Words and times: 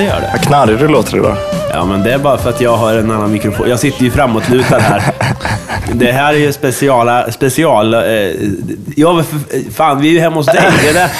Det 0.00 0.06
gör 0.06 0.20
det. 0.20 0.28
Vad 0.32 0.40
knarrig 0.40 0.78
du 0.78 0.88
låter 0.88 1.16
idag. 1.16 1.36
Ja, 1.72 1.84
men 1.84 2.02
det 2.02 2.12
är 2.12 2.18
bara 2.18 2.38
för 2.38 2.50
att 2.50 2.60
jag 2.60 2.76
har 2.76 2.94
en 2.94 3.10
annan 3.10 3.32
mikrofon. 3.32 3.68
Jag 3.68 3.80
sitter 3.80 4.04
ju 4.04 4.10
framåtlutad 4.10 4.78
här. 4.78 5.02
Det 5.92 6.12
här 6.12 6.34
är 6.34 6.38
ju 6.38 6.52
speciala, 6.52 7.32
special... 7.32 7.94
Eh, 7.94 8.00
ja, 8.96 9.12
men 9.12 9.24
för, 9.24 9.72
fan, 9.72 10.00
vi 10.00 10.08
är 10.08 10.12
ju 10.12 10.20
hemma 10.20 10.36
hos 10.36 10.46
dig. 10.46 10.62
Det 10.82 10.88
är 10.88 10.94
det. 10.94 11.10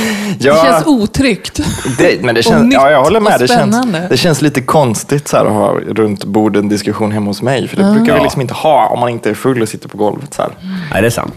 Det 0.38 0.44
känns 0.44 0.86
otryggt. 0.86 1.60
Det, 1.98 2.22
men 2.24 2.34
det 2.34 2.38
Och 2.38 2.44
känns, 2.44 2.64
nytt 2.64 2.72
ja, 2.74 2.90
jag 2.90 3.02
håller 3.04 3.20
med. 3.20 3.32
och 3.32 3.38
Det 3.40 3.48
känns, 3.48 3.76
spännande. 3.76 4.06
det 4.10 4.16
känns 4.16 4.42
lite 4.42 4.60
konstigt 4.60 5.28
så 5.28 5.36
här, 5.36 5.44
att 5.44 5.52
ha 5.52 5.72
runt 5.88 6.24
bord 6.24 6.56
en 6.56 6.68
diskussion 6.68 7.12
hemma 7.12 7.26
hos 7.26 7.42
mig. 7.42 7.68
För 7.68 7.76
det 7.76 7.82
brukar 7.82 8.12
vi 8.12 8.18
Ja. 8.18 8.22
liksom 8.22 8.40
inte 8.42 8.54
ha 8.54 8.86
om 8.86 9.00
man 9.00 9.08
inte 9.08 9.30
är 9.30 9.34
full 9.34 9.62
och 9.62 9.68
sitter 9.68 9.88
på 9.88 9.96
golvet. 9.98 10.34
Så 10.34 10.42
här. 10.42 10.50
Nej, 10.92 11.00
det 11.02 11.08
är 11.08 11.10
sant. 11.10 11.34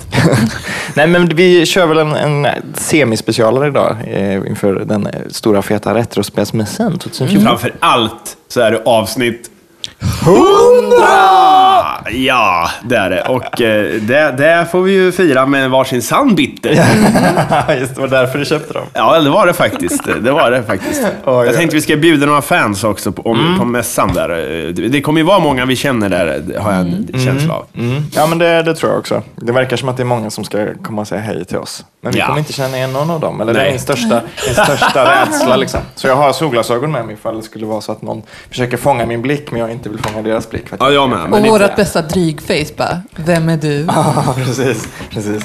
Nej, 0.93 1.07
men 1.07 1.35
vi 1.35 1.65
kör 1.65 1.85
väl 1.87 1.97
en, 1.97 2.15
en 2.15 2.47
semispecialare 2.75 3.67
idag 3.67 3.95
eh, 4.07 4.33
inför 4.35 4.73
den 4.85 5.07
stora 5.29 5.61
feta 5.61 5.93
retrospelsmässan 5.95 6.97
2014. 6.99 7.47
Framför 7.47 7.73
allt 7.79 8.37
så 8.47 8.61
är 8.61 8.71
det 8.71 8.81
avsnitt 8.85 9.49
100! 10.03 11.07
Ja, 12.11 12.69
det 12.83 12.95
är 12.97 13.09
det. 13.09 13.21
Och 13.21 13.61
eh, 13.61 13.91
det, 14.01 14.31
det 14.37 14.67
får 14.71 14.81
vi 14.81 14.91
ju 14.91 15.11
fira 15.11 15.45
med 15.45 15.69
varsin 15.69 16.01
sann 16.01 16.35
bitter. 16.35 16.69
Just 17.79 17.95
det, 17.95 18.01
var 18.01 18.07
därför 18.07 18.39
du 18.39 18.45
köpte 18.45 18.73
dem. 18.73 18.83
Ja, 18.93 19.19
det 19.19 19.29
var 19.29 19.47
det 19.47 19.53
faktiskt. 19.53 20.03
Det 20.21 20.31
var 20.31 20.51
det 20.51 20.63
faktiskt. 20.63 21.01
Oj, 21.25 21.45
Jag 21.45 21.55
tänkte 21.55 21.75
vi 21.75 21.81
ska 21.81 21.95
bjuda 21.97 22.25
några 22.25 22.41
fans 22.41 22.83
också 22.83 23.11
på, 23.11 23.21
om, 23.31 23.55
på 23.59 23.65
mässan 23.65 24.13
där. 24.13 24.29
Det 24.89 25.01
kommer 25.01 25.19
ju 25.19 25.25
vara 25.25 25.39
många 25.39 25.65
vi 25.65 25.75
känner 25.75 26.09
där, 26.09 26.43
har 26.59 26.71
jag 26.73 26.81
en 26.81 27.07
känsla 27.25 27.53
av. 27.53 27.65
Mm. 27.77 28.03
Ja, 28.15 28.27
men 28.27 28.37
det, 28.39 28.63
det 28.63 28.75
tror 28.75 28.91
jag 28.91 28.99
också. 28.99 29.21
Det 29.35 29.51
verkar 29.51 29.77
som 29.77 29.89
att 29.89 29.97
det 29.97 30.03
är 30.03 30.05
många 30.05 30.29
som 30.29 30.43
ska 30.43 30.67
komma 30.83 31.01
och 31.01 31.07
säga 31.07 31.21
hej 31.21 31.45
till 31.45 31.57
oss. 31.57 31.85
Men 32.01 32.13
vi 32.13 32.19
Ja. 32.19 32.25
kommer 32.25 32.39
inte 32.39 32.53
känna 32.53 32.77
igen 32.77 32.93
någon 32.93 33.09
av 33.09 33.19
dem. 33.19 33.41
Eller 33.41 33.53
det 33.53 33.59
är 33.59 33.63
Nej. 33.63 33.71
min 33.71 33.79
största, 33.79 34.21
min 34.45 34.53
största 34.65 35.11
rädsla. 35.21 35.55
Liksom. 35.55 35.79
Så 35.95 36.07
jag 36.07 36.15
har 36.15 36.33
solglasögon 36.33 36.91
med 36.91 37.05
mig 37.05 37.13
ifall 37.13 37.35
det 37.35 37.41
skulle 37.43 37.65
vara 37.65 37.81
så 37.81 37.91
att 37.91 38.01
någon 38.01 38.21
försöker 38.49 38.77
fånga 38.77 39.05
min 39.05 39.21
blick, 39.21 39.51
men 39.51 39.59
jag 39.61 39.71
inte 39.71 39.89
vill 39.93 40.01
fånga 40.03 40.21
deras 40.21 40.49
blick. 40.49 40.65
Ja, 40.79 40.91
jag 40.91 41.09
med. 41.09 41.23
Och 41.23 41.29
Men 41.29 41.43
vårat 41.43 41.71
inte- 41.71 41.81
bästa 41.83 42.01
drygface 42.01 42.73
bara, 42.77 43.01
vem 43.15 43.49
är 43.49 43.57
du? 43.57 43.85
Ja, 43.87 44.33
precis, 44.45 44.87
precis. 45.09 45.43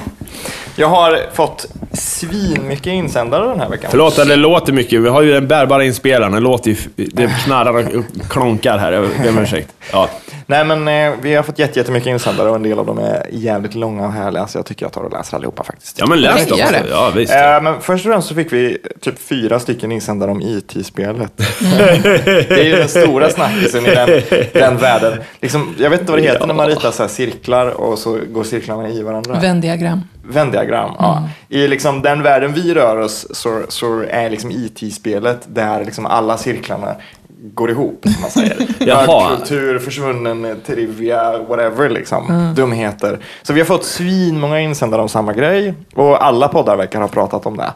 Jag 0.79 0.89
har 0.89 1.21
fått 1.33 1.67
svin 1.93 2.69
mycket 2.69 2.87
insändare 2.87 3.49
den 3.49 3.61
här 3.61 3.69
veckan. 3.69 3.91
Förlåt, 3.91 4.17
det 4.17 4.37
låter 4.37 4.73
mycket. 4.73 5.01
Vi 5.01 5.09
har 5.09 5.23
ju 5.23 5.33
den 5.33 5.49
bärbara 5.49 5.85
inspelaren. 5.85 6.33
Det 6.33 6.41
låter 6.41 6.71
ju... 6.71 6.77
Det 6.97 7.27
knarrar 7.45 7.75
och 7.99 8.05
klonkar 8.31 8.79
här. 8.79 8.93
Jag 8.93 9.05
ber 9.23 9.29
om 9.29 9.39
ursäkt. 9.39 9.73
Ja. 9.93 10.09
Nej, 10.47 10.65
men 10.65 10.89
eh, 10.89 11.13
vi 11.23 11.35
har 11.35 11.43
fått 11.43 11.59
jätte- 11.59 11.79
jättemycket 11.79 12.07
insändare 12.07 12.49
och 12.51 12.57
en 12.57 12.63
del 12.63 12.79
av 12.79 12.87
dem 12.87 12.99
är 12.99 13.27
jävligt 13.31 13.75
långa 13.75 14.07
och 14.07 14.13
härliga, 14.13 14.47
så 14.47 14.59
jag 14.59 14.67
tycker 14.67 14.85
jag 14.85 14.93
tar 14.93 15.03
och 15.03 15.13
läser 15.13 15.37
allihopa 15.37 15.65
faktiskt. 15.65 15.99
ja, 16.01 16.07
men 16.07 16.21
läs 16.21 16.47
dem. 16.47 16.59
Gör 16.59 16.73
det. 16.73 16.83
Ja, 16.91 17.11
visst. 17.17 17.33
Eh, 17.35 17.63
men 17.63 17.81
först 17.81 18.07
och 18.07 18.13
främst 18.13 18.29
så 18.29 18.35
fick 18.35 18.53
vi 18.53 18.79
typ 19.01 19.19
fyra 19.19 19.59
stycken 19.61 19.93
insändare 19.93 20.31
om 20.31 20.41
IT-spelet. 20.43 21.33
det 21.37 22.51
är 22.51 22.65
ju 22.65 22.77
den 22.77 22.89
stora 22.89 23.31
snackisen 23.31 23.87
i 23.87 23.95
den, 23.95 24.23
den 24.53 24.77
världen. 24.77 25.19
Liksom, 25.41 25.75
jag 25.79 25.91
vet 25.91 26.01
inte 26.01 26.13
vad 26.13 26.21
det 26.23 26.27
heter 26.27 26.47
när 26.47 26.55
man 26.55 26.67
ritar 26.67 26.91
så 26.91 27.03
här 27.03 27.09
cirklar 27.11 27.67
och 27.67 27.99
så 27.99 28.19
går 28.33 28.45
cirklarna 28.45 28.89
i 28.89 29.03
varandra. 29.03 29.39
Vändiagram. 29.41 30.01
Venn-diagram. 30.29 30.91
Ja. 30.99 31.29
I 31.49 31.69
liksom 31.69 32.03
den 32.03 32.23
världen 32.23 32.53
vi 32.53 32.75
rör 32.75 32.97
oss 32.97 33.27
så, 33.31 33.63
så 33.69 34.05
är 34.11 34.31
liksom 34.31 34.51
IT-spelet 34.51 35.41
där 35.47 35.85
liksom 35.85 36.07
alla 36.07 36.39
cirklarna 36.39 36.97
går 37.41 37.71
ihop, 37.71 38.01
som 38.03 38.21
man 38.21 38.31
säger. 38.31 38.57
Jaha. 38.79 39.37
Kultur, 39.37 39.79
försvunnen 39.79 40.57
trivia, 40.67 41.39
whatever 41.39 41.91
liksom. 41.91 42.53
Dumheter. 42.57 43.19
Så 43.43 43.53
vi 43.53 43.61
har 43.61 43.67
fått 43.67 43.85
svin 43.85 44.41
många 44.41 44.61
insändare 44.61 45.03
om 45.03 45.09
samma 45.09 45.33
grej 45.33 45.75
och 45.95 46.25
alla 46.25 46.49
poddar 46.49 46.77
verkar 46.77 47.01
ha 47.01 47.09
pratat 47.09 47.47
om 47.47 47.57
det. 47.57 47.73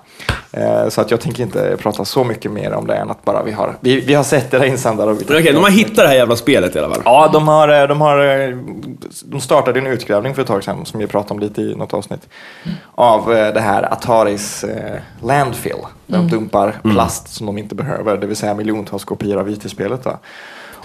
Eh, 0.53 0.89
så 0.89 1.01
att 1.01 1.11
jag 1.11 1.21
tänker 1.21 1.43
inte 1.43 1.77
prata 1.79 2.05
så 2.05 2.25
mycket 2.25 2.51
mer 2.51 2.73
om 2.73 2.87
det 2.87 2.95
än 2.95 3.11
att 3.11 3.25
bara 3.25 3.43
vi 3.43 3.53
har, 3.53 3.77
vi, 3.81 4.01
vi 4.01 4.15
har 4.15 4.25
sett 4.25 4.55
era 4.55 4.67
insändare 4.67 5.11
och 5.11 5.21
vi 5.21 5.25
okej, 5.25 5.53
de 5.53 5.63
har 5.63 5.71
hittat 5.71 5.97
det 5.97 6.09
här 6.09 6.15
jävla 6.15 6.37
spelet 6.37 6.77
i 6.77 6.79
alla 6.79 6.95
fall. 6.95 7.03
Ja, 7.05 7.31
de 7.33 7.49
har, 7.49 7.83
eh, 7.83 7.89
de 7.89 8.01
har 8.01 8.49
eh, 8.49 8.57
de 9.25 9.41
startade 9.41 9.79
en 9.79 9.87
utgrävning 9.87 10.35
för 10.35 10.43
ett 10.43 10.49
tag 10.49 10.65
sedan 10.65 10.87
som 10.87 11.01
vi 11.01 11.07
pratade 11.07 11.35
om 11.35 11.41
lite 11.41 11.63
i 11.63 11.75
något 11.75 11.95
avsnitt 11.95 12.29
av 12.95 13.33
eh, 13.33 13.55
det 13.55 13.61
här 13.61 13.93
Ataris 13.93 14.65
eh, 14.65 15.01
landfill. 15.21 15.77
Där 16.07 16.19
de 16.19 16.29
dumpar 16.29 16.81
plast 16.83 17.29
som 17.29 17.47
de 17.47 17.59
inte 17.59 17.75
behöver, 17.75 18.17
det 18.17 18.27
vill 18.27 18.37
säga 18.37 18.55
miljontals 18.55 19.05
kopior 19.05 19.41
av 19.41 19.51
IT-spelet. 19.53 20.05
Va? 20.05 20.19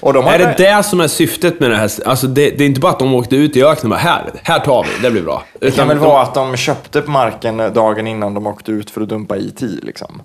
De 0.01 0.15
Är 0.27 0.39
det 0.39 0.53
det 0.57 0.83
som 0.83 0.99
är 0.99 1.07
syftet 1.07 1.59
med 1.59 1.69
det 1.69 1.75
här? 1.75 1.91
Alltså 2.05 2.27
det, 2.27 2.49
det 2.49 2.63
är 2.63 2.67
inte 2.67 2.79
bara 2.79 2.91
att 2.91 2.99
de 2.99 3.15
åkte 3.15 3.35
ut 3.35 3.55
i 3.55 3.63
öknen 3.63 3.83
och 3.83 3.89
bara 3.89 3.99
här, 3.99 4.23
här 4.43 4.59
tar 4.59 4.83
vi, 4.83 5.03
det 5.03 5.11
blir 5.11 5.21
bra. 5.21 5.43
Det 5.59 5.71
kan 5.71 5.87
väl 5.87 5.97
de- 5.97 6.05
vara 6.05 6.21
att 6.21 6.33
de 6.33 6.57
köpte 6.57 7.01
på 7.01 7.11
marken 7.11 7.57
dagen 7.57 8.07
innan 8.07 8.33
de 8.33 8.47
åkte 8.47 8.71
ut 8.71 8.89
för 8.89 9.01
att 9.01 9.09
dumpa 9.09 9.37
IT. 9.37 9.61
Liksom. 9.61 10.21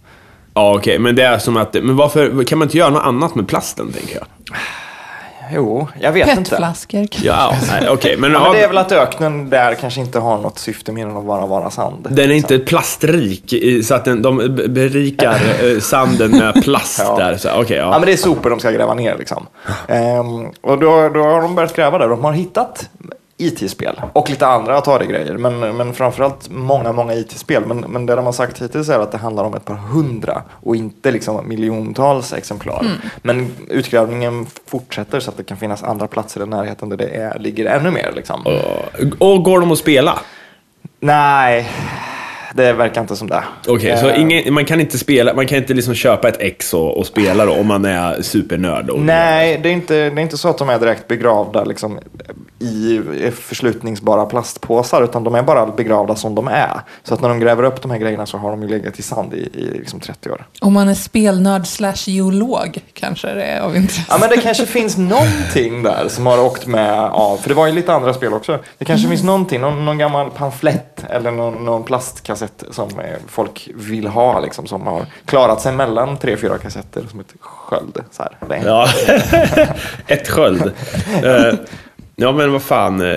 Ja, 0.55 0.75
okej, 0.77 0.99
men 0.99 1.17
det 1.17 1.23
är 1.23 1.39
som 1.39 1.57
att... 1.57 1.75
Men 1.75 1.97
varför 1.97 2.45
kan 2.45 2.59
man 2.59 2.67
inte 2.69 2.79
göra 2.79 2.91
något 2.91 3.05
annat 3.05 3.35
med 3.35 3.49
plasten, 3.49 3.93
tänker 3.93 4.15
jag? 4.15 4.27
Jo, 5.51 5.89
jag 6.01 6.13
vet 6.13 6.29
inte. 6.39 6.51
Petflaskor. 6.51 7.07
Ja, 7.23 7.55
nej, 7.69 7.89
okej, 7.91 8.17
men, 8.17 8.33
Ja, 8.33 8.39
men 8.39 8.47
ja, 8.49 8.53
det 8.53 8.63
är 8.65 8.69
väl 8.69 8.79
att 8.79 8.93
öknen 8.93 9.51
där 9.51 9.75
kanske 9.75 10.01
inte 10.01 10.19
har 10.19 10.39
något 10.39 10.59
syfte 10.59 10.93
mer 10.93 11.07
än 11.07 11.17
att 11.17 11.25
bara 11.27 11.47
vara 11.47 11.71
sand. 11.71 12.07
den 12.11 12.31
är 12.31 12.35
inte 12.35 12.59
plastrik, 12.59 13.55
så 13.85 13.95
att 13.95 14.05
den, 14.05 14.23
de 14.23 14.37
berikar 14.69 15.35
eh, 15.75 15.79
sanden 15.81 16.31
med 16.31 16.63
plast 16.65 17.03
Ja. 17.05 17.17
där. 17.17 17.37
Så, 17.37 17.49
okej, 17.61 17.77
Ja, 17.77 17.83
ja. 17.83 17.91
men 17.91 18.07
det 18.07 18.13
är 18.13 18.17
sopor 18.17 18.51
de 18.51 18.59
ska 18.61 18.71
gräva 18.71 18.95
ner 18.95 19.17
liksom. 19.19 19.47
Ehm, 19.89 20.47
och 20.61 20.79
då, 20.79 21.09
då 21.09 21.23
har 21.23 21.43
de 21.43 21.55
börjat 21.55 21.77
gräva 21.77 21.99
där. 21.99 22.09
De 22.09 22.25
har 22.25 22.33
hittat 22.33 22.89
IT-spel 23.47 24.01
och 24.13 24.31
lite 24.31 24.47
andra 24.47 24.79
Atari-grejer. 24.79 25.37
Men, 25.37 25.59
men 25.77 25.95
framförallt 25.95 26.49
många, 26.51 26.93
många 26.93 27.15
IT-spel. 27.15 27.63
Men, 27.67 27.79
men 27.79 28.07
det 28.07 28.15
de 28.15 28.25
har 28.25 28.33
sagt 28.33 28.63
hittills 28.63 28.89
är 28.89 28.99
att 28.99 29.13
det 29.13 29.19
handlar 29.19 29.45
om 29.45 29.55
ett 29.55 29.65
par 29.65 29.75
hundra 29.75 30.43
och 30.51 30.77
inte 30.77 31.11
liksom 31.11 31.49
miljontals 31.49 32.33
exemplar. 32.33 32.87
Men 33.23 33.51
utgrävningen 33.69 34.47
fortsätter 34.67 35.21
så 35.21 35.31
att 35.31 35.37
det 35.37 35.45
kan 35.45 35.57
finnas 35.57 35.83
andra 35.83 36.07
platser 36.07 36.43
i 36.43 36.47
närheten 36.47 36.89
där 36.89 36.97
det 36.97 37.09
är, 37.09 37.39
ligger 37.39 37.67
ännu 37.67 37.91
mer. 37.91 38.13
Liksom. 38.17 38.47
Och 39.19 39.45
går 39.45 39.61
de 39.61 39.73
att 39.73 39.79
spela? 39.79 40.19
Nej, 41.01 41.69
det 42.55 42.73
verkar 42.73 43.01
inte 43.01 43.17
som 43.17 43.29
det. 43.29 43.45
Okej, 43.69 43.99
så 43.99 44.09
Eh, 44.09 44.21
ingen, 44.21 44.55
man 44.55 44.65
kan 44.65 44.81
inte 44.81 44.99
spela, 44.99 45.35
man 45.35 45.47
kan 45.47 45.59
inte 45.59 45.75
liksom 45.75 45.95
köpa 45.95 46.29
ett 46.29 46.41
ex 46.41 46.75
och, 46.75 46.99
och 46.99 47.07
spela 47.07 47.47
då, 47.47 47.53
om 47.53 47.67
man 47.67 47.85
är 47.85 48.23
supernörd? 48.23 48.91
Och, 48.91 49.01
Nej, 49.01 49.61
det 49.63 49.69
är, 49.69 49.73
inte, 49.73 49.95
det 49.95 50.21
är 50.21 50.23
inte 50.23 50.37
så 50.37 50.49
att 50.49 50.59
de 50.59 50.69
är 50.69 50.79
direkt 50.79 51.09
begravda 51.09 51.65
liksom, 51.65 51.99
i 52.63 53.31
förslutningsbara 53.31 54.27
plastpåsar, 54.27 55.03
utan 55.03 55.25
de 55.25 55.35
är 55.35 55.43
bara 55.43 55.67
begravda 55.67 56.17
som 56.17 56.35
de 56.35 56.49
är. 56.49 56.81
Så 57.03 57.15
att 57.15 57.21
när 57.21 57.29
de 57.29 57.41
gräver 57.41 57.63
upp 57.63 57.83
de 57.83 57.91
här 57.91 57.99
grejerna 57.99 58.27
så 58.27 58.39
har 58.39 58.51
de 58.51 58.63
ju 58.63 58.69
legat 58.69 58.99
i 58.99 59.03
sand 59.03 59.35
i, 59.35 59.37
i 59.37 59.79
liksom 59.79 60.01
30 60.01 60.31
år. 60.31 60.47
Om 60.61 60.73
man 60.73 60.89
är 60.89 60.95
spelnörd 60.95 61.67
slash 61.67 61.95
geolog 62.07 62.79
kanske 62.93 63.35
det 63.35 63.45
är 63.45 63.61
av 63.61 63.77
intresse. 63.77 64.07
Ja, 64.09 64.19
men 64.21 64.29
det 64.29 64.37
kanske 64.37 64.67
finns 64.67 64.97
någonting 64.97 65.83
där 65.83 66.09
som 66.09 66.27
har 66.27 66.45
åkt 66.45 66.67
med 66.67 67.01
av, 67.01 67.37
för 67.37 67.49
det 67.49 67.55
var 67.55 67.67
ju 67.67 67.73
lite 67.73 67.93
andra 67.93 68.15
spel 68.15 68.33
också. 68.33 68.59
Det 68.79 68.85
kanske 68.85 69.09
finns 69.09 69.23
någonting, 69.23 69.61
någon, 69.61 69.85
någon 69.85 69.99
gammal 69.99 70.31
pamflett 70.31 71.05
eller 71.11 71.31
någon, 71.31 71.65
någon 71.65 71.83
plastkassett 71.85 72.65
som 72.71 72.89
eh, 73.01 73.05
folk 73.27 73.71
vill 73.75 74.07
ha, 74.07 74.41
liksom, 74.41 74.67
som 74.67 74.87
har 74.87 75.07
klarat 75.25 75.61
sig 75.61 75.73
mellan 75.73 76.17
tre, 76.17 76.37
fyra 76.37 76.59
kassetter 76.59 77.05
som 77.11 77.21
ett 77.21 77.35
sköld. 77.41 77.99
Så 78.11 78.23
här. 78.23 78.63
Ja, 78.65 78.89
ett 80.07 80.29
sköld. 80.29 80.73
Ja, 82.23 82.33
men 82.33 82.53
vad 82.53 82.63
fan, 82.63 83.01
eh, 83.01 83.17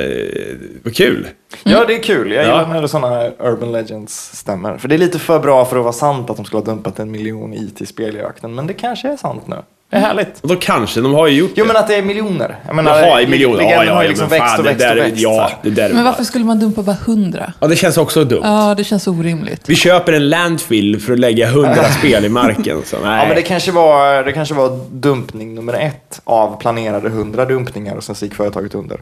vad 0.83 0.95
kul. 0.95 1.27
Ja, 1.63 1.85
det 1.87 1.95
är 1.95 2.03
kul. 2.03 2.31
Jag 2.31 2.45
Ja. 2.45 2.47
gillar 2.47 2.81
när 2.81 2.87
sådana 2.87 3.31
urban 3.39 3.71
legends 3.71 4.37
stämmer. 4.37 4.77
För 4.77 4.87
det 4.87 4.95
är 4.95 4.99
lite 4.99 5.19
för 5.19 5.39
bra 5.39 5.65
för 5.65 5.77
att 5.77 5.83
vara 5.83 5.93
sant 5.93 6.29
att 6.29 6.35
de 6.37 6.45
skulle 6.45 6.59
ha 6.61 6.65
dumpat 6.65 6.99
en 6.99 7.11
miljon 7.11 7.53
IT-spel 7.53 8.15
i 8.15 8.19
öknen. 8.19 8.55
Men 8.55 8.67
det 8.67 8.73
kanske 8.73 9.07
är 9.11 9.17
sant 9.17 9.47
nu. 9.47 9.55
Det 9.89 9.95
är 9.97 10.01
härligt. 10.01 10.39
Och 10.41 10.47
då 10.47 10.55
kanske, 10.55 11.01
de 11.01 11.13
har 11.13 11.27
ju 11.27 11.37
gjort 11.37 11.51
Jo, 11.55 11.63
det. 11.63 11.67
men 11.73 11.77
att 11.81 11.87
det 11.87 11.95
är 11.95 12.01
miljoner. 12.01 12.55
Jag 12.67 12.75
menar, 12.75 12.99
Jaha, 12.99 13.21
i 13.21 13.27
miljoner. 13.27 13.55
Ja, 13.61 13.67
legenden 13.67 13.87
ja, 13.87 13.93
har 13.93 14.01
ju 14.01 14.07
ja, 14.07 14.09
liksom 14.09 14.27
men 14.29 14.39
växt 14.39 14.49
fan, 14.51 14.57
och 14.59 14.63
det 14.63 14.69
växt 14.69 14.79
där, 14.85 14.97
och 14.97 15.03
växt. 15.03 15.17
så 15.17 15.23
Ja, 15.23 15.41
här. 15.41 15.57
det 15.63 15.69
där 15.69 15.83
är 15.83 15.93
Men 15.93 15.97
bara- 16.03 16.03
varför 16.11 16.23
skulle 16.23 16.45
man 16.45 16.59
dumpa 16.59 16.81
bara 16.81 16.95
hundra? 17.05 17.53
Ja, 17.59 17.67
det 17.67 17.75
känns 17.75 17.97
också 17.97 18.23
dumt. 18.23 18.41
Ja, 18.43 18.73
det 18.77 18.83
känns 18.83 19.07
orimligt. 19.07 19.69
Vi 19.69 19.75
köper 19.75 20.13
en 20.13 20.29
landfill 20.29 20.99
för 21.01 21.13
att 21.13 21.19
lägga 21.19 21.47
hundra 21.49 21.83
spel 21.99 22.25
i 22.25 22.29
marken. 22.29 22.81
Så, 22.85 22.95
nej. 23.03 23.19
Ja, 23.19 23.25
men 23.27 23.35
det 23.35 23.41
kanske, 23.41 23.71
var, 23.71 24.23
det 24.23 24.31
kanske 24.31 24.53
var 24.55 24.79
dumpning 24.91 25.55
nummer 25.55 25.73
ett 25.73 26.21
av 26.23 26.59
planerade 26.61 27.09
hundra 27.09 27.45
dumpningar 27.45 27.95
och 27.95 28.03
sen 28.03 28.15
så 28.15 28.25
gick 28.25 28.35
företaget 28.35 28.75
under. 28.75 28.99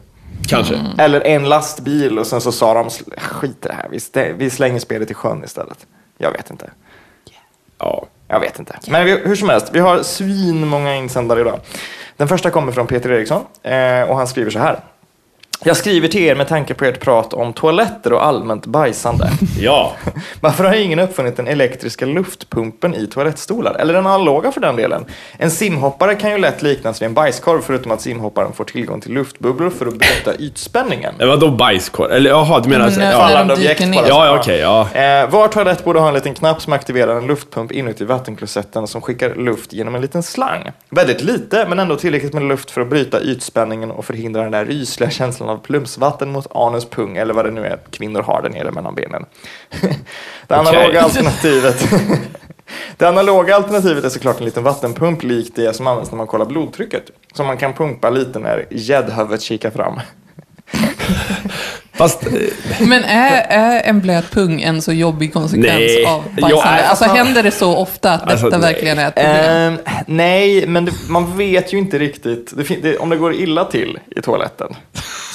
Kanske. 0.48 0.80
Eller 0.98 1.20
en 1.20 1.48
lastbil 1.48 2.18
och 2.18 2.26
sen 2.26 2.40
så 2.40 2.52
sa 2.52 2.74
de 2.74 2.90
skit 3.18 3.50
i 3.50 3.68
det 3.68 3.74
här, 3.74 3.86
vi, 3.90 3.98
stä- 3.98 4.34
vi 4.38 4.50
slänger 4.50 4.78
spelet 4.80 5.10
i 5.10 5.14
sjön 5.14 5.44
istället. 5.44 5.78
Jag 6.18 6.32
vet 6.32 6.50
inte. 6.50 6.70
Ja. 7.78 8.06
Jag 8.34 8.40
vet 8.40 8.58
inte. 8.58 8.78
Men 8.88 9.04
vi, 9.04 9.16
hur 9.24 9.36
som 9.36 9.48
helst, 9.48 9.70
vi 9.72 9.78
har 9.78 10.02
svin 10.02 10.66
många 10.66 10.94
insändare 10.94 11.40
idag. 11.40 11.60
Den 12.16 12.28
första 12.28 12.50
kommer 12.50 12.72
från 12.72 12.86
Peter 12.86 13.12
Eriksson 13.12 13.42
eh, 13.62 14.10
och 14.10 14.16
han 14.16 14.26
skriver 14.26 14.50
så 14.50 14.58
här. 14.58 14.80
Jag 15.66 15.76
skriver 15.76 16.08
till 16.08 16.22
er 16.22 16.34
med 16.34 16.48
tanke 16.48 16.74
på 16.74 16.84
ert 16.84 17.00
prat 17.00 17.34
om 17.34 17.52
toaletter 17.52 18.12
och 18.12 18.24
allmänt 18.24 18.66
bajsande. 18.66 19.30
Ja. 19.58 19.92
Varför 20.40 20.64
har 20.64 20.74
ingen 20.74 20.98
uppfunnit 20.98 21.36
den 21.36 21.48
elektriska 21.48 22.06
luftpumpen 22.06 22.94
i 22.94 23.06
toalettstolar? 23.06 23.74
Eller 23.74 23.94
den 23.94 24.06
analoga 24.06 24.52
för 24.52 24.60
den 24.60 24.76
delen. 24.76 25.04
En 25.38 25.50
simhoppare 25.50 26.14
kan 26.14 26.30
ju 26.30 26.38
lätt 26.38 26.62
liknas 26.62 27.02
vid 27.02 27.06
en 27.06 27.14
bajskorv 27.14 27.60
förutom 27.62 27.92
att 27.92 28.00
simhopparen 28.00 28.52
får 28.52 28.64
tillgång 28.64 29.00
till 29.00 29.12
luftbubblor 29.12 29.70
för 29.70 29.86
att 29.86 29.94
bryta 29.94 30.36
ytspänningen. 30.38 31.14
Eh, 31.20 31.26
Vadå 31.26 31.50
bajskorv? 31.50 32.12
Eller 32.12 32.30
jaha, 32.30 32.60
du 32.60 32.68
menar... 32.68 32.92
Men, 32.98 33.12
Fallande 33.12 33.54
objekt 33.54 33.80
bara. 33.80 34.08
Ja, 34.08 34.26
ja, 34.26 34.38
okej, 34.40 34.58
ja. 34.58 34.88
Eh, 34.92 35.30
var 35.30 35.48
toalett 35.48 35.84
borde 35.84 36.00
ha 36.00 36.08
en 36.08 36.14
liten 36.14 36.34
knapp 36.34 36.62
som 36.62 36.72
aktiverar 36.72 37.16
en 37.16 37.26
luftpump 37.26 37.72
inuti 37.72 38.04
vattenklosetten 38.04 38.86
som 38.86 39.00
skickar 39.00 39.34
luft 39.34 39.72
genom 39.72 39.94
en 39.94 40.00
liten 40.00 40.22
slang. 40.22 40.70
Väldigt 40.90 41.22
lite, 41.22 41.66
men 41.68 41.78
ändå 41.78 41.96
tillräckligt 41.96 42.32
med 42.32 42.42
luft 42.42 42.70
för 42.70 42.80
att 42.80 42.88
bryta 42.88 43.22
ytspänningen 43.22 43.90
och 43.90 44.04
förhindra 44.04 44.42
den 44.42 44.52
där 44.52 44.64
rysliga 44.64 45.10
känslan 45.10 45.53
av 45.54 45.58
plumsvatten 45.58 46.32
mot 46.32 46.46
anus, 46.56 46.84
pung 46.84 47.16
eller 47.16 47.34
vad 47.34 47.44
det 47.44 47.50
nu 47.50 47.66
är 47.66 47.78
kvinnor 47.90 48.22
har 48.22 48.42
där 48.42 48.50
nere 48.50 48.70
mellan 48.70 48.94
benen. 48.94 49.24
det 50.46 50.54
analoga 50.54 50.86
Okej. 50.86 50.98
alternativet 50.98 51.84
Det 52.96 53.08
analoga 53.08 53.56
alternativet 53.56 54.04
är 54.04 54.08
såklart 54.08 54.38
en 54.38 54.44
liten 54.44 54.62
vattenpump 54.62 55.22
likt 55.22 55.56
det 55.56 55.76
som 55.76 55.86
används 55.86 56.10
när 56.10 56.16
man 56.18 56.26
kollar 56.26 56.44
blodtrycket. 56.46 57.04
Som 57.34 57.46
man 57.46 57.56
kan 57.56 57.72
pumpa 57.72 58.10
lite 58.10 58.38
när 58.38 58.66
gäddhuvudet 58.70 59.42
kikar 59.42 59.70
fram. 59.70 60.00
Fast... 61.92 62.26
eh, 62.26 62.32
Men 62.80 63.04
är, 63.04 63.46
är 63.48 63.82
en 63.82 64.00
blöt 64.00 64.30
pung 64.30 64.62
en 64.62 64.82
så 64.82 64.92
jobbig 64.92 65.32
konsekvens 65.32 65.68
Nej. 65.78 66.04
av 66.06 66.22
Ja, 66.36 66.42
bajsande? 66.42 66.70
nej, 66.70 66.84
alltså 66.84 67.06
man- 67.06 67.16
händer 67.16 67.42
det 67.42 67.50
så 67.50 67.76
ofta 67.76 68.12
att 68.12 68.20
detta 68.28 68.44
Alltså, 68.44 68.60
verkligen 68.60 68.98
är 68.98 69.08
ett 69.08 69.14
problem? 69.14 69.72
Ehm, 69.74 69.78
nej, 70.06 70.66
men 70.66 70.84
det, 70.84 70.92
man 71.08 71.36
vet 71.36 71.72
ju 71.72 71.78
inte 71.78 71.98
riktigt. 71.98 72.52
Det, 72.56 72.82
det, 72.82 72.96
om 72.98 73.08
det 73.10 73.16
går 73.16 73.34
illa 73.34 73.64
till 73.64 73.98
i 74.16 74.22
toaletten 74.22 74.74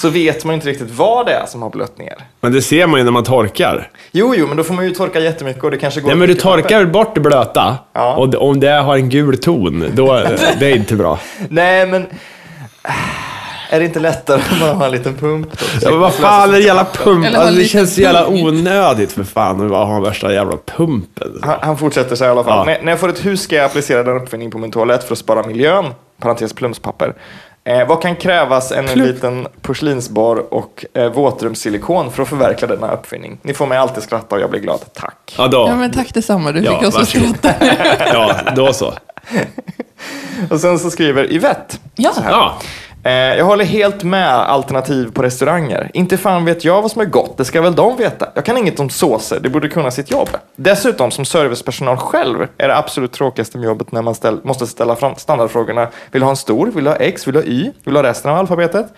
så 0.02 0.10
vet 0.10 0.46
man 0.46 0.56
inte 0.56 0.68
riktigt 0.68 0.92
vad 0.92 1.26
det 1.26 1.34
är 1.34 1.46
som 1.46 1.62
har 1.62 1.70
blött 1.70 1.98
ner. 1.98 2.16
Men 2.42 2.52
det 2.52 2.62
ser 2.62 2.88
man 2.88 3.00
ju 3.00 3.04
när 3.04 3.12
man 3.12 3.24
torkar. 3.24 3.92
Jo, 4.12 4.34
jo, 4.38 4.48
men 4.48 4.58
då 4.58 4.64
får 4.64 4.74
man 4.74 4.86
ju 4.86 4.92
torka 4.92 5.20
jättemycket 5.20 5.64
och 5.64 5.72
det 5.72 5.78
kanske 5.78 6.02
går... 6.02 6.08
Nej, 6.08 6.16
men 6.16 6.28
du 6.28 6.34
mycket 6.34 6.44
papper. 6.44 6.62
torkar 6.62 6.86
bort 6.86 7.16
det 7.16 7.22
blöta. 7.22 7.78
Ja. 7.94 8.16
Och 8.16 8.36
om 8.36 8.60
det 8.60 8.72
har 8.72 8.96
en 8.96 9.10
gul 9.10 9.38
ton, 9.38 9.86
då 9.94 10.24
det 10.60 10.66
är 10.66 10.76
inte 10.76 10.96
bra. 10.96 11.20
Nej, 11.50 11.88
men... 11.88 12.06
Är 13.72 13.80
det 13.80 13.86
inte 13.86 14.00
lättare 14.00 14.42
om 14.52 14.60
man 14.60 14.78
har 14.78 14.86
en 14.86 14.92
liten 14.92 15.16
pump? 15.16 15.60
Då? 15.60 15.66
Ja, 15.82 15.90
men 15.92 16.00
vad 16.00 16.14
fan 16.14 16.50
är 16.50 16.54
det 16.54 16.60
jävla 16.60 16.86
pump? 16.86 17.26
Alltså, 17.36 17.56
det 17.56 17.66
känns 17.66 17.96
så 17.96 18.02
jävla 18.02 18.28
onödigt 18.28 19.12
för 19.12 19.24
fan 19.24 19.66
att 19.66 19.88
ha 19.88 20.00
värsta 20.00 20.34
jävla 20.34 20.58
pumpen. 20.78 21.40
Han, 21.42 21.58
han 21.62 21.78
fortsätter 21.78 22.16
så 22.16 22.24
här 22.24 22.32
i 22.32 22.34
alla 22.34 22.44
fall. 22.44 22.68
Ja. 22.68 22.74
När, 22.74 22.84
när 22.84 22.92
jag 22.92 23.00
får 23.00 23.10
ett 23.10 23.26
hus 23.26 23.42
ska 23.42 23.56
jag 23.56 23.66
applicera 23.66 24.04
den 24.04 24.18
uppfinning 24.18 24.52
på 24.52 24.58
min 24.58 24.72
toalett 24.72 25.04
för 25.04 25.14
att 25.14 25.20
spara 25.20 25.48
miljön. 25.48 25.86
Parentes 26.22 26.54
plumspapper. 26.54 27.14
Eh, 27.64 27.88
vad 27.88 28.02
kan 28.02 28.16
krävas 28.16 28.72
än 28.72 28.88
en 28.90 29.00
liten 29.00 29.48
porslinsbar 29.62 30.54
och 30.54 30.86
eh, 30.94 31.12
våtrumssilikon 31.12 32.12
för 32.12 32.24
att 32.24 32.30
förverkliga 32.30 32.76
denna 32.76 32.92
uppfinning? 32.92 33.38
Ni 33.42 33.54
får 33.54 33.68
mig 33.68 33.78
alltid 33.78 34.04
skratta 34.04 34.36
och 34.36 34.42
jag 34.42 34.50
blir 34.50 34.60
glad. 34.60 34.80
Tack. 34.94 35.36
Ja, 35.38 35.48
då. 35.48 35.58
Ja, 35.70 35.76
men 35.76 35.92
tack 35.92 36.14
detsamma. 36.14 36.52
Du 36.52 36.60
Ja, 36.62 36.80
fick 36.80 36.88
oss 36.88 36.96
att 36.96 37.10
skratta. 37.10 37.54
Ja, 38.14 38.36
då 38.56 38.74
så. 38.74 38.94
Och 40.50 40.60
sen 40.60 40.80
så 40.80 40.92
skriver 40.92 41.32
Yvette. 41.34 41.78
Ja. 41.96 42.12
så 42.14 42.22
här. 42.22 42.32
Ja. 42.32 42.58
Eh, 43.04 43.12
jag 43.12 43.46
håller 43.46 43.66
helt 43.66 44.04
med 44.04 44.30
alternativ 44.30 45.12
på 45.12 45.24
restauranger. 45.24 45.92
Inte 45.94 46.18
fan 46.18 46.46
vet 46.46 46.66
jag 46.66 46.82
vad 46.82 46.92
som 46.92 47.02
är 47.02 47.06
gott, 47.06 47.38
det 47.38 47.46
ska 47.46 47.62
väl 47.62 47.76
de 47.76 47.98
veta. 47.98 48.30
Jag 48.36 48.46
kan 48.46 48.58
inget 48.58 48.80
om 48.80 48.90
såser, 48.90 49.40
det 49.40 49.50
borde 49.50 49.70
kunna 49.70 49.92
sitt 49.92 50.12
jobb. 50.12 50.30
Dessutom, 50.56 51.12
som 51.12 51.26
servicepersonal 51.26 51.98
själv, 51.98 52.48
är 52.58 52.68
det 52.68 52.78
absolut 52.78 53.12
tråkigaste 53.12 53.58
med 53.58 53.66
jobbet 53.66 53.92
när 53.92 54.02
man 54.02 54.16
ställ, 54.16 54.40
måste 54.44 54.68
ställa 54.68 54.96
fram 54.96 55.16
standardfrågorna. 55.16 55.88
Vill 56.12 56.20
du 56.20 56.26
ha 56.26 56.32
en 56.32 56.38
stor? 56.38 56.68
Vill 56.68 56.84
du 56.84 56.90
ha 56.90 56.98
X? 56.98 57.28
Vill 57.28 57.34
du 57.34 57.40
ha 57.40 57.46
Y? 57.46 57.72
Vill 57.84 57.94
du 57.94 58.00
ha 58.00 58.04
resten 58.04 58.32
av 58.32 58.38
alfabetet? 58.38 58.94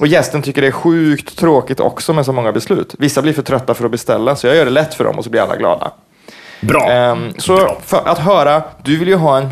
Och 0.00 0.06
gästen 0.06 0.42
tycker 0.42 0.62
det 0.62 0.68
är 0.68 0.72
sjukt 0.72 1.38
tråkigt 1.38 1.80
också 1.80 2.12
med 2.12 2.24
så 2.24 2.32
många 2.32 2.52
beslut. 2.52 2.94
Vissa 2.98 3.22
blir 3.22 3.32
för 3.32 3.42
trötta 3.42 3.74
för 3.74 3.84
att 3.84 3.90
beställa, 3.90 4.36
så 4.36 4.46
jag 4.46 4.56
gör 4.56 4.64
det 4.64 4.70
lätt 4.70 4.94
för 4.94 5.04
dem 5.04 5.18
och 5.18 5.24
så 5.24 5.30
blir 5.30 5.40
alla 5.40 5.56
glada. 5.56 5.92
Bra. 6.62 6.90
Ehm, 6.90 7.32
så 7.38 7.76
för 7.82 8.08
att 8.08 8.18
höra, 8.18 8.62
du 8.82 8.98
vill 8.98 9.08
ju 9.08 9.14
ha 9.14 9.38
en 9.38 9.48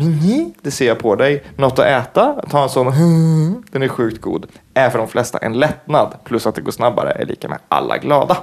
det 0.61 0.71
ser 0.71 0.87
jag 0.87 0.99
på 0.99 1.15
dig. 1.15 1.43
Något 1.55 1.79
att 1.79 1.85
äta, 1.85 2.35
ta 2.49 2.63
en 2.63 2.69
sån, 2.69 2.85
den 3.71 3.83
är 3.83 3.87
sjukt 3.87 4.21
god. 4.21 4.45
Är 4.73 4.89
för 4.89 4.97
de 4.97 5.07
flesta 5.07 5.37
en 5.37 5.59
lättnad, 5.59 6.13
plus 6.23 6.47
att 6.47 6.55
det 6.55 6.61
går 6.61 6.71
snabbare 6.71 7.11
är 7.11 7.25
lika 7.25 7.47
med 7.47 7.57
alla 7.67 7.97
glada. 7.97 8.37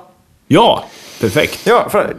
Ja, 0.46 0.84
perfekt. 1.20 1.66
Ja, 1.66 1.88
för, 1.88 2.16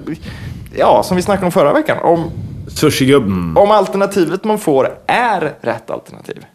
ja 0.76 1.04
som 1.04 1.16
vi 1.18 1.24
snackade 1.24 1.46
om 1.46 1.52
förra 1.52 1.74
veckan, 1.74 1.98
om, 2.02 2.32
Sushigubben. 2.68 3.58
om 3.58 3.72
alternativet 3.72 4.44
man 4.44 4.60
får 4.60 4.98
är 5.08 5.54
rätt 5.62 5.90
alternativ, 5.90 6.46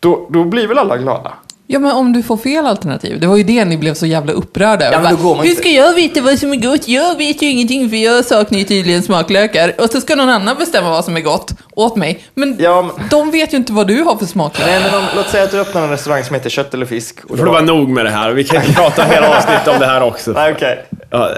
då, 0.00 0.26
då 0.30 0.44
blir 0.44 0.66
väl 0.66 0.78
alla 0.78 0.96
glada? 0.96 1.32
Ja, 1.72 1.78
men 1.78 1.92
om 1.92 2.12
du 2.12 2.22
får 2.22 2.36
fel 2.36 2.66
alternativ. 2.66 3.20
Det 3.20 3.26
var 3.26 3.36
ju 3.36 3.42
det 3.42 3.64
ni 3.64 3.76
blev 3.76 3.94
så 3.94 4.06
jävla 4.06 4.32
upprörda 4.32 4.86
över. 4.86 4.96
Ja, 4.96 5.02
men 5.02 5.10
då 5.10 5.16
Bara, 5.16 5.22
går 5.28 5.34
man 5.36 5.44
Hur 5.44 5.50
inte- 5.50 5.62
ska 5.62 5.70
jag 5.70 5.94
veta 5.94 6.20
vad 6.20 6.38
som 6.38 6.52
är 6.52 6.56
gott? 6.56 6.88
Jag 6.88 7.18
vet 7.18 7.42
ju 7.42 7.46
ingenting 7.50 7.90
för 7.90 7.96
jag 7.96 8.24
saknar 8.24 8.58
ju 8.58 8.64
tydligen 8.64 9.02
smaklökar. 9.02 9.72
Och 9.78 9.90
så 9.90 10.00
ska 10.00 10.16
någon 10.16 10.28
annan 10.28 10.56
bestämma 10.58 10.90
vad 10.90 11.04
som 11.04 11.16
är 11.16 11.20
gott 11.20 11.50
åt 11.76 11.96
mig. 11.96 12.24
Men 12.34 12.56
Ja, 12.58 12.82
men- 12.82 13.08
de 13.10 13.30
vet 13.30 13.52
ju 13.52 13.56
inte 13.56 13.72
vad 13.72 13.86
du 13.86 14.02
har 14.02 14.16
för 14.16 14.26
smaklökar. 14.26 14.72
Nej, 14.72 14.80
men 14.90 14.98
om, 14.98 15.04
låt 15.16 15.28
säga 15.28 15.44
att 15.44 15.50
du 15.50 15.60
öppnar 15.60 15.82
en 15.82 15.90
restaurang 15.90 16.24
som 16.24 16.34
heter 16.34 16.50
kött 16.50 16.74
eller 16.74 16.86
fisk. 16.86 17.16
Och 17.24 17.38
får 17.38 17.44
det 17.44 17.50
vara 17.50 17.60
nog 17.62 17.88
med 17.88 18.04
det 18.04 18.10
här. 18.10 18.30
Vi 18.30 18.44
kan 18.44 18.62
inte 18.62 18.72
prata 18.74 19.02
hela 19.02 19.36
avsnittet 19.36 19.68
om 19.68 19.78
det 19.80 19.86
här 19.86 20.02
också. 20.02 20.30
Nej, 20.32 20.52
okej. 20.52 20.84
Ja, 21.12 21.28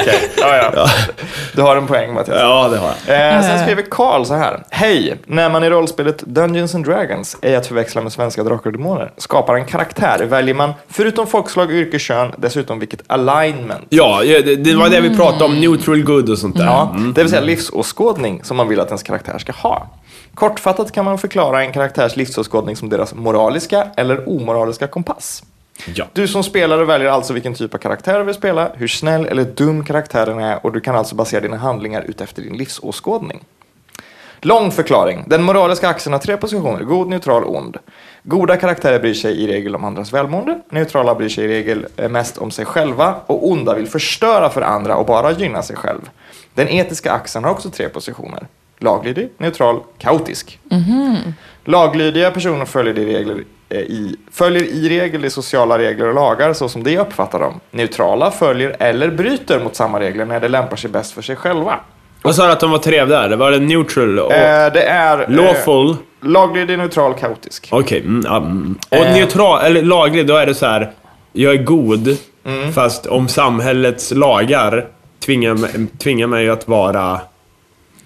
Okej, 0.00 0.30
ja, 0.36 0.70
ja. 0.74 0.86
Du 1.54 1.62
har 1.62 1.76
en 1.76 1.86
poäng 1.86 2.14
Mattias. 2.14 2.36
ja, 2.40 2.68
det 2.68 2.76
har 2.78 2.92
jag. 3.06 3.36
Eh, 3.36 3.42
sen 3.42 3.58
skriver 3.64 3.82
Karl 3.90 4.24
så 4.24 4.34
här. 4.34 4.62
Hej! 4.70 5.16
När 5.26 5.50
man 5.50 5.64
i 5.64 5.70
rollspelet 5.70 6.18
Dungeons 6.26 6.74
and 6.74 6.84
Dragons, 6.86 7.36
ej 7.42 7.56
att 7.56 7.66
förväxla 7.66 8.02
med 8.02 8.12
svenska 8.12 8.44
drakar 8.44 8.66
och 8.66 8.72
demoner, 8.72 9.12
skapar 9.16 9.54
en 9.54 9.64
karaktär 9.64 10.24
väljer 10.24 10.54
man, 10.54 10.72
förutom 10.88 11.26
folkslag, 11.26 11.72
yrke, 11.72 11.98
kön, 11.98 12.32
dessutom 12.36 12.78
vilket 12.78 13.02
alignment. 13.06 13.86
Ja, 13.88 14.24
ja, 14.24 14.40
det, 14.42 14.56
det 14.56 14.74
var 14.74 14.88
det 14.88 15.00
vi 15.00 15.16
pratade 15.16 15.44
om. 15.44 15.60
Neutral 15.60 16.02
good 16.02 16.30
och 16.30 16.38
sånt 16.38 16.56
där. 16.56 16.64
Ja, 16.64 16.96
det 17.14 17.22
vill 17.22 17.30
säga 17.30 17.42
livsåskådning 17.42 18.40
som 18.44 18.56
man 18.56 18.68
vill 18.68 18.80
att 18.80 18.88
ens 18.88 19.02
karaktär 19.02 19.38
ska 19.38 19.52
ha. 19.52 19.86
Kortfattat 20.34 20.92
kan 20.92 21.04
man 21.04 21.18
förklara 21.18 21.62
en 21.64 21.72
karaktärs 21.72 22.16
livsåskådning 22.16 22.76
som 22.76 22.88
deras 22.88 23.14
moraliska 23.14 23.86
eller 23.96 24.28
omoraliska 24.28 24.86
kompass. 24.86 25.42
Ja. 25.94 26.04
Du 26.12 26.28
som 26.28 26.42
spelare 26.42 26.84
väljer 26.84 27.08
alltså 27.08 27.32
vilken 27.32 27.54
typ 27.54 27.74
av 27.74 27.78
karaktär 27.78 28.18
du 28.18 28.24
vill 28.24 28.34
spela, 28.34 28.70
hur 28.74 28.88
snäll 28.88 29.26
eller 29.26 29.44
dum 29.44 29.84
karaktären 29.84 30.38
är 30.38 30.66
och 30.66 30.72
du 30.72 30.80
kan 30.80 30.96
alltså 30.96 31.14
basera 31.14 31.40
dina 31.40 31.56
handlingar 31.56 32.02
utefter 32.08 32.42
din 32.42 32.56
livsåskådning. 32.56 33.44
Lång 34.44 34.70
förklaring. 34.70 35.24
Den 35.26 35.42
moraliska 35.42 35.88
axeln 35.88 36.12
har 36.12 36.20
tre 36.20 36.36
positioner, 36.36 36.84
god, 36.84 37.08
neutral, 37.08 37.44
ond. 37.44 37.76
Goda 38.22 38.56
karaktärer 38.56 38.98
bryr 38.98 39.14
sig 39.14 39.42
i 39.42 39.46
regel 39.46 39.74
om 39.74 39.84
andras 39.84 40.12
välmående, 40.12 40.60
neutrala 40.70 41.14
bryr 41.14 41.28
sig 41.28 41.44
i 41.44 41.48
regel 41.48 41.86
eh, 41.96 42.08
mest 42.08 42.38
om 42.38 42.50
sig 42.50 42.64
själva 42.64 43.14
och 43.26 43.50
onda 43.50 43.74
vill 43.74 43.88
förstöra 43.88 44.50
för 44.50 44.62
andra 44.62 44.96
och 44.96 45.06
bara 45.06 45.32
gynna 45.32 45.62
sig 45.62 45.76
själv. 45.76 46.10
Den 46.54 46.68
etiska 46.68 47.12
axeln 47.12 47.44
har 47.44 47.50
också 47.50 47.70
tre 47.70 47.88
positioner. 47.88 48.46
Laglydig, 48.78 49.28
neutral, 49.38 49.80
kaotisk. 49.98 50.58
Laglydiga 51.64 52.30
personer 52.30 52.64
följer 52.64 52.98
i, 52.98 53.14
regler, 53.14 53.44
i, 53.80 54.16
följer 54.32 54.62
i 54.62 54.88
regel 54.88 55.22
de 55.22 55.30
sociala 55.30 55.78
regler 55.78 56.08
och 56.08 56.14
lagar 56.14 56.52
så 56.52 56.68
som 56.68 56.82
de 56.82 56.98
uppfattar 56.98 57.38
dem. 57.38 57.60
Neutrala 57.70 58.30
följer 58.30 58.76
eller 58.78 59.08
bryter 59.10 59.60
mot 59.64 59.76
samma 59.76 60.00
regler 60.00 60.24
när 60.24 60.40
det 60.40 60.48
lämpar 60.48 60.76
sig 60.76 60.90
bäst 60.90 61.12
för 61.12 61.22
sig 61.22 61.36
själva. 61.36 61.80
Vad 62.22 62.34
sa 62.34 62.46
du 62.46 62.52
att 62.52 62.60
de 62.60 62.70
var 62.70 62.78
tre 62.78 63.04
där? 63.04 63.28
Det 63.28 63.36
var 63.36 63.50
det 63.50 63.58
neutral 63.58 64.18
och 64.18 64.32
Eh, 64.32 64.72
det 64.72 64.82
är 64.82 65.22
eh, 65.22 65.28
lawful? 65.30 65.96
laglydig, 66.22 66.78
neutral, 66.78 67.14
kaotisk. 67.14 67.68
Okej. 67.72 68.00
mm, 68.00 68.22
ja, 68.26 68.36
mm. 68.36 68.78
Och 68.88 68.96
Eh. 68.96 69.12
neutral, 69.14 69.62
eller 69.64 69.82
laglig, 69.82 70.26
då 70.26 70.36
är 70.36 70.46
det 70.46 70.54
så 70.54 70.66
här. 70.66 70.90
Jag 71.32 71.52
är 71.54 71.62
god, 71.62 72.16
Mm. 72.46 72.72
fast 72.72 73.06
om 73.06 73.28
samhällets 73.28 74.10
lagar 74.10 74.86
tvingar, 75.26 75.54
mig- 75.54 75.86
tvingar 75.98 76.26
mig 76.26 76.48
att 76.50 76.68
vara... 76.68 77.20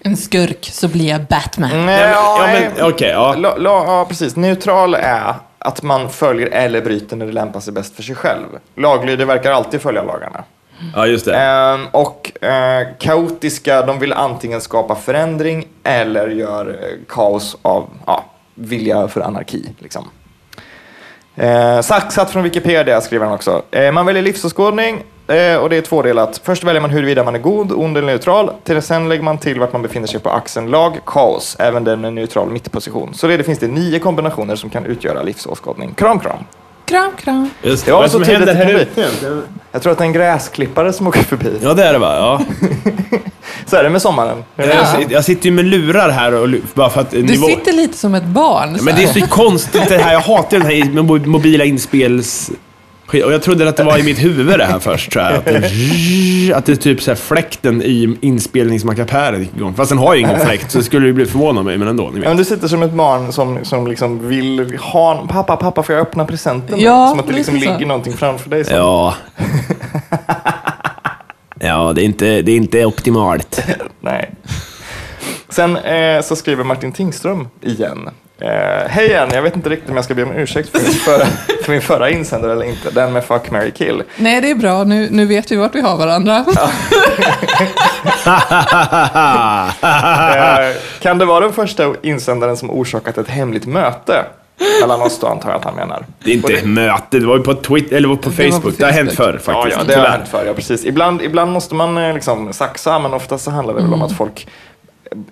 En 0.01 0.17
skurk 0.17 0.69
så 0.71 0.87
blir 0.87 1.09
jag 1.09 1.21
Batman. 1.21 1.69
Nej, 1.69 1.85
men- 1.85 2.09
ja, 2.11 2.39
men, 2.75 2.85
okej, 2.91 3.09
ja. 3.09 3.35
La, 3.37 3.55
la, 3.57 3.83
ja, 3.87 4.05
precis. 4.09 4.35
Neutral 4.35 4.93
är 4.95 5.33
att 5.67 5.83
man 5.83 6.09
följer 6.09 6.47
eller 6.47 6.81
bryter 6.81 7.15
när 7.15 7.25
det 7.25 7.31
lämpar 7.31 7.59
sig 7.59 7.73
bäst 7.73 7.95
för 7.95 8.03
sig 8.03 8.15
själv. 8.15 8.45
Laglydig 8.75 9.27
verkar 9.27 9.51
alltid 9.51 9.81
följa 9.81 10.03
lagarna. 10.03 10.43
Ja, 10.95 11.07
just 11.07 11.25
det. 11.25 11.35
Ehm, 11.35 11.87
och 11.91 12.43
eh, 12.43 12.87
kaotiska, 12.99 13.81
de 13.81 13.99
vill 13.99 14.13
antingen 14.13 14.61
skapa 14.61 14.95
förändring 14.95 15.67
eller 15.83 16.27
gör 16.27 16.67
eh, 16.69 16.97
kaos 17.07 17.57
av 17.61 17.89
ja, 18.05 18.25
vilja 18.55 19.07
för 19.07 19.21
anarki. 19.21 19.69
Liksom. 19.79 20.09
Eh, 21.35 21.81
saxat 21.81 22.29
från 22.29 22.43
Wikipedia 22.43 23.01
skriver 23.01 23.25
han 23.25 23.35
också. 23.35 23.61
Eh, 23.71 23.91
man 23.91 24.05
väljer 24.05 24.23
livsåskådning 24.23 25.03
och 25.61 25.69
det 25.69 25.77
är 25.77 25.81
tvådelat. 25.81 26.41
Först 26.43 26.63
väljer 26.63 26.81
man 26.81 26.89
huruvida 26.89 27.23
man 27.23 27.35
är 27.35 27.39
god, 27.39 27.71
ond 27.71 27.97
eller 27.97 28.07
neutral. 28.07 28.51
Till 28.63 28.81
sen 28.81 29.09
lägger 29.09 29.23
man 29.23 29.37
till 29.37 29.59
vart 29.59 29.73
man 29.73 29.81
befinner 29.81 30.07
sig 30.07 30.19
på 30.19 30.29
axeln 30.29 30.69
lag, 30.69 30.99
kaos, 31.05 31.55
även 31.59 31.83
den 31.83 32.01
med 32.01 32.13
neutral 32.13 32.49
mittposition. 32.49 33.13
Så 33.13 33.27
det 33.27 33.43
finns 33.43 33.59
det 33.59 33.67
nio 33.67 33.99
kombinationer 33.99 34.55
som 34.55 34.69
kan 34.69 34.85
utgöra 34.85 35.23
livsåskådning. 35.23 35.93
Kram, 35.93 36.19
kram. 36.19 36.37
Kram, 36.85 37.11
kram. 37.19 37.49
Just 37.63 37.85
det. 37.85 37.91
Ja, 37.91 37.97
Vad 37.97 38.11
så 38.11 38.17
som 38.17 38.25
tydligt 38.25 38.47
händer 38.49 38.65
det 38.65 38.73
här 38.73 38.81
ute? 38.81 39.41
Jag 39.71 39.81
tror 39.81 39.91
att 39.91 39.97
det 39.97 40.03
är 40.03 40.05
en 40.05 40.13
gräsklippare 40.13 40.93
som 40.93 41.07
åker 41.07 41.23
förbi. 41.23 41.59
Ja, 41.61 41.73
det 41.73 41.83
är 41.83 41.93
det 41.93 41.99
va? 41.99 42.15
Ja. 42.15 42.41
Så 43.65 43.75
är 43.75 43.83
det 43.83 43.89
med 43.89 44.01
sommaren. 44.01 44.43
Jag, 44.55 44.67
jag, 44.67 45.11
jag 45.11 45.25
sitter 45.25 45.45
ju 45.45 45.51
med 45.51 45.65
lurar 45.65 46.09
här 46.09 46.33
och, 46.33 46.49
bara 46.73 46.89
för 46.89 47.01
att 47.01 47.11
Du 47.11 47.23
nivå... 47.23 47.47
sitter 47.47 47.73
lite 47.73 47.97
som 47.97 48.15
ett 48.15 48.23
barn. 48.23 48.73
Ja, 48.77 48.83
Men 48.83 48.95
det 48.95 49.03
är 49.03 49.07
så 49.07 49.27
konstigt 49.27 49.89
det 49.89 49.97
här. 49.97 50.13
Jag 50.13 50.19
hatar 50.19 50.57
den 50.59 50.67
här 50.67 51.01
mobila 51.27 51.63
inspels... 51.63 52.51
Och 53.07 53.15
jag 53.15 53.41
trodde 53.41 53.69
att 53.69 53.77
det 53.77 53.83
var 53.83 53.97
i 53.97 54.03
mitt 54.03 54.23
huvud 54.23 54.59
det 54.59 54.65
här 54.65 54.79
först. 54.79 55.13
Så 55.13 55.19
här, 55.19 55.33
att, 55.33 55.45
det, 55.45 56.53
att 56.53 56.65
det 56.65 56.71
är 56.71 56.75
typ 56.75 57.01
så 57.01 57.11
här 57.11 57.15
fläkten 57.15 57.81
i 57.81 58.17
inspelningsmackapären 58.21 59.39
gick 59.39 59.55
igång. 59.55 59.73
Fast 59.73 59.89
den 59.89 59.97
har 59.97 60.15
ju 60.15 60.21
ingen 60.21 60.39
fläkt, 60.39 60.71
så 60.71 60.77
det 60.77 60.83
skulle 60.83 61.07
ju 61.07 61.13
bli 61.13 61.25
förvåna 61.25 61.63
mig, 61.63 61.77
men 61.77 61.87
ändå. 61.87 62.09
Ni 62.13 62.19
vet. 62.19 62.27
men 62.29 62.37
du 62.37 62.45
sitter 62.45 62.67
som 62.67 62.83
ett 62.83 62.91
barn 62.91 63.33
som, 63.33 63.65
som 63.65 63.87
liksom 63.87 64.27
vill 64.27 64.77
ha 64.77 65.27
pappa, 65.29 65.57
pappa 65.57 65.83
får 65.83 65.95
jag 65.95 66.01
öppna 66.01 66.25
presenten? 66.25 66.79
Ja, 66.79 67.07
som 67.09 67.19
att 67.19 67.27
det 67.27 67.33
liksom 67.33 67.59
så. 67.59 67.59
ligger 67.59 67.85
någonting 67.85 68.13
framför 68.13 68.49
dig. 68.49 68.65
Som, 68.65 68.75
Ja. 68.75 69.15
Ja, 71.59 71.93
det 71.95 72.01
är 72.01 72.05
inte, 72.05 72.41
det 72.41 72.51
är 72.51 72.55
inte 72.55 72.85
optimalt. 72.85 73.61
Nej. 74.01 74.31
Sen 75.49 75.77
eh, 75.77 76.21
så 76.21 76.35
skriver 76.35 76.63
Martin 76.63 76.91
Tingström 76.91 77.47
igen. 77.61 78.09
Eh, 78.41 78.87
Hej 78.89 79.05
igen, 79.07 79.29
jag 79.33 79.41
vet 79.41 79.55
inte 79.55 79.69
riktigt 79.69 79.89
om 79.89 79.95
jag 79.95 80.05
ska 80.05 80.13
be 80.13 80.23
om 80.23 80.31
ursäkt 80.31 80.69
för 80.69 80.79
min 80.79 80.91
förra, 80.91 81.25
för 81.63 81.71
min 81.71 81.81
förra 81.81 82.09
insändare 82.09 82.51
eller 82.51 82.65
inte. 82.65 82.89
Den 82.91 83.13
med 83.13 83.23
Fuck, 83.23 83.51
Mary 83.51 83.71
kill. 83.71 84.03
Nej, 84.17 84.41
det 84.41 84.51
är 84.51 84.55
bra. 84.55 84.83
Nu, 84.83 85.07
nu 85.11 85.25
vet 85.25 85.51
vi 85.51 85.55
vart 85.55 85.75
vi 85.75 85.81
har 85.81 85.97
varandra. 85.97 86.45
Eh, 89.83 90.75
kan 90.99 91.17
det 91.17 91.25
vara 91.25 91.39
den 91.39 91.53
första 91.53 91.93
insändaren 92.01 92.57
som 92.57 92.69
orsakat 92.71 93.17
ett 93.17 93.27
hemligt 93.29 93.65
möte 93.65 94.25
mellan 94.81 95.01
oss 95.01 95.19
då, 95.19 95.27
antar 95.27 95.49
jag 95.49 95.57
att 95.57 95.65
han 95.65 95.75
menar. 95.75 96.05
Det 96.23 96.31
är 96.31 96.35
inte 96.35 96.53
ett 96.53 96.65
möte, 96.65 97.19
det 97.19 97.25
var 97.25 97.37
ju 97.37 97.43
på 97.43 97.53
Twitter, 97.53 97.95
eller 97.97 98.07
på 98.15 98.15
Det 98.15 98.29
var 98.29 98.51
Facebook. 98.51 98.63
på 98.63 98.69
Det 98.77 98.85
har 98.85 98.91
hänt 98.91 99.13
Facebook. 99.13 99.41
förr 99.41 99.53
Ja, 99.53 99.61
faktiskt. 99.61 99.77
ja, 99.89 99.95
det 99.95 100.01
har 100.01 100.07
hänt 100.07 100.27
förr, 100.27 100.43
ja 100.47 100.53
precis. 100.53 100.85
Ibland, 100.85 101.21
ibland 101.21 101.51
måste 101.51 101.75
man 101.75 101.97
eh, 101.97 102.13
liksom 102.13 102.53
saxa, 102.53 102.99
men 102.99 103.13
oftast 103.13 103.43
så 103.43 103.51
handlar 103.51 103.73
det 103.73 103.81
väl 103.81 103.93
om 103.93 104.01
att 104.01 104.11
folk 104.17 104.47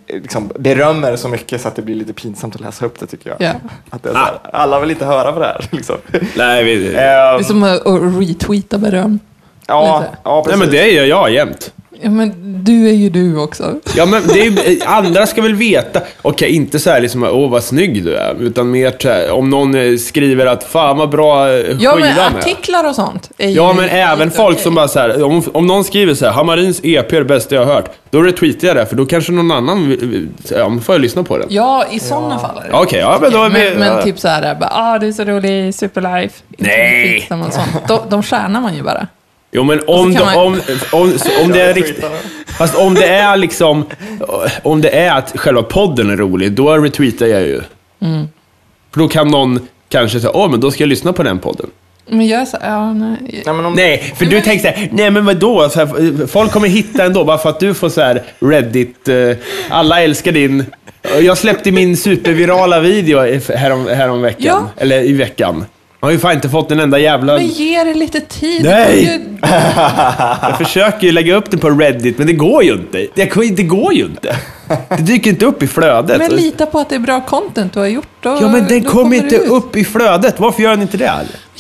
liksom 0.08 0.52
berömmer 0.60 1.16
så 1.16 1.28
mycket 1.28 1.62
så 1.62 1.68
att 1.68 1.76
det 1.76 1.82
blir 1.82 1.96
lite 1.96 2.14
pinsamt 2.14 2.56
att 2.56 2.62
läsa 2.62 2.86
upp 2.86 3.00
det 3.00 3.06
tycker 3.06 3.30
jag. 3.30 3.42
Ja. 3.42 3.54
Att 3.90 4.04
det 4.04 4.10
är 4.10 4.14
så 4.14 4.20
här, 4.20 4.40
alla 4.54 4.80
vill 4.80 4.92
inte 4.92 5.06
höra 5.06 5.32
på 5.32 5.40
det 5.40 5.46
här. 5.46 5.66
Liksom. 5.72 5.96
Nej, 6.38 6.64
vi, 6.64 6.88
Eh, 6.88 6.92
Det 6.94 7.00
är 7.02 7.44
som 7.44 7.64
att 7.64 7.82
retweeta 8.30 8.78
beröm. 8.78 9.20
ja, 9.68 10.00
lite. 10.00 10.18
ja, 10.24 10.34
nej, 10.36 10.44
precis. 10.44 10.60
men 10.60 10.70
det 10.70 10.92
gör 10.92 11.06
jag 11.06 11.32
jämt. 11.32 11.74
Ja, 12.02 12.10
men 12.10 12.34
du 12.64 12.90
är 12.90 12.94
ju 12.94 13.10
du 13.10 13.38
också. 13.38 13.76
Ja, 13.96 14.06
men 14.06 14.28
det 14.28 14.40
ju- 14.40 14.80
andra 14.86 15.26
ska 15.26 15.42
väl 15.42 15.56
veta. 15.56 16.02
Okej, 16.22 16.56
inte 16.56 16.80
så 16.80 16.90
här 16.90 17.02
liksom, 17.02 17.24
åh 17.24 17.50
vad 17.50 17.64
snygg 17.64 18.04
du 18.04 18.16
är. 18.16 18.36
Utan 18.40 18.72
mer 18.72 18.94
så 19.00 19.10
här, 19.10 19.32
om 19.32 19.50
någon 19.50 19.76
eh, 19.76 19.98
skriver 19.98 20.46
att 20.46 20.64
fan 20.64 20.98
vad 20.98 21.10
bra 21.10 21.50
eh, 21.50 21.76
Ja, 21.80 21.96
men 21.96 22.20
artiklar 22.20 22.90
och 22.90 22.96
sånt. 22.96 23.32
Ja, 23.38 23.74
men 23.74 23.90
även 23.90 24.32
folk 24.32 24.60
som 24.60 24.76
bara 24.76 24.88
så 24.88 25.00
här, 25.00 25.24
om, 25.24 25.44
om 25.54 25.68
någon 25.68 25.84
skriver 25.84 26.14
så 26.14 26.26
här, 26.26 26.32
Hamarins 26.32 26.80
EP 26.84 27.14
är 27.14 27.20
det 27.20 27.26
bästa 27.26 27.56
jag 27.56 27.66
har 27.66 27.74
hört. 27.74 27.90
Då 28.10 28.22
retweetar 28.22 28.68
jag 28.68 28.78
det, 28.78 28.86
för 28.86 28.96
då 28.96 29.06
kanske 29.06 29.32
någon 29.32 29.52
annan, 29.52 29.98
ja, 30.50 30.70
då 30.70 30.80
får 30.80 30.96
jag 30.96 31.02
lyssna 31.02 31.24
på 31.24 31.38
den. 31.38 31.48
Ja, 31.50 31.86
i 31.92 32.00
sådana 32.00 32.40
fall 32.40 32.58
är 32.58 32.70
det. 32.72 32.78
Okej, 32.78 33.00
ja, 33.00 33.18
men 33.22 33.32
då 33.32 33.44
är 33.44 33.50
vi... 33.50 33.70
Men, 33.70 33.80
men 33.80 33.88
ja. 33.88 34.02
typ 34.02 34.20
så 34.20 34.28
här, 34.28 34.56
bara, 34.56 34.70
ah, 34.74 35.00
du 35.00 35.08
är 35.08 35.12
så 35.12 35.24
rolig, 35.24 35.76
superlife. 35.76 36.44
Nej. 36.58 37.30
Och 37.30 37.54
sånt. 37.54 37.88
De, 37.88 38.00
de 38.10 38.24
stjärnar 38.24 38.62
man 38.62 38.76
ju 38.76 38.84
bara. 38.84 39.08
Jo, 39.56 39.64
men 39.64 39.82
om, 39.88 40.14
de, 40.14 40.20
man- 40.20 40.38
om, 40.38 40.60
om, 40.92 41.14
om 41.44 41.52
det 41.52 41.62
är 41.62 41.74
riktigt... 41.74 42.06
Fast 42.58 42.76
om 42.76 42.94
det 42.94 43.06
är 43.08 43.38
liksom, 43.38 43.86
om 44.64 44.82
det 44.82 44.90
är 44.90 45.12
att 45.18 45.34
själva 45.40 45.64
podden 45.64 46.10
är 46.10 46.18
rolig, 46.18 46.52
då 46.52 46.78
retweetar 46.78 47.26
jag 47.26 47.42
ju. 47.42 47.62
Mm. 48.02 48.28
För 48.94 49.00
då 49.00 49.08
kan 49.08 49.28
någon 49.28 49.60
kanske 49.90 50.20
säga, 50.20 50.32
åh 50.36 50.52
men 50.52 50.60
då 50.60 50.72
ska 50.72 50.84
jag 50.84 50.88
lyssna 50.90 51.14
på 51.14 51.24
den 51.24 51.40
podden. 51.40 51.70
Men 52.10 52.28
jag 52.28 52.48
så 52.48 52.58
ja, 52.62 52.94
nej. 52.94 53.18
Nej, 53.46 53.56
men 53.56 53.66
om, 53.66 53.74
Nej, 53.74 54.14
för 54.18 54.26
du 54.26 54.32
men- 54.36 54.44
tänker 54.44 54.72
såhär, 54.72 54.90
nej 54.92 55.12
men 55.12 55.26
vadå? 55.26 55.70
Så 55.70 55.80
här, 55.86 56.28
folk 56.28 56.52
kommer 56.52 56.68
hitta 56.68 57.04
ändå, 57.06 57.24
bara 57.24 57.38
för 57.38 57.50
att 57.50 57.60
du 57.60 57.74
får 57.74 57.90
så 57.90 58.02
här 58.02 58.24
Reddit, 58.40 59.08
eh, 59.08 59.16
alla 59.70 60.02
älskar 60.04 60.32
din... 60.32 60.66
Jag 61.22 61.38
släppte 61.38 61.72
min 61.72 61.98
supervirala 61.98 62.80
video 62.80 63.20
härom, 63.56 63.88
härom 63.88 64.22
veckan, 64.22 64.44
Ja. 64.46 64.70
eller 64.84 65.04
i 65.04 65.14
veckan. 65.14 65.66
Jag 66.06 66.08
har 66.08 66.14
ju 66.14 66.20
fan 66.20 66.34
inte 66.34 66.50
fått 66.50 66.72
en 66.72 66.80
enda 66.80 67.00
jävla... 67.00 67.34
Men 67.34 67.48
ge 67.48 67.84
det 67.84 67.94
lite 67.94 68.20
tid. 68.22 68.64
Nej. 68.64 69.04
Ju- 69.04 69.38
Jag 70.42 70.58
försöker 70.58 71.08
ju 71.08 71.12
lägga 71.12 71.36
upp 71.36 71.52
den 71.52 71.60
på 71.60 71.70
Reddit, 71.70 72.18
men 72.18 72.28
det 72.28 72.34
går 72.34 72.64
ju 72.64 72.74
inte. 72.74 73.08
Det, 73.16 73.56
det 73.56 73.64
går 73.64 73.94
ju 73.94 74.06
inte. 74.06 74.36
Det 74.90 75.04
dyker 75.04 75.30
inte 75.30 75.46
upp 75.46 75.64
i 75.64 75.68
flödet. 75.68 76.18
Men 76.18 76.32
lita 76.32 76.66
på 76.66 76.80
att 76.80 76.90
det 76.90 76.96
är 76.96 77.00
bra 77.00 77.22
content 77.22 77.74
du 77.74 77.80
har 77.80 77.88
gjort. 77.88 78.08
Då, 78.20 78.38
ja, 78.42 78.52
men 78.52 78.68
den 78.68 78.84
kommer 78.84 79.16
inte 79.16 79.36
ut. 79.36 79.48
upp 79.48 79.76
i 79.76 79.84
flödet. 79.84 80.40
Varför 80.40 80.64
gör 80.64 80.70
den 80.70 80.82
inte 80.82 80.98
det? 80.98 81.12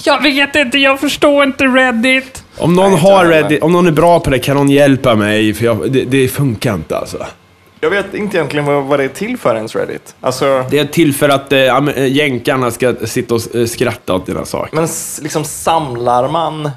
Jag 0.03 0.23
vet 0.23 0.55
inte, 0.55 0.77
jag 0.77 0.99
förstår 0.99 1.43
inte 1.43 1.63
Reddit. 1.63 2.43
Om 2.57 2.75
någon 2.75 2.91
Nej, 2.91 3.01
har. 3.01 3.25
Reddit, 3.25 3.63
om 3.63 3.71
någon 3.71 3.87
är 3.87 3.91
bra 3.91 4.19
på 4.19 4.29
det 4.29 4.39
kan 4.39 4.57
någon 4.57 4.69
hjälpa 4.69 5.15
mig, 5.15 5.53
för 5.53 5.65
jag, 5.65 5.91
det, 5.91 6.03
det 6.03 6.27
funkar 6.27 6.73
inte 6.73 6.97
alltså. 6.97 7.17
Jag 7.85 7.89
vet 7.89 8.13
inte 8.13 8.37
egentligen 8.37 8.65
vad, 8.65 8.83
vad 8.83 8.99
det 8.99 9.03
är 9.03 9.09
till 9.09 9.37
för 9.37 9.55
ens 9.55 9.75
Reddit. 9.75 10.15
Alltså, 10.21 10.65
Det 10.69 10.79
är 10.79 10.85
till 10.85 11.13
för 11.13 11.29
att 11.29 11.51
eh, 11.51 12.05
jänkarna 12.07 12.71
ska 12.71 12.93
sitta 13.05 13.35
och 13.35 13.55
eh, 13.55 13.65
skratta 13.65 14.13
åt 14.13 14.25
dina 14.25 14.45
saker. 14.45 14.75
men 14.75 14.87
liksom 15.21 15.43
samlar 15.43 16.27
man 16.29 16.69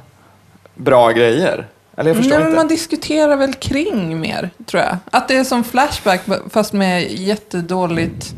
bra 0.74 1.10
grejer? 1.10 1.66
Eller 1.96 2.10
jag 2.10 2.16
förstår 2.16 2.30
Nej, 2.30 2.38
men 2.38 2.46
inte. 2.48 2.56
man 2.56 2.68
diskuterar 2.68 3.36
väl 3.36 3.54
kring 3.54 4.20
mer, 4.20 4.50
tror 4.66 4.82
jag. 4.82 4.96
Att 5.10 5.28
det 5.28 5.36
är 5.36 5.44
som 5.44 5.64
Flashback, 5.64 6.20
fast 6.50 6.72
med 6.72 7.10
jättedåligt 7.12 8.34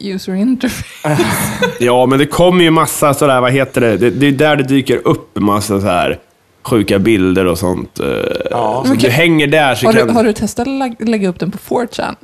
user 0.00 0.34
interface. 0.34 1.22
Ja, 1.80 2.06
men 2.06 2.18
det 2.18 2.26
kommer 2.26 2.64
ju 2.64 2.70
massa 2.70 3.14
sådär, 3.14 3.40
vad 3.40 3.52
heter 3.52 3.80
det? 3.80 3.96
Det, 3.96 4.10
det 4.10 4.26
är 4.26 4.32
där 4.32 4.56
det 4.56 4.62
dyker 4.62 5.00
upp 5.08 5.38
massa 5.38 5.80
så 5.80 5.86
här 5.86 6.18
sjuka 6.66 6.98
bilder 6.98 7.46
och 7.46 7.58
sånt. 7.58 8.00
eh, 8.00 8.06
Ja. 8.50 8.84
Så 8.88 8.94
du 8.94 9.08
hänger 9.08 9.46
där 9.46 9.74
så 9.74 9.86
Har 9.86 9.92
kan... 9.92 10.06
du, 10.08 10.12
har 10.14 10.24
du 10.24 10.32
testat 10.32 10.68
att 10.68 10.74
lä- 10.74 10.94
lägga 11.10 11.28
upp 11.28 11.40
den 11.40 11.50
på 11.50 11.58
4chan? 11.58 12.14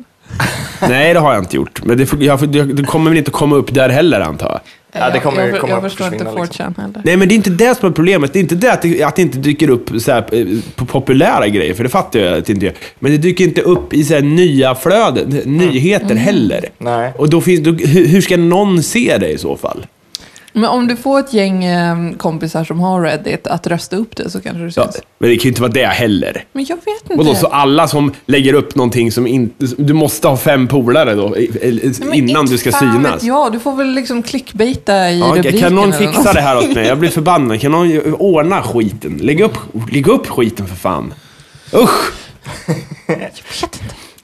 Nej, 0.89 1.15
det 1.15 1.21
har 1.21 1.33
jag 1.35 1.43
inte 1.43 1.57
gjort. 1.57 1.85
Men 1.85 1.99
det, 1.99 2.13
jag, 2.21 2.49
det, 2.49 2.83
kommer 2.85 3.11
väl 3.11 3.19
inte 3.19 3.31
komma 3.31 3.57
upp 3.57 3.75
där 3.75 3.89
heller, 3.89 4.21
antar 4.21 4.49
jag. 4.49 4.61
Ja, 5.03 5.11
det 5.11 5.19
kommer 5.21 5.47
jag, 5.47 5.61
komma 5.61 5.71
jag 5.73 5.79
upp 5.79 5.85
och 5.85 5.91
förstår 5.91 6.07
inte 6.07 6.19
försvinna, 6.19 6.45
4chan 6.45 6.47
liksom. 6.69 6.75
heller. 6.83 7.03
Nej, 7.05 7.17
men 7.17 7.29
det 7.29 7.35
är 7.35 7.37
inte 7.37 7.51
det 7.51 7.75
som 7.79 7.89
är 7.89 7.93
problemet. 7.93 8.33
Det 8.33 8.39
är 8.39 8.41
inte 8.41 8.55
det 8.55 8.73
att 8.73 8.83
det, 8.83 9.03
att 9.03 9.17
det 9.17 9.23
inte 9.23 9.39
dyker 9.39 9.71
upp 9.71 9.91
så 9.99 10.13
här, 10.13 10.25
eh, 10.33 10.47
på 10.75 10.85
populära 10.85 11.49
grejer, 11.49 11.75
för 11.75 11.83
det 11.85 11.91
fattar 11.91 12.21
jag 12.21 12.39
att 12.39 12.47
det 12.47 12.53
inte 12.53 12.67
gör. 12.67 12.75
Men 12.99 13.13
det 13.13 13.19
dyker 13.19 13.45
inte 13.45 13.61
upp 13.61 13.95
i 13.95 14.05
så 14.05 14.15
här, 14.15 14.23
nya 14.23 14.75
flöden, 14.75 15.29
nyheter 15.45 16.15
heller. 16.15 16.65
Nej. 16.79 17.13
Och 17.17 17.31
då 17.31 17.41
finns, 17.41 17.61
då, 17.61 17.71
hur, 17.73 18.07
hur 18.07 18.21
ska 18.21 18.37
någon 18.37 18.83
se 18.83 19.19
det 19.19 19.29
i 19.29 19.39
så 19.39 19.57
fall? 19.57 19.87
Men 20.55 20.65
om 20.71 20.87
du 20.87 20.97
får 20.97 21.21
ett 21.21 21.33
gäng 21.33 21.65
eh, 21.65 21.97
kompisar 22.17 22.65
som 22.65 22.81
har 22.81 23.03
Reddit 23.03 23.47
att 23.47 23.67
rösta 23.67 23.97
upp 23.97 24.17
det 24.17 24.31
så 24.31 24.41
kanske 24.41 24.81
Ja, 24.81 24.85
syns. 24.93 25.03
men 25.19 25.31
det 25.31 25.37
kan 25.37 25.43
ju 25.43 25.49
inte 25.49 25.61
vara 25.63 25.73
det 25.73 25.87
heller. 25.87 26.45
Men 26.53 26.65
jag 26.69 26.77
vet 26.77 27.03
inte. 27.03 27.15
Vadå, 27.15 27.35
så 27.35 27.47
alla 27.47 27.89
som 27.89 28.13
lägger 28.27 28.55
upp 28.55 28.75
någonting 28.75 29.13
som 29.13 29.27
inte... 29.27 29.67
Du 29.79 29.93
måste 29.93 30.29
ha 30.29 30.37
fem 30.37 30.69
polare 30.69 31.15
då, 31.15 31.37
innan 32.13 32.41
inte 32.41 32.53
du 32.53 32.59
ska 32.59 32.73
synas. 32.73 33.15
vet 33.15 33.23
jag, 33.23 33.53
du 33.53 33.61
får 33.61 33.77
väl 33.77 33.91
liksom 33.95 34.23
clickbaita 34.23 35.11
i 35.11 35.19
Ja, 35.21 35.27
rubriken. 35.27 35.61
kan 35.61 35.75
någon 35.75 35.93
fixa 35.93 36.23
något. 36.23 36.35
det 36.35 36.41
här 36.41 36.59
åt 36.59 36.75
mig? 36.75 36.87
Jag 36.87 36.99
blir 36.99 37.11
förbannad. 37.21 37.61
Kan 37.61 37.73
någon 37.73 38.15
ordna 38.15 38.63
skiten? 38.63 39.19
Lägg 39.23 39.41
upp, 39.41 39.59
lägg 39.93 40.07
upp 40.09 40.27
skiten 40.27 40.67
för 40.67 40.77
fan. 40.77 41.15
Usch! 41.75 42.13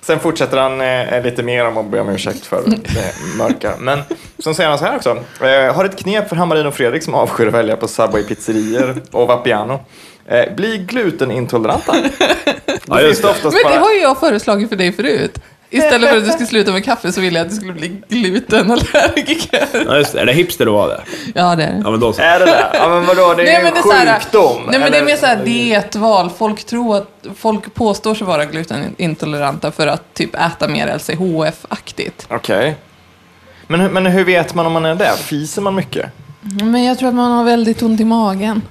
Sen 0.08 0.20
fortsätter 0.20 0.56
han 0.56 0.80
eh, 0.80 1.22
lite 1.24 1.42
mer 1.42 1.66
om 1.66 1.76
att 1.78 1.86
be 1.86 2.00
om 2.00 2.08
ursäkt 2.08 2.46
för 2.46 2.62
det 2.66 3.14
mörka. 3.38 3.72
Men 3.78 4.00
sen 4.38 4.54
säger 4.54 4.68
han 4.70 4.78
så 4.78 4.84
här 4.84 4.96
också. 4.96 5.10
Eh, 5.44 5.74
har 5.74 5.84
ett 5.84 5.96
knep 5.98 6.28
för 6.28 6.36
Hammarin 6.36 6.66
och 6.66 6.74
Fredrik 6.74 7.02
som 7.02 7.14
avskyr 7.14 7.46
att 7.46 7.54
välja 7.54 7.76
på 7.76 7.88
Subway 7.88 8.22
pizzerior 8.24 8.96
och 9.12 9.26
Vapiano. 9.28 9.80
Eh, 10.26 10.54
bli 10.56 10.78
glutenintoleranta. 10.78 11.92
Då 12.66 12.72
Ja, 12.86 12.96
finns 12.96 13.08
just 13.08 13.22
det 13.22 13.28
det. 13.28 13.32
oftast 13.32 13.44
Men 13.44 13.72
det 13.72 13.78
bara... 13.78 13.84
har 13.84 13.92
ju 13.92 14.00
jag 14.00 14.20
föreslagit 14.20 14.68
för 14.68 14.76
dig 14.76 14.92
förut. 14.92 15.38
Istället 15.70 16.10
för 16.10 16.16
att 16.18 16.24
du 16.24 16.30
skulle 16.30 16.46
sluta 16.46 16.72
med 16.72 16.84
kaffe 16.84 17.12
så 17.12 17.20
ville 17.20 17.38
jag 17.38 17.44
att 17.44 17.50
du 17.50 17.56
skulle 17.56 17.72
bli 17.72 17.96
glutenallergiker. 18.08 19.68
Ja, 19.86 19.96
just 19.96 20.12
det. 20.12 20.20
Är 20.20 20.26
det 20.26 20.32
hipster 20.32 20.66
att 20.66 20.72
vara 20.72 20.88
det? 20.88 21.02
Ja, 21.34 21.56
det 21.56 21.64
är 21.64 21.72
det. 21.72 21.80
Ja, 21.84 21.90
men 21.90 22.00
då 22.00 22.12
så. 22.12 22.22
Är 22.22 22.38
det 22.38 22.44
det? 22.44 22.66
Ja 22.74 22.88
men 22.88 23.06
vadå, 23.06 23.34
det 23.34 23.42
är 23.42 23.46
Nej, 23.46 23.54
en 23.54 23.62
men 23.62 23.72
det 23.72 23.78
är 23.78 23.82
så 23.82 23.92
här- 23.92 24.20
sjukdom. 24.20 24.62
Nej, 24.70 24.80
men 24.80 24.80
det 24.80 24.96
är 24.96 25.02
eller? 25.02 25.04
mer 25.12 25.16
så 25.16 25.26
här 25.26 25.44
dietval. 25.44 26.30
Folk 26.38 26.64
tror 26.64 26.96
att, 26.96 27.08
folk 27.36 27.74
påstår 27.74 28.14
sig 28.14 28.26
vara 28.26 28.44
glutenintoleranta 28.44 29.70
för 29.72 29.86
att 29.86 30.14
typ 30.14 30.34
äta 30.34 30.68
mer 30.68 30.86
LCHF-aktigt. 30.98 32.26
Okej. 32.30 32.76
Men, 33.66 33.80
hur- 33.80 33.90
men 33.90 34.06
hur 34.06 34.24
vet 34.24 34.54
man 34.54 34.66
om 34.66 34.72
man 34.72 34.84
är 34.84 34.94
det? 34.94 35.12
Fiser 35.16 35.62
man 35.62 35.74
mycket? 35.74 36.06
Men 36.62 36.84
jag 36.84 36.98
tror 36.98 37.08
att 37.08 37.14
man 37.14 37.32
har 37.32 37.44
väldigt 37.44 37.82
ont 37.82 38.00
i 38.00 38.04
magen. 38.04 38.62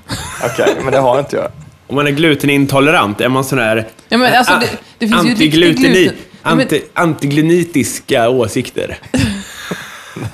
Okej, 0.46 0.75
men 0.84 0.92
det 0.94 1.00
har 1.00 1.20
inte 1.20 1.36
jag. 1.36 1.48
Om 1.88 1.96
man 1.96 2.08
är 2.08 2.12
glutenintolerant, 2.12 3.22
är 3.22 3.30
man 3.30 3.44
sån 3.44 3.60
här... 3.60 3.88
Ja, 4.10 4.18
men 4.18 4.34
alltså, 4.34 4.54
det, 4.54 4.70
det 4.98 5.08
finns 5.08 5.25
ju 5.25 5.30
riktig 5.30 5.46
Antigluteni, 5.46 5.89
gluten... 5.94 6.18
Men- 6.56 6.62
anti, 6.62 6.82
antiglenitiska 6.94 8.30
åsikter. 8.30 9.00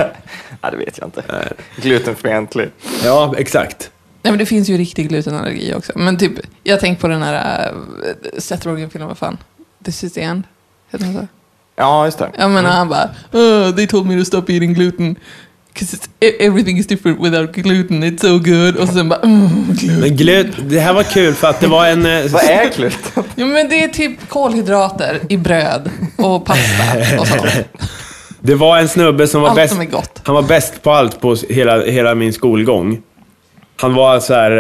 Nej, 0.62 0.72
det 0.72 0.78
vet 0.78 0.98
jag 0.98 1.08
inte. 1.08 1.54
Glutenfientlig. 1.76 2.70
Ja, 3.04 3.34
exakt. 3.38 3.92
Nej, 4.22 4.32
men 4.32 4.38
det 4.38 4.46
finns 4.46 4.70
ju 4.70 4.78
riktig 4.78 5.10
glutenallergi 5.10 5.74
också. 5.74 5.92
Men 5.96 6.18
typ, 6.18 6.32
jag 6.64 6.80
tänker 6.80 7.02
på 7.02 7.08
den 7.08 7.22
här 7.22 7.72
uh, 7.72 7.78
Seth 8.38 8.68
Rogen-filmen, 8.68 9.08
vad 9.08 9.18
fan? 9.18 9.38
This 9.86 10.04
is 10.04 10.14
the 10.14 10.22
end. 10.22 10.44
Heter 10.92 11.06
den 11.06 11.14
så? 11.14 11.28
Ja, 11.76 12.06
just 12.06 12.18
det. 12.18 12.32
Jag 12.38 12.52
menar, 12.52 12.70
han 12.70 12.90
bara, 12.90 13.10
oh, 13.32 13.76
they 13.76 13.88
told 13.88 14.06
me 14.08 14.20
to 14.20 14.26
stop 14.26 14.44
eating 14.48 14.74
gluten. 14.74 15.16
'Cause 15.74 15.98
e- 16.20 16.46
everything 16.46 16.78
is 16.80 16.88
different 16.88 17.20
without 17.20 17.54
gluten, 17.56 18.04
it's 18.04 18.22
so 18.22 18.38
good. 18.40 18.76
Och 18.76 18.88
sen 18.94 19.10
bara, 19.10 19.20
mm, 19.20 19.50
gluten. 19.70 20.00
Men 20.00 20.16
glut, 20.18 20.48
det 20.70 20.80
här 20.80 20.94
var 20.94 21.04
kul 21.04 21.34
för 21.34 21.48
att 21.48 21.60
det 21.60 21.68
var 21.68 21.88
en... 21.88 22.06
eh, 22.06 22.26
Vad 22.32 22.44
är 22.44 22.76
gluten? 22.76 23.24
Ja, 23.36 23.46
men 23.46 23.70
det 23.70 23.84
är 23.84 23.88
typ 23.88 24.30
kolhydrater 24.30 25.20
i 25.30 25.38
bröd 25.38 25.90
och 26.18 26.46
pasta 26.46 27.20
och 27.20 27.28
sånt. 27.28 27.42
Det 28.46 28.56
var 28.56 28.78
en 28.78 28.88
snubbe 28.90 29.28
som 29.28 29.42
var 29.42 29.50
Allt 29.50 29.56
bäst. 29.56 29.74
som 29.74 29.82
är 29.82 29.86
gott. 29.86 30.22
Han 30.24 30.36
var 30.36 30.42
bäst 30.42 30.84
på 30.84 30.92
allt 30.92 31.22
på 31.22 31.36
hela, 31.50 31.86
hela 31.86 32.16
min 32.16 32.34
skolgång. 32.34 33.02
Han 33.82 33.94
var 33.94 34.20
så 34.20 34.34
här, 34.34 34.52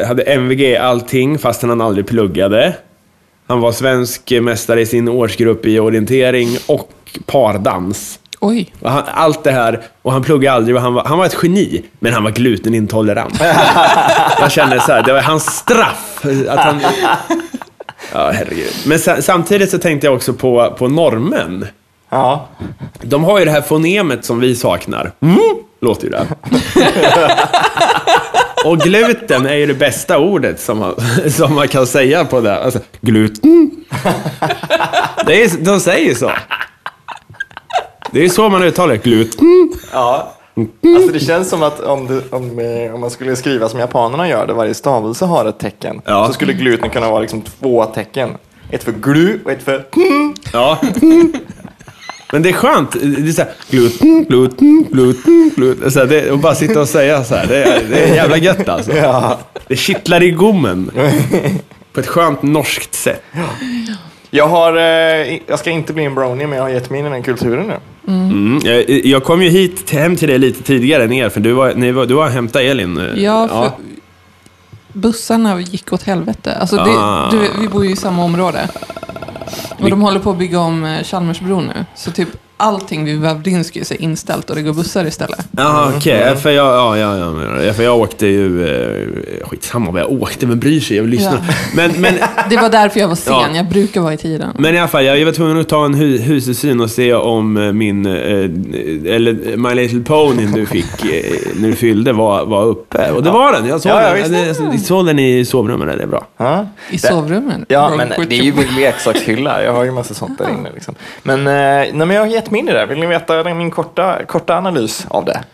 eh, 0.00 0.06
hade 0.06 0.22
MVG 0.22 0.76
allting 0.76 1.38
fastän 1.38 1.68
han 1.68 1.80
aldrig 1.80 2.06
pluggade. 2.06 2.76
Han 3.46 3.60
var 3.60 3.72
svensk 3.72 4.30
mästare 4.42 4.80
i 4.80 4.86
sin 4.86 5.08
årsgrupp 5.08 5.66
i 5.66 5.78
orientering 5.80 6.48
och 6.66 6.90
pardans. 7.26 8.18
Oj. 8.40 8.72
Och 8.80 8.90
han, 8.90 9.02
allt 9.14 9.44
det 9.44 9.50
här, 9.50 9.80
och 10.02 10.12
han 10.12 10.22
pluggade 10.22 10.56
aldrig 10.56 10.76
och 10.76 10.82
han 10.82 10.94
var, 10.94 11.04
han 11.04 11.18
var 11.18 11.26
ett 11.26 11.36
geni, 11.42 11.82
men 11.98 12.12
han 12.12 12.24
var 12.24 12.30
glutenintolerant. 12.30 13.40
Jag 14.40 14.52
kände 14.52 14.80
så 14.80 14.92
här, 14.92 15.02
det 15.02 15.12
var 15.12 15.20
hans 15.20 15.56
straff. 15.56 16.24
Att 16.48 16.58
han, 16.58 16.80
ja, 18.12 18.30
herregud. 18.30 18.72
Men 18.86 18.98
sa, 18.98 19.22
samtidigt 19.22 19.70
så 19.70 19.78
tänkte 19.78 20.06
jag 20.06 20.14
också 20.14 20.32
på, 20.32 20.74
på 20.78 20.88
normen. 20.88 21.66
Ja. 22.10 22.48
De 23.02 23.24
har 23.24 23.38
ju 23.38 23.44
det 23.44 23.50
här 23.50 23.62
fonemet 23.62 24.24
som 24.24 24.40
vi 24.40 24.56
saknar. 24.56 25.12
Mm. 25.20 25.38
Låter 25.80 26.04
ju 26.04 26.10
det. 26.10 26.26
Och 28.64 28.78
gluten 28.78 29.46
är 29.46 29.54
ju 29.54 29.66
det 29.66 29.74
bästa 29.74 30.18
ordet 30.18 30.60
som 30.60 30.78
man, 30.78 30.94
som 31.30 31.54
man 31.54 31.68
kan 31.68 31.86
säga 31.86 32.24
på 32.24 32.40
det. 32.40 32.58
Alltså, 32.58 32.80
gluten. 33.00 33.70
Det 35.26 35.42
är, 35.42 35.64
de 35.64 35.80
säger 35.80 36.14
så. 36.14 36.30
Det 38.14 38.24
är 38.24 38.28
så 38.28 38.48
man 38.48 38.62
uttalar. 38.62 38.96
Gluten. 38.96 39.72
ja. 39.92 40.32
Alltså 40.96 41.12
det 41.12 41.20
känns 41.20 41.48
som 41.48 41.62
att 41.62 41.80
om, 41.80 42.06
det, 42.06 42.22
om, 42.36 42.58
eh, 42.58 42.94
om 42.94 43.00
man 43.00 43.10
skulle 43.10 43.36
skriva 43.36 43.68
som 43.68 43.80
japanerna 43.80 44.28
gör, 44.28 44.46
där 44.46 44.54
varje 44.54 44.74
stavelse 44.74 45.24
har 45.24 45.44
ett 45.44 45.58
tecken, 45.58 46.00
Ja. 46.04 46.26
så 46.26 46.32
skulle 46.32 46.52
gluten 46.52 46.90
kunna 46.90 47.10
vara 47.10 47.20
liksom 47.20 47.42
två 47.60 47.84
tecken. 47.84 48.30
Ett 48.70 48.84
för 48.84 48.92
glu 48.92 49.38
och 49.44 49.50
ett 49.50 49.62
för 49.62 49.84
Ja. 50.52 50.78
Men 52.32 52.42
det 52.42 52.48
är 52.48 52.52
skönt. 52.52 52.92
Det 52.92 53.28
är 53.28 53.32
så 53.32 53.42
här, 53.42 53.50
gluten, 53.70 54.24
gluten, 54.24 54.86
gluten, 54.90 55.50
gluten. 55.56 55.90
Så 55.92 55.98
här, 55.98 56.06
det, 56.06 56.30
och 56.30 56.38
bara 56.38 56.54
sitta 56.54 56.80
och 56.80 56.88
säga 56.88 57.24
så 57.24 57.34
här. 57.34 57.46
Det 57.46 57.64
är, 57.64 57.82
det 57.90 57.98
är 58.04 58.14
jävla 58.14 58.36
gött 58.36 58.68
alltså. 58.68 58.92
Ja. 58.96 59.38
Det 59.68 59.76
kittlar 59.76 60.22
i 60.22 60.30
gommen. 60.30 60.90
På 61.92 62.00
ett 62.00 62.06
skönt 62.06 62.42
norskt 62.42 62.94
sätt. 62.94 63.22
Jag, 64.36 64.48
har, 64.48 64.76
eh, 64.76 65.38
jag 65.46 65.58
ska 65.58 65.70
inte 65.70 65.92
bli 65.92 66.04
en 66.04 66.14
brownie, 66.14 66.46
men 66.46 66.56
jag 66.58 66.64
har 66.64 66.70
gett 66.70 66.90
mig 66.90 67.00
in 67.00 67.06
i 67.06 67.10
den 67.10 67.22
kulturen 67.22 67.66
nu. 67.66 67.76
Mm. 68.12 68.60
Jag, 68.64 68.90
jag 69.06 69.24
kom 69.24 69.42
ju 69.42 69.48
hit 69.48 69.90
hem 69.90 70.16
till 70.16 70.28
dig 70.28 70.38
lite 70.38 70.62
tidigare 70.62 71.04
än 71.04 71.12
er, 71.12 71.28
för 71.28 71.40
du 71.40 71.52
var, 71.52 71.74
ni 71.74 71.92
var, 71.92 72.06
du 72.06 72.14
var 72.14 72.24
och 72.24 72.30
hämtade 72.30 72.64
Elin. 72.64 72.98
eh, 72.98 73.22
Ja, 73.22 73.48
för 73.48 73.70
bussarna 74.92 75.60
gick 75.60 75.92
åt 75.92 76.02
helvete. 76.02 76.54
Alltså 76.60 76.76
det, 76.76 76.82
Ah. 76.98 77.30
du, 77.30 77.48
vi 77.60 77.68
bor 77.68 77.84
ju 77.84 77.90
i 77.90 77.96
samma 77.96 78.24
område. 78.24 78.68
Och 79.78 79.90
de 79.90 80.00
håller 80.02 80.20
på 80.20 80.30
att 80.30 80.38
bygga 80.38 80.58
om 80.60 80.84
eh, 80.84 81.02
Chalmersbron 81.02 81.64
nu. 81.66 81.84
Så 81.96 82.10
typ 82.10 82.28
allting 82.64 83.04
vid 83.04 83.20
Wawrinskis 83.20 83.90
är 83.90 84.02
inställt 84.02 84.50
och 84.50 84.56
det 84.56 84.62
går 84.62 84.72
bussar 84.72 85.06
istället. 85.06 85.46
Jaha, 85.50 85.92
okej. 85.96 86.36
För, 86.36 86.50
jag, 86.50 86.66
ja, 86.66 86.98
ja, 86.98 87.16
ja, 87.18 87.62
ja, 87.64 87.72
för 87.72 87.82
jag 87.82 87.98
åkte 87.98 88.26
ju... 88.26 88.68
Eh, 88.68 89.48
skitsamma 89.48 89.90
vad 89.90 90.00
jag 90.00 90.12
åkte, 90.12 90.46
men 90.46 90.60
bryr 90.60 90.80
sig. 90.80 90.96
Jag 90.96 91.02
vill 91.04 91.10
lyssna. 91.10 91.38
Ja. 91.48 91.54
Men, 91.74 91.92
men, 92.00 92.14
Det 92.50 92.56
var 92.56 92.70
därför 92.70 93.00
jag 93.00 93.08
var 93.08 93.14
sen. 93.14 93.32
Ja. 93.32 93.48
Jag 93.54 93.68
brukar 93.68 94.00
vara 94.00 94.14
i 94.14 94.16
tiden. 94.16 94.50
men 94.58 94.74
i 94.74 94.78
alla 94.78 94.88
fall, 94.88 95.04
jag 95.04 95.24
var 95.24 95.32
tvungen 95.32 95.60
att 95.60 95.68
ta 95.68 95.84
en 95.84 95.94
hu 95.94 96.18
husesyn 96.18 96.80
och 96.80 96.90
se 96.90 97.14
om 97.14 97.56
eh, 97.56 97.72
min... 97.72 98.06
Eh, 98.06 98.14
eller 99.14 99.56
My 99.56 99.74
Little 99.74 100.00
Pony 100.00 100.46
du 100.46 100.66
fick 100.66 101.04
eh, 101.04 101.24
när 101.54 101.68
du 101.68 101.74
fyllde 101.74 102.12
var, 102.12 102.46
var 102.46 102.64
uppe. 102.64 103.10
Och 103.10 103.22
det 103.22 103.30
var 103.30 103.52
den. 103.52 103.66
Jag 103.66 103.80
såg 103.80 103.92
den. 103.92 104.32
Jag, 104.32 104.74
jag 104.74 104.80
såg 104.80 105.06
den 105.06 105.18
i 105.18 105.44
sovrummet. 105.44 105.96
Det 105.96 106.02
är 106.02 106.06
bra. 106.06 106.26
Ja. 106.36 106.66
I 106.90 106.98
sovrummet. 106.98 107.60
Ja, 107.68 107.96
men 107.96 108.08
det 108.28 108.38
är 108.38 108.42
ju 108.42 108.54
min 108.54 108.74
leksakshylla. 108.76 109.62
Jag 109.62 109.72
har 109.72 109.84
ju 109.84 109.90
massa 109.90 110.14
sånt 110.14 110.38
där 110.38 110.48
inne. 110.48 110.68
Liksom. 110.74 110.94
Men, 111.22 111.38
eh, 111.38 111.44
nej, 111.44 111.92
men 111.92 112.10
jag 112.10 112.20
har 112.20 112.26
gett 112.26 112.50
mig 112.54 112.60
in 112.60 112.68
i 112.68 112.72
det. 112.72 112.86
Vill 112.86 112.98
ni 113.00 113.06
veta 113.06 113.54
min 113.54 113.70
korta, 113.70 114.24
korta 114.26 114.56
analys 114.56 115.06
av 115.08 115.24
det? 115.24 115.44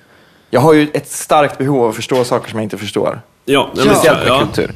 Jag 0.50 0.60
har 0.60 0.72
ju 0.72 0.88
ett 0.94 1.08
starkt 1.10 1.58
behov 1.58 1.82
av 1.82 1.88
att 1.90 1.96
förstå 1.96 2.24
saker 2.24 2.50
som 2.50 2.58
jag 2.58 2.64
inte 2.64 2.78
förstår. 2.78 3.20
Ja, 3.44 3.70
men- 3.74 3.84
Speciellt 3.84 4.18
med 4.18 4.28
ja. 4.28 4.38
kultur. 4.38 4.70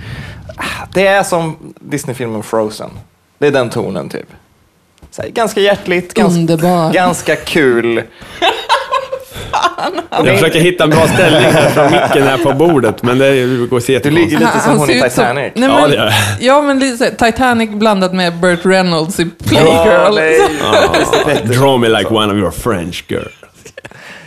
Det 0.95 1.07
är 1.07 1.23
som 1.23 1.57
Disney-filmen 1.81 2.43
Frozen. 2.43 2.90
Det 3.38 3.47
är 3.47 3.50
den 3.50 3.71
tonen 3.71 4.09
typ. 4.09 4.26
Så 5.11 5.23
här, 5.23 5.28
ganska 5.28 5.61
hjärtligt, 5.61 6.14
ganska, 6.14 6.90
ganska 6.93 7.37
kul. 7.37 8.02
Jag 10.11 10.27
försöker 10.27 10.61
hitta 10.61 10.85
en 10.85 10.90
bra 10.90 11.07
ställning 11.09 11.42
här 11.53 11.70
från 11.70 11.85
micken 11.85 12.22
här 12.22 12.38
på 12.38 12.53
bordet, 12.53 13.03
men 13.03 13.18
det 13.18 13.66
går 13.70 13.77
att 13.77 13.85
se 13.85 13.98
Du 13.98 14.11
ligger 14.11 14.38
lite 14.38 14.61
som 14.61 14.79
hon 14.79 14.90
i 14.90 14.94
ut 14.94 15.00
som- 15.00 15.11
Titanic. 15.11 15.53
Nej, 15.55 15.68
Ja, 15.68 15.81
men, 15.81 15.90
det 15.90 15.96
gör 15.96 16.12
ja, 16.40 16.62
men 16.62 16.79
lite 16.79 17.11
Titanic 17.11 17.70
blandat 17.70 18.14
med 18.14 18.37
Burt 18.40 18.61
Reynolds 18.66 19.20
i 19.20 19.24
Playgirl. 19.44 20.18
Ja, 20.62 21.35
draw 21.44 21.79
me 21.79 21.98
like 21.98 22.14
one 22.14 22.33
of 22.33 22.38
your 22.38 22.50
French 22.50 23.05
girls. 23.09 23.24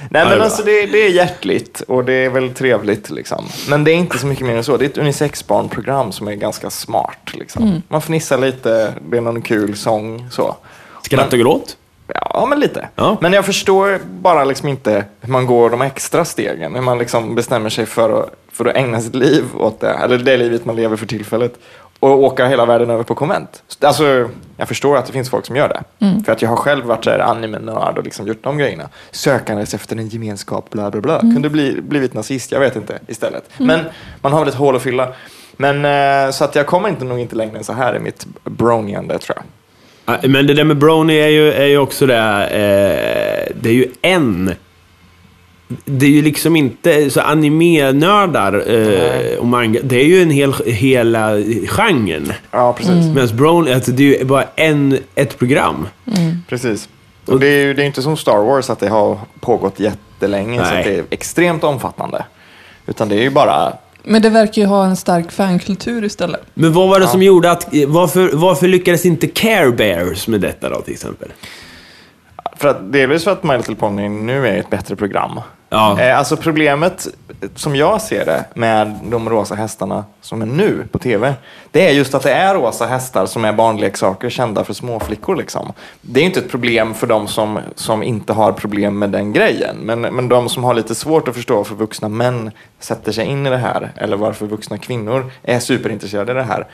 Nej 0.10 0.22
Ja, 0.24 0.30
men 0.30 0.42
alltså 0.42 0.64
det, 0.64 0.86
det 0.86 1.06
är 1.06 1.10
hjärtligt 1.10 1.82
och 1.88 2.06
det 2.06 2.14
är 2.14 2.30
väl 2.30 2.50
trevligt 2.54 3.10
liksom. 3.10 3.46
Men 3.70 3.84
det 3.84 3.92
är 3.92 3.96
inte 3.96 4.18
så 4.18 4.26
mycket 4.28 4.46
mer 4.46 4.56
än 4.56 4.64
så. 4.64 4.78
Det 4.78 4.86
är 4.86 4.90
ett 4.90 4.98
unisex-barnprogram 4.98 6.12
som 6.12 6.28
är 6.28 6.34
ganska 6.36 6.70
smart 6.70 7.32
liksom. 7.34 7.82
Man 7.88 8.02
fnissar 8.02 8.38
lite, 8.38 8.94
det 9.10 9.18
är 9.18 9.22
någon 9.22 9.42
kul 9.42 9.78
sång 9.78 10.28
så. 10.32 10.56
Skratt 11.04 11.34
och 11.34 11.40
gråt? 11.40 11.78
Ja, 12.14 12.46
men 12.50 12.60
lite. 12.60 12.90
Ja. 12.96 13.18
Men 13.22 13.34
jag 13.34 13.46
förstår 13.46 14.00
bara 14.22 14.44
liksom 14.44 14.70
inte 14.70 15.06
hur 15.22 15.32
man 15.32 15.46
går 15.46 15.70
de 15.70 15.82
extra 15.82 16.26
stegen. 16.26 16.76
Hur 16.76 16.82
man 16.82 16.98
liksom 16.98 17.36
bestämmer 17.36 17.70
sig 17.70 17.86
för 17.86 18.20
att, 18.20 18.30
för 18.52 18.66
att 18.66 18.76
ägna 18.76 19.02
sitt 19.02 19.16
liv 19.16 19.44
åt 19.58 19.80
det, 19.80 19.90
eller 19.94 20.18
det 20.18 20.38
livet 20.38 20.66
man 20.66 20.76
lever 20.76 20.96
för 20.96 21.06
tillfället. 21.06 21.54
Och 22.00 22.24
åka 22.24 22.48
hela 22.48 22.66
världen 22.66 22.90
över 22.90 23.04
på 23.04 23.16
konvent. 23.16 23.64
Alltså, 23.82 24.30
jag 24.58 24.68
förstår 24.68 24.98
att 24.98 25.06
det 25.06 25.14
finns 25.14 25.30
folk 25.30 25.46
som 25.46 25.56
gör 25.56 25.70
det. 25.70 25.84
För 26.26 26.32
att 26.32 26.42
jag 26.42 26.50
har 26.50 26.56
själv 26.56 26.86
varit 26.86 27.04
så 27.04 27.10
här 27.10 27.20
anime-nörd 27.20 27.98
och 27.98 28.04
liksom 28.04 28.28
gjort 28.28 28.44
de 28.44 28.58
grejerna. 28.58 28.90
Sökandes 29.12 29.74
efter 29.74 29.96
en 29.96 30.08
gemenskap, 30.08 30.70
bla 30.70 30.92
bla 30.92 31.02
bla. 31.02 31.20
Kunde 31.20 31.50
bli, 31.50 31.82
blivit 31.82 32.14
nazist, 32.14 32.52
jag 32.52 32.60
vet 32.60 32.76
inte, 32.76 33.00
istället. 33.08 33.44
Men 33.58 33.80
man 34.22 34.32
har 34.34 34.40
väl 34.40 34.48
ett 34.50 34.56
hål 34.56 34.76
att 34.76 34.82
fylla. 34.82 35.14
Men 35.58 35.86
eh, 35.86 36.32
så 36.32 36.44
att 36.44 36.56
jag 36.56 36.66
kommer 36.68 36.90
inte 36.90 37.06
nog 37.06 37.20
inte 37.20 37.36
längre 37.36 37.58
än 37.58 37.64
så 37.64 37.74
här 37.74 37.96
i 37.96 38.00
mitt 38.00 38.26
broniande 38.44 39.18
tror 39.20 39.38
jag. 39.38 39.46
Men 40.24 40.48
det 40.48 40.54
där 40.54 40.64
med 40.64 40.78
Brony 40.78 41.18
är 41.18 41.28
ju, 41.28 41.52
är 41.52 41.66
ju 41.66 41.78
också 41.78 42.06
det, 42.06 42.16
eh, 42.16 43.56
det 43.62 43.70
är 43.70 43.74
ju 43.74 43.88
en. 44.02 44.52
Det 45.86 46.06
är 46.06 46.10
ju 46.10 46.22
liksom 46.22 46.56
inte 46.56 47.10
så 47.10 47.22
anime-nördar 47.22 48.64
eh, 48.68 49.38
och 49.38 49.48
manga. 49.48 49.80
Det 49.84 49.96
är 49.96 50.06
ju 50.06 50.22
en 50.22 50.30
hel, 50.30 50.54
hela 50.66 51.38
genren. 51.68 52.34
Ja, 52.52 52.74
precis. 52.74 53.06
Medan 53.06 53.38
Brony, 53.38 53.74
alltså 53.74 53.92
det 53.92 54.04
är 54.04 54.20
ju 54.20 54.26
bara 54.26 54.46
en, 54.56 54.98
ett 55.16 55.38
program. 55.38 55.88
Precis. 56.50 56.90
Och 57.26 57.40
det 57.40 57.48
är 57.48 57.66
ju 57.66 57.74
det 57.74 57.82
är 57.82 57.86
inte 57.86 58.02
som 58.02 58.18
Star 58.18 58.38
Wars 58.38 58.70
att 58.70 58.80
det 58.80 58.90
har 58.90 59.20
pågått 59.40 59.80
jättelänge 59.80 60.66
så 60.66 60.72
Nej. 60.72 60.80
att 60.80 60.86
det 60.86 60.96
är 60.96 61.04
extremt 61.10 61.64
omfattande. 61.64 62.26
Utan 62.86 63.10
det 63.10 63.16
är 63.16 63.22
ju 63.22 63.30
bara... 63.30 63.74
Men 64.08 64.22
det 64.22 64.30
verkar 64.30 64.62
ju 64.62 64.68
ha 64.68 64.86
en 64.86 64.96
stark 64.96 65.32
fankultur 65.32 66.04
istället. 66.04 66.42
Men 66.54 66.74
vad 66.74 66.90
var 66.90 67.00
det 67.00 67.08
som 67.08 67.24
gjorde 67.24 67.52
att, 67.52 67.68
varför, 67.88 68.30
varför 68.34 68.68
lyckades 68.68 69.06
inte 69.06 69.28
Care 69.28 69.72
Bears 69.72 70.28
med 70.28 70.42
detta 70.42 70.70
då 70.70 70.82
till 70.82 70.94
exempel? 70.94 71.32
För 72.58 72.68
att, 72.68 72.92
delvis 72.94 73.24
för 73.24 73.32
att 73.32 73.44
My 73.44 73.58
Little 73.58 73.76
Pony 73.76 74.10
nu 74.10 74.48
är 74.48 74.58
ett 74.58 74.70
bättre 74.70 74.96
program. 74.96 75.40
Ja. 75.70 76.00
Eh, 76.02 76.18
alltså 76.18 76.38
problemet, 76.38 77.08
som 77.56 77.76
jag 77.76 78.02
ser 78.02 78.26
det, 78.26 78.46
med 78.54 79.00
de 79.04 79.30
rosa 79.30 79.56
hästarna 79.56 80.06
som 80.22 80.42
är 80.42 80.46
nu 80.46 80.88
på 80.92 81.00
tv, 81.00 81.34
det 81.72 81.88
är 81.88 81.92
just 81.92 82.14
att 82.14 82.24
det 82.24 82.32
är 82.32 82.56
rosa 82.56 82.86
hästar 82.86 83.26
som 83.26 83.46
är 83.46 83.54
barnleksaker 83.54 84.30
kända 84.30 84.64
för 84.64 84.74
småflickor. 84.74 85.36
Liksom. 85.36 85.74
Det 86.02 86.20
är 86.20 86.24
inte 86.24 86.40
ett 86.40 86.52
problem 86.52 86.94
för 86.94 87.08
de 87.08 87.28
som, 87.28 87.60
som 87.76 88.04
inte 88.04 88.34
har 88.34 88.52
problem 88.52 89.00
med 89.00 89.10
den 89.10 89.34
grejen, 89.34 89.76
men, 89.78 90.02
men 90.02 90.30
de 90.30 90.50
som 90.50 90.64
har 90.64 90.74
lite 90.74 90.96
svårt 90.96 91.28
att 91.28 91.36
förstå 91.36 91.56
varför 91.56 91.76
vuxna 91.76 92.10
män 92.10 92.52
sätter 92.80 93.12
sig 93.12 93.26
in 93.26 93.48
i 93.48 93.50
det 93.50 93.58
här, 93.58 93.92
eller 93.96 94.18
varför 94.18 94.46
vuxna 94.46 94.78
kvinnor 94.78 95.32
är 95.44 95.60
superintresserade 95.60 96.32
av 96.32 96.36
det 96.36 96.44
här. 96.44 96.68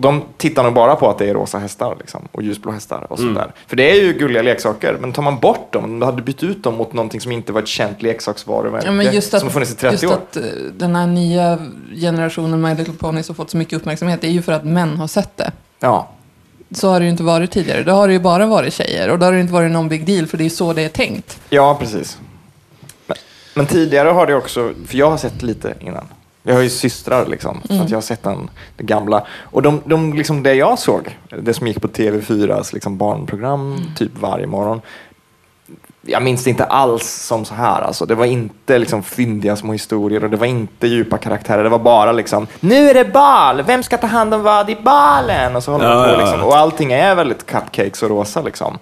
De 0.00 0.22
tittar 0.36 0.62
nog 0.64 0.74
bara 0.74 0.96
på 0.96 1.10
att 1.10 1.18
det 1.18 1.28
är 1.30 1.34
rosa 1.34 1.58
hästar 1.58 1.96
liksom, 2.00 2.28
och 2.32 2.42
ljusblå 2.42 2.72
hästar 2.72 3.06
och 3.12 3.18
sånt 3.18 3.34
där. 3.34 3.52
För 3.66 3.76
det 3.76 3.90
är 3.90 3.94
ju 3.94 4.12
gulliga 4.12 4.42
leksaker, 4.42 4.96
men 5.00 5.12
tar 5.12 5.22
man 5.22 5.38
bort 5.38 5.72
dem, 5.72 5.84
om 5.84 6.00
du 6.00 6.06
hade 6.06 6.22
bytt 6.22 6.42
ut 6.42 6.62
dem 6.62 6.74
mot 6.74 6.92
någonting 6.92 7.20
som 7.20 7.32
inte 7.32 7.52
var 7.52 7.62
ett 7.62 7.68
känt 7.68 8.02
leksaksvarumärke 8.02 8.86
Ja, 8.86 9.02
just 9.02 9.34
att, 9.34 9.40
som 9.40 9.48
har 9.48 9.52
funnits 9.52 9.72
i 9.72 9.74
30 9.74 9.92
just 9.92 10.04
år. 10.04 10.12
att 10.12 10.36
eh, 10.36 10.42
den 10.76 10.96
här 10.96 11.06
nya 11.06 11.58
generationen 12.00 12.60
My 12.60 12.74
Little 12.74 12.94
Ponies 12.94 13.28
har 13.28 13.34
fått 13.34 13.50
så 13.50 13.56
mycket 13.56 13.74
uppmärksamhet, 13.78 14.20
det 14.20 14.26
är 14.26 14.30
ju 14.32 14.42
för 14.42 14.52
att 14.52 14.64
män 14.64 14.96
har 14.96 15.06
sett 15.06 15.36
det. 15.36 15.52
Ja, 15.80 16.08
Så 16.70 16.88
har 16.88 17.00
det 17.00 17.04
ju 17.04 17.10
inte 17.10 17.22
varit 17.22 17.50
tidigare. 17.50 17.82
Då 17.82 17.92
har 17.92 18.06
det 18.08 18.12
ju 18.14 18.20
bara 18.20 18.46
varit 18.46 18.74
tjejer 18.74 19.10
och 19.10 19.18
då 19.18 19.24
har 19.26 19.32
det 19.32 19.40
inte 19.40 19.52
varit 19.52 19.70
någon 19.72 19.88
big 19.88 20.06
deal 20.06 20.26
för 20.26 20.38
det 20.38 20.44
är 20.44 20.48
så 20.50 20.72
det 20.72 20.82
är 20.82 20.88
tänkt. 20.88 21.40
ja 21.50 21.76
precis. 21.80 22.18
Men, 23.06 23.16
men 23.54 23.66
tidigare 23.66 24.08
har 24.08 24.26
det 24.26 24.34
också, 24.34 24.72
för 24.86 24.96
jag 24.96 25.10
har 25.10 25.16
sett 25.16 25.42
lite 25.42 25.74
innan. 25.80 26.04
Jag 26.42 26.54
har 26.54 26.62
ju 26.62 26.70
systrar 26.70 27.26
liksom, 27.26 27.60
så 27.64 27.82
att 27.82 27.90
jag 27.90 27.96
har 27.96 28.02
sett 28.02 28.22
den, 28.22 28.50
det 28.76 28.84
gamla. 28.84 29.26
Och 29.30 29.62
de, 29.62 29.80
de, 29.84 30.12
liksom 30.14 30.42
det 30.42 30.54
jag 30.54 30.78
såg, 30.78 31.18
det 31.42 31.54
som 31.54 31.66
gick 31.66 31.80
på 31.80 31.88
TV4s 31.88 32.74
liksom 32.74 32.98
barnprogram 32.98 33.80
typ 33.96 34.18
varje 34.18 34.46
morgon. 34.46 34.80
Jag 36.02 36.22
minns 36.22 36.44
det 36.44 36.50
inte 36.50 36.64
alls 36.64 37.08
som 37.26 37.44
så 37.44 37.54
här. 37.54 37.80
Alltså. 37.82 38.06
Det 38.06 38.14
var 38.14 38.24
inte 38.26 38.78
liksom 38.78 39.02
fyndiga 39.02 39.56
små 39.56 39.72
historier 39.72 40.24
och 40.24 40.30
det 40.30 40.36
var 40.36 40.46
inte 40.46 40.86
djupa 40.86 41.18
karaktärer. 41.18 41.62
Det 41.62 41.68
var 41.68 41.78
bara 41.78 42.12
liksom, 42.12 42.46
nu 42.60 42.90
är 42.90 42.94
det 42.94 43.04
bal, 43.04 43.62
vem 43.62 43.82
ska 43.82 43.96
ta 43.96 44.06
hand 44.06 44.34
om 44.34 44.42
vad 44.42 44.70
i 44.70 44.76
balen? 44.76 45.56
Och 45.56 45.62
så 45.62 45.72
håller 45.72 45.84
Ja, 45.90 46.04
på 46.04 46.10
ja, 46.10 46.16
liksom. 46.18 46.38
ja. 46.40 46.44
Och 46.46 46.56
allting 46.56 46.92
är 46.92 47.14
väldigt 47.14 47.46
cupcakes 47.46 48.02
och 48.02 48.08
rosa 48.10 48.42
liksom. 48.42 48.78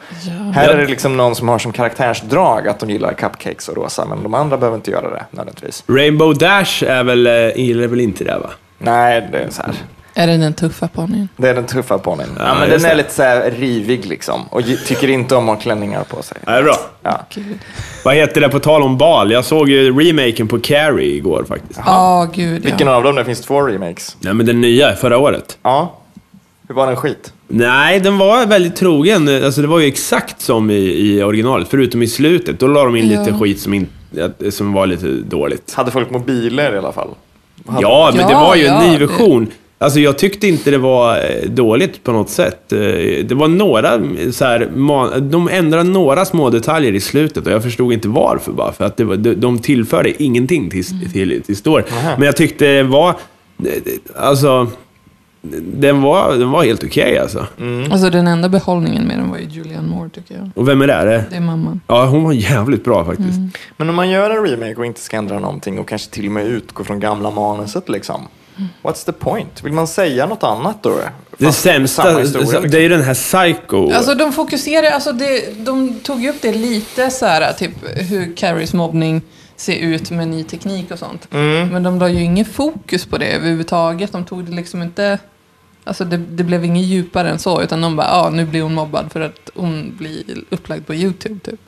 Här 0.55 0.69
är 0.69 0.77
det 0.77 0.87
liksom 0.87 1.17
någon 1.17 1.35
som 1.35 1.49
har 1.49 1.59
som 1.59 1.73
karaktärsdrag 1.73 2.69
att 2.69 2.79
de 2.79 2.91
gillar 2.91 3.13
cupcakes 3.13 3.69
och 3.69 3.77
rosa, 3.77 4.05
men 4.05 4.23
de 4.23 4.35
andra 4.35 4.57
behöver 4.57 4.77
inte 4.77 4.91
göra 4.91 5.11
det 5.11 5.25
nödvändigtvis. 5.31 5.85
Rainbow 5.87 6.39
Dash 6.39 6.85
är 6.85 7.05
väl, 7.05 7.27
eh, 7.27 7.33
gillar 7.57 7.87
väl 7.87 8.01
inte 8.01 8.25
det 8.25 8.39
va? 8.39 8.51
Nej, 8.79 9.29
det 9.33 9.39
är 9.39 9.51
så 9.51 9.63
här. 9.63 9.75
Är 10.19 10.27
det 10.27 10.37
den 10.37 10.55
tuffa 10.55 10.89
ponnyn? 10.89 11.29
Det 11.37 11.49
är 11.49 11.55
den 11.55 11.67
tuffa 11.67 11.99
ponnyn. 11.99 12.27
Ja, 12.39 12.45
Ja, 12.47 12.55
men 12.61 12.71
den 12.71 12.85
är 12.85 12.89
det. 12.89 12.95
lite 12.95 13.15
så 13.15 13.23
här 13.23 13.51
rivig 13.51 14.07
liksom. 14.07 14.43
Och 14.51 14.63
tycker 14.87 15.09
inte 15.09 15.35
om 15.37 15.49
att 15.49 15.55
ha 15.57 15.63
klänningar 15.63 16.05
på 16.05 16.23
sig. 16.23 16.37
Ja, 16.47 16.53
det 16.53 16.59
är 16.59 16.63
bra. 16.63 16.77
Ja. 17.03 17.21
Gud. 17.35 17.59
Vad 18.05 18.15
heter 18.15 18.41
det 18.41 18.49
på 18.49 18.59
tal 18.59 18.83
om 18.83 18.99
bal? 18.99 19.31
Jag 19.33 19.45
såg 19.45 19.69
ju 19.69 19.99
remaken 20.01 20.49
på 20.49 20.59
Carrie 20.59 21.15
igår 21.17 21.45
faktiskt. 21.49 21.81
Ja, 21.87 22.29
gud 22.35 22.61
ja. 22.65 22.69
Vilken 22.71 22.89
av 22.89 23.03
dem? 23.03 23.15
Det 23.15 23.25
finns 23.25 23.41
två 23.41 23.63
remakes. 23.63 24.17
Nej 24.21 24.35
men 24.35 24.47
den 24.47 24.61
nya, 24.61 24.97
förra 24.97 25.19
året. 25.19 25.59
Ja. 25.63 25.99
Hur 26.69 26.75
var 26.75 26.87
den 26.87 26.97
skit? 26.97 27.33
Nej, 27.49 28.01
den 28.01 28.19
var 28.19 28.47
väldigt 28.47 28.77
trogen. 28.77 29.45
Alltså 29.45 29.61
det 29.61 29.67
var 29.69 29.79
ju 29.81 29.87
exakt 29.87 30.41
som 30.41 30.71
i, 30.71 30.75
i 30.75 31.23
originalet, 31.23 31.69
förutom 31.71 32.03
i 32.03 32.07
slutet. 32.07 32.61
Då 32.61 32.67
la 32.67 32.85
de 32.85 32.97
in 32.97 33.09
lite 33.09 33.25
Ja. 33.31 33.39
skit 33.39 33.61
som, 33.61 33.75
in, 33.75 33.87
som 34.51 34.73
var 34.73 34.87
lite 34.87 35.07
dåligt. 35.07 35.75
Hade 35.75 35.91
folk 35.91 36.11
mobiler 36.11 36.75
i 36.75 36.79
alla 36.79 36.93
fall? 36.93 37.09
Hade- 37.67 37.83
Ja, 37.83 38.13
men 38.17 38.29
det 38.29 38.35
var 38.35 38.55
ju 38.57 38.67
en 38.67 38.75
ja, 38.75 38.81
ny 38.91 38.99
det- 38.99 39.07
version. 39.07 39.47
Alltså 39.79 40.01
jag 40.01 40.19
tyckte 40.19 40.49
inte 40.49 40.71
det 40.71 40.79
var 40.79 41.17
eh, 41.17 41.51
dåligt 41.51 42.05
på 42.05 42.13
något 42.13 42.29
sätt. 42.31 42.73
Eh, 42.73 42.79
Det 43.25 43.33
var 43.35 43.49
några 43.49 44.01
så 44.33 44.45
här, 44.45 45.21
de 45.21 45.49
ändrade 45.49 45.85
några 45.91 46.25
små 46.25 46.51
detaljer 46.51 46.93
i 46.93 47.01
slutet 47.01 47.47
och 47.47 47.53
jag 47.53 47.63
förstod 47.63 47.93
inte 47.93 48.09
varför 48.09 48.53
bara. 48.53 48.73
För 48.73 48.85
att 48.85 48.97
det 48.97 49.05
var, 49.05 49.17
de- 49.17 49.35
de 49.35 49.59
tillförde 49.59 50.23
ingenting 50.23 50.71
till, 50.71 50.85
till, 51.13 51.43
till 51.43 51.57
storyn. 51.57 51.85
Men 52.19 52.23
jag 52.27 52.37
tyckte 52.37 52.65
det 52.67 52.83
var, 52.83 53.15
alltså, 54.17 54.69
den 55.63 56.03
var, 56.03 56.33
den 56.37 56.51
var 56.51 56.65
helt 56.65 56.85
okej 56.85 57.19
alltså. 57.19 57.47
Alltså 57.91 58.11
den 58.11 58.27
enda 58.27 58.49
behållningen 58.49 59.05
med 59.05 59.19
den 59.19 59.31
var 59.31 59.39
ju 59.39 59.45
Julianne 59.51 59.89
Moore 59.89 60.09
tycker 60.11 60.35
jag. 60.35 60.51
Och 60.55 60.69
vem 60.69 60.83
är 60.83 60.87
det? 60.87 61.25
Det? 61.31 61.37
Är 61.37 61.41
mamman. 61.41 61.81
Ja, 61.87 62.07
hon 62.07 62.25
var 62.25 62.33
jävligt 62.33 62.85
bra 62.85 63.05
faktiskt. 63.05 63.39
Men 63.77 63.89
om 63.89 63.95
man 63.97 64.11
gör 64.11 64.31
en 64.31 64.47
remake 64.47 64.75
och 64.77 64.87
inte 64.87 65.01
ska 65.01 65.17
ändra 65.17 65.39
någonting 65.39 65.79
och 65.79 65.89
kanske 65.89 66.11
till 66.11 66.27
och 66.27 66.33
med 66.33 66.47
utgå 66.47 66.85
från 66.85 67.01
gamla 67.01 67.31
manuset 67.31 67.89
liksom. 67.89 68.21
What's 68.83 69.05
the 69.05 69.13
point? 69.13 69.65
Vill 69.65 69.73
man 69.73 69.87
säga 69.87 70.27
något 70.27 70.43
annat 70.43 70.83
då? 70.83 70.99
Det 71.39 71.45
Fast 71.45 71.63
sämsta, 71.63 72.19
historia, 72.19 72.41
liksom. 72.41 72.71
det 72.71 72.79
är 72.79 72.83
ju 72.83 72.89
den 72.89 73.03
här 73.03 73.15
Psycho. 73.15 73.93
Alltså 73.93 74.15
de 74.15 74.33
fokuserar, 74.33 74.91
alltså 74.91 75.13
det, 75.13 75.65
de 75.65 76.01
tog 76.01 76.23
ju 76.23 76.31
upp 76.31 76.43
det 76.43 76.53
lite 76.53 77.11
så 77.11 77.27
här, 77.27 77.53
typ 77.53 77.73
hur 78.11 78.37
Carries 78.37 78.75
mobbning 78.75 79.23
ser 79.57 79.77
ut 79.77 80.11
med 80.11 80.29
ny 80.29 80.45
teknik 80.45 80.91
och 80.91 80.99
sånt. 80.99 81.29
Mm. 81.33 81.69
Men 81.69 81.83
de 81.83 81.99
la 81.99 82.09
ju 82.09 82.23
ingen 82.23 82.45
fokus 82.45 83.07
på 83.07 83.19
det 83.19 83.27
överhuvudtaget. 83.27 84.13
De 84.13 84.25
tog 84.25 84.45
det 84.45 84.53
liksom 84.53 84.83
inte, 84.83 85.19
alltså 85.85 86.05
det, 86.05 86.17
det 86.17 86.45
blev 86.45 86.65
inget 86.65 86.85
djupare 86.85 87.31
än 87.31 87.39
så, 87.39 87.63
utan 87.63 87.81
de 87.81 87.97
bara, 87.97 88.07
ja 88.07 88.31
nu 88.31 88.45
blir 88.45 88.63
hon 88.63 88.75
mobbad 88.75 89.13
för 89.13 89.21
att 89.21 89.51
hon 89.55 89.97
blir 89.99 90.25
upplagd 90.51 90.87
på 90.87 90.95
YouTube 90.95 91.41
typ. 91.41 91.61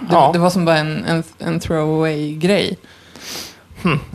Det, 0.00 0.06
Ja. 0.10 0.30
det 0.32 0.38
var 0.38 0.50
som 0.50 0.64
bara 0.64 0.78
en, 0.78 1.04
en, 1.04 1.22
en 1.38 1.60
throwaway-grej. 1.60 2.78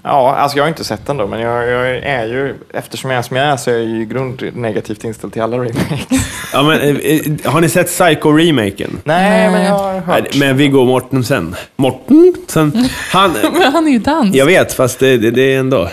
Ja, 0.04 0.36
alltså 0.36 0.58
jag 0.58 0.64
har 0.64 0.70
inte 0.70 0.84
sett 0.84 1.06
den 1.06 1.18
då, 1.18 1.28
men 1.28 1.40
jag, 1.40 1.68
jag 1.68 1.98
är 1.98 2.26
ju, 2.26 2.56
eftersom 2.74 3.10
jag 3.10 3.18
är 3.18 3.22
som 3.22 3.38
jag 3.38 3.46
är, 3.46 3.58
så 3.58 3.72
är 3.72 3.74
jag 3.74 3.84
ju 3.84 4.02
i 4.02 4.06
grund 4.06 4.44
negativt 4.54 5.04
inställd 5.04 5.34
till 5.34 5.42
alla 5.42 5.58
remakes. 5.58 6.00
Ja, 6.54 6.64
men, 6.64 6.82
eh, 6.82 6.96
eh, 6.98 7.52
har 7.52 7.62
ni 7.62 7.70
sett 7.70 7.88
Psycho-remaken? 7.88 8.98
Nej, 9.04 9.52
men 9.52 9.64
jag 9.64 9.74
har 9.74 10.00
hört. 10.00 10.36
Med 10.36 10.56
Viggo 10.56 10.86
Mortensen. 10.86 11.56
Mortensen? 11.76 12.90
Han... 13.12 13.32
Men 13.54 13.74
han 13.74 13.88
är 13.88 13.92
ju 13.92 14.00
dans. 14.00 14.36
Jag 14.36 14.46
vet, 14.46 14.74
fast 14.74 15.00
det, 15.00 15.18
det, 15.18 15.32
det 15.32 15.56
är 15.56 15.60
ändå... 15.60 15.90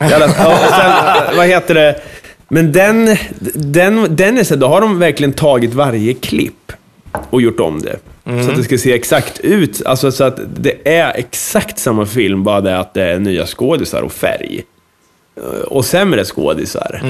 Jävla, 0.00 0.28
sen, 0.28 1.36
vad 1.36 1.46
heter 1.46 1.74
det? 1.74 2.00
Men 2.48 2.72
den, 2.72 3.16
den, 3.54 4.16
den 4.16 4.38
är 4.38 4.44
så 4.44 4.56
då 4.56 4.66
har 4.66 4.80
de 4.80 4.98
verkligen 4.98 5.32
tagit 5.32 5.74
varje 5.74 6.14
klipp 6.14 6.72
och 7.30 7.42
gjort 7.42 7.60
om 7.60 7.80
det. 7.80 7.96
Så 8.44 8.50
att 8.50 8.56
det 8.56 8.64
ska 8.64 8.78
se 8.78 8.92
exakt 8.92 9.40
ut. 9.40 9.82
Alltså 9.86 10.12
så 10.12 10.24
att 10.24 10.40
det 10.56 10.69
är 10.84 11.12
exakt 11.16 11.78
samma 11.78 12.06
film, 12.06 12.44
bara 12.44 12.60
det 12.60 12.78
att 12.78 12.94
det 12.94 13.04
är 13.04 13.18
nya 13.18 13.46
skådisar 13.46 14.02
och 14.02 14.12
färg. 14.12 14.64
Eh, 15.36 15.42
Och 15.60 15.84
sämre 15.84 16.24
skådisar. 16.24 17.02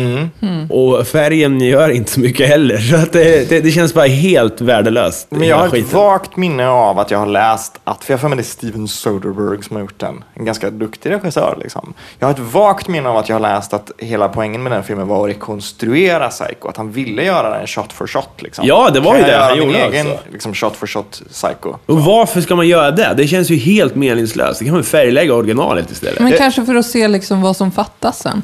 Och 0.68 1.06
färgen 1.06 1.60
gör 1.60 1.88
inte 1.88 2.10
så 2.12 2.20
mycket 2.20 2.48
heller. 2.48 2.78
Så 2.78 2.96
att 2.96 3.12
det, 3.12 3.48
det, 3.48 3.60
det 3.60 3.70
känns 3.70 3.94
bara 3.94 4.06
helt 4.06 4.60
värdelöst. 4.60 5.26
Men 5.30 5.48
jag 5.48 5.56
har 5.56 5.66
ett 5.66 5.72
skiten. 5.72 5.98
vagt 5.98 6.36
minne 6.36 6.68
av 6.68 6.98
att 6.98 7.10
jag 7.10 7.18
har 7.18 7.26
läst 7.26 7.78
att, 7.84 8.04
för 8.04 8.12
jag 8.12 8.18
har 8.18 8.20
för 8.20 8.28
mig 8.28 8.36
det 8.36 8.42
är 8.42 8.44
Steven 8.44 8.88
Soderbergh 8.88 9.62
som 9.62 9.76
har 9.76 9.80
gjort 9.82 9.98
den, 9.98 10.24
en 10.34 10.44
ganska 10.44 10.70
duktig 10.70 11.10
regissör 11.10 11.58
liksom. 11.62 11.94
Jag 12.18 12.26
har 12.26 12.32
ett 12.34 12.38
vagt 12.38 12.88
minne 12.88 13.08
av 13.08 13.16
att 13.16 13.28
jag 13.28 13.36
har 13.36 13.40
läst 13.40 13.72
att 13.74 13.90
hela 13.98 14.28
poängen 14.28 14.62
med 14.62 14.72
den 14.72 14.82
filmen 14.82 15.08
var 15.08 15.28
att 15.28 15.34
rekonstruera 15.34 16.28
Psycho, 16.28 16.68
att 16.68 16.76
han 16.76 16.92
ville 16.92 17.24
göra 17.24 17.58
den 17.58 17.66
shot 17.66 17.92
for 17.92 18.06
shot 18.06 18.28
liksom. 18.42 18.66
Ja, 18.66 18.90
det 18.94 19.00
var 19.00 19.10
Kan 19.12 19.20
ju 19.20 19.26
jag 19.26 19.40
det 19.40 19.44
han 19.44 19.58
gjorde 19.58 19.78
egen 19.78 20.06
också. 20.12 20.24
liksom, 20.32 20.54
shot 20.54 20.76
for 20.76 20.86
shot 20.86 21.22
Psycho. 21.32 21.74
Och 21.86 22.00
varför 22.04 22.40
ska 22.40 22.56
man 22.56 22.68
göra 22.68 22.90
det? 22.90 23.14
Det 23.16 23.26
känns 23.26 23.50
ju 23.50 23.56
helt 23.56 23.94
meningslöst. 23.94 24.58
Det 24.58 24.64
kan 24.64 24.74
man 24.74 24.84
färglägga 24.84 25.34
originalet 25.34 25.90
istället. 25.90 26.20
Men 26.20 26.32
kanske 26.32 26.64
för 26.64 26.74
att 26.74 26.86
se 26.86 27.08
liksom 27.08 27.42
vad 27.42 27.56
som 27.56 27.72
fattas 27.72 28.09
sen. 28.12 28.42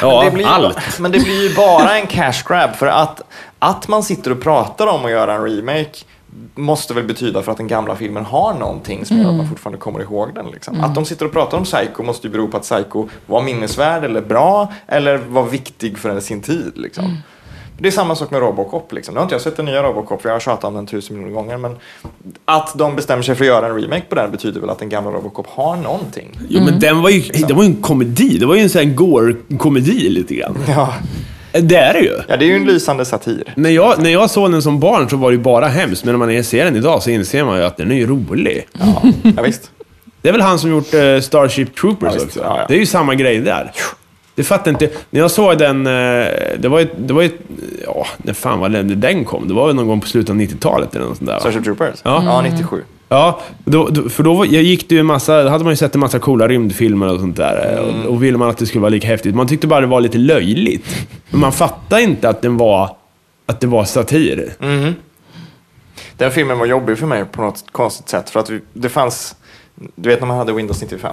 ja, 0.00 0.24
det 0.24 0.30
blir, 0.30 0.46
allt. 0.46 0.98
Men 0.98 1.12
det 1.12 1.18
blir 1.18 1.48
ju 1.48 1.54
bara 1.54 1.98
en 1.98 2.06
cash 2.06 2.42
grab 2.46 2.74
för 2.74 2.86
att, 2.86 3.22
att 3.58 3.88
man 3.88 4.02
sitter 4.02 4.30
och 4.30 4.40
pratar 4.40 4.86
om 4.86 5.04
att 5.04 5.10
göra 5.10 5.34
en 5.34 5.42
remake 5.44 6.04
måste 6.54 6.94
väl 6.94 7.04
betyda 7.04 7.42
för 7.42 7.52
att 7.52 7.58
den 7.58 7.68
gamla 7.68 7.96
filmen 7.96 8.24
har 8.24 8.54
någonting 8.54 9.04
som 9.04 9.18
gör 9.18 9.28
att 9.28 9.34
man 9.34 9.48
fortfarande 9.48 9.78
kommer 9.78 10.00
ihåg 10.00 10.34
den. 10.34 10.46
Liksom. 10.46 10.80
Att 10.80 10.94
de 10.94 11.04
sitter 11.04 11.26
och 11.26 11.32
pratar 11.32 11.58
om 11.58 11.64
Psycho 11.64 12.02
måste 12.02 12.26
ju 12.26 12.32
bero 12.32 12.48
på 12.48 12.56
att 12.56 12.62
Psycho 12.62 13.08
var 13.26 13.42
minnesvärd 13.42 14.04
eller 14.04 14.20
bra 14.20 14.72
eller 14.86 15.16
var 15.16 15.44
viktig 15.44 15.98
för 15.98 16.20
sin 16.20 16.40
tid. 16.40 16.72
Liksom. 16.74 17.18
Det 17.78 17.88
är 17.88 17.92
samma 17.92 18.14
sak 18.16 18.30
med 18.30 18.40
Robocop. 18.40 18.92
Liksom. 18.92 19.14
Nu 19.14 19.18
har 19.18 19.22
inte 19.22 19.34
jag 19.34 19.42
sett 19.42 19.56
den 19.56 19.64
nya 19.66 19.82
Robocop, 19.82 20.22
för 20.22 20.28
jag 20.28 20.34
har 20.34 20.40
tjatat 20.40 20.64
om 20.64 20.74
den 20.74 20.86
tusen 20.86 21.16
miljoner 21.16 21.34
gånger. 21.34 21.56
Men 21.58 21.76
att 22.44 22.78
de 22.78 22.96
bestämmer 22.96 23.22
sig 23.22 23.34
för 23.34 23.44
att 23.44 23.48
göra 23.48 23.66
en 23.66 23.74
remake 23.82 24.04
på 24.08 24.14
den 24.14 24.30
betyder 24.30 24.60
väl 24.60 24.70
att 24.70 24.78
den 24.78 24.88
gamla 24.88 25.10
Robocop 25.10 25.46
har 25.48 25.76
någonting. 25.76 26.38
Jo, 26.48 26.60
men 26.64 26.80
den 26.80 27.02
var 27.02 27.10
ju, 27.10 27.20
det 27.20 27.54
var 27.54 27.62
ju 27.62 27.68
en 27.68 27.82
komedi. 27.82 28.38
Det 28.38 28.46
var 28.46 28.54
ju 28.54 28.60
en 28.60 28.70
sån 28.70 28.78
här 28.82 28.88
gore-komedi 28.94 30.08
lite 30.08 30.34
grann. 30.34 30.56
Ja, 30.68 30.94
Det 31.52 31.76
är 31.76 31.92
det 31.92 32.00
ju. 32.00 32.18
ja 32.28 32.36
det 32.36 32.44
är 32.44 32.48
ju 32.48 32.56
en 32.56 32.64
lysande 32.64 33.04
satir. 33.04 33.52
När 33.56 33.70
jag, 33.70 34.02
när 34.02 34.10
jag 34.10 34.30
såg 34.30 34.52
den 34.52 34.62
som 34.62 34.80
barn 34.80 35.10
så 35.10 35.16
var 35.16 35.30
det 35.30 35.36
ju 35.36 35.42
bara 35.42 35.66
hemskt, 35.68 36.04
men 36.04 36.18
när 36.18 36.26
man 36.34 36.44
ser 36.44 36.64
den 36.64 36.76
idag 36.76 37.02
så 37.02 37.10
inser 37.10 37.44
man 37.44 37.58
ju 37.58 37.64
att 37.64 37.76
den 37.76 37.90
är 37.90 37.96
ju 37.96 38.06
rolig. 38.06 38.66
Ja, 38.72 39.02
ja 39.36 39.42
visst. 39.42 39.70
Det 40.22 40.28
är 40.28 40.32
väl 40.32 40.40
han 40.40 40.58
som 40.58 40.70
gjort 40.70 40.94
eh, 40.94 41.20
Starship 41.20 41.76
Troopers 41.76 42.12
Ja, 42.16 42.22
också? 42.24 42.40
Ja, 42.40 42.58
ja. 42.60 42.64
Det 42.68 42.74
är 42.74 42.78
ju 42.78 42.86
samma 42.86 43.14
grej 43.14 43.38
där. 43.38 43.72
Det 44.34 44.44
fattar 44.44 44.70
inte... 44.70 44.90
När 45.10 45.20
jag 45.20 45.30
såg 45.30 45.58
den, 45.58 45.86
eh, 45.86 45.92
det 46.58 46.68
var 46.68 46.80
ju... 46.80 46.88
Det 46.98 47.12
var 47.14 47.22
ju 47.22 47.30
ja, 47.84 48.06
när 48.16 48.32
fan 48.32 48.58
var 48.60 48.68
det 48.68 48.82
den 48.82 49.24
kom? 49.24 49.48
Det 49.48 49.54
var 49.54 49.66
väl 49.66 49.76
någon 49.76 49.86
gång 49.86 50.00
på 50.00 50.06
slutet 50.06 50.30
av 50.30 50.36
90-talet 50.36 50.94
eller 50.96 51.06
något 51.06 51.16
sånt 51.16 51.26
där. 51.28 51.34
va? 51.34 51.40
Starship 51.40 51.64
Troopers? 51.64 52.00
Ja. 52.02 52.22
ja 52.24 52.42
97. 52.42 52.82
Ja, 53.08 53.40
då, 53.64 53.88
då, 53.88 54.08
för 54.08 54.22
då 54.22 54.34
var- 54.34 54.44
jag 54.46 54.62
gick 54.62 54.88
det 54.88 54.94
ju 54.94 55.00
en 55.00 55.06
massa, 55.06 55.42
då 55.42 55.48
hade 55.48 55.64
man 55.64 55.72
ju 55.72 55.76
sett 55.76 55.94
en 55.94 56.00
massa 56.00 56.18
coola 56.18 56.48
rymdfilmer 56.48 57.12
och 57.14 57.20
sånt 57.20 57.36
där. 57.36 57.80
Och, 58.04 58.10
och 58.10 58.22
ville 58.22 58.38
man 58.38 58.48
att 58.50 58.58
det 58.58 58.66
skulle 58.66 58.82
vara 58.82 58.90
lika 58.90 59.06
häftigt. 59.06 59.34
Man 59.34 59.48
tyckte 59.48 59.66
bara 59.66 59.80
det 59.80 59.86
var 59.86 60.00
lite 60.00 60.18
löjligt. 60.18 61.06
Men 61.30 61.40
man 61.40 61.52
fattade 61.52 62.02
inte 62.02 62.28
att 62.28 62.42
den 62.42 62.56
var, 62.56 62.96
att 63.46 63.60
det 63.60 63.66
var 63.66 63.84
satir. 63.84 64.52
Den 66.16 66.30
filmen 66.30 66.58
var 66.58 66.66
jobbig 66.66 66.98
för 66.98 67.06
mig 67.06 67.24
på 67.24 67.42
något 67.42 67.64
konstigt 67.72 68.08
sätt. 68.08 68.30
För 68.30 68.40
att 68.40 68.50
vi, 68.50 68.60
det 68.72 68.88
fanns, 68.88 69.36
du 69.96 70.08
vet 70.08 70.20
när 70.20 70.26
man 70.26 70.36
hade 70.36 70.52
Windows 70.52 70.80
95? 70.82 71.12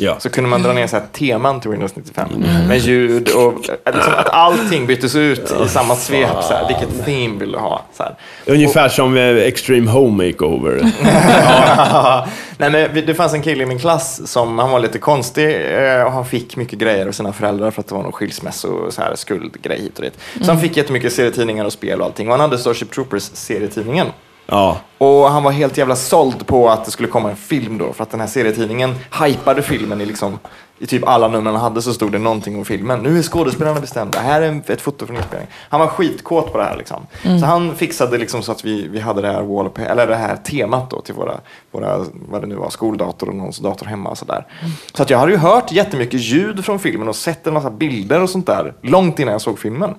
Ja. 0.00 0.16
Så 0.20 0.30
kunde 0.30 0.50
man 0.50 0.62
dra 0.62 0.72
ner 0.72 0.86
så 0.86 0.96
här 0.96 1.06
teman 1.12 1.60
till 1.60 1.70
Windows 1.70 1.96
95. 1.96 2.28
Med 2.68 2.78
ljud 2.78 3.28
och 3.28 3.54
liksom 3.94 4.12
att 4.16 4.28
allting 4.28 4.86
byttes 4.86 5.14
ut 5.14 5.54
i 5.66 5.68
samma 5.68 5.96
svep. 5.96 6.42
Så 6.42 6.52
här, 6.54 6.68
vilket 6.68 7.04
theme 7.04 7.38
vill 7.38 7.52
du 7.52 7.58
ha? 7.58 7.82
Så 7.96 8.02
här. 8.02 8.14
Ungefär 8.46 8.88
som 8.88 9.16
eh, 9.16 9.36
Extreme 9.36 9.90
Home 9.90 10.26
Makeover. 10.26 10.80
Nej, 12.58 12.70
men 12.70 13.06
det 13.06 13.14
fanns 13.14 13.34
en 13.34 13.42
kille 13.42 13.62
i 13.62 13.66
min 13.66 13.78
klass 13.78 14.32
som 14.32 14.58
han 14.58 14.70
var 14.70 14.80
lite 14.80 14.98
konstig 14.98 15.48
eh, 15.54 16.02
och 16.02 16.12
han 16.12 16.26
fick 16.26 16.56
mycket 16.56 16.78
grejer 16.78 17.06
av 17.06 17.12
sina 17.12 17.32
föräldrar 17.32 17.70
för 17.70 17.80
att 17.80 17.88
det 17.88 17.94
var 17.94 18.02
någon 18.02 18.12
skilsmässo 18.12 18.68
och 18.68 18.92
så 18.92 19.02
här 19.02 19.14
skuldgrej 19.16 19.80
hit 19.80 19.98
och 19.98 20.04
dit. 20.04 20.18
Så 20.40 20.50
han 20.50 20.60
fick 20.60 20.76
jättemycket 20.76 21.12
serietidningar 21.12 21.64
och 21.64 21.72
spel 21.72 22.00
och 22.00 22.06
allting. 22.06 22.26
Och 22.26 22.32
han 22.32 22.40
hade 22.40 22.58
Starship 22.58 22.90
Troopers 22.90 23.22
serietidningen. 23.22 24.06
Ja. 24.50 24.80
Och 24.98 25.30
han 25.30 25.42
var 25.42 25.50
helt 25.50 25.78
jävla 25.78 25.96
såld 25.96 26.46
på 26.46 26.68
att 26.68 26.84
det 26.84 26.90
skulle 26.90 27.08
komma 27.08 27.30
en 27.30 27.36
film 27.36 27.78
då. 27.78 27.92
För 27.92 28.02
att 28.02 28.10
den 28.10 28.20
här 28.20 28.26
serietidningen 28.26 28.94
hypade 29.24 29.62
filmen 29.62 30.00
i 30.00 30.06
liksom 30.06 30.38
i 30.78 30.86
typ 30.86 31.08
alla 31.08 31.28
nummer 31.28 31.50
han 31.50 31.60
hade 31.60 31.82
så 31.82 31.92
stod 31.94 32.12
det 32.12 32.18
någonting 32.18 32.56
om 32.56 32.64
filmen. 32.64 33.00
Nu 33.02 33.18
är 33.18 33.22
skådespelarna 33.22 33.80
bestämda. 33.80 34.18
Här 34.18 34.42
är 34.42 34.70
ett 34.70 34.80
foto 34.80 35.06
från 35.06 35.16
inspelningen. 35.16 35.52
Han 35.68 35.80
var 35.80 35.86
skitkåt 35.86 36.52
på 36.52 36.58
det 36.58 36.64
här 36.64 36.76
liksom. 36.76 37.06
Så 37.22 37.46
han 37.46 37.76
fixade 37.76 38.18
liksom 38.18 38.42
så 38.42 38.52
att 38.52 38.64
vi, 38.64 38.88
vi 38.88 39.00
hade 39.00 39.22
det 39.22 39.28
här, 39.28 39.80
eller 39.90 40.06
det 40.06 40.16
här 40.16 40.36
temat 40.36 40.90
då 40.90 41.00
till 41.00 41.14
våra, 41.14 41.40
våra, 41.70 42.04
vad 42.12 42.40
det 42.42 42.46
nu 42.46 42.54
var, 42.54 42.70
skoldator 42.70 43.28
och 43.28 43.34
någons 43.34 43.58
dator 43.58 43.86
hemma 43.86 44.10
och 44.10 44.18
sådär. 44.18 44.46
Så 44.94 45.02
att 45.02 45.10
jag 45.10 45.18
hade 45.18 45.32
ju 45.32 45.38
hört 45.38 45.72
jättemycket 45.72 46.20
ljud 46.20 46.64
från 46.64 46.78
filmen 46.78 47.08
och 47.08 47.16
sett 47.16 47.46
en 47.46 47.54
massa 47.54 47.70
bilder 47.70 48.22
och 48.22 48.30
sånt 48.30 48.46
där 48.46 48.74
långt 48.82 49.18
innan 49.18 49.32
jag 49.32 49.40
såg 49.40 49.58
filmen. 49.58 49.94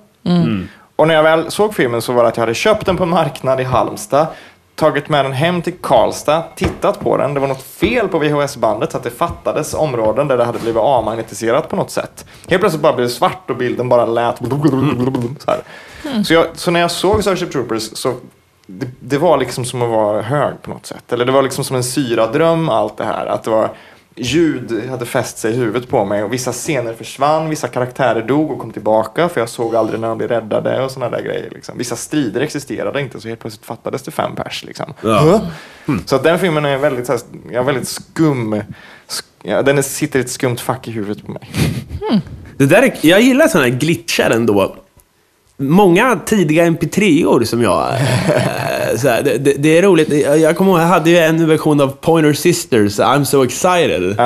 Och 0.99 1.07
när 1.07 1.15
jag 1.15 1.23
väl 1.23 1.51
såg 1.51 1.75
filmen 1.75 2.01
så 2.01 2.13
var 2.13 2.23
det 2.23 2.29
att 2.29 2.37
jag 2.37 2.41
hade 2.41 2.53
köpt 2.53 2.85
den 2.85 2.97
på 2.97 3.05
marknad 3.05 3.61
i 3.61 3.63
Halmstad, 3.63 4.27
tagit 4.75 5.09
med 5.09 5.25
den 5.25 5.31
hem 5.31 5.61
till 5.61 5.73
Karlstad, 5.81 6.43
tittat 6.55 6.99
på 6.99 7.17
den. 7.17 7.33
Det 7.33 7.39
var 7.39 7.47
något 7.47 7.61
fel 7.61 8.07
på 8.07 8.19
VHS-bandet 8.19 8.91
så 8.91 8.97
att 8.97 9.03
det 9.03 9.09
fattades 9.09 9.73
områden 9.73 10.27
där 10.27 10.37
det 10.37 10.43
hade 10.45 10.59
blivit 10.59 10.81
avmagnetiserat 10.81 11.69
på 11.69 11.75
något 11.75 11.91
sätt. 11.91 12.25
Helt 12.47 12.61
plötsligt 12.61 12.81
bara 12.81 12.93
blev 12.93 13.07
det 13.07 13.13
svart 13.13 13.49
och 13.49 13.55
bilden 13.55 13.89
bara 13.89 14.05
lät 14.05 14.37
så 14.37 15.51
här. 15.51 15.61
Så, 16.23 16.33
jag, 16.33 16.45
så 16.53 16.71
när 16.71 16.79
jag 16.79 16.91
såg 16.91 17.21
Starship 17.21 17.51
Troopers 17.51 17.97
så 17.97 18.13
det, 18.67 18.87
det 18.99 19.17
var 19.17 19.37
liksom 19.37 19.65
som 19.65 19.81
att 19.81 19.89
vara 19.89 20.21
hög 20.21 20.61
på 20.61 20.69
något 20.69 20.85
sätt. 20.85 21.13
Eller 21.13 21.25
det 21.25 21.31
var 21.31 21.41
liksom 21.41 21.63
som 21.63 21.75
en 21.75 21.83
syradröm 21.83 22.69
allt 22.69 22.97
det 22.97 23.05
här. 23.05 23.25
Att 23.25 23.43
det 23.43 23.51
var 23.51 23.69
ljud 24.15 24.89
hade 24.89 25.05
fäst 25.05 25.37
sig 25.37 25.53
i 25.53 25.55
huvudet 25.55 25.89
på 25.89 26.05
mig 26.05 26.23
och 26.23 26.33
vissa 26.33 26.51
scener 26.51 26.93
försvann, 26.93 27.49
vissa 27.49 27.67
karaktärer 27.67 28.21
dog 28.27 28.51
och 28.51 28.59
kom 28.59 28.71
tillbaka 28.71 29.29
för 29.29 29.41
jag 29.41 29.49
såg 29.49 29.75
aldrig 29.75 29.99
när 29.99 30.07
de 30.07 30.17
blev 30.17 30.29
räddade 30.29 30.83
och 30.83 30.91
sådana 30.91 31.17
där 31.17 31.23
grejer. 31.23 31.49
Liksom. 31.51 31.77
Vissa 31.77 31.95
strider 31.95 32.41
existerade 32.41 33.01
inte 33.01 33.21
så 33.21 33.27
helt 33.27 33.39
plötsligt 33.39 33.65
fattades 33.65 34.01
det 34.03 34.11
fem 34.11 34.35
pers. 34.35 34.63
Liksom. 34.67 34.93
Ja. 35.01 35.41
Så 36.05 36.15
att 36.15 36.23
den 36.23 36.39
filmen 36.39 36.65
är 36.65 36.77
väldigt, 36.77 37.05
så 37.05 37.11
här, 37.11 37.21
ja, 37.51 37.63
väldigt 37.63 37.87
skum. 37.87 38.55
sk- 39.07 39.23
Ja, 39.43 39.61
den 39.61 39.83
sitter 39.83 40.19
i 40.19 40.21
ett 40.21 40.29
skumt 40.31 40.57
fack 40.57 40.87
i 40.87 40.91
huvudet 40.91 41.25
på 41.25 41.31
mig. 41.31 41.49
Det 42.57 42.65
där 42.65 42.81
är, 42.81 42.93
jag 43.01 43.21
gillar 43.21 43.47
sådana 43.47 43.67
här 43.69 43.75
glitchar 43.79 44.29
ändå. 44.29 44.75
Många 45.61 46.19
tidiga 46.25 46.65
mp3-or 46.65 47.43
som 47.43 47.61
jag... 47.61 47.87
eh, 47.91 48.97
så 48.97 49.07
här, 49.09 49.21
det, 49.23 49.37
det, 49.37 49.53
det 49.57 49.77
är 49.77 49.81
roligt. 49.81 50.09
Jag, 50.41 50.57
kommer 50.57 50.71
ihåg, 50.71 50.79
jag 50.79 50.85
hade 50.85 51.09
ju 51.09 51.17
en 51.17 51.47
version 51.47 51.81
av 51.81 51.87
Pointer 51.87 52.33
Sisters, 52.33 52.99
I'm 52.99 53.23
so 53.23 53.43
excited, 53.43 54.17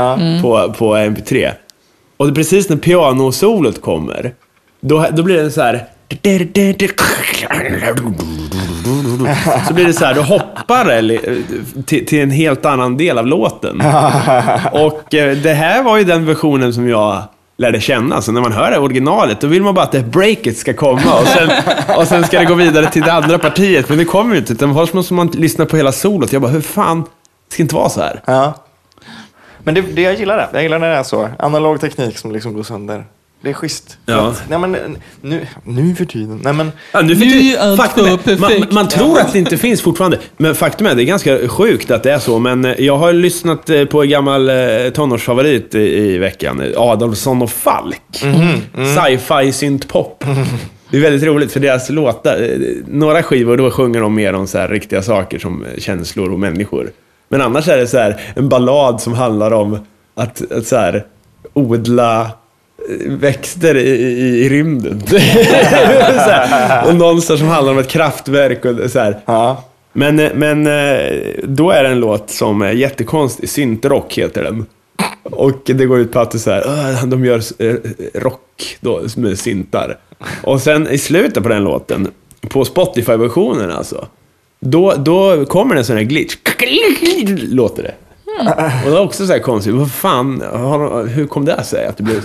på, 0.41 0.73
på 0.77 0.95
mp3. 0.95 1.51
Och 2.17 2.35
precis 2.35 2.69
när 2.69 2.77
pianosolot 2.77 3.81
kommer, 3.81 4.33
då, 4.81 5.05
då 5.11 5.23
blir 5.23 5.37
det 5.43 5.51
så 5.51 5.61
här... 5.61 5.85
Så 9.67 9.73
blir 9.73 9.85
det 9.85 9.93
så 9.93 10.05
här, 10.05 10.13
du 10.13 10.21
hoppar 10.21 10.85
eller, 10.85 11.19
till, 11.85 12.05
till 12.05 12.19
en 12.19 12.31
helt 12.31 12.65
annan 12.65 12.97
del 12.97 13.17
av 13.17 13.27
låten. 13.27 13.81
Och 14.71 15.13
eh, 15.13 15.37
det 15.37 15.53
här 15.53 15.83
var 15.83 15.97
ju 15.97 16.03
den 16.03 16.25
versionen 16.25 16.73
som 16.73 16.89
jag 16.89 17.23
lärde 17.57 17.81
känna. 17.81 18.21
Så 18.21 18.31
när 18.31 18.41
man 18.41 18.51
hör 18.51 18.71
det 18.71 18.79
originalet, 18.79 19.41
då 19.41 19.47
vill 19.47 19.63
man 19.63 19.73
bara 19.73 19.85
att 19.85 19.91
det 19.91 20.03
breaket 20.03 20.57
ska 20.57 20.73
komma 20.73 21.19
och 21.19 21.27
sen, 21.27 21.49
och 21.97 22.07
sen 22.07 22.23
ska 22.23 22.39
det 22.39 22.45
gå 22.45 22.53
vidare 22.53 22.89
till 22.89 23.01
det 23.01 23.13
andra 23.13 23.39
partiet. 23.39 23.89
Men 23.89 23.97
det 23.97 24.05
kommer 24.05 24.33
ju 24.33 24.39
inte, 24.39 24.53
utan 24.53 24.75
först 24.75 24.93
måste 24.93 25.13
man 25.13 25.27
lyssna 25.27 25.65
på 25.65 25.77
hela 25.77 25.91
solot. 25.91 26.33
Jag 26.33 26.41
bara, 26.41 26.51
hur 26.51 26.61
fan, 26.61 27.01
det 27.47 27.53
ska 27.53 27.63
inte 27.63 27.75
vara 27.75 27.89
så 27.89 28.01
här. 28.01 28.21
Ja. 28.25 28.53
Men 29.63 29.73
det, 29.73 29.81
det 29.81 30.01
jag 30.01 30.15
gillar 30.15 30.37
det. 30.37 30.49
Jag 30.53 30.63
gillar 30.63 30.79
när 30.79 30.89
det 30.89 30.95
är 30.95 31.03
så. 31.03 31.29
Analog 31.39 31.81
teknik 31.81 32.17
som 32.17 32.31
liksom 32.31 32.53
går 32.53 32.63
sönder. 32.63 33.05
Det 33.43 33.49
är 33.49 33.53
schysst. 33.53 33.97
Ja. 34.05 34.27
Att, 34.27 34.43
nej, 34.49 34.59
men, 34.59 34.97
nu, 35.21 35.47
nu 35.63 35.95
för 35.95 36.05
tiden. 36.05 36.39
Nej, 36.43 36.53
men, 36.53 36.71
Ja, 36.91 37.01
nu 37.01 37.15
för 37.15 37.25
Nu 37.25 37.31
tiden- 37.31 37.57
är 37.57 37.61
allt 37.69 37.81
faktum 37.81 38.05
är, 38.05 38.09
man, 38.09 38.17
perfekt. 38.19 38.71
man 38.71 38.87
tror 38.87 39.19
att 39.19 39.33
det 39.33 39.39
inte 39.39 39.57
finns 39.57 39.81
fortfarande, 39.81 40.19
men 40.37 40.55
faktum 40.55 40.87
är 40.87 40.95
det 40.95 41.03
är 41.03 41.05
ganska 41.05 41.47
sjukt 41.47 41.91
att 41.91 42.03
det 42.03 42.11
är 42.11 42.19
så. 42.19 42.39
Men 42.39 42.65
eh, 42.65 42.81
jag 42.81 42.97
har 42.97 43.13
lyssnat 43.13 43.69
eh, 43.69 43.85
på 43.85 44.01
en 44.03 44.09
gammal 44.09 44.49
eh, 44.49 44.55
tonårsfavorit 44.93 45.75
i, 45.75 45.79
i 45.79 46.17
veckan, 46.17 46.61
Adolfsson 46.77 47.41
och 47.41 47.49
Falk. 47.49 48.01
Sci-fi 48.95 49.51
syntpop. 49.51 50.23
Det 50.89 50.97
är 50.97 51.01
väldigt 51.01 51.23
roligt 51.23 51.51
för 51.51 51.59
deras 51.59 51.89
låtar, 51.89 52.57
några 52.87 53.23
skivor 53.23 53.57
då 53.57 53.71
sjunger 53.71 54.01
de 54.01 54.15
mer 54.15 54.33
om 54.33 54.47
så 54.47 54.57
här 54.57 54.67
riktiga 54.67 55.01
saker 55.01 55.39
som 55.39 55.65
känslor 55.77 56.31
och 56.33 56.39
människor. 56.39 56.91
Men 57.29 57.41
annars 57.41 57.67
är 57.67 57.77
det 57.77 57.87
så 57.87 57.97
här 57.97 58.21
en 58.35 58.49
ballad 58.49 59.01
som 59.01 59.13
handlar 59.13 59.51
om 59.53 59.77
att, 60.15 60.51
att 60.51 60.67
så 60.67 60.75
här, 60.75 61.05
odla 61.53 62.31
växter 63.07 63.75
i, 63.77 63.89
i, 63.89 64.45
i 64.45 64.49
rymden. 64.49 65.01
så 65.09 65.17
här. 66.29 66.87
Och 66.87 66.95
någonstans 66.95 67.39
som 67.39 67.49
handlar 67.49 67.71
om 67.73 67.79
ett 67.79 67.87
kraftverk 67.87 68.65
och 68.65 68.91
så 68.91 68.99
här. 68.99 69.19
ja. 69.25 69.63
Men, 69.93 70.19
eh, 70.19 70.31
men 70.35 70.67
eh, 70.67 71.17
då 71.43 71.71
är 71.71 71.83
det 71.83 71.89
en 71.89 71.99
låt 71.99 72.29
som 72.29 72.61
är 72.61 72.71
jättekonstig. 72.71 73.49
Syntrock 73.49 74.13
heter 74.17 74.43
den. 74.43 74.65
Och 75.23 75.51
det 75.65 75.85
går 75.85 75.99
ut 75.99 76.11
på 76.11 76.19
att 76.19 76.31
det 76.31 76.39
så 76.39 76.51
här, 76.51 76.63
"Åh, 76.67 77.05
de 77.05 77.25
gör 77.25 77.41
eh, 77.59 77.75
rock 78.13 78.77
då, 78.79 79.01
med 79.17 79.39
syntar. 79.39 79.97
Och 80.43 80.61
sen 80.61 80.87
i 80.87 80.97
slutet 80.97 81.43
på 81.43 81.49
den 81.49 81.63
låten, 81.63 82.11
på 82.49 82.65
Spotify-versionen 82.65 83.71
alltså, 83.71 84.07
då, 84.59 84.93
då 84.97 85.45
kommer 85.45 85.75
det 85.75 85.81
en 85.81 85.85
sån 85.85 85.97
här 85.97 86.03
glitch. 86.03 86.35
Låter 87.51 87.83
det. 87.83 87.93
Och 88.85 88.91
det 88.91 88.97
är 88.97 89.01
också 89.01 89.25
så 89.27 89.33
här 89.33 89.39
konstigt. 89.39 89.73
Vad 89.73 89.91
fan, 89.91 90.43
hur 91.09 91.27
kom 91.27 91.45
det 91.45 91.63
sig 91.63 91.85
att 91.85 91.97
det 91.97 92.03
blev... 92.03 92.21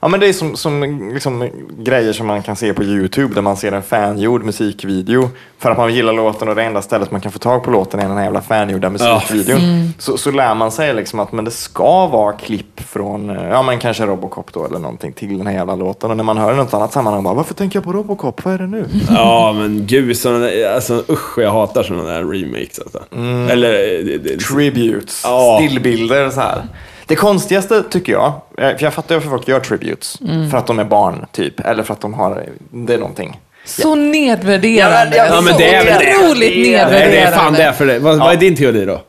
Ja, 0.00 0.08
men 0.08 0.20
det 0.20 0.28
är 0.28 0.32
som, 0.32 0.56
som 0.56 0.82
liksom, 1.14 1.48
grejer 1.78 2.12
som 2.12 2.26
man 2.26 2.42
kan 2.42 2.56
se 2.56 2.74
på 2.74 2.82
YouTube 2.82 3.34
där 3.34 3.42
man 3.42 3.56
ser 3.56 3.72
en 3.72 3.82
fangjord 3.82 4.44
musikvideo 4.44 5.28
för 5.58 5.70
att 5.70 5.78
man 5.78 5.94
gillar 5.94 6.12
låten 6.12 6.48
och 6.48 6.54
det 6.54 6.62
enda 6.62 6.82
stället 6.82 7.10
man 7.10 7.20
kan 7.20 7.32
få 7.32 7.38
tag 7.38 7.64
på 7.64 7.70
låten 7.70 8.00
är 8.00 8.08
den 8.08 8.16
här 8.16 8.24
jävla 8.24 8.40
fangjorda 8.42 8.90
musikvideon. 8.90 9.60
Så, 9.98 10.18
så 10.18 10.30
lär 10.30 10.54
man 10.54 10.72
sig 10.72 10.94
liksom 10.94 11.20
att 11.20 11.32
men 11.32 11.44
det 11.44 11.50
ska 11.50 12.06
vara 12.06 12.32
klipp 12.32 12.80
från, 12.80 13.30
eh, 13.30 13.48
ja 13.48 13.62
men 13.62 13.78
kanske 13.78 14.06
Robocop 14.06 14.52
då 14.52 14.64
eller 14.66 14.78
någonting 14.78 15.12
till 15.12 15.38
den 15.38 15.46
här 15.46 15.54
jävla 15.54 15.74
låten. 15.74 16.10
Och 16.10 16.16
när 16.16 16.24
man 16.24 16.38
hör 16.38 16.54
något 16.54 16.74
annat 16.74 16.92
sammanhang 16.92 17.22
bara, 17.22 17.34
varför 17.34 17.54
tänker 17.54 17.76
jag 17.76 17.84
på 17.84 17.92
Robocop? 17.92 18.44
Vad 18.44 18.54
är 18.54 18.58
det 18.58 18.66
nu? 18.66 18.84
Ja, 19.10 19.52
men 19.58 19.86
gud, 19.86 20.16
där, 20.22 20.74
alltså 20.74 21.04
usch, 21.08 21.38
jag 21.38 21.50
hatar 21.50 21.82
sådana 21.82 22.04
där 22.04 22.24
remakes 22.24 22.78
alltså. 22.78 22.98
Eller... 23.50 23.72
eh, 23.72 24.04
det- 24.04 24.18
det- 24.18 24.36
Tributes, 24.40 25.20
Ja. 25.24 25.60
stillbilder 25.62 26.30
så 26.30 26.40
här. 26.40 26.62
Det 27.06 27.16
konstigaste 27.16 27.82
tycker 27.90 28.12
jag, 28.12 28.26
eh, 28.58 28.76
för 28.76 28.84
jag 28.84 28.94
fattar 28.94 29.14
varför 29.14 29.28
folk 29.30 29.48
gör 29.48 29.60
tributes. 29.60 30.18
För 30.50 30.58
att 30.58 30.66
de 30.66 30.78
är 30.78 30.84
barn 30.84 31.26
typ, 31.32 31.60
eller 31.60 31.82
för 31.82 31.92
att 31.94 32.00
de 32.00 32.14
har, 32.14 32.44
det 32.70 32.94
är 32.94 32.98
någonting. 32.98 33.40
Så 33.64 33.94
nedvärderande. 33.94 35.16
Ja, 35.16 35.24
men- 35.24 35.34
Ja, 35.34 35.40
men 35.40 35.52
så 35.52 35.58
det 35.58 35.74
är 35.74 36.16
otroligt 36.24 36.40
Det 36.52 36.74
är- 36.74 36.84
nedvärderande. 36.84 36.98
Nej, 36.98 37.10
det 37.10 37.18
är 37.20 37.32
fan 37.32 37.52
det 37.52 37.72
för 37.72 37.86
det. 37.86 37.98
Vad, 37.98 38.18
vad 38.18 38.32
är 38.32 38.36
din 38.36 38.56
teori 38.56 38.84
då? 38.84 39.00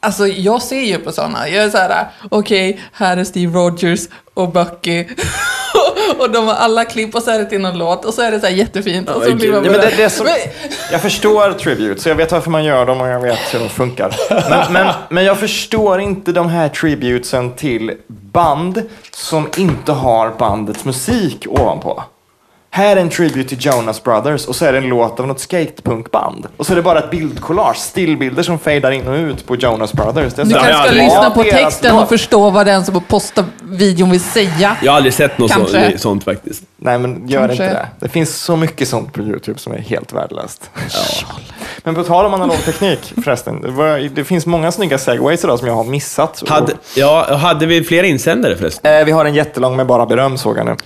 Alltså 0.00 0.26
jag 0.26 0.62
ser 0.62 0.80
ju 0.80 0.98
på 0.98 1.12
sådana. 1.12 1.48
Jag 1.48 1.64
är 1.64 1.70
så 1.70 1.78
här, 1.78 2.06
okej, 2.30 2.80
här 2.92 3.16
är 3.16 3.24
Steve 3.24 3.58
Rogers 3.58 4.00
och 4.34 4.52
Bucky. 4.52 5.04
och 6.18 6.30
de 6.30 6.46
har 6.46 6.54
alla 6.54 6.84
klipp 6.84 7.14
och 7.14 7.22
så 7.22 7.30
är 7.30 7.38
det 7.38 7.44
till 7.44 7.60
någon 7.60 7.78
låt 7.78 8.04
och 8.04 8.14
så 8.14 8.22
är 8.22 8.30
det 8.30 8.40
så 8.40 8.46
här 8.46 8.54
jättefint. 8.54 9.10
och 9.10 9.22
så 9.22 9.34
blir 9.34 9.52
man. 9.52 9.64
Ja, 9.64 9.70
men 9.70 9.80
det, 9.80 9.96
det 9.96 10.10
som, 10.10 10.26
jag 10.92 11.02
förstår 11.02 11.52
tributes, 11.52 12.06
jag 12.06 12.14
vet 12.14 12.32
varför 12.32 12.50
man 12.50 12.64
gör 12.64 12.86
dem 12.86 13.00
och 13.00 13.08
jag 13.08 13.20
vet 13.20 13.54
hur 13.54 13.58
de 13.58 13.68
funkar. 13.68 14.16
Men, 14.50 14.72
men, 14.72 14.94
men 15.08 15.24
jag 15.24 15.38
förstår 15.38 16.00
inte 16.00 16.32
de 16.32 16.48
här 16.48 16.68
tributesen 16.68 17.52
till 17.52 17.92
band 18.08 18.82
som 19.10 19.48
inte 19.56 19.92
har 19.92 20.30
bandets 20.30 20.84
musik 20.84 21.46
ovanpå. 21.48 22.04
Här 22.70 22.96
är 22.96 23.00
en 23.00 23.10
tribute 23.10 23.48
till 23.48 23.66
Jonas 23.66 24.02
Brothers 24.04 24.46
och 24.46 24.56
så 24.56 24.64
är 24.64 24.72
det 24.72 24.78
en 24.78 24.88
låt 24.88 25.20
av 25.20 25.26
något 25.26 25.40
skatepunkband. 25.40 26.46
Och 26.56 26.66
så 26.66 26.72
är 26.72 26.76
det 26.76 26.82
bara 26.82 26.98
ett 26.98 27.10
bildkollage, 27.10 27.76
stillbilder 27.76 28.42
som 28.42 28.58
fejdar 28.58 28.90
in 28.90 29.08
och 29.08 29.14
ut 29.14 29.46
på 29.46 29.56
Jonas 29.56 29.92
Brothers. 29.92 30.34
Det 30.34 30.42
är 30.42 30.46
Du 30.46 30.50
så 30.52 30.58
här, 30.58 30.72
kanske 30.72 30.88
ska 30.94 31.02
lyssna 31.02 31.30
på 31.30 31.42
texten 31.42 31.96
och 31.96 32.08
förstå 32.08 32.50
vad 32.50 32.66
den 32.66 32.84
som 32.84 33.02
postar 33.08 33.44
videon 33.62 34.10
vill 34.10 34.20
säga. 34.20 34.76
Jag 34.82 34.92
har 34.92 34.96
aldrig 34.96 35.14
sett 35.14 35.38
något 35.38 35.50
så, 35.50 35.58
Kanske. 35.58 35.98
sånt 35.98 36.24
faktiskt. 36.24 36.62
Nej, 36.80 36.98
men 36.98 37.28
gör 37.28 37.46
Kanske. 37.48 37.64
inte 37.64 37.74
det. 37.76 37.88
Det 38.00 38.08
finns 38.08 38.36
så 38.36 38.56
mycket 38.56 38.88
sånt 38.88 39.12
på 39.12 39.20
YouTube 39.20 39.58
som 39.58 39.72
är 39.72 39.78
helt 39.78 40.12
värdelöst. 40.12 40.70
Men 41.84 41.94
på 41.94 42.04
tal 42.04 42.26
om 42.26 42.34
analog 42.34 42.56
teknik 42.64 43.12
förresten. 43.24 43.60
Det, 43.60 43.70
var, 43.70 43.98
det 44.14 44.24
finns 44.24 44.46
många 44.46 44.72
snygga 44.72 44.98
segways 44.98 45.44
idag 45.44 45.58
som 45.58 45.68
jag 45.68 45.74
har 45.74 45.84
missat. 45.84 46.42
Hade, 46.48 46.72
ja, 46.96 47.36
hade 47.36 47.66
vi 47.66 47.84
flera 47.84 48.06
insändare 48.06 48.56
förresten? 48.56 48.98
Eh, 48.98 49.04
vi 49.04 49.12
har 49.12 49.24
en 49.24 49.34
jättelång 49.34 49.76
med 49.76 49.86
bara 49.86 50.06
beröm 50.06 50.38
såg 50.38 50.58
jag 50.58 50.66
nu. 50.66 50.76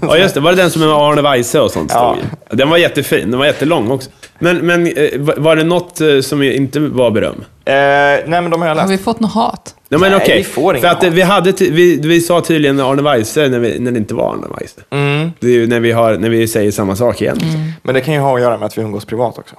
Ja, 0.00 0.16
just 0.16 0.34
det. 0.34 0.40
Var 0.40 0.50
det 0.50 0.56
den 0.62 0.70
som 0.70 0.80
med 0.82 0.90
Arne 0.90 1.22
Weise 1.22 1.60
och 1.60 1.70
sånt 1.70 1.90
Ja. 1.94 2.14
stod 2.16 2.24
i? 2.24 2.56
Den 2.56 2.70
var 2.70 2.76
jättefin. 2.76 3.30
Den 3.30 3.38
var 3.38 3.46
jättelång 3.46 3.90
också. 3.90 4.10
Men, 4.38 4.56
men 4.66 4.86
eh, 4.86 5.08
var- 5.36 5.56
det 5.56 5.64
något 5.64 6.00
eh, 6.00 6.20
som 6.20 6.42
inte 6.42 6.80
var 6.80 7.10
beröm? 7.10 7.44
Eh, 7.64 7.72
nej, 7.74 8.24
men 8.26 8.50
de 8.50 8.60
har 8.60 8.68
jag 8.68 8.74
Har 8.74 8.82
läst. 8.82 8.90
vi 8.92 8.98
fått 9.04 9.20
något 9.20 9.32
hat? 9.34 9.74
Nej, 9.88 10.00
men 10.00 10.10
Nej, 10.12 10.20
okej. 10.22 10.38
vi 10.38 10.44
får 10.44 10.74
För 10.74 10.88
att 10.88 11.02
eh, 11.02 11.08
hat. 11.08 11.16
vi, 11.16 11.22
hade 11.22 11.52
vi, 11.52 11.96
vi 11.96 12.20
sa 12.20 12.40
tydligen 12.40 12.80
Arne 12.80 13.02
Weise 13.02 13.48
när, 13.48 13.58
vi, 13.58 13.78
när 13.78 13.90
det 13.92 13.98
inte 13.98 14.14
var 14.14 14.32
Arne 14.32 14.46
Weise. 14.60 14.80
Mm. 14.90 15.32
Det 15.40 15.46
är 15.46 15.50
ju 15.52 15.66
när 15.66 15.80
vi, 15.80 15.92
har, 15.92 16.16
när 16.16 16.28
vi 16.28 16.48
säger 16.48 16.70
samma 16.70 16.96
sak 16.96 17.22
igen. 17.22 17.38
Men 17.82 17.94
det 17.94 18.00
kan 18.00 18.14
ju 18.14 18.20
ha 18.20 18.34
att 18.34 18.40
göra 18.40 18.58
med 18.58 18.66
att 18.66 18.78
vi 18.78 18.82
umgås 18.82 19.04
privat 19.04 19.38
också. 19.38 19.54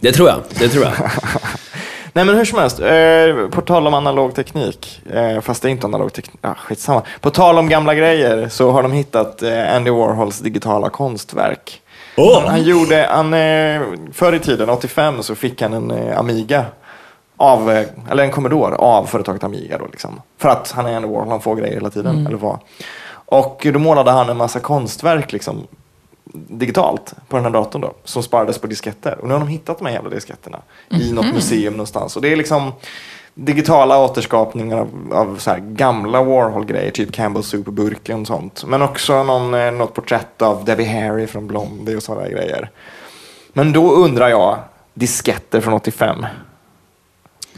Det 0.00 0.12
tror 0.12 0.28
jag. 0.28 0.38
Det 0.58 0.68
tror 0.68 0.84
jag. 0.84 0.92
Nej 2.12 2.24
men 2.24 2.36
hur 2.36 2.44
som 2.44 2.58
helst, 2.58 2.80
eh, 2.80 3.48
på 3.50 3.60
tal 3.60 3.86
om 3.86 3.94
analog 3.94 4.34
teknik, 4.34 5.00
eh, 5.12 5.40
fast 5.40 5.62
det 5.62 5.68
är 5.68 5.70
inte 5.70 5.86
analog 5.86 6.12
teknik, 6.12 6.38
ah, 6.40 6.54
skitsamma. 6.54 7.02
På 7.20 7.30
tal 7.30 7.58
om 7.58 7.68
gamla 7.68 7.94
grejer 7.94 8.48
så 8.48 8.70
har 8.70 8.82
de 8.82 8.92
hittat 8.92 9.42
eh, 9.42 9.74
Andy 9.76 9.90
Warhols 9.90 10.38
digitala 10.38 10.90
konstverk. 10.90 11.80
Åh! 12.20 12.46
Han, 12.46 12.62
gjorde, 12.62 13.08
han, 13.10 13.34
eh, 13.34 13.82
förr 14.12 14.32
i 14.32 14.38
tiden, 14.38 14.68
85, 14.68 15.22
så 15.22 15.34
fick 15.34 15.62
han 15.62 15.72
en 15.72 15.90
eh, 15.90 16.18
Amiga. 16.18 16.64
Av, 17.36 17.70
eh, 17.70 17.86
eller 18.10 18.24
en 18.24 18.30
Commodore 18.30 18.76
av 18.76 19.04
företaget 19.04 19.44
Amiga 19.44 19.78
då 19.78 19.86
liksom. 19.86 20.20
För 20.38 20.48
att 20.48 20.70
han 20.70 20.86
är 20.86 20.96
Andy 20.96 21.08
Warhol, 21.08 21.28
han 21.28 21.40
får 21.40 21.56
grejer 21.56 21.74
hela 21.74 21.90
tiden, 21.90 22.26
eller 22.26 22.36
vad. 22.36 22.58
Och 23.12 23.66
då 23.72 23.78
målade 23.78 24.10
han 24.10 24.28
en 24.28 24.36
massa 24.36 24.60
konstverk 24.60 25.32
liksom 25.32 25.66
digitalt 26.32 27.14
på 27.28 27.36
den 27.36 27.44
här 27.44 27.52
datorn 27.52 27.82
då, 27.82 27.92
som 28.04 28.22
sparades 28.22 28.58
på 28.58 28.66
disketter. 28.66 29.18
Och 29.20 29.28
nu 29.28 29.34
har 29.34 29.40
de 29.40 29.48
hittat 29.48 29.78
de 29.78 29.86
här 29.86 29.92
jävla 29.92 30.10
disketterna 30.10 30.58
i 30.88 31.12
något 31.12 31.34
museum 31.34 31.72
någonstans. 31.72 32.16
Och 32.16 32.22
det 32.22 32.32
är 32.32 32.36
liksom 32.36 32.72
digitala 33.34 33.98
återskapningar 33.98 34.78
av, 34.78 34.88
av 35.12 35.36
så 35.36 35.50
här 35.50 35.58
gamla 35.58 36.22
Warhol-grejer, 36.22 36.90
typ 36.90 37.12
Campbell 37.12 37.42
Soup-burken 37.42 38.20
och 38.20 38.26
sånt. 38.26 38.64
Men 38.66 38.82
också 38.82 39.22
någon, 39.22 39.54
eh, 39.54 39.72
något 39.72 39.94
porträtt 39.94 40.42
av 40.42 40.64
Debbie 40.64 40.84
Harry 40.84 41.26
från 41.26 41.46
Blondie 41.46 41.96
och 41.96 42.02
sådana 42.02 42.28
grejer. 42.28 42.70
Men 43.52 43.72
då 43.72 43.92
undrar 43.92 44.28
jag, 44.28 44.58
disketter 44.94 45.60
från 45.60 45.74
85. 45.74 46.26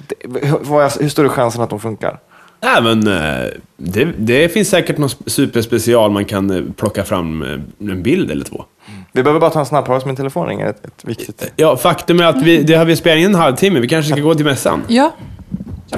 Det, 0.09 0.47
hur, 0.47 1.03
hur 1.03 1.09
stor 1.09 1.25
är 1.25 1.29
chansen 1.29 1.63
att 1.63 1.71
de 1.71 1.81
funkar? 1.81 2.19
Nej, 2.61 2.83
men 2.83 3.07
eh, 3.07 3.51
det, 3.77 4.05
det 4.05 4.49
finns 4.49 4.69
säkert 4.69 4.99
någon 4.99 5.11
superspecial 5.27 6.11
man 6.11 6.25
kan 6.25 6.51
eh, 6.51 6.63
plocka 6.77 7.05
fram 7.05 7.43
en 7.79 8.03
bild 8.03 8.31
eller 8.31 8.45
två. 8.45 8.65
Vi 9.13 9.23
behöver 9.23 9.41
bara 9.41 9.51
ta 9.51 9.61
en 9.61 9.67
snabb 9.67 9.87
paus. 9.87 10.05
Min 10.05 10.17
telefon 10.17 10.49
ringer. 10.49 10.67
Ett, 10.67 10.87
ett 10.87 11.05
viktigt... 11.05 11.53
Ja, 11.57 11.77
faktum 11.77 12.21
är 12.21 12.25
att 12.25 12.43
vi, 12.43 12.63
det 12.63 12.75
har 12.75 12.85
vi 12.85 12.97
spelat 12.97 13.19
in 13.19 13.27
en 13.27 13.35
halvtimme. 13.35 13.81
Vi 13.81 13.89
kanske 13.89 14.13
ska 14.13 14.21
gå 14.21 14.35
till 14.35 14.45
mässan. 14.45 14.83
Ja, 14.89 15.13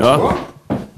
Ja. 0.00 0.32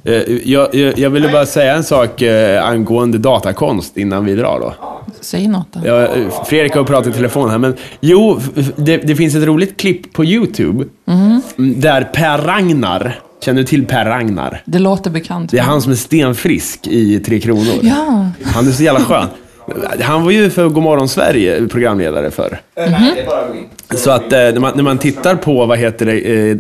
Eh, 0.05 0.13
Jag, 0.45 0.75
jag, 0.75 0.99
jag 0.99 1.11
ville 1.11 1.29
bara 1.29 1.47
säga 1.47 1.75
en 1.77 1.85
sak 1.85 2.23
eh, 2.23 2.65
angående 2.69 3.19
datakonst 3.19 3.97
innan 3.97 4.25
vi 4.25 4.35
drar 4.35 4.61
då. 4.61 4.75
säg 5.21 5.49
något 5.49 5.67
då. 5.73 5.81
Ja, 5.85 6.03
eh, 6.07 6.45
Fredrik 6.47 6.75
har 6.75 6.85
pratat 6.85 7.07
i 7.07 7.13
telefon 7.17 7.51
här, 7.51 7.59
men 7.59 7.75
jo, 8.01 8.41
det, 8.77 8.97
det 8.97 9.17
finns 9.17 9.35
ett 9.35 9.45
roligt 9.45 9.77
klipp 9.77 10.13
på 10.13 10.25
YouTube 10.25 10.85
mm, 11.09 11.41
där 11.57 12.05
Per 12.15 12.39
Ragnar, 12.39 13.19
känner 13.45 13.61
du 13.61 13.67
till 13.67 13.87
Per 13.87 14.05
Ragnar? 14.05 14.63
Det 14.65 14.79
låter 14.79 15.11
bekant. 15.11 15.51
Det 15.51 15.59
är 15.59 15.63
han 15.63 15.83
som 15.83 15.93
är 15.93 15.97
stenfrisk 15.97 16.87
i 16.87 17.21
Tre 17.21 17.41
Kronor. 17.41 17.75
Ja, 17.83 18.31
Han 18.45 18.69
är 18.69 18.73
så 18.73 18.83
jävla 18.83 19.01
skön. 19.01 19.27
Han 20.01 20.25
var 20.25 20.31
ju 20.31 20.51
för 20.51 20.69
Godmorgon 20.69 21.09
Sverige 21.09 21.69
programledare 21.69 22.31
för. 22.31 22.61
Gå 22.75 22.83
in. 22.83 23.65
Så 23.95 24.11
att 24.11 24.33
eh, 24.33 24.39
när, 24.39 24.61
man, 24.61 24.73
när 24.77 24.83
man 24.83 24.99
tittar 24.99 25.35
på 25.35 25.67
vad 25.67 25.79
heter 25.79 26.07
det, 26.07 26.13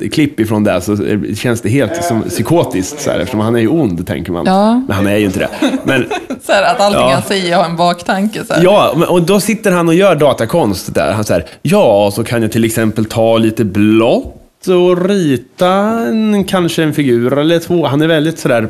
eh, 0.04 0.08
klipp 0.08 0.40
ifrån 0.40 0.64
det 0.64 0.80
så 0.80 0.92
eh, 1.04 1.18
känns 1.34 1.60
det 1.60 1.68
helt 1.68 2.04
som 2.04 2.22
psykotiskt. 2.22 3.00
Så 3.00 3.10
här, 3.10 3.18
eftersom 3.18 3.40
han 3.40 3.56
är 3.56 3.60
ju 3.60 3.68
ond, 3.68 4.06
tänker 4.06 4.32
man. 4.32 4.46
Ja. 4.46 4.74
Men 4.88 4.96
han 4.96 5.06
är 5.06 5.16
ju 5.16 5.24
inte 5.24 5.38
det. 5.38 5.48
Men, 5.84 6.04
så 6.46 6.52
här 6.52 6.62
att 6.74 6.80
allting 6.80 7.00
Ja. 7.00 7.12
han 7.12 7.22
säger 7.22 7.56
har 7.56 7.64
en 7.64 7.76
baktanke. 7.76 8.44
Så 8.44 8.54
här. 8.54 8.64
ja, 8.64 9.06
och 9.08 9.22
då 9.22 9.40
sitter 9.40 9.70
han 9.70 9.88
och 9.88 9.94
gör 9.94 10.14
datakonst 10.14 10.94
där. 10.94 11.12
Han 11.12 11.24
säger, 11.24 11.46
ja, 11.62 12.10
så 12.14 12.24
kan 12.24 12.42
jag 12.42 12.52
till 12.52 12.64
exempel 12.64 13.04
ta 13.04 13.38
lite 13.38 13.64
blått 13.64 14.66
och 14.68 15.08
rita 15.08 15.68
en, 16.08 16.44
kanske 16.44 16.82
en 16.82 16.92
figur 16.94 17.38
eller 17.38 17.58
två. 17.58 17.86
Han 17.86 18.02
är 18.02 18.06
väldigt 18.06 18.38
sådär 18.38 18.68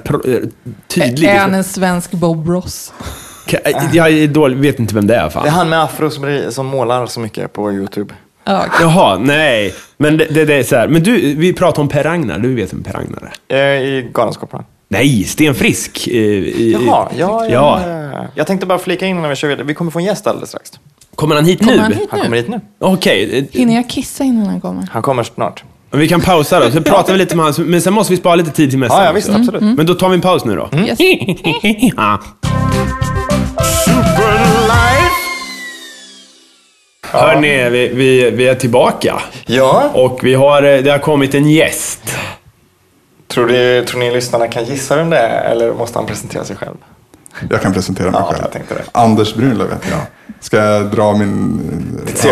tydlig. 0.88 1.28
Är 1.28 1.38
han 1.38 1.54
en 1.54 1.64
svensk 1.64 2.10
Bob 2.10 2.48
Ross? 2.48 2.92
Ka- 3.46 3.88
Jag 3.92 4.10
är 4.12 4.26
dålig, 4.28 4.56
vet 4.56 4.78
inte 4.78 4.94
vem 4.94 5.06
det 5.06 5.14
är. 5.16 5.28
Fan. 5.28 5.42
Det 5.42 5.48
är 5.48 5.52
han 5.52 5.68
med 5.68 5.82
afro 5.82 6.10
som, 6.10 6.42
som 6.50 6.66
målar 6.66 7.06
så 7.06 7.20
mycket 7.20 7.52
på 7.52 7.72
YouTube. 7.72 8.14
Ja, 8.44 8.58
okej. 8.66 8.70
Jaha, 8.80 9.18
nej. 9.18 9.74
Men 9.96 10.16
det, 10.16 10.24
det, 10.30 10.44
det 10.44 10.54
är 10.54 10.62
så 10.62 10.76
här. 10.76 10.88
Men 10.88 11.02
du, 11.02 11.34
vi 11.34 11.52
pratar 11.52 11.82
om 11.82 11.88
Per 11.88 12.04
Ragnar. 12.04 12.38
Du 12.38 12.54
vet 12.54 12.72
vem 12.72 12.82
Per 12.82 12.92
Ragnar 12.92 13.32
är? 13.48 13.56
Eh, 13.56 13.82
I 13.82 14.10
Galenskaparna. 14.14 14.64
Nej, 14.88 15.24
Sten 15.24 15.54
Frisk. 15.54 16.08
eh, 16.08 16.14
i- 16.14 16.72
Jaha, 16.86 17.08
ja, 17.16 17.46
ja, 17.46 17.50
Ja. 17.50 17.80
ja. 18.12 18.26
Jag 18.34 18.46
tänkte 18.46 18.66
bara 18.66 18.78
flika 18.78 19.06
in 19.06 19.22
när 19.22 19.28
vi 19.28 19.36
kör 19.36 19.48
vidare. 19.48 19.64
Vi 19.66 19.74
kommer 19.74 19.90
få 19.90 19.98
en 19.98 20.04
gäst 20.04 20.26
alldeles 20.26 20.48
strax. 20.48 20.70
Kommer 21.14 21.34
han 21.34 21.44
hit 21.44 21.58
Kommer 21.58 21.72
nu? 21.72 21.78
han 21.82 21.92
hit 21.92 22.08
Han 22.10 22.18
nu? 22.20 22.24
kommer 22.24 22.36
hit 22.36 22.48
nu. 22.48 22.60
Okej, 22.80 23.38
eh, 23.38 23.44
Hinner 23.58 23.74
jag 23.74 23.88
kissa 23.90 24.24
innan 24.24 24.46
han 24.46 24.60
kommer? 24.60 24.88
Han 24.92 25.02
kommer 25.02 25.22
snart. 25.22 25.64
vi 25.90 26.08
kan 26.08 26.20
pausa 26.20 26.60
då. 26.60 26.70
Så 26.70 26.82
pratar 26.82 27.12
vi 27.12 27.18
lite 27.18 27.36
med 27.36 27.44
honom. 27.46 27.70
Men 27.70 27.80
sen 27.82 27.92
måste 27.92 28.12
vi 28.12 28.16
spara 28.16 28.34
lite 28.36 28.50
tid 28.50 28.70
till 28.70 28.78
mässan 28.78 28.98
Ja, 28.98 29.04
ja 29.04 29.12
visst, 29.12 29.28
också. 29.28 29.40
absolut. 29.40 29.62
Men 29.62 29.86
då 29.86 29.94
tar 29.94 30.08
vi 30.08 30.14
en 30.14 30.20
paus 30.20 30.44
nu 30.44 30.56
då. 30.56 30.68
Yes. 30.78 30.98
Ja. 37.12 37.26
Hörni, 37.26 37.70
vi, 37.70 37.88
vi, 37.88 38.30
vi 38.30 38.48
är 38.48 38.54
tillbaka. 38.54 39.22
Ja, 39.46 39.90
Och 39.94 40.20
vi 40.22 40.34
har, 40.34 40.62
eh, 40.62 40.82
det 40.82 40.90
har 40.90 40.98
kommit 40.98 41.34
en 41.34 41.50
gäst. 41.50 42.16
tror, 43.28 43.46
du, 43.46 43.84
tror 43.84 44.00
ni 44.00 44.10
lyssnarna 44.10 44.48
kan 44.48 44.64
gissa 44.64 44.96
vem 44.96 45.10
det 45.10 45.18
är 45.18 45.50
eller 45.50 45.72
måste 45.72 45.98
han 45.98 46.06
presentera 46.06 46.44
sig 46.44 46.56
själv? 46.56 46.76
Jag 47.50 47.62
kan 47.62 47.72
presentera 47.72 48.10
mig 48.10 48.20
Ja, 48.20 48.26
själv. 48.30 48.38
jag 48.42 48.52
tänkte 48.52 48.74
det. 48.74 48.82
Anders 48.92 49.34
Brunlöv 49.34 49.70
heter 49.72 49.90
jag. 49.90 50.00
Ska 50.40 50.56
jag 50.56 50.84
dra 50.86 51.12
min... 51.12 51.60
Ditt 52.06 52.22
CV? 52.22 52.28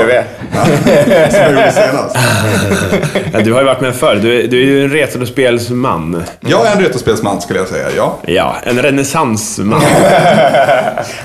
Ja, 0.54 0.64
som 0.64 1.40
jag 1.40 1.50
gjorde 1.50 1.72
senast. 1.72 2.16
Ja, 3.32 3.40
du 3.40 3.52
har 3.52 3.60
ju 3.60 3.66
varit 3.66 3.80
med 3.80 3.94
förr. 3.94 4.14
Du, 4.22 4.40
är- 4.44 4.48
du 4.48 4.62
är 4.62 4.66
ju 4.66 4.84
en 4.84 4.90
retrospelsman. 4.90 6.22
Jag 6.40 6.66
är 6.66 6.72
en 6.76 6.82
retrospelsman 6.82 7.40
skulle 7.40 7.58
jag 7.58 7.68
säga, 7.68 7.86
ja. 7.96 8.18
Ja, 8.26 8.56
en 8.62 8.82
renässansman. 8.82 9.82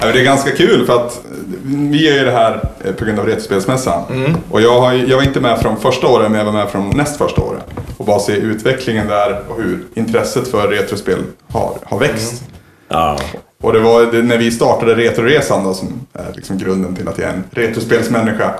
Ja, 0.01 0.11
Det 0.13 0.19
är 0.19 0.23
ganska 0.23 0.51
kul 0.51 0.85
för 0.85 0.95
att 0.95 1.19
vi 1.63 2.07
gör 2.09 2.13
ju 2.17 2.25
det 2.25 2.31
här 2.31 2.63
eh, 2.85 2.93
på 2.93 3.05
grund 3.05 3.19
av 3.19 3.25
Retrospelsmässan. 3.25 4.03
Och 4.51 4.61
jag, 4.61 4.81
har, 4.81 4.93
jag 4.93 5.15
var 5.17 5.23
inte 5.23 5.39
med 5.39 5.59
från 5.59 5.77
första 5.79 6.07
året, 6.07 6.31
men 6.31 6.37
jag 6.39 6.45
var 6.45 6.53
med 6.53 6.69
från 6.69 6.89
näst 6.97 7.17
första 7.17 7.41
året. 7.41 7.63
Och 7.97 8.05
bara 8.05 8.19
se 8.19 8.33
utvecklingen 8.33 9.07
där 9.07 9.39
och 9.49 9.57
hur 9.61 9.79
intresset 9.93 10.47
för 10.47 10.67
retrospel 10.67 11.19
har, 11.51 11.73
har 11.83 11.99
växt. 11.99 12.43
Ja. 12.89 13.17
Och 13.63 13.73
det 13.73 13.79
var 13.79 14.05
det, 14.05 14.23
när 14.23 14.37
vi 14.37 14.51
startade 14.51 14.95
Retroresan 14.95 15.63
då, 15.63 15.73
som 15.73 15.87
är 16.13 16.33
liksom 16.35 16.57
grunden 16.57 16.95
till 16.95 17.07
att 17.07 17.17
jag 17.17 17.29
är 17.29 17.33
en 17.33 17.43
retrospelsmänniska. 17.51 18.53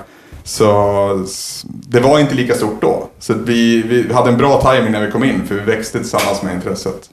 Så 0.44 1.26
det 1.64 2.00
var 2.00 2.18
inte 2.18 2.34
lika 2.34 2.54
stort 2.54 2.80
då. 2.80 3.08
Så 3.18 3.34
vi, 3.34 3.82
vi 3.82 4.12
hade 4.12 4.30
en 4.30 4.36
bra 4.36 4.72
timing 4.72 4.92
när 4.92 5.06
vi 5.06 5.12
kom 5.12 5.24
in, 5.24 5.46
för 5.46 5.54
vi 5.54 5.60
växte 5.60 5.98
tillsammans 5.98 6.42
med 6.42 6.54
intresset. 6.54 7.10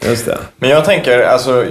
Just 0.00 0.26
det. 0.26 0.38
Men 0.56 0.70
jag 0.70 0.84
tänker, 0.84 1.22
alltså 1.22 1.66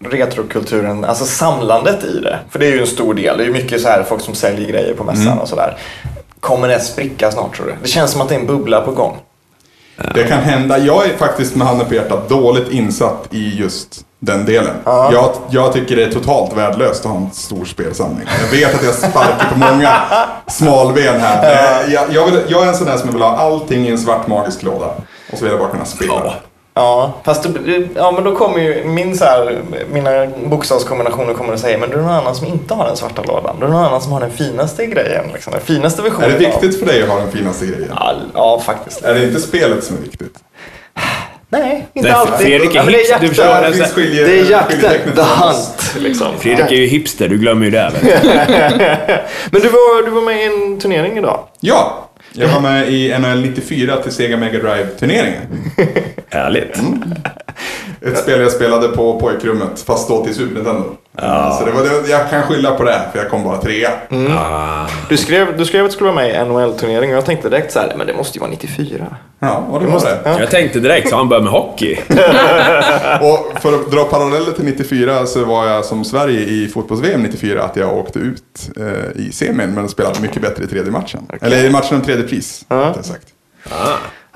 retrokulturen, 0.00 1.04
alltså 1.04 1.24
samlandet 1.24 2.04
i 2.04 2.20
det. 2.20 2.38
För 2.50 2.58
det 2.58 2.66
är 2.66 2.70
ju 2.72 2.80
en 2.80 2.86
stor 2.86 3.14
del. 3.14 3.36
Det 3.36 3.44
är 3.44 3.46
ju 3.46 3.52
mycket 3.52 3.80
så 3.80 3.88
här 3.88 4.02
folk 4.02 4.22
som 4.22 4.34
säljer 4.34 4.68
grejer 4.68 4.94
på 4.94 5.04
mässan 5.04 5.38
och 5.38 5.48
sådär. 5.48 5.76
Kommer 6.40 6.68
det 6.68 6.80
spricka 6.80 7.30
snart 7.30 7.56
tror 7.56 7.66
du? 7.66 7.74
Det 7.82 7.88
känns 7.88 8.10
som 8.12 8.20
att 8.20 8.28
det 8.28 8.34
är 8.34 8.40
en 8.40 8.46
bubbla 8.46 8.80
på 8.80 8.90
gång. 8.90 9.16
Det 10.14 10.24
kan 10.24 10.38
hända. 10.38 10.78
Jag 10.78 11.06
är 11.06 11.16
faktiskt 11.16 11.56
med 11.56 11.66
handen 11.66 11.86
på 11.88 11.94
hjärtat 11.94 12.28
dåligt 12.28 12.70
insatt 12.70 13.28
i 13.30 13.58
just 13.58 14.06
den 14.18 14.44
delen. 14.46 14.74
Ja. 14.84 15.10
Jag, 15.12 15.30
jag 15.50 15.72
tycker 15.72 15.96
det 15.96 16.04
är 16.04 16.10
totalt 16.12 16.52
värdelöst 16.56 17.04
att 17.06 17.10
ha 17.10 17.18
en 17.18 17.30
stor 17.32 17.64
spelsamling. 17.64 18.26
Jag 18.42 18.58
vet 18.58 18.74
att 18.74 18.84
jag 18.84 18.94
sparkar 18.94 19.50
på 19.52 19.58
många 19.58 19.92
smalben 20.46 21.20
här. 21.20 21.42
Men 21.82 21.92
jag, 21.92 22.04
jag, 22.12 22.26
vill, 22.26 22.40
jag 22.48 22.64
är 22.64 22.68
en 22.68 22.74
sån 22.76 22.86
där 22.86 22.96
som 22.96 23.12
vill 23.12 23.22
ha 23.22 23.36
allting 23.36 23.86
i 23.86 23.90
en 23.90 23.98
svart 23.98 24.26
magisk 24.26 24.62
låda. 24.62 24.86
Och 25.32 25.38
så 25.38 25.44
vill 25.44 25.50
jag 25.50 25.60
bara 25.60 25.70
kunna 25.70 25.84
spela. 25.84 26.12
Ja. 26.24 26.34
Ja, 26.78 27.12
fast 27.24 27.42
det, 27.42 27.88
ja, 27.94 28.10
men 28.10 28.24
då 28.24 28.36
kommer 28.36 28.58
ju 28.58 28.84
min 28.84 29.16
så 29.18 29.24
här, 29.24 29.58
mina 29.92 30.26
bokstavskombinationer 30.46 31.34
kommer 31.34 31.54
att 31.54 31.60
säga 31.60 31.78
men 31.78 31.90
du 31.90 31.96
är 31.96 32.00
någon 32.02 32.12
annan 32.12 32.34
som 32.34 32.46
inte 32.46 32.74
har 32.74 32.86
den 32.86 32.96
svarta 32.96 33.22
lådan. 33.22 33.56
Du 33.60 33.66
är 33.66 33.70
någon 33.70 33.84
annan 33.84 34.00
som 34.00 34.12
har 34.12 34.20
den 34.20 34.30
finaste 34.30 34.86
grejen, 34.86 35.24
liksom, 35.34 35.52
den 35.52 35.60
finaste 35.62 36.02
versionen. 36.02 36.30
Är 36.30 36.38
det 36.38 36.46
av- 36.46 36.52
viktigt 36.60 36.78
för 36.80 36.86
dig 36.86 37.02
att 37.02 37.08
ha 37.08 37.18
den 37.18 37.30
finaste 37.30 37.66
grejen? 37.66 37.92
Ja, 37.94 38.12
ja, 38.34 38.60
faktiskt. 38.66 39.02
Är 39.04 39.14
det 39.14 39.24
inte 39.26 39.40
spelet 39.40 39.84
som 39.84 39.96
är 39.96 40.00
viktigt? 40.00 40.34
Nej, 41.48 41.86
inte 41.92 42.08
Nej, 42.08 42.18
alltid. 42.18 42.46
Fredrik 42.46 42.74
är 42.74 42.86
det 42.86 42.92
är 42.92 42.98
hipster, 42.98 43.18
du 43.20 43.28
förstår, 43.28 43.44
det 43.44 44.24
det, 44.24 44.40
är 44.40 44.50
jakten, 44.50 44.80
the 44.80 45.06
mellan 45.10 45.28
hunt. 45.38 45.96
Liksom. 45.98 46.38
Fredrik 46.38 46.72
är 46.72 46.76
ju 46.76 46.86
hipster, 46.86 47.28
du 47.28 47.38
glömmer 47.38 47.64
ju 47.64 47.70
det. 47.70 47.92
Men 49.50 49.62
du 49.62 49.68
var, 49.68 50.04
du 50.04 50.10
var 50.10 50.22
med 50.22 50.42
i 50.42 50.44
en 50.44 50.80
turnering 50.80 51.18
idag. 51.18 51.40
Ja! 51.60 52.08
Jag 52.32 52.48
var 52.48 52.60
med 52.60 52.92
i 52.92 53.18
NHL 53.18 53.40
94 53.40 53.96
till 53.96 54.12
Sega 54.12 54.36
Mega 54.36 54.58
Drive-turneringen. 54.58 55.42
Härligt. 56.28 56.78
Ett 58.02 58.18
spel 58.18 58.40
jag 58.40 58.52
spelade 58.52 58.88
på 58.88 59.20
pojkrummet, 59.20 59.84
fast 59.86 60.08
då 60.08 60.24
till 60.24 60.34
Super 60.34 60.54
Nintendo. 60.54 60.84
Så 61.58 61.64
det 61.66 61.72
var, 61.72 61.82
det, 62.02 62.10
jag 62.10 62.30
kan 62.30 62.42
skylla 62.42 62.72
på 62.72 62.82
det, 62.84 63.00
för 63.12 63.18
jag 63.18 63.30
kom 63.30 63.44
bara 63.44 63.56
trea. 63.60 63.90
Du 65.08 65.16
skrev, 65.16 65.56
du 65.58 65.64
skrev 65.64 65.84
att 65.84 65.90
du 65.90 65.94
skulle 65.94 66.10
vara 66.10 66.22
med 66.22 66.30
i 66.30 66.34
en 66.34 66.48
NHL-turnering 66.48 67.10
och 67.10 67.16
jag 67.16 67.24
tänkte 67.24 67.48
direkt 67.48 67.72
så 67.72 67.78
här, 67.78 67.92
men 67.96 68.06
det 68.06 68.14
måste 68.14 68.38
ju 68.38 68.40
vara 68.40 68.50
94. 68.50 69.16
Ja, 69.38 69.56
och 69.70 69.72
det 69.78 69.84
Du 69.84 69.86
var 69.86 69.92
måste- 69.92 70.10
det. 70.10 70.20
ja. 70.24 70.40
Jag 70.40 70.50
tänkte 70.50 70.80
direkt, 70.80 71.08
så 71.10 71.16
han 71.16 71.28
börjar 71.28 71.42
med 71.42 71.52
hockey. 71.52 71.96
Och 73.20 73.62
för 73.62 73.72
att 73.74 73.90
dra 73.90 74.04
paralleller 74.04 74.52
till 74.52 74.64
94 74.64 75.26
så 75.26 75.44
var 75.44 75.66
jag 75.66 75.84
som 75.84 76.04
Sverige 76.04 76.40
i 76.40 76.68
fotbolls-VM 76.68 77.22
94 77.22 77.62
att 77.62 77.76
jag 77.76 77.96
åkte 77.98 78.18
ut 78.18 78.70
eh, 78.80 79.20
i 79.26 79.32
semin 79.32 79.74
men 79.74 79.88
spelade 79.88 80.20
mycket 80.20 80.42
bättre 80.42 80.64
i 80.64 80.66
tredje 80.66 80.92
matchen. 80.92 81.26
Eller 81.40 81.64
i 81.64 81.70
matchen 81.70 81.96
om 81.96 82.02
tredje 82.02 82.24
pris, 82.24 82.64
Ja. 82.68 82.76
rättare 82.76 83.02
sagt. 83.02 83.26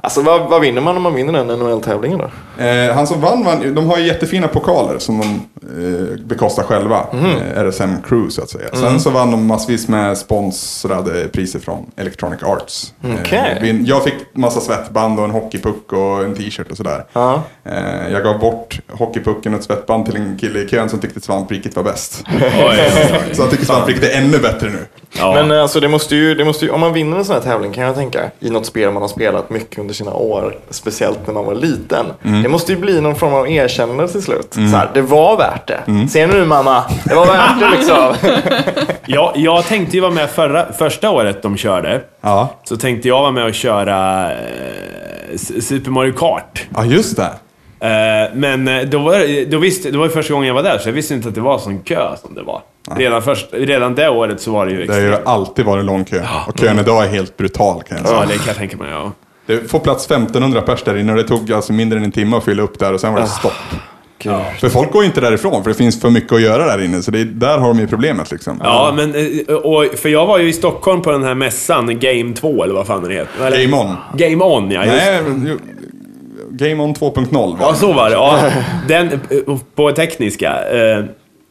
Alltså 0.03 0.23
vad, 0.23 0.51
vad 0.51 0.61
vinner 0.61 0.81
man 0.81 0.97
om 0.97 1.03
man 1.03 1.15
vinner 1.15 1.33
den 1.33 1.47
NHL-tävlingen 1.59 2.19
då? 2.19 2.65
Eh, 2.65 2.95
han 2.95 3.07
som 3.07 3.21
vann, 3.21 3.45
vann, 3.45 3.75
de 3.75 3.87
har 3.87 3.99
ju 3.99 4.07
jättefina 4.07 4.49
pokaler 4.49 4.99
som 4.99 5.19
de 5.21 5.27
eh, 5.63 6.21
bekostar 6.27 6.63
själva. 6.63 7.07
Mhm. 7.13 7.25
Eh, 7.57 7.61
RSM 7.65 7.91
Crew 8.09 8.31
så 8.31 8.43
att 8.43 8.51
säga. 8.51 8.69
Sen 8.73 9.01
så 9.01 9.11
vann 9.11 9.31
de 9.31 9.47
massvis 9.47 9.89
med 9.89 10.19
sponsrade 10.19 11.29
priser 11.29 11.59
från 11.59 11.91
Electronic 11.97 12.43
Arts. 12.43 12.95
Eh, 13.05 13.63
vi- 13.63 13.83
jag 13.87 14.05
fick 14.05 14.15
massa 14.33 14.61
svettband 14.61 15.19
och 15.19 15.25
en 15.25 15.31
hockeypuck 15.31 15.93
och 15.93 16.25
en 16.25 16.35
t-shirt 16.35 16.71
och 16.71 16.77
sådär. 16.77 17.05
Ja. 17.13 17.43
Eh, 17.65 18.13
jag 18.13 18.23
gav 18.23 18.39
bort 18.39 18.81
hockeypucken 18.91 19.55
och 19.55 19.59
ett 19.61 19.65
svettband 19.67 20.07
till 20.07 20.17
en 20.17 20.39
kille 20.41 20.59
i 20.61 20.69
kön 20.69 20.89
som 20.89 20.99
tyckte 20.99 21.21
svampriket 21.21 21.77
var 21.77 21.83
bäst. 21.83 22.13
Så 23.33 23.43
han 23.43 23.51
tycker 23.51 23.65
svampriket 23.65 24.05
är 24.05 24.19
ännu 24.19 24.39
bättre 24.39 24.69
nu. 24.69 24.87
Ja. 25.19 25.33
Men 25.35 25.51
eh, 25.51 25.63
alltså 25.63 25.81
det 25.81 25.89
måste, 25.89 26.17
ju, 26.17 26.35
det 26.35 26.45
måste 26.45 26.65
ju, 26.65 26.71
om 26.71 26.81
man 26.81 26.93
vinner 26.93 27.17
en 27.17 27.25
sån 27.25 27.35
här 27.35 27.43
tävling 27.43 27.73
kan 27.73 27.85
jag 27.85 27.95
tänka, 27.95 28.31
i 28.41 28.51
något 28.51 28.67
spel 28.67 28.91
man 28.93 29.03
har 29.03 29.09
spelat 29.09 29.51
mycket 29.51 29.85
under 29.90 29.94
sina 29.96 30.12
år, 30.14 30.57
speciellt 30.70 31.26
när 31.26 31.35
man 31.35 31.44
var 31.44 31.55
liten. 31.55 32.07
Det 32.42 32.48
måste 32.48 32.72
ju 32.72 32.79
bli 32.79 33.00
någon 33.00 33.16
form 33.16 33.35
av 33.35 33.48
erkännande 33.50 34.09
till 34.09 34.22
slut. 34.22 34.48
Så 34.55 34.61
här, 34.61 34.90
det 34.94 35.03
var 35.03 35.37
värt 35.37 35.66
det. 35.68 36.09
Ser 36.11 36.26
ni 36.26 36.34
nu 36.34 36.45
mamma? 36.45 36.84
Det 37.05 37.14
var 37.14 37.26
värt 37.26 37.61
det 37.61 37.70
liksom. 37.70 38.14
jag, 39.07 39.32
jag 39.36 39.64
tänkte 39.64 39.97
ju 39.97 40.01
vara 40.01 40.12
med 40.12 40.30
förra, 40.30 40.72
första 40.72 41.11
året 41.11 41.43
de 41.43 41.57
körde. 41.57 42.01
Ja, 42.20 42.49
Så 42.64 42.76
tänkte 42.76 43.09
jag 43.09 43.20
vara 43.20 43.30
med 43.32 43.45
och 43.45 43.55
köra 43.55 44.30
eh, 44.32 44.38
Super 45.61 45.91
Mario 45.91 46.12
Kart. 46.12 46.66
ja 46.74 46.84
just 46.84 47.16
det. 47.16 47.30
Eh, 47.86 48.34
men 48.34 48.68
eh, 48.68 48.82
då 48.82 48.99
var, 48.99 49.18
det- 49.18 49.45
då 49.45 49.59
visste, 49.59 49.91
det 49.91 49.99
var 49.99 50.05
ju 50.05 50.11
första 50.11 50.32
gången 50.34 50.49
jag 50.49 50.55
var 50.55 50.62
där, 50.62 50.78
så 50.78 50.88
jag 50.88 50.95
visste 50.95 51.14
inte 51.14 51.28
att 51.28 51.34
det 51.34 51.41
var 51.41 51.59
sån 51.59 51.80
kö 51.80 52.16
som 52.22 52.34
det 52.34 52.43
var. 52.43 52.61
Redan, 52.97 53.22
först, 53.22 53.47
redan 53.53 53.95
det 53.95 54.09
året 54.09 54.41
så 54.41 54.51
var 54.53 54.66
det 54.66 54.72
ju 54.72 54.86
Det 54.86 54.93
har 54.93 55.01
ju 55.01 55.09
extremt. 55.09 55.28
alltid 55.28 55.64
varit 55.64 55.84
lång 55.84 56.05
kö. 56.05 56.22
Och 56.49 56.59
kön 56.59 56.78
idag 56.78 57.05
är 57.05 57.09
helt 57.09 57.36
brutal 57.36 57.82
kan 57.82 57.97
jag 57.99 58.07
säga. 58.07 58.20
Ja, 58.20 58.26
det 58.26 58.34
kan 58.36 58.47
jag 58.47 58.57
tänka 58.57 58.76
mig, 58.76 58.91
ja. 58.91 59.12
Det 59.51 59.70
får 59.70 59.78
plats 59.78 60.07
1500 60.07 60.61
pers 60.62 60.82
där 60.82 60.96
inne 60.96 61.12
och 61.12 61.18
det 61.18 61.24
tog 61.24 61.53
alltså 61.53 61.72
mindre 61.72 61.98
än 61.98 62.05
en 62.05 62.12
timme 62.12 62.36
att 62.36 62.44
fylla 62.44 62.62
upp 62.62 62.78
där 62.78 62.94
och 62.94 63.01
sen 63.01 63.12
var 63.12 63.20
det 63.20 63.26
stopp. 63.26 63.53
Gud. 64.22 64.32
För 64.61 64.68
folk 64.68 64.92
går 64.92 65.05
inte 65.05 65.20
därifrån 65.20 65.62
för 65.62 65.70
det 65.70 65.76
finns 65.76 66.01
för 66.01 66.11
mycket 66.11 66.32
att 66.32 66.40
göra 66.40 66.66
där 66.66 66.84
inne. 66.84 67.03
Så 67.03 67.11
det 67.11 67.20
är, 67.20 67.24
där 67.24 67.59
har 67.59 67.68
de 67.68 67.78
ju 67.78 67.86
problemet 67.86 68.30
liksom. 68.30 68.61
Ja, 68.64 68.92
men, 68.96 69.14
eh, 69.14 69.55
och, 69.55 69.84
för 69.96 70.09
jag 70.09 70.26
var 70.26 70.38
ju 70.38 70.48
i 70.48 70.53
Stockholm 70.53 71.03
på 71.03 71.11
den 71.11 71.24
här 71.24 71.34
mässan, 71.34 71.98
Game 72.01 72.34
2 72.34 72.64
eller 72.64 72.74
vad 72.74 72.86
fan 72.86 73.03
den 73.03 73.12
heter. 73.12 73.46
Eller, 73.46 73.62
Game 73.62 73.76
On. 73.76 73.96
Game 74.14 74.44
On, 74.44 74.70
ja. 74.70 74.84
Just. 74.84 74.96
Nej, 74.96 75.20
jo, 75.46 75.59
Game 76.51 76.82
On 76.82 76.94
2.0 76.94 77.32
var 77.32 77.66
Ja, 77.66 77.70
det. 77.72 77.78
så 77.78 77.92
var 77.92 78.11
det. 78.11 78.14
Ja. 78.16 78.38
Den, 78.88 79.12
eh, 79.12 79.57
på 79.74 79.92
tekniska. 79.92 80.55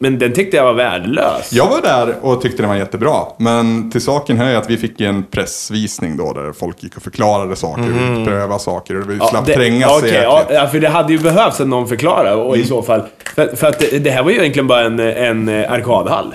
Men 0.02 0.20
den 0.20 0.34
tyckte 0.34 0.58
jag 0.58 0.64
var 0.64 0.74
värdelös. 0.74 1.54
Jag 1.54 1.68
var 1.68 1.82
där 1.82 2.16
och 2.22 2.42
tyckte 2.42 2.62
den 2.64 2.70
var 2.70 2.76
jättebra. 2.78 3.14
Men 3.38 3.92
till 3.92 4.02
saken 4.02 4.38
hör 4.38 4.50
jag 4.50 4.62
att 4.62 4.70
vi 4.70 4.78
fick 4.78 5.02
en 5.02 5.24
pressvisning 5.24 6.18
då 6.18 6.34
där 6.34 6.54
folk 6.54 6.84
gick 6.84 6.98
och 6.98 7.04
förklarade 7.04 7.56
saker 7.56 7.84
och 8.20 8.26
prövade 8.28 8.60
saker 8.60 9.02
och 9.02 9.10
vi 9.10 9.18
slapp 9.18 9.34
Mhm. 9.34 9.44
det- 9.46 9.54
trängas 9.56 9.92
okej, 9.98 10.08
jäkligt. 10.10 10.24
ja, 10.24 10.44
ja, 10.50 10.68
för 10.68 10.80
det 10.80 10.90
hade 10.90 11.14
ju 11.14 11.20
behövts 11.20 11.62
att 11.62 11.68
någon 11.68 11.88
förklarade 11.88 12.36
och 12.36 12.58
i 12.58 12.66
så 12.66 12.82
fall. 12.82 13.02
För, 13.36 13.56
för 13.56 13.68
att 13.68 13.80
det, 13.80 14.00
det 14.00 14.10
här 14.12 14.24
var 14.24 14.32
ju 14.32 14.38
egentligen 14.40 14.68
bara 14.68 14.82
en, 14.82 15.00
en 15.00 15.50
arkadhall. 15.50 16.34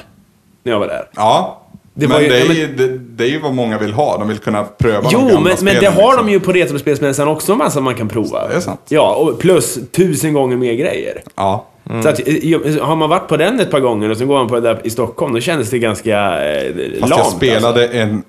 När 0.63 0.73
jag 0.73 0.79
var 0.81 0.87
där. 0.87 1.09
Ja, 1.17 1.61
Det 1.97 2.09
men 2.09 2.23
ju- 2.23 2.29
det, 2.29 2.41
är, 2.41 2.49
men- 2.49 2.57
ju- 2.57 2.75
det, 2.77 2.99
det 2.99 3.25
är 3.25 3.29
ju 3.29 3.39
vad 3.41 3.55
många 3.55 3.79
vill 3.79 3.93
ha. 3.93 4.19
De 4.19 4.29
vill 4.29 4.39
kunna 4.39 4.65
pröva 4.65 5.01
de 5.03 5.09
Jo, 5.13 5.19
gamla 5.19 5.35
men, 5.35 5.43
men 5.43 5.57
spelen, 5.57 5.81
det 5.81 5.87
har 5.89 6.09
liksom. 6.13 6.27
de 6.27 6.33
ju 6.33 6.41
på 6.41 6.53
Retrospelsmässan 6.53 7.29
också 7.29 7.53
en 7.53 7.59
massa 7.59 7.81
man 7.81 7.95
kan 7.95 8.09
prova. 8.09 8.49
Det 8.49 8.55
är 8.55 8.61
sant. 8.61 8.81
Ja, 8.89 9.15
och 9.15 9.39
plus 9.39 9.79
tusen 9.93 10.33
gånger 10.33 10.57
mer 10.57 10.75
grejer. 10.75 11.23
Ja. 11.37 11.67
Så 12.03 12.09
att, 12.09 12.21
eh, 12.29 12.85
har 12.87 12.97
man 12.97 13.09
varit 13.11 13.29
på 13.29 13.37
den 13.37 13.61
ett 13.61 13.71
par 13.71 13.81
gånger 13.81 14.11
och 14.11 14.17
så 14.17 14.27
går 14.27 14.35
man 14.39 14.49
på 14.49 14.55
det 14.55 14.61
där 14.61 14.81
i 14.85 14.91
Stockholm, 14.91 15.35
då 15.35 15.41
kändes 15.41 15.71
det 15.71 15.79
ganska 15.79 16.45
eh, 16.53 16.75
Fast 17.01 17.11
lamt. 17.11 17.23
jag 17.25 17.27
spelade 17.27 17.83
Alltså. 17.83 17.97
en 17.99 18.23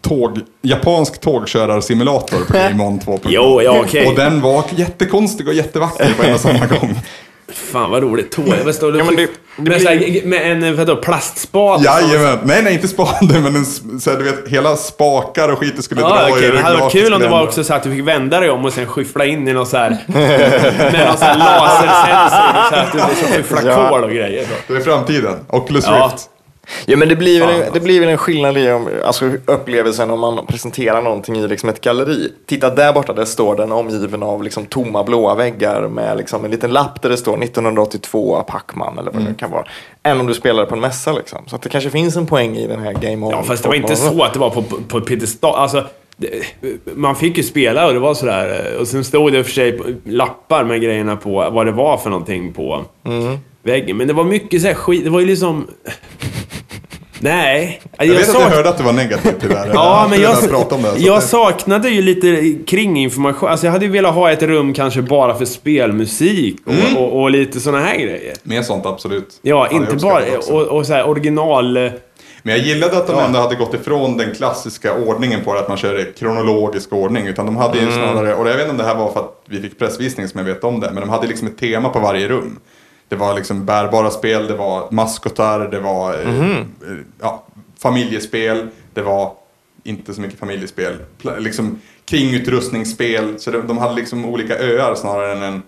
tåg, 0.00 0.38
japansk 0.62 1.20
tågkörarsimulator 1.20 2.36
på 2.46 2.52
Game 2.52 2.84
On 2.84 2.98
2.0. 3.00 3.18
Jo, 3.28 3.62
ja, 3.64 3.80
okej. 3.84 4.06
Och 4.06 4.14
den 4.14 4.40
var 4.40 4.64
jättekonstig 4.76 5.48
och 5.48 5.54
jättevacker 5.54 6.14
på 6.18 6.22
en 6.22 6.34
och 6.34 6.40
samma 6.40 6.66
gång. 6.80 6.94
Fan 7.52 7.90
vad 7.90 8.02
roligt. 8.02 8.30
Tåg, 8.32 8.44
vad 8.64 8.74
står 8.74 8.92
det? 8.92 8.98
Ja, 8.98 9.26
men 9.62 9.72
det- 9.72 9.78
det 9.78 9.78
med, 9.78 9.82
så 9.82 9.88
här, 9.88 10.26
med 10.26 10.66
en 10.66 10.76
vadå, 10.76 10.96
plastspade? 10.96 11.84
Jajamän. 11.84 12.38
Nej, 12.44 12.62
nej, 12.62 12.74
inte 12.74 12.88
spade, 12.88 13.40
men 13.40 13.56
en, 13.56 13.62
s- 13.62 13.82
så 14.00 14.10
här, 14.10 14.18
du 14.18 14.24
vet, 14.24 14.48
hela 14.48 14.76
spakar 14.76 15.48
och 15.48 15.58
skit 15.58 15.72
du 15.76 15.82
skulle 15.82 16.00
Ja, 16.00 16.08
dra 16.08 16.28
i 16.28 16.32
okej. 16.32 16.50
Det 16.50 16.60
hade 16.60 16.76
varit 16.76 16.92
kul 16.92 17.12
om 17.14 17.20
det 17.20 17.28
var 17.28 17.42
också 17.42 17.64
så 17.64 17.74
att 17.74 17.82
du 17.82 17.90
fick 17.90 18.06
vända 18.06 18.40
dig 18.40 18.50
om 18.50 18.64
och 18.64 18.72
sen 18.72 18.86
skyffla 18.86 19.24
in 19.24 19.48
i 19.48 19.52
någon 19.52 19.66
så 19.66 19.76
här... 19.76 19.90
med 20.92 21.06
någon 21.08 21.16
så 21.18 21.24
här 21.24 21.38
lasersensor. 21.38 22.70
Så 22.70 22.76
att 22.76 22.92
du 22.92 22.98
liksom 23.14 23.28
skyfflar 23.36 23.62
Ja. 23.70 23.88
kol 23.88 24.04
och 24.04 24.10
grejer. 24.10 24.44
Så. 24.44 24.72
Det 24.72 24.78
är 24.80 24.84
framtiden. 24.84 25.34
Oculus 25.48 25.84
Ja. 25.86 25.92
Rift. 26.12 26.24
Ja, 26.26 26.39
men 26.86 27.08
det 27.08 27.16
blir, 27.16 27.40
väl, 27.40 27.62
Fan, 27.62 27.70
det 27.72 27.80
blir 27.80 28.00
väl 28.00 28.08
en 28.08 28.18
skillnad 28.18 28.58
i 28.58 28.70
om, 28.70 28.88
alltså, 29.04 29.30
upplevelsen 29.46 30.10
om 30.10 30.20
man 30.20 30.46
presenterar 30.46 31.02
någonting 31.02 31.36
i 31.36 31.48
liksom 31.48 31.68
ett 31.68 31.80
galleri. 31.80 32.32
Titta 32.46 32.74
där 32.74 32.92
borta, 32.92 33.12
där 33.12 33.24
står 33.24 33.56
den 33.56 33.72
omgiven 33.72 34.22
av 34.22 34.42
liksom 34.42 34.66
tomma 34.66 35.04
blåa 35.04 35.34
väggar 35.34 35.88
med 35.88 36.16
liksom 36.16 36.44
en 36.44 36.50
liten 36.50 36.70
lapp 36.70 37.02
där 37.02 37.10
det 37.10 37.16
står 37.16 37.42
1982 37.42 38.44
Pacman 38.48 38.98
eller 38.98 39.10
vad 39.10 39.24
det 39.24 39.34
kan 39.34 39.50
vara. 39.50 39.64
Än 40.02 40.20
om 40.20 40.26
du 40.26 40.34
spelar 40.34 40.66
på 40.66 40.74
en 40.74 40.80
mässa 40.80 41.12
liksom. 41.12 41.38
Så 41.46 41.56
att 41.56 41.62
det 41.62 41.68
kanske 41.68 41.90
finns 41.90 42.16
en 42.16 42.26
poäng 42.26 42.56
i 42.56 42.66
den 42.66 42.80
här 42.82 42.92
Game 42.92 43.26
On. 43.26 43.32
Ja, 43.32 43.42
fast 43.42 43.62
det 43.62 43.68
var 43.68 43.76
inte 43.76 43.96
så 43.96 44.22
att 44.22 44.32
det 44.32 44.38
var 44.38 44.50
på, 44.50 44.62
på, 44.62 44.76
på 44.88 45.00
piedestal. 45.00 45.54
Alltså, 45.54 45.84
det, 46.16 46.28
man 46.94 47.16
fick 47.16 47.36
ju 47.36 47.42
spela 47.42 47.86
och 47.86 47.92
det 47.92 47.98
var 47.98 48.14
sådär. 48.14 48.76
Och 48.80 48.88
sen 48.88 49.04
stod 49.04 49.32
det 49.32 49.44
för 49.44 49.52
sig 49.52 49.80
lappar 50.04 50.64
med 50.64 50.80
grejerna 50.82 51.16
på 51.16 51.50
vad 51.50 51.66
det 51.66 51.72
var 51.72 51.96
för 51.96 52.10
någonting 52.10 52.52
på 52.52 52.84
väggen. 53.62 53.96
Men 53.96 54.08
det 54.08 54.12
var 54.12 54.24
mycket 54.24 54.62
så 54.62 54.66
här 54.66 54.74
skit. 54.74 55.04
Det 55.04 55.10
var 55.10 55.20
ju 55.20 55.26
liksom... 55.26 55.66
Nej. 57.22 57.80
Jag, 57.98 58.06
vet 58.06 58.20
att 58.20 58.26
sak- 58.34 58.42
jag 58.42 58.48
hörde 58.50 58.68
att 58.68 58.78
du 58.78 58.84
var 58.84 58.92
negativ 58.92 59.32
till 59.40 59.48
det 59.48 59.56
här. 59.58 59.70
Ja, 59.74 60.06
men 60.10 60.20
jag, 60.20 60.32
om 60.72 60.82
det. 60.82 60.88
jag 60.98 61.14
att 61.16 61.20
det- 61.22 61.26
saknade 61.28 61.88
ju 61.90 62.02
lite 62.02 62.54
kring 62.66 62.96
information. 62.96 63.48
Alltså 63.48 63.66
jag 63.66 63.72
hade 63.72 63.84
ju 63.84 63.90
velat 63.90 64.14
ha 64.14 64.30
ett 64.30 64.42
rum 64.42 64.74
kanske 64.74 65.02
bara 65.02 65.34
för 65.34 65.44
spelmusik 65.44 66.56
och, 66.66 67.02
och, 67.02 67.20
och 67.22 67.30
lite 67.30 67.60
såna 67.60 67.80
här 67.80 67.94
grejer. 67.98 68.34
Mer 68.42 68.62
sånt, 68.62 68.86
absolut. 68.86 69.38
Ja, 69.42 69.68
jag 69.70 69.82
inte 69.82 69.96
bara... 69.96 70.22
Och, 70.50 70.62
och 70.62 70.86
så 70.86 70.92
här 70.92 71.08
original... 71.08 71.76
eh, 71.76 71.90
Men 72.42 72.54
jag 72.56 72.64
gillade 72.66 72.96
att 72.96 73.06
de 73.06 73.16
Ja. 73.18 73.24
ändå 73.24 73.38
hade 73.38 73.54
gått 73.54 73.74
ifrån 73.74 74.16
den 74.16 74.34
klassiska 74.34 74.94
ordningen 74.94 75.40
på 75.44 75.54
det, 75.54 75.60
att 75.60 75.68
man 75.68 75.76
kör 75.76 76.00
i 76.00 76.04
kronologisk 76.18 76.92
ordning. 76.92 77.26
Utan 77.26 77.46
de 77.46 77.56
hade 77.56 77.78
ju 77.78 77.82
Mm. 77.82 77.94
snarare, 77.94 78.34
och 78.34 78.48
jag 78.48 78.52
vet 78.52 78.60
inte 78.60 78.70
om 78.70 78.76
det 78.78 78.84
här 78.84 78.94
var 78.94 79.12
för 79.12 79.20
att 79.20 79.42
vi 79.48 79.60
fick 79.60 79.78
pressvisning 79.78 80.28
som 80.28 80.38
jag 80.38 80.44
vet 80.54 80.64
om 80.64 80.80
det, 80.80 80.90
men 80.92 81.00
de 81.00 81.10
hade 81.10 81.26
liksom 81.26 81.46
ett 81.48 81.58
tema 81.58 81.88
på 81.88 81.98
varje 81.98 82.28
rum. 82.28 82.58
Det 83.10 83.16
var 83.16 83.34
liksom 83.34 83.64
bärbara 83.64 84.10
spel, 84.10 84.46
det 84.46 84.54
var 84.54 84.88
maskotar, 84.90 85.68
det 85.68 85.80
var 85.80 86.14
eh, 86.14 86.64
ja, 87.20 87.44
familjespel, 87.78 88.68
det 88.94 89.02
var 89.02 89.32
inte 89.84 90.14
så 90.14 90.20
mycket 90.20 90.38
familjespel. 90.38 90.94
Liksom 91.38 91.80
kringutrustningsspel, 92.04 93.40
så 93.40 93.50
de, 93.50 93.66
de 93.66 93.78
hade 93.78 93.94
liksom 93.94 94.24
olika 94.24 94.58
öar 94.58 94.94
snarare 94.94 95.32
än 95.32 95.42
en 95.42 95.62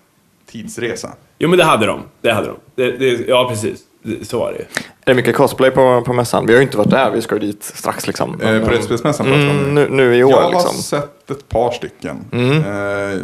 tidsresa. 0.51 1.13
Jo, 1.39 1.49
men 1.49 1.57
det 1.57 1.63
hade 1.63 1.85
de. 1.85 2.01
Det 2.21 2.31
hade 2.31 2.47
de. 2.47 2.57
Det, 2.75 2.91
det, 2.91 3.27
ja, 3.27 3.47
precis. 3.49 3.79
Det, 4.03 4.27
så 4.27 4.39
var 4.39 4.51
det 4.51 4.57
ju. 4.57 4.63
Är 4.63 4.85
det 5.05 5.13
mycket 5.13 5.35
cosplay 5.35 5.71
på, 5.71 6.03
på 6.05 6.13
mässan? 6.13 6.45
Vi 6.45 6.53
har 6.53 6.59
ju 6.59 6.63
inte 6.65 6.77
varit 6.77 6.89
där, 6.89 7.11
vi 7.11 7.21
ska 7.21 7.35
ju 7.35 7.41
dit 7.41 7.63
strax 7.63 8.07
liksom. 8.07 8.41
Eh, 8.41 8.59
på 8.59 8.71
Rättsspelsmässan 8.71 9.25
pratar 9.25 9.41
vi 9.41 9.49
om 9.49 9.59
mm, 9.59 9.73
nu. 9.73 9.87
nu, 9.89 10.15
i 10.15 10.23
år 10.23 10.31
Jag 10.31 10.41
har 10.41 10.51
liksom. 10.51 10.69
Mm. 10.69 10.81
sett 10.81 11.31
ett 11.31 11.49
par 11.49 11.71
stycken. 11.71 12.25
Eh, 12.31 13.21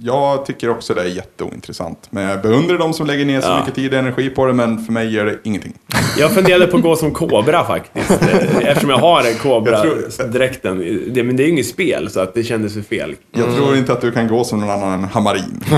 jag 0.00 0.46
tycker 0.46 0.70
också 0.70 0.94
det 0.94 1.00
är 1.00 1.04
jätteointressant. 1.06 1.98
Men 2.10 2.24
jag 2.24 2.40
beundrar 2.42 2.78
de 2.78 2.92
som 2.92 3.06
lägger 3.06 3.24
ner 3.24 3.40
så 3.40 3.48
Ja. 3.48 3.58
mycket 3.60 3.74
tid 3.74 3.92
och 3.92 3.98
energi 3.98 4.30
på 4.30 4.46
det, 4.46 4.52
men 4.52 4.84
för 4.84 4.92
mig 4.92 5.14
gör 5.14 5.24
det 5.24 5.38
ingenting. 5.44 5.72
Jag 6.18 6.32
funderade 6.32 6.66
på 6.66 6.76
att 6.76 6.82
gå 6.82 6.96
som 6.96 7.10
Kobra 7.14 7.64
faktiskt. 7.64 8.10
Eftersom 8.60 8.90
jag 8.90 8.98
har 8.98 9.20
en 9.24 9.34
Kobra-dräkten. 9.34 11.04
Det, 11.14 11.22
men 11.22 11.36
det 11.36 11.42
är 11.42 11.44
ju 11.44 11.50
inget 11.52 11.66
spel, 11.66 12.10
så 12.10 12.20
att 12.20 12.34
det 12.34 12.42
kändes 12.44 12.74
för 12.74 12.80
fel. 12.80 13.14
Jag 13.32 13.54
tror 13.56 13.76
inte 13.76 13.92
att 13.92 14.00
du 14.00 14.10
kan 14.10 14.28
gå 14.28 14.44
som 14.44 14.60
någon 14.60 14.70
annan 14.70 14.92
än 14.92 15.04
Hamarin. 15.04 15.64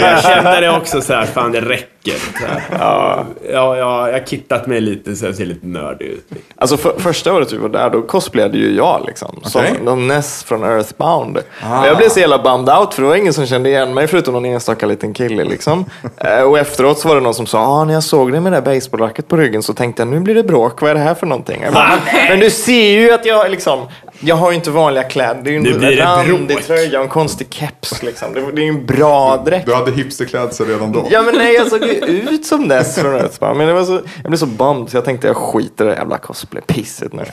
Jag 0.00 0.22
kände 0.22 0.60
det 0.60 0.70
också 0.76 1.00
så 1.00 1.12
här, 1.12 1.26
fan 1.26 1.52
det 1.52 1.60
räcker. 1.60 2.01
Här. 2.34 2.62
Ja, 2.78 3.26
ja, 3.52 3.76
ja, 3.76 4.08
jag 4.08 4.18
har 4.18 4.26
kittat 4.26 4.66
mig 4.66 4.80
lite 4.80 5.16
så 5.16 5.24
jag 5.26 5.34
ser 5.34 5.46
lite 5.46 5.66
nördig 5.66 6.06
ut. 6.06 6.30
Alltså 6.56 6.76
för, 6.76 6.98
första 6.98 7.34
året 7.34 7.52
vi 7.52 7.56
var 7.56 7.68
där, 7.68 7.90
då 7.90 8.02
cosplayade 8.02 8.58
ju 8.58 8.76
jag 8.76 9.04
liksom. 9.06 9.40
Som 9.42 9.60
Okej. 9.60 9.74
någon 9.84 10.06
Ness 10.08 10.44
från 10.44 10.64
Earthbound. 10.64 11.38
Ah. 11.62 11.86
Jag 11.86 11.96
blev 11.96 12.08
så 12.08 12.20
jävla 12.20 12.38
bummed 12.38 12.78
out 12.78 12.94
för 12.94 13.02
det 13.02 13.08
var 13.08 13.16
ingen 13.16 13.32
som 13.32 13.46
kände 13.46 13.68
igen 13.68 13.94
mig 13.94 14.06
förutom 14.06 14.34
någon 14.34 14.44
enstaka 14.44 14.86
liten 14.86 15.14
kille 15.14 15.44
liksom. 15.44 15.84
Eh, 16.16 16.42
och 16.42 16.58
efteråt 16.58 16.98
så 16.98 17.08
var 17.08 17.14
det 17.14 17.20
någon 17.20 17.34
som 17.34 17.46
sa, 17.46 17.58
ah, 17.58 17.84
när 17.84 17.94
jag 17.94 18.02
såg 18.02 18.32
dig 18.32 18.40
med 18.40 18.52
det 18.52 18.60
där 18.60 18.74
basebollracket 18.74 19.28
på 19.28 19.36
ryggen 19.36 19.62
så 19.62 19.74
tänkte 19.74 20.02
jag, 20.02 20.08
nu 20.08 20.20
blir 20.20 20.34
det 20.34 20.42
bråk, 20.42 20.80
vad 20.82 20.90
är 20.90 20.94
det 20.94 21.00
här 21.00 21.14
för 21.14 21.26
någonting? 21.26 21.64
Bara, 21.72 21.92
men 22.28 22.40
du 22.40 22.50
ser 22.50 22.90
ju 22.90 23.12
att 23.12 23.26
jag 23.26 23.50
liksom, 23.50 23.88
jag 24.24 24.36
har 24.36 24.50
ju 24.50 24.56
inte 24.56 24.70
vanliga 24.70 25.04
kläder. 25.04 25.42
Det 25.42 25.50
är 25.50 25.52
ju 25.52 25.56
en 25.56 25.78
blir 25.78 25.96
randig 25.96 26.64
tröja 26.64 26.98
och 26.98 27.04
en 27.04 27.10
konstig 27.10 27.46
keps 27.50 28.02
liksom. 28.02 28.32
Det, 28.32 28.52
det 28.52 28.62
är 28.62 28.64
ju 28.64 28.68
en 28.68 28.86
bra 28.86 29.42
dräkt. 29.46 29.66
Du 29.66 29.74
hade 29.74 29.92
hipsterklädsel 29.92 30.66
redan 30.66 30.92
då. 30.92 31.06
Ja 31.10 31.22
men 31.22 31.34
nej, 31.34 31.54
jag 31.54 31.66
såg 31.66 31.82
ju 31.84 31.94
ut 32.30 32.46
som 32.46 32.62
Ness 32.62 32.94
från. 32.94 33.58
Men 33.58 33.66
det 33.66 33.72
var 33.72 33.84
så, 33.84 34.00
jag 34.22 34.30
blev 34.30 34.38
så 34.38 34.46
bummed 34.46 34.90
så 34.90 34.96
jag 34.96 35.04
tänkte 35.04 35.26
jag 35.26 35.36
skiter 35.36 35.84
i 35.84 35.88
det 35.88 35.94
jävla 35.94 36.18
cosplay-pisset 36.18 37.12
nu. 37.12 37.24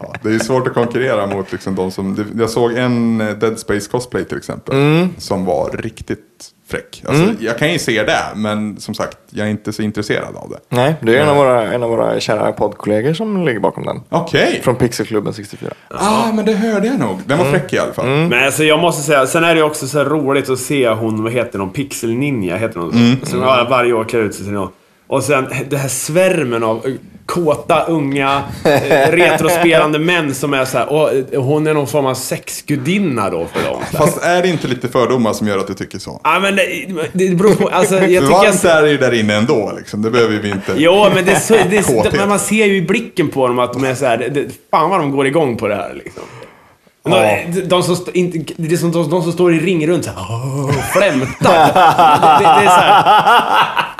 Ja, 0.00 0.14
det 0.22 0.28
är 0.28 0.32
ju 0.32 0.40
svårt 0.40 0.66
att 0.66 0.74
konkurrera 0.74 1.26
mot 1.26 1.52
liksom 1.52 1.74
de 1.74 1.90
som... 1.90 2.32
Jag 2.38 2.50
såg 2.50 2.72
en 2.72 3.20
eh, 3.20 3.30
Dead 3.30 3.58
Space 3.58 3.90
cosplay 3.90 4.24
till 4.24 4.38
exempel. 4.38 4.74
Mm. 4.74 5.08
Som 5.18 5.44
var 5.44 5.70
riktigt 5.70 6.53
fräck. 6.68 7.02
Alltså, 7.08 7.24
Jag 7.40 7.58
kan 7.58 7.72
ju 7.72 7.78
se 7.78 8.02
det, 8.02 8.22
men 8.34 8.80
som 8.80 8.94
sagt, 8.94 9.18
jag 9.30 9.46
är 9.46 9.50
inte 9.50 9.72
så 9.72 9.82
intresserad 9.82 10.36
av 10.36 10.50
det. 10.50 10.76
Nej, 10.76 10.94
det 11.00 11.16
är 11.18 11.22
en 11.22 11.28
av 11.28 11.36
våra, 11.36 11.72
en 11.72 11.82
av 11.82 11.90
våra 11.90 12.20
kära 12.20 12.52
poddkollegor 12.52 13.12
som 13.12 13.44
ligger 13.44 13.60
bakom 13.60 13.84
den. 13.86 14.00
Okej. 14.08 14.60
Från 14.64 14.76
Pixelklubben 14.76 15.32
64. 15.32 15.70
Ah, 15.90 16.32
men 16.32 16.44
det 16.44 16.52
hörde 16.52 16.86
jag 16.86 16.98
nog. 17.00 17.18
Den 17.26 17.38
var 17.38 17.44
fräck 17.44 17.72
i 17.72 17.78
alla 17.78 17.92
fall. 17.92 18.06
Men 18.06 18.44
alltså 18.44 18.64
jag 18.64 18.78
måste 18.80 19.02
säga, 19.02 19.26
sen 19.26 19.44
är 19.44 19.54
det 19.54 19.62
också 19.62 19.86
så 19.86 19.98
här 19.98 20.04
roligt 20.04 20.50
att 20.50 20.58
se 20.58 20.88
hon, 20.88 21.22
vad 21.22 21.32
heter 21.32 21.58
hon, 21.58 21.70
Pixel 21.70 22.14
Ninja 22.14 22.56
heter 22.56 22.80
hon. 22.80 23.16
Som 23.22 23.40
ja, 23.40 23.66
varje 23.70 23.92
år 23.92 24.04
klär 24.04 24.20
ut 24.20 24.34
sig 24.34 24.44
till 24.44 24.54
någon. 24.54 24.70
Och 25.06 25.22
sen 25.24 25.46
den 25.68 25.78
här 25.78 25.88
svärmen 25.88 26.64
av 26.64 26.86
kåta, 27.26 27.84
unga, 27.84 28.42
eh, 28.64 29.10
retrospelande 29.10 29.98
män 29.98 30.34
som 30.34 30.54
är 30.54 30.64
så 30.64 30.78
här, 30.78 30.92
och 30.92 31.10
hon 31.42 31.66
är 31.66 31.74
någon 31.74 31.86
form 31.86 32.06
av 32.06 32.14
sexgudinna 32.14 33.30
då 33.30 33.46
för 33.52 33.70
dem. 33.70 33.82
Fast 33.92 34.22
är 34.22 34.42
det 34.42 34.48
inte 34.48 34.68
lite 34.68 34.88
fördomar 34.88 35.32
som 35.32 35.48
gör 35.48 35.58
att 35.58 35.66
du 35.66 35.74
tycker 35.74 35.98
så? 35.98 36.20
Ja 36.24 36.40
men 36.40 36.56
det, 36.56 36.64
det 37.12 37.34
beror 37.34 37.54
på, 37.54 37.68
alltså 37.68 37.94
jag 37.94 38.22
tycker... 38.22 38.28
varmt 38.28 38.64
är 38.64 38.86
ju 38.86 38.96
där 38.96 39.14
inne 39.14 39.34
ändå 39.34 39.72
liksom. 39.76 40.02
Det 40.02 40.10
behöver 40.10 40.38
vi 40.38 40.50
inte. 40.50 40.72
Jo, 40.76 41.06
men 41.14 41.24
det 41.24 41.40
så, 41.40 41.54
det 41.54 42.12
men 42.16 42.28
man 42.28 42.38
ser 42.38 42.66
ju 42.66 42.76
i 42.76 42.82
blicken 42.82 43.28
på 43.28 43.48
dem 43.48 43.58
att 43.58 43.72
de 43.72 43.84
är 43.84 43.94
så 43.94 44.06
här, 44.06 44.18
det, 44.18 44.46
fan 44.70 44.90
vad 44.90 45.00
de 45.00 45.10
går 45.10 45.26
igång 45.26 45.56
på 45.56 45.68
det 45.68 45.74
här 45.74 46.00
liksom. 46.04 46.22
De, 47.04 47.10
de, 47.52 47.60
de, 47.60 47.82
som, 47.82 47.96
inte, 48.12 48.54
det 48.56 48.74
är 48.74 48.76
som 48.76 48.92
de, 48.92 49.10
de 49.10 49.22
som 49.22 49.32
står 49.32 49.54
i 49.54 49.58
ring 49.58 49.86
runt 49.86 50.04
såhär, 50.04 50.18
och 50.64 50.74
flämtar. 50.74 51.66
Det, 52.38 52.44
det 52.44 52.64
är 52.64 52.66
så 52.66 52.80
här, 52.80 53.93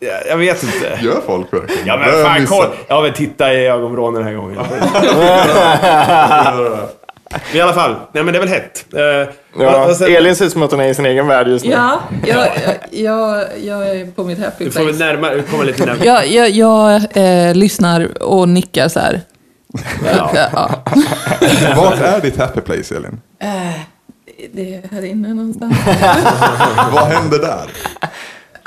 jag, 0.00 0.26
jag 0.28 0.36
vet 0.36 0.62
inte. 0.62 0.98
Gör 1.02 1.20
folk 1.26 1.52
verkligen? 1.52 1.86
Ja 1.86 1.96
men 1.96 2.08
jag 2.08 2.26
fan 2.26 2.46
kolla. 2.46 2.68
Jag 2.88 3.02
vill 3.02 3.12
titta 3.12 3.54
i 3.54 3.66
ögonvrån 3.66 4.14
den 4.14 4.24
här 4.24 4.32
gången. 4.32 4.58
I 7.52 7.60
alla 7.60 7.72
fall, 7.72 7.94
nej 8.12 8.24
men 8.24 8.32
det 8.32 8.38
är 8.38 8.40
väl 8.40 8.48
hett. 8.48 8.84
Eh, 8.94 9.34
Ja, 9.58 9.86
och 9.88 9.96
sen- 9.96 10.16
Elin 10.16 10.36
ser 10.36 10.44
ut 10.44 10.52
som 10.52 10.62
att 10.62 10.70
hon 10.70 10.80
är 10.80 10.88
i 10.88 10.94
sin 10.94 11.06
egen 11.06 11.26
värld 11.26 11.48
just 11.48 11.64
nu. 11.64 11.70
Ja, 11.70 12.00
jag, 12.26 12.36
jag, 12.38 12.48
jag, 12.90 13.44
jag 13.64 13.88
är 13.88 14.06
på 14.10 14.24
mitt 14.24 14.38
happy 14.44 14.64
Du 14.64 14.70
får 14.70 14.80
väl 14.84 14.96
place. 14.96 15.04
närmare, 15.12 15.42
komma 15.50 15.62
lite 15.62 15.86
närmare. 15.86 16.06
Jag, 16.06 16.26
jag, 16.26 16.50
jag 16.50 17.16
eh, 17.16 17.54
lyssnar 17.54 18.22
och 18.22 18.48
nickar 18.48 18.88
så 18.88 19.00
här. 19.00 19.20
Ja. 20.16 20.30
Ja. 20.52 20.70
Vart 21.76 22.00
är 22.00 22.20
ditt 22.20 22.36
happy 22.38 22.60
place 22.60 22.96
Elin? 22.96 23.20
Det 24.52 24.74
är 24.74 24.82
här 24.94 25.04
inne 25.04 25.34
någonstans. 25.34 25.76
Vad 26.92 27.04
händer 27.04 27.38
där? 27.38 27.70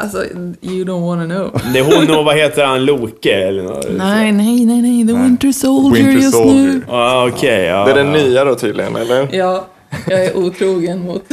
Alltså, 0.03 0.23
you 0.61 0.85
don't 0.85 1.05
wanna 1.05 1.25
know. 1.25 1.61
Det 1.73 1.79
är 1.79 1.83
hon 1.83 2.17
och 2.17 2.25
vad 2.25 2.35
heter 2.37 2.65
han, 2.65 2.85
Loke 2.85 3.33
eller 3.33 3.63
något? 3.63 3.85
Nej, 3.97 4.31
nej, 4.31 4.65
nej, 4.65 4.81
nej. 4.81 5.07
The 5.07 5.13
Winter 5.13 5.51
Soldier 5.51 6.03
Winter 6.03 6.21
just 6.23 6.31
Soldier. 6.37 6.55
nu. 6.67 6.81
Ja, 6.87 7.29
okej. 7.33 7.63
ja. 7.63 7.85
Det 7.85 7.91
är 7.91 7.95
den 7.95 8.11
nya 8.11 8.45
då 8.45 8.55
tydligen, 8.55 8.95
eller? 8.95 9.27
Ja, 9.31 9.67
jag 10.07 10.25
är 10.25 10.37
otrogen 10.37 10.99
mot... 11.05 11.23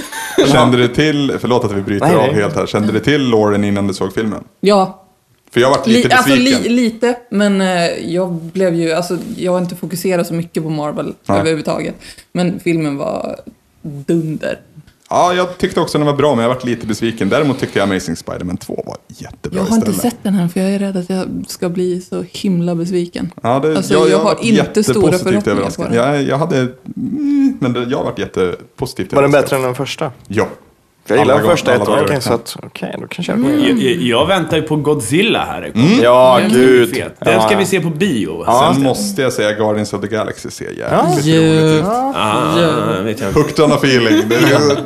Kände 0.53 0.77
du 0.77 0.89
till, 0.89 1.33
förlåt 1.41 1.65
att 1.65 1.73
vi 1.73 1.83
bryter 1.83 2.07
Nej, 2.07 2.17
av 2.29 2.35
helt 2.35 2.57
här, 2.57 2.67
kände 2.67 2.93
du 2.93 3.01
till 3.01 3.31
Lauren 3.31 3.65
innan 3.65 3.87
du 3.87 3.95
såg 3.95 4.15
filmen? 4.15 4.45
Ja, 4.61 5.05
För 5.51 5.61
jag 5.61 5.71
varit 5.71 5.87
lite 5.87 6.09
li, 6.09 6.15
alltså 6.15 6.31
besviken. 6.31 6.63
li, 6.63 6.69
lite. 6.69 7.15
Men 7.31 7.61
eh, 7.61 8.13
jag 8.15 8.33
blev 8.33 8.75
ju... 8.75 8.93
Alltså, 8.93 9.19
jag 9.37 9.53
har 9.53 9.59
inte 9.59 9.77
fokuserat 9.77 10.27
så 10.27 10.35
mycket 10.35 10.63
på 10.63 10.71
Marvel 10.71 11.15
Nej. 11.27 11.39
överhuvudtaget. 11.39 11.95
Men 12.33 12.61
filmen 12.61 12.97
var 12.97 13.37
dunder. 13.83 14.59
Ja, 15.13 15.35
jag 15.35 15.59
tyckte 15.59 15.81
också 15.81 15.99
den 15.99 16.07
var 16.07 16.15
bra, 16.15 16.35
men 16.35 16.43
jag 16.43 16.49
varit 16.55 16.65
lite 16.65 16.87
besviken. 16.87 17.29
Däremot 17.29 17.59
tyckte 17.59 17.79
jag 17.79 17.89
Amazing 17.91 18.17
Spider-Man 18.17 18.57
2 18.57 18.83
var 18.87 18.97
jättebra 19.09 19.59
Jag 19.61 19.67
har 19.67 19.77
inte 19.77 19.91
istället. 19.91 20.13
sett 20.13 20.23
den 20.23 20.35
här 20.35 20.49
för 20.49 20.61
jag 20.61 20.71
är 20.71 20.79
rädd 20.79 20.97
att 20.97 21.11
jag 21.11 21.27
ska 21.49 21.69
bli 21.69 22.01
så 22.01 22.25
himla 22.33 22.75
besviken. 22.75 23.33
Ja, 23.43 23.61
det, 23.61 23.77
Alltså, 23.77 23.95
jag 24.09 24.19
har 24.19 24.25
varit 24.25 24.45
inte 24.45 24.85
stora 24.85 25.13
förhoppningar 25.19 25.49
överraskad. 25.49 25.87
på 25.87 25.93
den. 25.95 26.05
Jag, 26.05 26.23
jag 26.23 26.39
hade, 26.39 26.59
mm, 26.97 27.57
men 27.61 27.73
det, 27.73 27.85
jag 27.85 27.99
har 27.99 28.05
varit 28.05 28.19
jättepositivt 28.19 29.13
Var 29.13 29.23
den 29.23 29.31
bättre 29.31 29.57
än 29.57 29.63
den 29.63 29.75
första? 29.75 30.13
Ja. 30.29 30.47
Jag 31.15 31.19
gillar 31.19 31.35
Alla 31.39 31.51
första 31.51 31.79
dagar. 31.79 32.21
så 32.21 32.33
att 32.33 32.57
okej, 32.63 32.95
då 33.01 33.07
kanske 33.07 33.33
jag 33.33 33.41
in. 33.41 33.81
Jag, 33.81 33.95
jag, 33.97 34.27
väntar 34.27 34.57
ju 34.57 34.63
på 34.63 34.77
Godzilla 34.77 35.45
här. 35.45 35.73
Ja, 36.03 36.39
Den 36.43 36.51
är 36.51 36.55
gud. 36.55 36.95
Den 36.95 37.33
Ja, 37.35 37.41
ska 37.41 37.53
ja. 37.53 37.59
vi 37.59 37.65
se 37.67 37.81
på 37.81 37.89
bio. 37.91 38.45
Ja. 38.47 38.73
Sen 38.75 38.83
måste 38.83 39.23
jag 39.23 39.33
säga 39.33 39.53
Guardians 39.53 39.93
of 39.93 40.01
the 40.01 40.07
Galaxy 40.07 40.51
ser 40.51 40.65
jävligt 40.65 41.25
Ja. 41.27 41.41
roligt 41.41 41.85
Ja. 41.85 42.11
ut. 42.11 42.17
Ah, 42.17 43.03
vet 43.03 43.21
jag. 43.21 43.33
Hooked 43.33 43.65
on 43.65 43.73
a 43.73 43.77
feeling. 43.83 44.29
Det 44.29 44.37
är, 44.37 44.77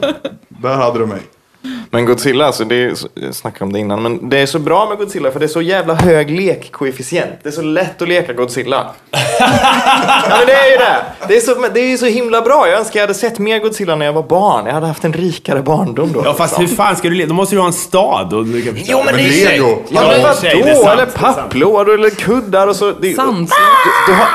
där 0.62 0.74
hade 0.74 0.98
du 0.98 1.06
mig. 1.06 1.20
Men 1.90 2.04
Godzilla, 2.04 2.46
alltså 2.46 2.64
det 2.64 2.74
är, 2.84 2.94
jag 3.14 3.34
snackade 3.34 3.64
om 3.64 3.72
det 3.72 3.78
innan, 3.78 4.02
men 4.02 4.28
det 4.28 4.38
är 4.38 4.46
så 4.46 4.58
bra 4.58 4.88
med 4.88 4.98
Godzilla 4.98 5.30
för 5.30 5.40
det 5.40 5.46
är 5.46 5.48
så 5.48 5.62
jävla 5.62 5.94
hög 5.94 6.30
lekkoefficient. 6.30 7.32
Det 7.42 7.48
är 7.48 7.52
så 7.52 7.62
lätt 7.62 8.02
att 8.02 8.08
leka 8.08 8.32
Godzilla. 8.32 8.90
ja 9.10 10.36
men 10.38 10.46
det 10.46 10.52
är 10.52 10.70
ju 10.70 10.76
det. 10.76 10.96
Det 11.28 11.36
är, 11.36 11.40
så, 11.40 11.68
det 11.74 11.80
är 11.80 11.88
ju 11.88 11.98
så 11.98 12.06
himla 12.06 12.42
bra. 12.42 12.68
Jag 12.68 12.78
önskar 12.78 13.00
jag 13.00 13.06
hade 13.06 13.18
sett 13.18 13.38
mer 13.38 13.58
Godzilla 13.58 13.96
när 13.96 14.06
jag 14.06 14.12
var 14.12 14.22
barn. 14.22 14.66
Jag 14.66 14.72
hade 14.74 14.86
haft 14.86 15.04
en 15.04 15.12
rikare 15.12 15.62
barndom 15.62 16.12
då. 16.12 16.22
Ja, 16.24 16.34
fast 16.34 16.60
hur 16.60 16.66
fan 16.66 16.96
ska 16.96 17.08
du 17.08 17.14
leda? 17.14 17.28
Då 17.28 17.34
måste 17.34 17.54
du 17.54 17.60
ha 17.60 17.66
en 17.66 17.72
stad 17.72 18.32
och 18.32 18.46
du 18.46 18.62
kan 18.62 18.74
Jo 18.76 18.96
men 19.04 19.06
Men 19.06 19.24
det 19.24 19.44
är 19.44 19.50
Lego. 19.50 19.68
Ja 19.88 20.00
Ja, 20.04 20.08
men 20.10 20.22
vadå? 20.22 20.34
sant, 20.34 20.44
Eller 20.44 20.74
sant. 21.06 21.14
papplådor 21.14 21.94
eller 21.94 22.10
kuddar 22.10 22.68
och 22.68 22.76
så. 22.76 22.92
Det, 22.92 23.14
Sandslott. 23.14 23.58
du, 24.06 24.12
du, 24.12 24.18
har, 24.18 24.28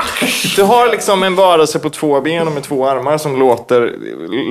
du 0.56 0.64
har 0.64 0.92
liksom 0.92 1.24
en 1.24 1.36
varelse 1.36 1.80
på 1.80 1.90
två 1.90 2.22
ben 2.22 2.48
och 2.48 2.54
med 2.54 2.64
två 2.64 2.88
armar 2.88 3.18
som 3.18 3.40
låter 3.40 3.96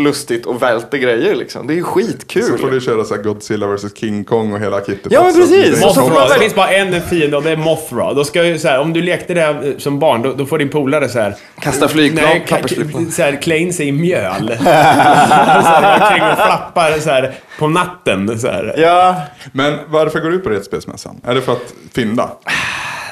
lustigt 0.03 0.47
och 0.47 0.62
välter 0.62 0.99
grejer 0.99 1.35
liksom. 1.35 1.66
Det 1.66 1.72
är 1.72 1.76
ju 1.76 1.83
skitkul. 1.83 2.59
Får 2.69 2.75
du 2.75 2.81
köra 2.81 3.05
så 3.05 3.14
här 3.14 3.23
Godzilla 3.23 3.66
vs 3.66 3.97
King 3.97 4.25
Kong 4.25 4.53
och 4.53 4.61
hela 4.61 4.81
kittet. 4.81 5.12
Ja, 5.12 5.23
men 5.23 5.35
precis. 5.35 5.81
Mothra. 5.81 6.29
Det 6.29 6.39
finns 6.41 6.55
bara 6.55 6.69
en 6.69 7.03
fiende 7.03 7.37
och 7.37 7.43
det 7.43 7.51
är 7.51 7.57
Mothra. 7.57 8.14
Då 8.14 8.25
ska 8.25 8.45
ju 8.45 8.59
så 8.59 8.69
här, 8.69 8.81
om 8.81 8.93
du 8.93 9.03
lekte 9.03 9.35
det 9.35 9.41
här 9.41 9.66
eh, 9.66 9.77
som 9.79 9.99
barn, 9.99 10.23
då, 10.23 10.33
då 10.33 10.47
får 10.47 10.59
din 10.59 10.69
polare 10.69 11.09
så 11.09 11.21
här... 11.21 11.35
Kasta 11.61 11.89
flygplan, 11.89 12.25
Nej, 12.25 12.47
pappersflygplan. 12.49 13.11
så 13.11 13.23
här, 13.23 13.43
klä 13.43 13.59
in 13.59 13.73
sig 13.73 13.89
i 13.89 13.93
mjöl. 13.93 14.53
så 14.59 14.64
här, 14.64 15.99
gå 15.99 16.05
omkring 16.05 16.23
och 16.31 16.37
flappar 16.37 16.99
så 17.01 17.11
här, 17.11 17.35
på 17.59 17.69
natten. 17.69 18.39
Så 18.39 18.47
här. 18.47 18.75
Ja, 18.79 19.16
Men 19.53 19.79
varför 19.87 20.21
går 20.21 20.31
du 20.31 20.39
på 20.39 20.49
Retspelsmässan? 20.49 21.21
Är 21.25 21.35
det 21.35 21.43
för 21.43 21.53
att 21.53 21.75
fynda? 21.95 22.31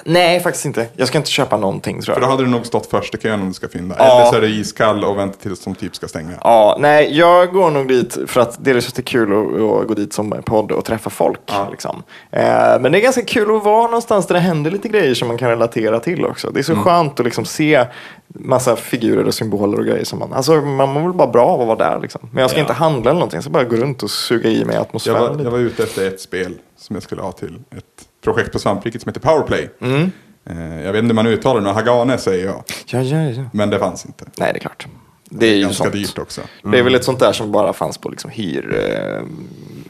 Nej 0.07 0.41
faktiskt 0.41 0.65
inte. 0.65 0.87
Jag 0.97 1.09
ska 1.09 1.19
inte 1.19 1.31
köpa 1.31 1.57
någonting 1.57 2.01
tror 2.01 2.15
För 2.15 2.21
då 2.21 2.25
jag. 2.27 2.31
hade 2.31 2.45
du 2.45 2.51
nog 2.51 2.67
stått 2.67 2.87
först 2.87 3.15
i 3.15 3.19
kön 3.19 3.41
om 3.41 3.49
du 3.49 3.55
ska 3.55 3.69
fynda. 3.69 3.95
Ja. 3.99 4.05
Eller 4.21 4.25
så 4.31 4.37
är 4.37 4.41
det 4.41 4.49
iskall 4.49 5.05
och 5.05 5.19
vänta 5.19 5.39
tills 5.43 5.65
de 5.65 5.75
typ 5.75 5.97
ska 5.97 6.09
stänga. 6.09 6.33
Ja, 6.43 6.77
nej, 6.81 7.19
jag 7.19 7.53
går 7.53 7.71
nog 7.71 7.89
dit 7.89 8.19
för 8.27 8.41
att 8.41 8.65
dels 8.65 8.89
att 8.89 8.95
det 8.95 9.01
är 9.01 9.05
kul 9.05 9.33
att, 9.33 9.61
att 9.83 9.89
gå 9.89 9.95
dit 9.95 10.13
som 10.13 10.43
podd 10.47 10.73
och 10.73 10.85
träffa 10.85 11.11
folk. 11.11 11.41
Liksom. 11.71 12.03
Eh, 12.31 12.43
men 12.81 12.93
det 12.93 12.99
är 12.99 13.03
ganska 13.03 13.23
kul 13.25 13.57
att 13.57 13.65
vara 13.65 13.83
någonstans 13.87 14.27
där 14.27 14.35
det 14.35 14.41
händer 14.41 14.71
lite 14.71 14.89
grejer 14.89 15.15
som 15.15 15.29
man 15.29 15.39
kan 15.39 15.49
relatera 15.49 16.01
till 16.01 16.25
också. 16.27 16.51
Det 16.51 16.59
är 16.61 16.63
så 16.65 16.77
skönt 16.77 17.21
att 17.21 17.27
liksom 17.27 17.45
se 17.45 17.85
massa 18.29 18.77
figurer 18.77 19.25
och 19.25 19.35
symboler 19.35 19.79
och 19.79 19.85
grejer. 19.87 20.05
Som 20.05 20.19
man, 20.19 20.33
alltså, 20.33 20.53
man 20.55 20.89
mår 20.89 21.01
väl 21.01 21.13
bara 21.13 21.29
bra 21.29 21.47
av 21.47 21.61
att 21.61 21.67
vara 21.79 21.91
där. 21.91 22.01
Liksom. 22.03 22.29
Men 22.33 22.41
jag 22.41 22.51
ska 22.51 22.59
Ja. 22.59 22.63
inte 22.63 22.73
handla 22.73 23.11
eller 23.11 23.19
någonting, 23.21 23.37
jag 23.37 23.45
ska 23.45 23.51
bara 23.53 23.65
gå 23.65 23.77
runt 23.77 24.03
och 24.03 24.11
suga 24.11 24.51
i 24.51 24.65
mig 24.65 24.75
Jag 24.75 24.83
atmosfären. 24.83 25.21
var, 25.21 25.31
lite. 25.31 25.43
jag 25.45 25.51
var 25.51 25.59
ute 25.59 25.83
efter 25.83 26.07
ett 26.09 26.21
spel 26.21 26.55
som 26.79 26.97
jag 26.97 27.03
skulle 27.03 27.23
ha 27.23 27.33
till 27.33 27.59
ett 27.77 28.06
projekt 28.33 28.53
på 28.53 28.59
Svampriket 28.59 29.03
som 29.03 29.09
heter 29.09 29.20
Powerplay. 29.20 29.70
Mm. 29.81 30.11
Eh, 30.51 30.85
Jag 30.85 30.93
vet 30.93 30.99
inte 31.03 31.07
hur 31.12 31.14
man 31.14 31.27
uttalar 31.27 31.61
det 31.61 31.66
nu, 31.66 31.72
Hagane 31.72 32.18
säger 32.18 32.45
jag. 32.47 32.62
Ja, 32.87 33.01
ja, 33.01 33.22
ja. 33.22 33.43
Men 33.53 33.70
det 33.70 33.79
fanns 33.79 34.07
inte. 34.07 34.24
Nej, 34.39 34.53
det 34.53 34.59
är 34.59 34.61
klart. 34.61 34.87
Det 35.31 35.47
är 35.47 35.55
ju 35.55 35.62
Ganska 35.62 35.85
sånt. 35.85 35.93
dyrt 35.95 36.18
också. 36.18 36.41
Det 36.62 36.79
är 36.79 36.83
väl 36.83 36.95
ett 36.95 37.05
sånt 37.05 37.18
där 37.20 37.33
som 37.33 37.53
bara 37.53 37.72
fanns 37.72 37.99
på 37.99 38.09
liksom 38.09 38.31
hyr... 38.31 38.74
Eh, 38.74 39.22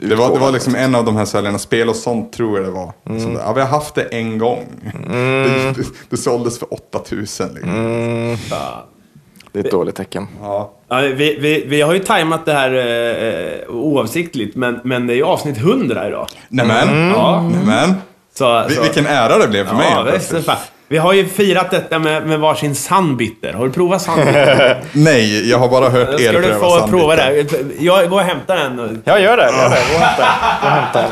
Det 0.08 0.14
var, 0.14 0.32
det 0.34 0.38
var 0.38 0.52
liksom 0.52 0.74
en 0.74 0.94
av 0.94 1.04
de 1.04 1.16
här 1.16 1.24
säljarna, 1.24 1.58
spel 1.58 1.88
och 1.88 1.96
sånt 1.96 2.32
tror 2.32 2.56
jag 2.58 2.66
det 2.66 2.70
var. 2.70 2.92
Mm. 3.08 3.32
Ja, 3.32 3.52
vi 3.52 3.60
har 3.60 3.68
haft 3.68 3.94
det 3.94 4.02
en 4.02 4.38
gång. 4.38 4.64
Det, 5.08 5.72
det, 5.76 5.86
det 6.10 6.16
såldes 6.16 6.58
för 6.58 6.74
8000 6.74 7.48
liksom. 7.54 7.70
Mm. 7.70 8.36
Det 9.52 9.58
är 9.60 9.64
ett 9.64 9.70
dåligt 9.70 9.94
tecken. 9.96 10.26
Ja. 10.42 10.72
Ja, 10.88 10.96
vi, 11.00 11.38
vi, 11.40 11.64
vi 11.66 11.80
har 11.80 11.92
ju 11.94 11.98
tajmat 11.98 12.46
det 12.46 12.52
här 12.52 12.72
eh, 12.74 13.74
oavsiktligt, 13.74 14.56
men, 14.56 14.80
men 14.84 15.06
det 15.06 15.12
är 15.12 15.16
ju 15.16 15.24
avsnitt 15.24 15.58
100 15.58 16.08
idag. 16.08 16.26
Nämen, 16.48 16.88
Mm. 16.88 17.08
Ja. 17.08 17.42
nämen. 17.42 17.94
Så, 18.38 18.64
Vi- 18.68 18.74
så. 18.74 18.82
Vilken 18.82 19.06
ära 19.06 19.38
det 19.38 19.48
blev 19.48 19.68
för 19.68 19.74
mig. 19.74 19.86
Ja, 19.90 20.04
helt 20.04 20.32
visst. 20.32 20.48
Vi 20.88 20.98
har 20.98 21.12
ju 21.12 21.28
firat 21.28 21.70
detta 21.70 21.98
med, 21.98 22.26
med 22.26 22.38
varsin 22.40 22.74
sandbitter. 22.74 23.52
Har 23.52 23.64
du 23.66 23.72
provat 23.72 24.02
sandbitter? 24.02 24.80
Nej, 24.92 25.50
jag 25.50 25.58
har 25.58 25.68
bara 25.68 25.88
hört 25.88 26.08
er 26.08 26.18
ska 26.18 26.32
du 26.32 26.42
pröva 26.42 26.58
få 26.80 26.86
prova 26.88 27.16
det. 27.16 27.46
Jag 27.78 28.10
går 28.10 28.16
och 28.20 28.24
hämtar 28.26 28.56
en. 28.56 29.02
Ja, 29.04 29.18
gör 29.18 29.36
det. 29.36 29.42
Gör 29.42 29.70
det. 29.70 29.82
Gå 29.90 29.94
och 29.94 30.00
hämta. 30.00 30.26
Gå 30.62 30.66
och 30.66 30.72
hämta 30.72 31.02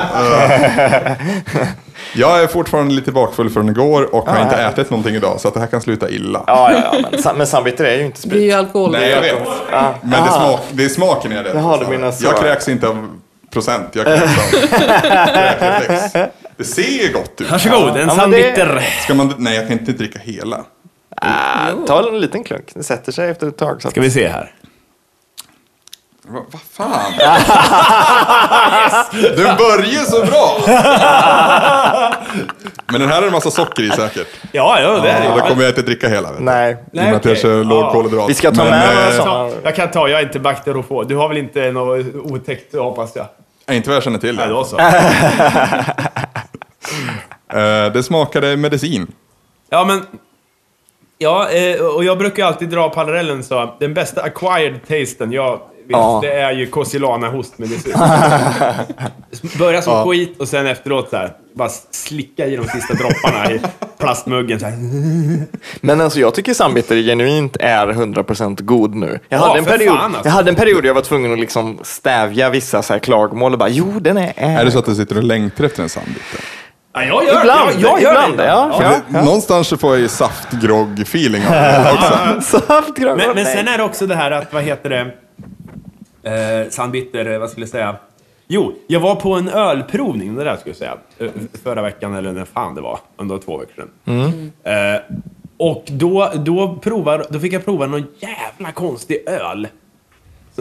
en. 1.61 1.67
Jag 2.17 2.43
är 2.43 2.47
fortfarande 2.47 2.95
lite 2.95 3.13
bakfull 3.13 3.51
från 3.51 3.69
igår 3.69 4.15
och 4.15 4.29
har 4.29 4.37
Ja, 4.37 4.43
inte 4.43 4.57
ja. 4.63 4.69
ätit 4.69 4.91
någonting 4.91 5.15
idag. 5.15 5.41
Så 5.41 5.49
att 5.49 5.55
det 5.55 5.61
här 5.61 5.67
kan 5.67 5.81
sluta 5.81 6.11
illa. 6.11 6.45
Ja, 6.47 6.73
ja, 6.73 6.95
ja. 7.03 7.19
Men, 7.25 7.37
men 7.37 7.47
sambitter 7.47 7.85
är 7.85 7.97
ju 7.97 8.05
inte 8.05 8.21
Det 8.29 8.37
är 8.37 8.41
ju 8.41 8.51
sprit. 8.51 8.55
alkohol. 8.55 8.91
Nej, 8.93 9.11
jag 9.11 9.21
vet. 9.21 9.35
Ja. 9.73 9.95
Men 10.03 10.11
det, 10.11 10.17
är 10.17 10.23
Ah. 10.23 10.49
smak, 10.49 10.61
det 10.71 10.85
är 10.85 10.89
smaken 10.89 11.31
jag 11.33 11.41
är 11.41 11.45
rädd. 12.03 12.15
Jag 12.21 12.37
kräks 12.41 12.69
inte 12.69 12.89
av 12.89 13.09
procent, 13.53 13.89
jag 13.93 14.05
kräks 14.07 14.23
av. 16.15 16.27
Det 16.57 16.65
ser 16.65 17.03
ju 17.07 17.13
gott 17.13 17.41
ut. 17.41 17.51
Varsågod, 17.51 17.89
en 17.89 17.95
men 17.95 18.09
det- 18.09 18.15
sandbitter. 18.15 18.81
Ska 19.03 19.15
man, 19.15 19.35
nej, 19.39 19.55
jag 19.57 19.69
kan 19.69 19.79
inte 19.79 19.93
dricka 19.93 20.19
hela. 20.19 20.65
Ah, 21.17 21.71
ta 21.87 22.09
en 22.09 22.21
liten 22.21 22.45
klunk. 22.45 22.71
Det 22.75 22.83
sätter 22.83 23.13
sig 23.13 23.31
efter 23.31 23.47
ett 23.49 23.57
tag. 23.59 23.83
Så 23.83 23.89
att... 23.89 23.93
Ska 23.95 24.01
vi 24.01 24.11
se 24.11 24.29
här. 24.29 24.53
Vad 26.29 26.43
va 26.53 26.59
fan? 26.73 27.13
Den 29.13 29.57
börjar 29.57 30.05
så 30.05 30.25
bra! 30.27 30.59
Men 32.87 33.01
den 33.01 33.11
här 33.11 33.23
är 33.23 33.27
en 33.27 33.33
massa 33.33 33.51
socker 33.51 33.83
i 33.83 33.91
säkert. 33.91 34.27
Ja, 34.53 34.81
ja, 34.81 34.91
det 35.01 35.11
är 35.11 35.25
Ja, 35.25 35.31
det. 35.35 35.41
då 35.41 35.47
kommer 35.49 35.63
jag 35.63 35.71
inte 35.71 35.83
dricka 35.83 36.09
hela. 36.09 36.29
Vet 36.29 36.39
du. 36.39 36.45
Nej. 36.45 36.73
I 36.93 36.99
och 36.99 37.03
med 37.03 37.15
att 37.15 37.25
jag 37.25 37.39
kör 37.39 37.65
låg 37.65 37.85
Ja. 37.85 37.93
kolhydrat. 37.93 38.31
Vi 38.31 38.35
ska 38.35 38.51
ta 38.53 38.63
Men, 38.65 38.71
med 38.71 38.95
några 38.95 39.09
eh, 39.09 39.17
sådana. 39.17 39.49
Ja, 39.49 39.55
jag 39.65 39.77
kan 39.77 39.91
ta, 39.91 40.09
jag 40.09 40.21
är 40.21 40.25
inte 40.27 40.41
bakterofo. 40.41 41.05
Du 41.05 41.17
har 41.17 41.29
väl 41.29 41.37
inte 41.39 41.71
något 41.73 42.07
otäckt 42.15 42.75
hoppas 42.77 43.17
jag? 43.17 43.27
nej, 43.67 43.77
Inte 43.77 43.89
vad 43.89 43.97
jag 43.97 44.03
känner 44.03 44.19
till. 44.19 44.37
Nej, 44.37 44.49
då 44.49 44.65
så. 44.65 44.77
Eh, 47.53 47.93
det 47.93 48.03
smakade 48.03 48.57
medicin. 48.57 49.07
Ja, 49.71 49.85
men... 49.85 50.01
Ja, 51.19 51.49
eh, 51.51 51.81
och 51.81 52.05
jag 52.05 52.19
brukar 52.19 52.45
alltid 52.47 52.69
dra 52.69 52.89
parallellen 52.91 53.45
så. 53.45 53.75
Den 53.81 53.95
bästa 53.95 54.23
acquired 54.23 54.81
tasten 54.89 55.33
jag 55.33 55.53
vet, 55.53 55.61
Ja. 55.89 56.19
det 56.23 56.33
är 56.33 56.53
ju 56.53 56.67
Cosilana 56.67 57.29
hostmedicin. 57.29 57.95
Börja 59.59 59.83
som 59.83 59.93
Ja. 59.93 60.05
skit 60.05 60.41
och 60.41 60.49
sen 60.49 60.67
efteråt 60.67 61.11
så 61.11 61.17
här, 61.17 61.33
bara 61.55 61.69
slicka 61.91 62.47
i 62.47 62.57
de 62.57 62.65
sista 62.69 62.95
dropparna 62.95 63.53
i 63.53 63.61
plastmuggen 63.99 64.61
så 64.61 64.67
här. 64.67 64.77
Men 65.81 66.01
alltså 66.01 66.21
jag 66.21 66.35
tycker 66.35 66.55
sambitter 66.55 66.97
genuint 66.97 67.57
är 67.61 67.87
100% 67.87 68.63
god 68.63 68.95
nu. 68.95 69.21
Jag, 69.29 69.41
Ja, 69.41 69.47
hade 69.47 69.59
en 69.59 69.65
period, 69.65 69.97
fan, 69.97 70.05
alltså. 70.15 70.29
jag 70.29 70.33
hade 70.33 70.51
en 70.51 70.57
period 70.57 70.85
jag 70.85 70.95
var 70.95 71.03
tvungen 71.03 71.33
att 71.33 71.39
liksom 71.39 71.79
stävja 71.83 72.51
vissa 72.51 72.83
så 72.83 72.93
här 72.93 73.01
klagomål 73.01 73.53
och 73.53 73.59
bara 73.59 73.69
jo 73.69 73.93
den 74.01 74.17
är... 74.17 74.33
Är 74.37 74.65
det 74.65 74.71
så 74.71 74.79
att 74.79 74.87
du 74.87 74.95
sitter 74.95 75.17
och 75.17 75.23
längtar 75.25 75.65
efter 75.65 75.83
en 75.83 75.89
sandbitter? 75.89 76.41
Ja, 76.95 77.05
jag 77.05 77.25
gör 77.25 77.41
Ibland, 77.41 77.71
jag, 77.71 77.81
jag 77.81 77.91
ja, 77.91 78.01
gör 78.01 78.11
ibland, 78.11 78.37
det. 78.39 78.45
ja. 78.47 78.73
För 78.81 79.13
det, 79.19 79.25
Någonstans 79.25 79.69
så 79.69 79.77
får 79.77 79.91
jag 79.93 80.01
ju 80.01 80.07
saftgrogg-feeling 80.09 81.47
av 81.47 81.53
det 81.53 81.93
också. 81.93 82.41
Saftgröt, 82.67 83.17
Men, 83.17 83.35
men 83.35 83.45
sen 83.47 83.69
är 83.69 83.79
det 83.79 83.85
också 83.85 84.07
det 84.07 84.15
här 84.15 84.31
att, 84.31 84.53
vad 84.53 84.63
heter 84.63 84.91
det? 84.91 85.01
Eh, 86.63 86.69
Sandbitter, 86.71 87.33
eh, 87.33 87.39
vad 87.39 87.51
skulle 87.51 87.63
jag 87.65 87.71
säga? 87.71 87.97
Jo, 88.49 88.73
jag 88.87 89.01
var 89.01 89.15
på 89.15 89.35
en 89.35 89.49
ölprovning, 89.49 90.35
det 90.35 90.45
där 90.45 90.57
skulle 90.57 90.71
jag 90.71 90.77
säga. 90.77 90.97
eh, 91.19 91.29
Förra 91.65 91.83
veckan, 91.83 92.15
eller 92.15 92.33
när 92.33 92.45
fan 92.45 92.75
det 92.75 92.81
var. 92.81 92.99
Under 93.17 93.39
två 93.39 93.57
veckor 93.59 93.75
sedan. 94.05 94.53
Eh, 94.65 95.01
Och 95.57 95.85
då, 95.87 96.31
då, 96.35 96.79
provar, 96.83 97.25
då 97.31 97.39
fick 97.41 97.53
jag 97.53 97.65
prova 97.65 97.87
någon 97.87 98.07
jävla 98.19 98.73
konstig 98.73 99.29
öl. 99.29 99.69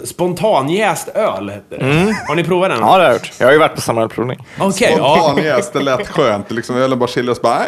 Spontanjäst 0.04 1.08
öl 1.08 1.50
hette 1.50 1.78
det. 1.78 2.16
Har 2.28 2.36
ni 2.36 2.44
provat 2.44 2.70
den? 2.70 2.80
Ja, 2.80 2.86
det 2.86 2.92
har 2.92 3.00
jag 3.04 3.14
gjort. 3.14 3.32
Jag 3.40 3.48
har 3.48 3.54
ju 3.54 3.60
varit 3.60 3.76
på 3.76 3.82
samma 3.82 4.02
ölprovning. 4.02 4.40
Okej, 4.60 4.96
ja. 4.98 5.18
Spontanjäst, 5.18 5.74
det 5.74 5.80
lät 5.80 6.08
skönt. 6.08 6.52
Liksom, 6.52 6.78
ölen 6.78 7.00
bara 7.00 7.08
chillar 7.08 7.32
och 7.32 7.38
så 7.38 7.44
bara, 7.44 7.60
nej, 7.60 7.68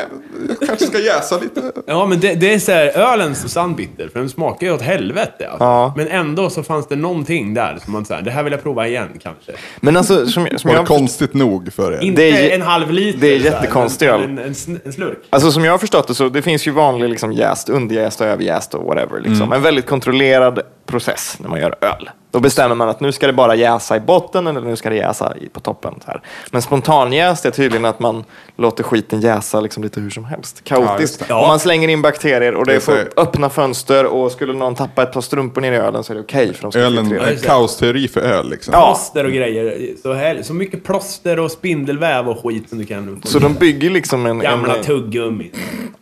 jag 0.59 0.67
kanske 0.67 0.85
ska 0.85 0.99
jäsa 0.99 1.37
lite. 1.39 1.71
Ja, 1.87 2.05
men 2.05 2.19
det, 2.19 2.33
det 2.35 2.53
är 2.53 2.59
så 2.59 2.71
här, 2.71 2.87
ölens 2.87 3.53
sandbitter, 3.53 4.09
för 4.13 4.19
den 4.19 4.29
smakar 4.29 4.67
ju 4.67 4.73
åt 4.73 4.81
helvete. 4.81 5.47
Alltså. 5.49 5.63
Ja. 5.65 5.93
Men 5.97 6.07
ändå 6.07 6.49
så 6.49 6.63
fanns 6.63 6.87
det 6.87 6.95
någonting 6.95 7.53
där 7.53 7.77
som 7.83 7.93
man 7.93 8.05
säger, 8.05 8.21
det 8.21 8.31
här 8.31 8.43
vill 8.43 8.53
jag 8.53 8.63
prova 8.63 8.87
igen 8.87 9.09
kanske. 9.23 9.51
Men 9.79 9.97
alltså, 9.97 10.27
som, 10.27 10.47
som 10.55 10.69
Var 10.69 10.75
jag... 10.77 10.87
konstigt 10.87 11.33
nog 11.33 11.73
för 11.73 11.91
er? 11.91 12.03
Inte 12.03 12.21
Det 12.21 12.51
är 12.51 12.55
en 12.55 12.61
halv 12.61 12.91
liter. 12.91 13.19
det 13.19 13.35
är 13.35 13.39
så 13.39 13.45
här, 13.49 13.55
jättekonstig 13.55 14.05
men 14.09 14.15
öl. 14.15 14.23
En, 14.23 14.37
en, 14.67 14.79
en 14.85 14.93
slurk. 14.93 15.17
Alltså 15.29 15.51
som 15.51 15.65
jag 15.65 15.73
har 15.73 15.77
förstått 15.77 16.07
det 16.07 16.13
så 16.15 16.29
det 16.29 16.41
finns 16.41 16.67
ju 16.67 16.71
vanlig 16.71 17.09
liksom 17.09 17.31
jäst, 17.31 17.69
underjäst 17.69 18.21
och 18.21 18.27
överjäst 18.27 18.73
och 18.73 18.83
whatever. 18.83 19.19
Liksom. 19.19 19.41
Mm. 19.41 19.53
En 19.53 19.61
väldigt 19.61 19.85
kontrollerad 19.87 20.61
process 20.85 21.37
när 21.39 21.49
man 21.49 21.59
gör 21.59 21.75
öl. 21.81 22.09
Då 22.35 22.39
bestämmer 22.39 22.75
man 22.75 22.89
att 22.89 22.99
nu 22.99 23.11
ska 23.11 23.27
det 23.27 23.33
bara 23.33 23.55
jäsa 23.55 23.97
i 23.97 23.99
botten 23.99 24.47
eller 24.47 24.61
nu 24.61 24.75
ska 24.75 24.89
det 24.89 24.95
jäsa 24.95 25.33
på 25.53 25.59
toppen. 25.59 25.93
Så 26.05 26.11
här. 26.11 26.21
Men 26.51 26.61
spontanjäst 26.61 27.45
är 27.45 27.51
tydligen 27.51 27.85
att 27.85 27.99
man 27.99 28.23
låter 28.57 28.83
skiten 28.83 29.21
jäsa 29.21 29.59
liksom 29.59 29.83
lite 29.83 29.99
hur 29.99 30.09
som 30.09 30.25
helst. 30.25 30.61
Ja, 30.63 30.75
Kaotiskt. 30.75 31.27
det. 31.27 31.33
Och 31.33 31.47
man 31.47 31.59
slänger 31.59 31.87
in 31.87 32.01
bakterier 32.01 32.55
och 32.55 32.65
det 32.65 32.73
är 32.73 32.91
är 32.91 33.05
på 33.05 33.21
öppna 33.21 33.49
fönster 33.49 34.05
och 34.05 34.31
skulle 34.31 34.53
någon 34.53 34.75
tappa 34.75 35.03
ett 35.03 35.13
par 35.13 35.21
strumpor 35.21 35.61
ner 35.61 35.71
i 35.71 35.75
ölen 35.75 36.03
så 36.03 36.13
är 36.13 36.15
det 36.15 36.21
okej 36.21 36.53
för 36.53 36.61
de 36.61 36.71
ska 36.71 36.81
Ölen, 36.81 37.19
en 37.19 37.37
kaosteori 37.37 38.07
för 38.07 38.21
öl 38.21 38.49
liksom. 38.49 38.73
Ja. 38.73 38.85
Plåster 38.85 39.25
och 39.25 39.31
grejer. 39.31 39.89
Så, 40.01 40.13
här, 40.13 40.41
så 40.43 40.53
mycket 40.53 40.83
plåster 40.83 41.39
och 41.39 41.51
spindelväv 41.51 42.29
och 42.29 42.43
skit 42.43 42.69
som 42.69 42.77
du 42.77 42.85
kan. 42.85 43.21
Så 43.23 43.39
de 43.39 43.53
bygger 43.53 43.89
liksom 43.89 44.25
en, 44.25 44.39
Gamla 44.39 44.77
en, 44.77 44.83
tuggummi. 44.83 45.51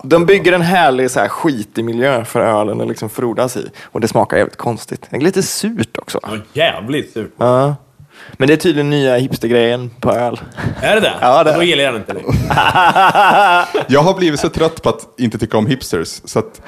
De 0.03 0.25
bygger 0.25 0.53
en 0.53 0.61
härlig 0.61 1.11
så 1.11 1.19
här, 1.19 1.27
skitig 1.27 1.85
miljö 1.85 2.25
för 2.25 2.39
ölen 2.39 2.81
att 2.81 2.87
liksom 2.87 3.09
frodas 3.09 3.57
i. 3.57 3.69
Och 3.83 4.01
det 4.01 4.07
smakar 4.07 4.37
jävligt 4.37 4.57
konstigt. 4.57 5.07
Det 5.09 5.15
är 5.15 5.21
lite 5.21 5.43
surt 5.43 5.97
också. 5.97 6.19
Ja, 6.23 6.37
jävligt 6.53 7.13
surt. 7.13 7.31
Ja. 7.37 7.75
Men 8.33 8.47
det 8.47 8.53
är 8.53 8.57
tydligen 8.57 8.89
nya 8.89 9.15
hipstergrejen 9.17 9.89
på 9.99 10.11
öl. 10.11 10.39
Är 10.81 10.95
det 10.95 11.01
det? 11.01 11.13
Ja, 11.21 11.43
det 11.43 11.49
är 11.49 11.53
Då 11.53 11.59
det. 11.59 11.65
gillar 11.65 11.83
jag 11.83 11.95
inte 11.95 12.13
det. 12.13 12.19
Jag 13.93 14.01
har 14.03 14.13
blivit 14.17 14.39
så 14.39 14.49
trött 14.49 14.81
på 14.83 14.89
att 14.89 15.07
inte 15.19 15.37
tycka 15.37 15.57
om 15.57 15.67
hipsters. 15.67 16.21
Så 16.25 16.39
att 16.39 16.61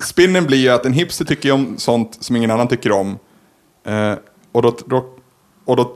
spinnen 0.00 0.46
blir 0.46 0.58
ju 0.58 0.68
att 0.68 0.86
en 0.86 0.92
hipster 0.92 1.24
tycker 1.24 1.52
om 1.52 1.74
sånt 1.78 2.24
som 2.24 2.36
ingen 2.36 2.50
annan 2.50 2.68
tycker 2.68 2.92
om. 2.92 3.18
Eh, 3.86 4.14
och 4.52 4.62
då... 4.62 4.76
då, 4.86 5.04
och 5.64 5.76
då 5.76 5.94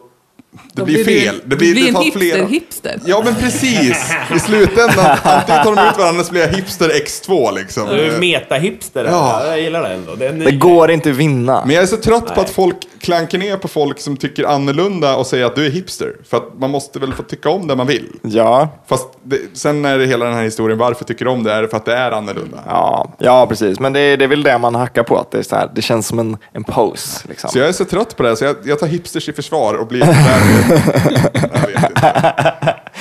det 0.73 0.83
blir 0.83 0.99
du- 0.99 1.05
fel. 1.05 1.41
Det 1.45 1.57
blir, 1.57 1.73
blir 1.75 1.83
det 1.83 1.89
en 1.89 1.95
tar 1.95 2.03
hipster-hipster. 2.03 3.01
Ja, 3.05 3.23
men 3.25 3.35
precis. 3.35 4.13
I 4.37 4.39
slutändan, 4.39 5.17
antingen 5.23 5.65
tar 5.65 5.77
de 5.77 5.89
ut 5.89 5.99
varandra 5.99 6.25
så 6.25 6.33
blir 6.33 6.43
jag 6.43 6.49
hipster 6.49 6.89
X2 6.89 7.55
liksom. 7.55 7.89
Du 7.89 8.01
är 8.01 8.19
meta-hipster. 8.19 9.05
Ja. 9.05 9.41
Ja. 9.43 9.47
Jag 9.47 9.61
gillar 9.61 9.83
det 9.83 9.95
ändå. 9.95 10.15
Det 10.15 10.29
Det 10.33 10.53
går 10.53 10.91
inte 10.91 11.11
att 11.11 11.17
vinna. 11.17 11.63
Men 11.67 11.75
jag 11.75 11.83
är 11.83 11.87
så 11.87 11.97
trött 11.97 12.35
på 12.35 12.41
att 12.41 12.51
folk 12.51 12.77
klankar 13.01 13.39
ner 13.39 13.57
på 13.57 13.69
folk 13.69 14.01
som 14.01 14.17
tycker 14.17 14.45
annorlunda 14.45 15.17
och 15.17 15.27
säger 15.27 15.45
att 15.45 15.55
du 15.57 15.67
är 15.67 15.71
hipster. 15.71 16.17
För 16.29 16.37
att 16.37 16.59
man 16.59 16.71
måste 16.71 16.99
väl 16.99 17.13
få 17.13 17.23
tycka 17.23 17.49
om 17.49 17.67
det 17.67 17.77
man 17.77 17.87
vill. 17.87 18.09
Ja, 18.23 18.69
Fast 18.87 19.09
det, 19.23 19.39
sen 19.53 19.85
är 19.85 19.99
det 19.99 20.07
hela 20.07 20.25
den 20.25 20.35
här 20.35 20.43
historien, 20.43 20.79
varför 20.79 21.05
tycker 21.05 21.25
du 21.25 21.31
om 21.31 21.43
det? 21.43 21.53
Är 21.53 21.63
det 21.63 21.69
för 21.69 21.77
att 21.77 21.85
det 21.85 21.95
är 21.95 22.11
annorlunda? 22.11 22.59
ja, 22.67 23.13
ja 23.19 23.47
precis. 23.47 23.81
Men 23.81 23.93
det 23.93 24.01
är, 24.01 24.17
det 24.17 24.25
är 24.25 24.29
väl 24.29 24.43
det 24.43 24.59
man 24.59 24.75
hackar 24.75 25.03
på. 25.03 25.19
Att 25.19 25.31
det, 25.31 25.39
är 25.39 25.43
så 25.43 25.57
här, 25.57 25.71
det 25.75 25.83
känns 25.83 26.07
som 26.07 26.19
en, 26.19 26.37
en 26.53 26.65
pose. 26.65 27.29
Liksom. 27.29 27.51
Så 27.51 27.59
jag 27.59 27.69
är 27.69 27.73
så 27.73 27.85
trött 27.85 28.17
på 28.17 28.23
det, 28.23 28.37
så 28.37 28.45
jag, 28.45 28.57
jag 28.65 28.79
tar 28.79 28.87
hipsters 28.87 29.29
i 29.29 29.33
försvar 29.33 29.75
och 29.75 29.87
blir 29.87 30.01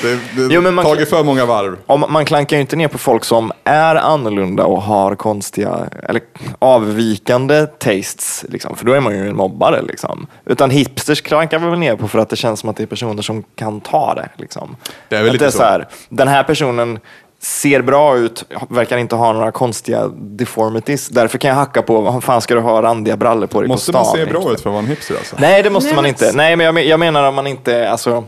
Det, 0.01 0.15
det 0.15 0.53
Jo, 0.53 0.61
men 0.61 0.73
man- 0.73 0.85
tagit 0.85 1.09
för 1.09 1.23
många 1.23 1.45
varv. 1.45 1.77
Om, 1.85 2.05
man 2.09 2.25
klankar 2.25 2.57
ju 2.57 2.61
inte 2.61 2.75
ner 2.75 2.87
på 2.87 2.97
folk 2.97 3.25
som 3.25 3.51
är 3.63 3.95
annorlunda 3.95 4.63
och 4.63 4.81
har 4.81 5.15
konstiga 5.15 5.79
eller 6.03 6.21
avvikande 6.59 7.65
tastes. 7.65 8.45
Liksom, 8.49 8.75
för 8.75 8.85
då 8.85 8.93
är 8.93 8.99
man 8.99 9.13
ju 9.15 9.29
en 9.29 9.35
mobbare. 9.35 9.81
Liksom. 9.81 10.27
Utan 10.45 10.69
hipsters 10.69 11.21
klankar 11.21 11.59
vi 11.59 11.69
väl 11.69 11.79
ner 11.79 11.95
på 11.95 12.07
för 12.07 12.19
att 12.19 12.29
det 12.29 12.35
känns 12.35 12.59
som 12.59 12.69
att 12.69 12.75
det 12.75 12.83
är 12.83 12.87
personer 12.87 13.21
som 13.21 13.43
kan 13.55 13.81
ta 13.81 14.13
det. 14.13 14.29
Liksom. 14.37 14.75
Det 15.09 15.15
är 15.15 15.19
väl 15.19 15.29
att 15.29 15.33
lite 15.33 15.45
är 15.45 15.49
så. 15.49 15.57
så 15.57 15.63
här, 15.63 15.87
den 16.09 16.27
här 16.27 16.43
personen 16.43 16.99
ser 17.41 17.81
bra 17.81 18.17
ut, 18.17 18.45
verkar 18.69 18.97
inte 18.97 19.15
ha 19.15 19.33
några 19.33 19.51
konstiga 19.51 20.07
deformities. 20.15 21.09
Därför 21.09 21.37
kan 21.37 21.49
jag 21.49 21.55
hacka 21.55 21.81
på, 21.81 22.01
vad 22.01 22.23
fan 22.23 22.41
ska 22.41 22.55
du 22.55 22.61
ha 22.61 22.81
randiga 22.81 23.17
brallor 23.17 23.47
på 23.47 23.61
dig 23.61 23.67
Måste 23.67 23.91
på 23.91 23.97
man 23.97 24.05
stan? 24.05 24.15
se 24.17 24.25
bra 24.25 24.39
ut 24.51 24.61
för 24.61 24.69
att 24.69 24.73
vara 24.73 24.79
en 24.83 24.85
hipster 24.89 25.15
alltså? 25.15 25.35
Nej, 25.39 25.63
det 25.63 25.69
måste 25.69 25.87
Nej, 25.87 25.95
man 25.95 26.05
inte. 26.05 26.31
Nej, 26.35 26.55
men 26.55 26.65
jag, 26.65 26.73
men- 26.75 26.87
jag 26.87 26.99
menar 26.99 27.23
om 27.27 27.35
man 27.35 27.47
inte, 27.47 27.89
alltså, 27.89 28.23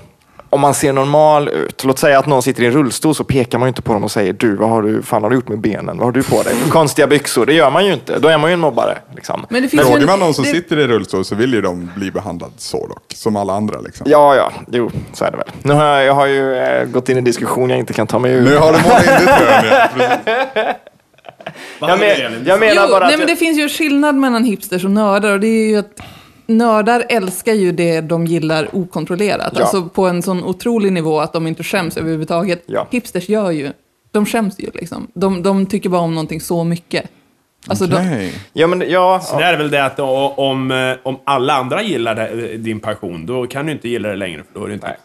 om 0.49 0.61
man 0.61 0.73
ser 0.73 0.93
normal 0.93 1.49
ut. 1.49 1.83
Låt 1.83 1.99
säga 1.99 2.19
att 2.19 2.25
någon 2.25 2.41
sitter 2.43 2.63
i 2.63 2.65
en 2.65 2.71
rullstol 2.71 3.15
så 3.15 3.23
pekar 3.23 3.57
man 3.59 3.65
ju 3.65 3.69
inte 3.69 3.81
på 3.81 3.93
dem 3.93 4.03
och 4.03 4.11
säger 4.11 4.33
du, 4.33 4.55
vad 4.55 4.69
har 4.69 4.81
du, 4.81 5.01
fan 5.03 5.23
har 5.23 5.29
du 5.29 5.35
gjort 5.35 5.47
med 5.47 5.59
benen? 5.59 5.97
Vad 5.97 6.05
har 6.07 6.11
du 6.11 6.23
på 6.23 6.43
dig? 6.43 6.53
Konstiga 6.69 7.07
byxor. 7.07 7.45
Det 7.45 7.53
gör 7.53 7.71
man 7.71 7.85
ju 7.85 7.93
inte. 7.93 8.19
Då 8.19 8.27
är 8.27 8.37
man 8.37 8.49
ju 8.49 8.53
en 8.53 8.59
mobbare. 8.59 8.97
Liksom. 9.15 9.45
Men 9.49 9.61
det 9.61 9.69
Frågar 9.69 9.97
en- 9.99 10.05
man 10.05 10.19
någon 10.19 10.33
som 10.33 10.43
det- 10.43 10.49
sitter 10.51 10.77
i 10.79 10.87
rullstol 10.87 11.25
så 11.25 11.35
vill 11.35 11.53
ju 11.53 11.61
de 11.61 11.91
bli 11.95 12.11
behandlade 12.11 12.53
så 12.57 12.87
dock. 12.87 13.03
Som 13.15 13.35
alla 13.35 13.53
andra 13.53 13.79
liksom. 13.81 14.07
Ja, 14.09 14.35
ja, 14.35 14.51
jo, 14.71 14.91
så 15.13 15.25
är 15.25 15.31
det 15.31 15.37
väl. 15.37 15.47
Nu 15.63 15.73
har 15.73 15.85
jag, 15.85 16.05
jag 16.05 16.13
har 16.13 16.27
ju 16.27 16.55
eh, 16.55 16.85
gått 16.85 17.09
in 17.09 17.15
i 17.15 17.19
en 17.19 17.23
diskussion 17.23 17.69
jag 17.69 17.79
inte 17.79 17.93
kan 17.93 18.07
ta 18.07 18.19
mig 18.19 18.31
ur. 18.33 18.41
Nu 18.41 18.57
har 18.57 18.73
du 18.73 18.79
målat 18.83 19.05
in 19.07 19.25
ditt 19.25 19.29
jag, 21.79 21.99
men, 21.99 22.45
jag 22.45 22.59
menar 22.59 22.83
jo, 22.85 22.91
bara 22.91 23.05
nej, 23.05 23.13
att 23.13 23.19
men 23.19 23.27
det 23.27 23.35
finns 23.35 23.59
ju 23.59 23.69
skillnad 23.69 24.15
mellan 24.15 24.43
hipsters 24.43 24.85
och 24.85 24.91
nördar 24.91 25.31
och 25.31 25.39
det 25.39 25.47
är 25.47 25.69
ju 25.69 25.77
att 25.77 25.99
nördar 26.47 27.03
älskar 27.09 27.53
ju 27.53 27.71
det 27.71 28.01
de 28.01 28.25
gillar 28.25 28.75
okontrollerat. 28.75 29.53
Ja. 29.55 29.61
Alltså 29.61 29.83
på 29.89 30.07
en 30.07 30.21
sån 30.21 30.43
otrolig 30.43 30.91
nivå 30.93 31.19
att 31.19 31.33
de 31.33 31.47
inte 31.47 31.63
skäms 31.63 31.97
överhuvudtaget. 31.97 32.63
Ja. 32.65 32.87
Hipsters 32.91 33.29
gör 33.29 33.51
ju, 33.51 33.71
de 34.11 34.25
skäms 34.25 34.59
ju 34.59 34.69
liksom. 34.73 35.07
De, 35.13 35.43
de 35.43 35.65
tycker 35.65 35.89
bara 35.89 36.01
om 36.01 36.15
någonting 36.15 36.41
så 36.41 36.63
mycket. 36.63 37.05
Alltså 37.67 37.85
de, 37.87 37.95
Okej. 37.95 38.33
ja, 38.53 38.67
men, 38.67 38.83
ja, 38.89 39.21
är 39.41 39.51
det 39.51 39.57
väl 39.57 39.71
det 39.71 39.85
att 39.85 39.99
om, 39.99 40.71
eh, 40.71 40.93
om 41.03 41.19
alla 41.23 41.53
andra 41.53 41.81
gillar 41.81 42.15
det- 42.15 42.57
din 42.57 42.79
passion, 42.79 43.25
då 43.25 43.47
kan 43.47 43.65
du 43.65 43.71
inte 43.71 43.89
gilla 43.89 44.09
det 44.09 44.15
längre, 44.15 44.43
för 44.53 44.59
då 44.59 44.63
är 44.65 44.67
du 44.67 44.73
inte 44.73 44.87
Nej. 44.87 44.97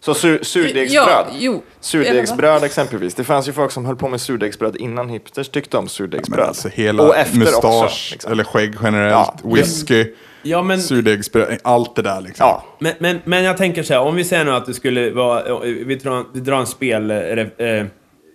så 0.00 0.14
sur, 0.14 0.42
surdegsbröd. 0.42 1.26
Ja. 1.38 1.52
Surdegsbröd 1.80 2.64
exempelvis. 2.64 3.14
Det 3.14 3.24
fanns 3.24 3.48
ju 3.48 3.52
folk 3.52 3.70
som 3.72 3.86
höll 3.86 3.96
på 3.96 4.08
med 4.08 4.20
surdegsbröd 4.20 4.76
innan 4.76 5.08
hipsters 5.08 5.48
tyckte 5.48 5.76
om 5.78 5.88
surdegsbröd. 5.88 6.38
Men 6.38 6.48
alltså 6.48 6.68
hela 6.68 7.02
och 7.02 7.16
efter 7.16 7.36
mustasch, 7.38 7.84
också. 7.84 8.12
Liksom. 8.12 8.32
eller 8.32 8.44
skägg 8.44 8.74
generellt, 8.82 9.30
Ja. 9.44 9.50
whisky, 9.54 10.06
Ja, 10.48 10.62
men, 10.62 10.80
surdegsbröd, 10.80 11.58
allt 11.62 11.96
det 11.96 12.02
där 12.02 12.20
liksom. 12.20 12.46
Ja, 12.46 12.64
men, 12.78 12.92
men, 12.98 13.18
men 13.24 13.44
jag 13.44 13.56
tänker 13.56 13.82
så 13.82 13.94
här, 13.94 14.00
om 14.00 14.14
vi 14.16 14.24
säger 14.24 14.44
nu 14.44 14.50
att 14.50 14.66
du 14.66 14.74
skulle 14.74 15.10
vara, 15.10 15.58
vi 15.64 15.94
drar, 15.94 16.24
vi 16.34 16.40
drar 16.40 16.58
en 16.60 16.66
spel, 16.66 17.10
eh, 17.10 17.16
eh, 17.18 17.86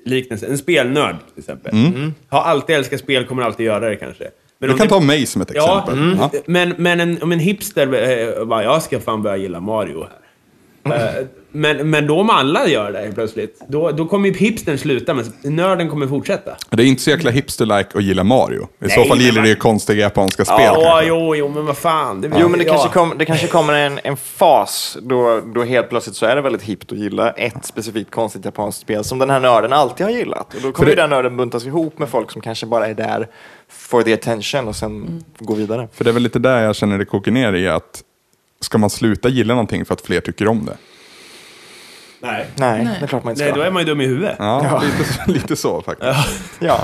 liknelse, 0.06 0.46
en 0.48 0.58
spelnörd 0.58 1.16
till 1.34 1.40
exempel. 1.40 1.74
Har 2.30 2.42
alltid 2.42 2.76
älskat 2.76 3.00
spel, 3.00 3.26
kommer 3.26 3.44
alltid 3.44 3.66
göra 3.66 3.90
det 3.90 3.96
kanske. 3.96 4.24
Men 4.60 4.70
Du 4.70 4.78
kan 4.78 4.88
det- 4.88 4.94
ta 4.94 5.00
mig 5.00 5.26
som 5.26 5.42
ett 5.42 5.52
Ja, 5.54 5.80
exempel. 5.88 6.18
Ja. 6.20 6.32
men, 6.46 6.74
men 6.78 7.00
en, 7.00 7.24
om 7.24 7.32
en 7.32 7.40
hipster 7.40 7.94
eh, 8.40 8.46
bara, 8.46 8.64
jag 8.64 8.84
ska 8.84 9.00
fan 9.00 9.22
börja 9.22 9.38
gilla 9.38 9.60
Mario 9.60 10.00
här. 10.04 10.12
Eh, 10.86 10.92
men, 11.56 11.90
men 11.90 12.08
då 12.08 12.20
om 12.20 12.30
alla 12.30 12.68
gör 12.68 12.92
det 12.92 13.12
plötsligt, 13.16 13.62
då, 13.68 13.92
då 13.92 14.06
kommer 14.06 14.30
ju 14.30 14.36
hipstern 14.36 14.78
sluta, 14.78 15.14
men 15.14 15.26
nörden 15.44 15.90
kommer 15.90 16.08
fortsätta. 16.08 16.52
Det 16.70 16.84
är 16.84 16.88
inte 16.88 17.02
så 17.02 17.10
jäkla 17.10 17.32
hipster-like 17.32 17.98
att 17.98 18.04
gilla 18.04 18.24
Mario. 18.24 18.62
I 18.64 18.68
Nej, 18.80 18.90
så 18.92 19.04
fall 19.04 19.18
gillar 19.22 19.36
vad- 19.36 19.44
du 19.46 19.50
ju 19.50 19.56
konstiga 19.56 20.02
japanska 20.02 20.46
spel 20.46 20.58
Ja, 20.60 20.74
kanske. 20.84 21.08
jo, 21.08 21.36
jo, 21.36 21.50
men 21.50 21.66
vad 21.66 21.78
fan. 21.78 22.22
Det, 22.22 22.32
Jo, 22.40 22.48
men 22.48 22.60
det, 22.60 22.66
ja. 22.66 22.74
kanske, 22.74 22.90
kom, 22.90 23.14
det 23.18 23.26
kanske 23.26 23.48
kommer 23.48 23.74
en, 23.74 24.00
en 24.04 24.18
fas 24.18 24.98
då, 25.02 25.42
då 25.56 25.64
helt 25.64 25.90
plötsligt 25.90 26.16
så 26.16 26.26
är 26.26 26.36
det 26.36 26.42
väldigt 26.42 26.62
hippt 26.64 26.92
att 26.92 26.98
gilla 26.98 27.32
ett 27.32 27.66
specifikt 27.66 28.12
konstigt 28.12 28.46
japanskt 28.46 28.82
spel 28.82 29.04
som 29.04 29.20
den 29.20 29.30
här 29.30 29.40
nörden 29.40 29.74
alltid 29.74 30.06
har 30.06 30.12
gillat. 30.14 30.54
Och 30.56 30.62
då 30.62 30.72
kommer 30.72 30.86
det- 30.86 30.92
ju 30.92 30.96
den 30.96 31.10
nörden 31.10 31.38
buntas 31.38 31.66
ihop 31.66 32.00
med 32.00 32.10
folk 32.10 32.32
som 32.32 32.42
kanske 32.42 32.66
bara 32.66 32.88
är 32.88 32.94
där 32.94 33.28
for 33.70 34.02
the 34.02 34.14
attention 34.14 34.68
och 34.68 34.76
sen 34.76 35.24
gå 35.40 35.54
vidare. 35.54 35.88
För 35.94 36.04
det 36.04 36.10
är 36.10 36.14
väl 36.14 36.24
lite 36.24 36.40
där 36.40 36.62
jag 36.64 36.76
känner 36.76 36.98
det 36.98 37.06
kokar 37.06 37.32
ner 37.32 37.54
i 37.54 37.68
att 37.68 38.02
ska 38.64 38.78
man 38.78 38.90
sluta 38.90 39.30
gilla 39.30 39.54
någonting 39.54 39.86
för 39.86 39.94
att 39.94 40.02
fler 40.02 40.22
tycker 40.22 40.48
om 40.48 40.66
det? 40.66 40.78
Nej. 42.26 42.46
Nej, 42.56 42.84
Nej. 42.84 42.96
det 43.00 43.06
är 43.06 43.08
klart 43.08 43.24
man 43.24 43.32
inte 43.32 43.44
Nej, 43.44 43.52
ska. 43.52 43.60
då 43.60 43.66
är 43.68 43.72
man 43.72 43.82
ju 43.82 43.86
dum 43.86 44.02
i 44.02 44.06
huvudet. 44.08 44.36
Ja, 44.40 44.82
Lite, 44.98 45.32
lite 45.32 45.56
så 45.56 45.82
faktiskt. 45.82 46.12
Ja. 46.60 46.80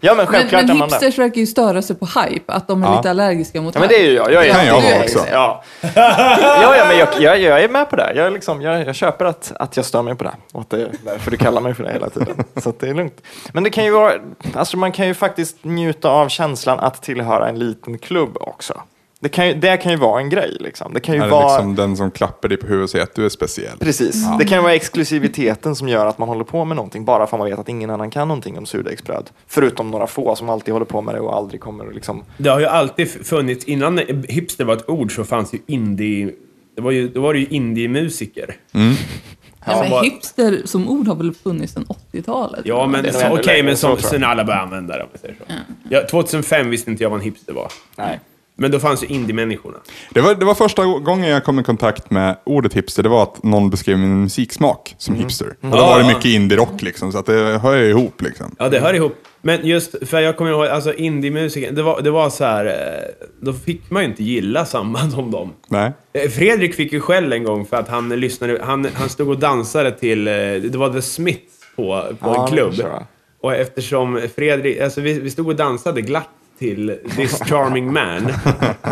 ja, 0.00 0.14
men 0.14 0.16
Men, 0.16 0.26
självklart 0.26 0.62
men 0.62 0.70
är 0.70 0.74
man 0.78 0.88
det. 0.88 0.94
hipsters 0.94 1.18
verkar 1.18 1.40
ju 1.40 1.46
störa 1.46 1.82
sig 1.82 1.96
på 1.96 2.06
hype, 2.20 2.52
att 2.52 2.68
de 2.68 2.82
är 2.82 2.86
Ja. 2.86 2.96
lite 2.96 3.10
allergiska 3.10 3.60
mot 3.62 3.74
Ja, 3.74 3.80
men 3.80 3.88
det 3.88 3.94
är 3.94 4.04
ju 4.04 4.12
jag. 4.12 4.32
Jag 4.32 4.46
är, 4.46 4.52
kan 4.52 4.66
jag 4.66 4.80
vara 4.82 5.02
också. 5.02 5.18
Ja, 5.32 5.64
ja, 5.80 6.76
ja 6.76 6.86
men 6.88 6.98
jag, 6.98 7.08
jag, 7.20 7.40
jag 7.40 7.64
är 7.64 7.68
med 7.68 7.90
på 7.90 7.96
det. 7.96 8.12
Jag, 8.16 8.32
liksom, 8.32 8.62
jag, 8.62 8.86
jag 8.86 8.94
köper 8.94 9.24
att, 9.24 9.52
att 9.56 9.76
jag 9.76 9.86
stör 9.86 10.02
mig 10.02 10.14
på 10.14 10.24
det. 10.24 10.34
Och 10.52 10.60
att 10.60 10.70
det 10.70 10.82
är 10.82 10.90
därför 11.04 11.30
du 11.30 11.36
kallar 11.36 11.60
mig 11.60 11.74
för 11.74 11.84
det 11.84 11.92
hela 11.92 12.10
tiden. 12.10 12.44
Så 12.56 12.68
att 12.68 12.80
det 12.80 12.88
är 12.88 12.94
lugnt. 12.94 13.22
Men 13.52 13.62
det 13.64 13.70
kan 13.70 13.84
ju 13.84 13.90
vara, 13.90 14.12
alltså 14.54 14.76
man 14.76 14.92
kan 14.92 15.06
ju 15.06 15.14
faktiskt 15.14 15.56
njuta 15.64 16.08
av 16.10 16.28
känslan 16.28 16.80
att 16.80 17.02
tillhöra 17.02 17.48
en 17.48 17.58
liten 17.58 17.98
klubb 17.98 18.36
också. 18.40 18.80
Det 19.24 19.28
kan 19.30 19.48
ju, 19.48 19.54
det 19.54 19.76
kan 19.76 19.92
ju 19.92 19.98
vara 19.98 20.20
en 20.20 20.28
grej. 20.30 20.56
Liksom. 20.60 20.92
Det 20.92 21.00
kan 21.00 21.14
ju 21.14 21.20
Är 21.20 21.24
det 21.24 21.30
vara... 21.30 21.48
liksom 21.56 21.74
den 21.74 21.96
som 21.96 22.10
klappar 22.10 22.48
dig 22.48 22.58
på 22.58 22.66
huvudet 22.66 22.84
och 22.84 22.90
säger 22.90 23.02
att 23.04 23.14
du 23.14 23.24
är 23.24 23.28
speciell? 23.28 23.78
Precis. 23.78 24.24
Det 24.38 24.44
kan 24.44 24.58
ju 24.58 24.62
vara 24.62 24.74
exklusiviteten 24.74 25.76
som 25.76 25.88
gör 25.88 26.06
att 26.06 26.18
man 26.18 26.28
håller 26.28 26.44
på 26.44 26.64
med 26.64 26.76
någonting 26.76 27.04
bara 27.04 27.26
för 27.26 27.36
att 27.36 27.40
man 27.40 27.50
vet 27.50 27.58
att 27.58 27.68
ingen 27.68 27.90
annan 27.90 28.10
kan 28.10 28.28
någonting 28.28 28.58
om 28.58 28.66
surdegsbröd. 28.66 29.30
Förutom 29.46 29.90
några 29.90 30.06
få 30.06 30.36
som 30.36 30.48
alltid 30.48 30.72
håller 30.72 30.86
på 30.86 31.00
med 31.02 31.14
det 31.14 31.20
och 31.20 31.36
aldrig 31.36 31.60
kommer 31.60 31.86
att 31.86 31.94
liksom... 31.94 32.24
Det 32.38 32.48
har 32.48 32.60
ju 32.60 32.66
alltid 32.66 33.26
funnits, 33.26 33.64
innan 33.64 34.00
hipster 34.28 34.64
var 34.64 34.76
ett 34.76 34.88
ord 34.88 35.14
så 35.16 35.24
fanns 35.24 35.54
ju 35.54 35.58
indie... 35.66 36.30
Det 36.76 36.82
var 36.82 36.90
ju, 36.90 37.08
då 37.08 37.20
var 37.20 37.32
det 37.32 37.38
ju 37.40 37.46
indie-musiker. 37.46 38.56
Ja, 38.72 38.80
Som 39.72 39.80
men 39.80 39.90
var- 39.90 40.02
hipster 40.04 40.62
som 40.64 40.88
ord 40.88 41.06
har 41.06 41.14
väl 41.14 41.34
funnits 41.34 41.72
sedan 41.72 41.86
80-talet? 42.12 42.60
Ja, 42.64 42.86
men 42.86 43.00
okej, 43.00 43.42
längre, 43.46 43.62
men 43.62 43.76
som, 43.76 43.90
jag. 43.90 44.00
sen 44.00 44.24
alla 44.24 44.44
började 44.44 44.62
använda 44.64 44.96
det 44.96 45.02
om 45.02 45.08
vi 45.12 45.18
säger 45.18 45.34
så. 45.38 45.44
Ja, 45.90 46.00
2005 46.10 46.70
visste 46.70 46.90
inte 46.90 47.02
jag 47.02 47.10
vad 47.10 47.18
en 47.18 47.24
hipster 47.24 47.52
var. 47.52 47.68
Nej. 47.96 48.20
Men 48.56 48.70
då 48.70 48.78
fanns 48.78 49.02
ju 49.02 49.06
indie-människorna. 49.06 49.78
Det 50.10 50.20
var, 50.20 50.34
det 50.34 50.44
var 50.44 50.54
första 50.54 50.84
gången 50.84 51.30
jag 51.30 51.44
kom 51.44 51.60
i 51.60 51.62
kontakt 51.62 52.10
med 52.10 52.36
ordet 52.44 52.74
hipster, 52.74 53.02
det 53.02 53.08
var 53.08 53.22
att 53.22 53.42
någon 53.42 53.70
beskrev 53.70 53.98
min 53.98 54.22
musiksmak 54.22 54.94
som 54.98 55.14
hipster. 55.14 55.46
Och 55.60 55.70
då 55.70 55.76
var 55.76 55.98
det 55.98 56.06
mycket 56.06 56.24
indie-rock 56.24 56.82
liksom, 56.82 57.12
så 57.12 57.18
att 57.18 57.26
det 57.26 57.58
hör 57.62 57.76
ju 57.76 57.88
ihop 57.88 58.22
liksom. 58.22 58.56
Ja, 58.58 58.68
det 58.68 58.80
hör 58.80 58.94
ihop. 58.94 59.14
Men 59.42 59.66
just, 59.66 60.08
för 60.08 60.20
jag 60.20 60.36
kommer 60.36 60.50
ihåg, 60.50 60.66
alltså 60.66 60.94
indie-musiker, 60.94 61.72
det 61.72 61.82
var, 61.82 62.02
det 62.02 62.10
var 62.10 62.30
så 62.30 62.44
här, 62.44 62.66
eh, 62.66 63.26
då 63.40 63.52
fick 63.52 63.90
man 63.90 64.02
ju 64.02 64.08
inte 64.08 64.24
gilla 64.24 64.66
samma 64.66 64.98
som 65.10 65.30
dem. 65.30 65.52
Nej. 65.68 65.92
Eh, 66.12 66.30
Fredrik 66.30 66.74
fick 66.74 66.92
ju 66.92 67.00
skäll 67.00 67.32
en 67.32 67.44
gång 67.44 67.66
för 67.66 67.76
att 67.76 67.88
han 67.88 68.08
lyssnade, 68.08 68.60
han, 68.62 68.86
han 68.94 69.08
stod 69.08 69.28
och 69.28 69.38
dansade 69.38 69.90
till, 69.92 70.28
eh, 70.28 70.32
det 70.34 70.76
var 70.76 70.92
The 70.92 71.02
Smiths 71.02 71.40
på, 71.76 72.02
på 72.20 72.28
Ja, 72.28 72.46
en 72.46 72.52
klubb. 72.52 72.74
Och 73.40 73.54
eftersom 73.54 74.20
Fredrik, 74.36 74.80
alltså 74.80 75.00
vi, 75.00 75.20
vi 75.20 75.30
stod 75.30 75.48
och 75.48 75.56
dansade 75.56 76.00
glatt 76.00 76.28
till 76.58 76.98
This 77.16 77.38
Charming 77.44 77.92
Man. 77.92 78.32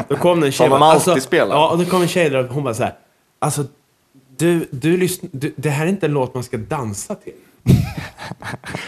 Då 0.09 0.17
kom 0.17 0.41
det 0.41 0.47
en 0.47 0.53
tjej. 0.53 0.69
Som 0.69 0.81
de 0.81 0.83
alltid 0.83 1.23
spelar. 1.23 1.57
Ja, 1.57 1.69
och 1.71 1.79
då 1.79 1.85
kom 1.85 2.03
en 2.03 2.09
tjej 2.09 2.31
där 2.31 2.39
och 2.45 2.55
hon 2.55 2.65
bara 2.65 2.75
så 2.75 2.83
här, 2.83 2.95
alltså 3.39 3.65
du, 4.37 4.69
du 4.71 4.97
lyssn, 4.97 5.27
du, 5.33 5.53
det 5.57 5.71
här 5.71 5.85
är 5.87 5.89
inte 5.91 6.07
en 6.07 6.13
låt 6.13 6.35
man 6.35 6.43
ska 6.45 6.57
dansa 6.57 7.15
till. 7.15 7.33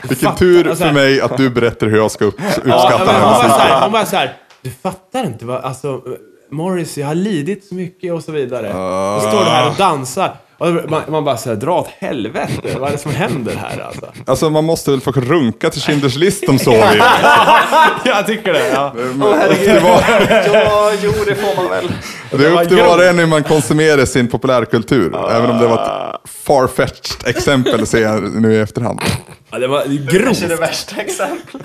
Vilken 0.02 0.16
Fattar, 0.28 0.36
tur 0.38 0.68
alltså- 0.68 0.84
för 0.84 0.92
mig 0.92 1.20
att 1.20 1.36
du 1.36 1.50
berättar 1.50 1.86
hur 1.86 1.96
jag 1.96 2.10
ska 2.10 2.24
upp, 2.24 2.34
Ja, 2.38 2.46
uppskatta 2.48 3.04
men 3.04 3.14
hon, 3.14 3.22
hans 3.24 3.42
bara 3.42 3.58
här, 3.58 3.82
hon 3.82 3.92
bara 3.92 4.06
så 4.06 4.16
här, 4.16 4.36
du 4.62 4.70
fattar 4.70 5.24
inte 5.26 5.44
vad, 5.44 5.60
alltså, 5.64 6.02
Morris, 6.50 6.98
jag 6.98 7.06
har 7.06 7.14
lidit 7.14 7.64
så 7.64 7.74
mycket 7.74 8.12
och 8.12 8.24
så 8.24 8.32
vidare. 8.32 8.72
Ah. 8.74 9.14
Då 9.14 9.20
står 9.28 9.38
du 9.44 9.50
här 9.50 9.70
och 9.70 9.76
dansar. 9.76 10.36
Man, 10.88 11.02
man 11.08 11.24
bara 11.24 11.36
säger 11.36 11.56
dra 11.56 11.80
åt 11.80 11.88
helvete, 11.98 12.76
vad 12.78 12.88
är 12.88 12.92
det 12.92 12.98
som 12.98 13.10
händer 13.12 13.54
här 13.56 13.80
alltså? 13.86 14.12
Alltså 14.26 14.50
man 14.50 14.64
måste 14.64 14.90
väl 14.90 15.00
få 15.00 15.12
runka 15.12 15.70
till 15.70 15.80
Schindler's 15.80 16.18
list 16.18 16.48
om 16.48 16.58
så 16.58 16.70
vill. 16.70 16.80
jag 18.04 18.26
tycker 18.26 18.52
det, 18.52 18.68
ja. 18.68 18.92
Det 18.94 19.80
var, 19.80 20.04
Ja, 20.64 20.92
jo, 21.02 21.12
det 21.26 21.34
får 21.34 21.56
man 21.56 21.70
väl. 21.70 21.92
det 22.30 22.46
är 22.46 22.62
upp 22.62 22.68
till 22.68 22.76
var 22.76 22.98
och 22.98 23.04
en 23.04 23.18
hur 23.18 23.26
man 23.26 23.42
konsumerar 23.44 24.04
sin 24.04 24.28
populärkultur. 24.28 25.30
Även 25.30 25.50
om 25.50 25.58
det 25.58 25.66
var 25.66 25.74
ett 26.24 26.30
farfetched 26.30 27.26
exempel 27.28 27.86
ser 27.86 28.02
jag 28.02 28.22
nu 28.22 28.54
i 28.54 28.58
efterhand. 28.60 29.00
ja 29.50 29.58
det 29.58 29.66
var 29.66 29.80
Kanske 29.82 30.46
det 30.46 30.46
grovt. 30.46 30.60
värsta 30.60 30.96
exemplet. 31.00 31.62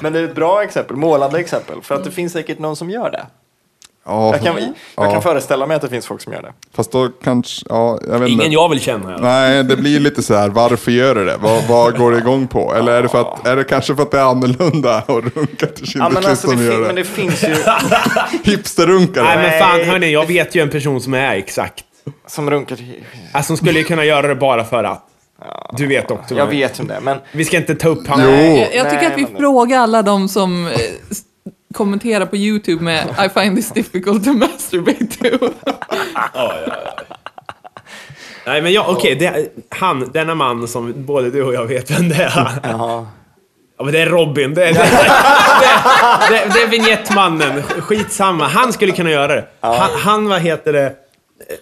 Men 0.00 0.12
det 0.12 0.18
är 0.20 0.24
ett 0.24 0.34
bra 0.34 0.62
exempel, 0.62 0.96
målande 0.96 1.38
exempel. 1.40 1.76
För 1.82 1.94
att 1.94 2.04
det 2.04 2.10
finns 2.10 2.32
säkert 2.32 2.58
någon 2.58 2.76
som 2.76 2.90
gör 2.90 3.10
det. 3.10 3.26
Ja, 4.06 4.32
Jag 4.32 4.42
kan, 4.42 4.56
jag 4.56 4.72
Ja. 4.96 5.12
kan 5.12 5.22
föreställa 5.22 5.66
mig 5.66 5.74
att 5.76 5.82
det 5.82 5.88
finns 5.88 6.06
folk 6.06 6.20
som 6.22 6.32
gör 6.32 6.42
det. 6.42 6.52
fast 6.74 6.92
då 6.92 7.08
kanske, 7.24 7.66
ja, 7.68 7.98
jag 8.08 8.18
vet 8.18 8.28
inte. 8.28 8.44
Ingen 8.44 8.52
jag 8.52 8.68
vill 8.68 8.80
känna. 8.80 9.10
Ja. 9.12 9.18
Nej, 9.20 9.64
det 9.64 9.76
blir 9.76 10.00
lite 10.00 10.22
så 10.22 10.34
här, 10.34 10.48
varför 10.48 10.90
gör 10.92 11.14
du 11.14 11.24
det? 11.24 11.36
Vad, 11.36 11.64
vad 11.68 11.98
går 11.98 12.12
det 12.12 12.18
igång 12.18 12.46
på? 12.48 12.74
Eller 12.74 12.92
är 12.92 13.02
det, 13.02 13.08
för 13.08 13.20
att, 13.20 13.46
är 13.46 13.56
det 13.56 13.64
kanske 13.64 13.96
för 13.96 14.02
att 14.02 14.10
det 14.10 14.18
är 14.18 14.22
annorlunda 14.24 14.94
att 14.96 15.08
runka 15.08 15.66
till 15.66 15.86
Ja, 15.94 16.08
Schindler's 16.08 16.12
men, 16.12 16.16
alltså, 16.16 16.30
det 16.30 16.36
som 16.36 16.58
fin- 16.58 16.66
gör 16.66 16.78
men 16.86 16.94
det? 16.94 17.00
det 17.02 17.04
finns 17.08 17.42
ju 17.42 17.56
Hipsterrunkare? 18.50 19.24
Nej 19.24 19.36
men 19.38 19.60
fan 19.60 19.80
hörni, 19.90 20.12
jag 20.12 20.26
vet 20.26 20.54
ju 20.54 20.62
en 20.62 20.70
person 20.70 21.00
som 21.00 21.14
är 21.14 21.34
exakt. 21.34 21.84
som 22.26 22.50
runkar 22.50 22.76
till... 22.76 23.04
Alltså 23.32 23.46
som 23.46 23.56
skulle 23.56 23.78
ju 23.78 23.84
kunna 23.84 24.04
göra 24.04 24.26
det 24.28 24.34
bara 24.34 24.64
för 24.64 24.84
att. 24.84 25.06
Du 25.76 25.86
vet 25.86 26.10
också. 26.10 26.34
Jag 26.34 26.46
vet 26.46 26.80
om 26.80 26.86
det, 26.86 26.98
men 27.02 27.18
Vi 27.32 27.44
ska 27.44 27.56
inte 27.56 27.74
ta 27.74 27.88
upp. 27.88 28.02
Jo. 28.08 28.14
Jag, 28.20 28.58
jag 28.58 28.70
tycker 28.90 28.96
Nej, 28.96 29.06
att 29.06 29.18
vi 29.18 29.22
men- 29.22 29.36
frågar 29.36 29.78
alla 29.78 30.02
de 30.02 30.28
som 30.28 30.70
kommenterar 31.74 32.26
på 32.26 32.36
YouTube 32.36 32.82
med 32.84 33.08
I 33.26 33.28
find 33.40 33.56
this 33.56 33.70
difficult 33.70 34.24
to 34.24 34.32
masturbate 34.32 35.06
to. 35.06 35.48
Nej 38.46 38.62
men 38.62 38.72
jag, 38.72 38.88
okej, 38.88 39.14
det- 39.14 39.52
han, 39.68 40.10
denna 40.12 40.34
man 40.34 40.68
som 40.68 40.92
både 40.96 41.30
du 41.30 41.42
och 41.42 41.54
jag 41.54 41.66
vet 41.66 41.90
vem 41.90 42.08
det 42.08 42.14
är. 42.14 42.48
Ja 43.78 43.84
men 43.84 43.92
det 43.92 44.00
är 44.00 44.06
Robin, 44.06 44.54
det 44.54 44.64
är, 44.68 44.72
det, 44.72 44.78
det, 46.30 46.44
det, 46.48 46.54
det 46.54 46.62
är 46.62 46.68
vignettmannen, 46.68 47.62
skitsamma. 47.62 48.44
Han 48.46 48.72
skulle 48.72 48.92
kunna 48.92 49.10
göra 49.10 49.34
det. 49.34 49.44
Han, 49.60 49.90
han 49.96 50.28
vad 50.28 50.40
heter 50.40 50.72
det, 50.72 50.94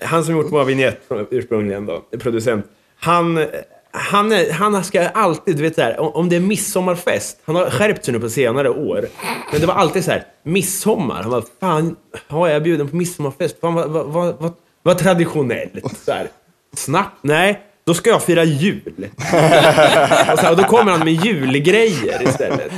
han 0.02 0.24
som 0.24 0.36
gjort 0.36 0.52
våra 0.52 0.64
vignett 0.64 1.00
ursprungligen 1.30 1.86
då, 1.86 2.02
producent. 2.18 2.66
Han, 3.00 3.46
han, 3.90 4.32
är, 4.32 4.52
han 4.52 4.84
ska 4.84 5.08
alltid, 5.08 5.56
du 5.56 5.62
vet 5.62 5.74
så 5.74 5.82
här, 5.82 6.16
om, 6.16 6.28
det 6.28 6.36
är 6.36 6.40
midsommarfest, 6.40 7.38
han 7.44 7.56
har 7.56 7.70
skärpt 7.70 8.04
sig 8.04 8.14
nu 8.14 8.20
på 8.20 8.28
senare 8.28 8.70
år. 8.70 9.08
Men 9.52 9.60
det 9.60 9.66
var 9.66 9.74
alltid 9.74 10.04
så 10.04 10.10
här, 10.10 10.24
midsommar. 10.42 11.22
Han 11.22 11.30
bara, 11.30 11.42
fan, 11.60 11.96
har 12.28 12.48
jag 12.48 12.62
bjuden 12.62 12.88
på 12.88 12.96
midsommarfest? 12.96 13.60
Fan 13.60 13.74
vad, 13.74 13.90
vad, 13.90 14.06
vad, 14.06 14.34
vad, 14.38 14.52
vad 14.82 14.98
traditionellt. 14.98 15.98
Så 16.04 16.12
här. 16.12 16.28
Snabbt, 16.76 17.18
nej. 17.22 17.60
Då 17.84 17.94
ska 17.94 18.10
jag 18.10 18.22
fira 18.22 18.44
jul. 18.44 18.92
Och, 20.32 20.38
så 20.38 20.44
här, 20.44 20.50
och 20.50 20.56
då 20.56 20.64
kommer 20.64 20.92
han 20.92 21.00
med 21.04 21.24
julgrejer 21.24 22.22
istället. 22.22 22.72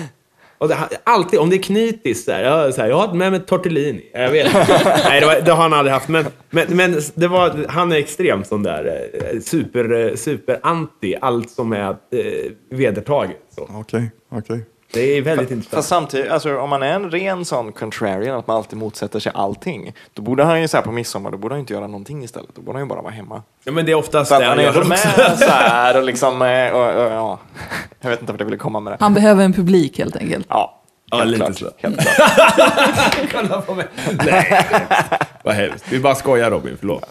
Och 0.60 0.70
alltid, 1.04 1.38
om 1.38 1.50
det 1.50 1.56
är 1.56 1.62
knitis, 1.62 2.24
så 2.24 2.32
här, 2.32 2.42
jag, 2.42 2.74
så 2.74 2.80
här, 2.80 2.88
jag 2.88 2.96
har 2.96 3.14
med 3.14 3.32
mig 3.32 3.40
tortellini. 3.40 4.10
Jag 4.12 4.30
vet 4.30 4.52
Nej, 5.04 5.20
det, 5.20 5.26
var, 5.26 5.40
det 5.40 5.52
har 5.52 5.62
han 5.62 5.72
aldrig 5.72 5.92
haft. 5.92 6.08
Men, 6.08 6.24
men, 6.50 6.76
men 6.76 7.00
det 7.14 7.28
var, 7.28 7.66
han 7.68 7.92
är 7.92 7.96
extremt 7.96 8.46
sån 8.46 8.62
där 8.62 9.08
eh, 9.12 9.40
super, 9.40 9.92
eh, 9.92 10.14
super 10.14 10.60
anti 10.62 11.16
allt 11.20 11.50
som 11.50 11.72
är 11.72 11.88
eh, 11.90 11.96
vedertaget. 12.70 13.36
Okej, 13.56 14.10
okej. 14.30 14.60
Det 14.92 15.00
är 15.00 15.22
väldigt 15.22 15.50
intressant. 15.50 15.74
Fast 15.74 15.88
samtidigt, 15.88 16.30
alltså, 16.30 16.58
om 16.58 16.70
man 16.70 16.82
är 16.82 16.92
en 16.92 17.10
ren 17.10 17.44
sån 17.44 17.72
contrarian, 17.72 18.38
att 18.38 18.46
man 18.46 18.56
alltid 18.56 18.78
motsätter 18.78 19.20
sig 19.20 19.32
allting, 19.34 19.92
då 20.14 20.22
borde 20.22 20.44
han 20.44 20.60
ju 20.60 20.68
så 20.68 20.76
här 20.76 20.84
på 20.84 20.92
midsommar, 20.92 21.30
då 21.30 21.36
borde 21.36 21.54
han 21.54 21.60
inte 21.60 21.72
göra 21.72 21.86
någonting 21.86 22.24
istället. 22.24 22.50
Då 22.54 22.62
borde 22.62 22.78
han 22.78 22.86
ju 22.86 22.88
bara 22.88 23.02
vara 23.02 23.12
hemma. 23.12 23.42
Ja, 23.64 23.72
men 23.72 23.86
det 23.86 23.92
är 23.92 23.96
oftast 23.96 24.28
Så 24.28 24.34
att 24.34 24.40
det 24.40 24.46
han 24.46 24.62
gör 24.62 24.84
med 24.84 24.98
så 25.38 25.44
här 25.50 25.96
och 25.98 26.04
liksom, 26.04 26.42
eh, 26.42 26.72
och, 26.72 27.04
och, 27.04 27.12
ja. 27.12 27.38
Jag 28.00 28.10
vet 28.10 28.20
inte 28.20 28.32
vart 28.32 28.40
jag 28.40 28.46
ville 28.46 28.58
komma 28.58 28.80
med 28.80 28.92
det. 28.92 28.96
Han 29.00 29.14
behöver 29.14 29.44
en 29.44 29.52
publik 29.52 29.98
helt 29.98 30.16
enkelt. 30.16 30.46
Ja, 30.48 30.76
Ja, 31.12 31.18
helt 31.18 31.30
lite 31.30 31.44
klart. 31.44 31.58
så. 31.58 31.70
Helt 31.76 32.00
klart. 32.16 33.32
Kolla 33.32 33.60
på 33.60 33.74
mig. 33.74 33.86
Nej, 34.24 34.66
vad 35.44 35.54
hemskt. 35.54 35.84
Vi 35.88 36.00
bara 36.00 36.14
skojar 36.14 36.50
Robin, 36.50 36.76
förlåt. 36.80 37.08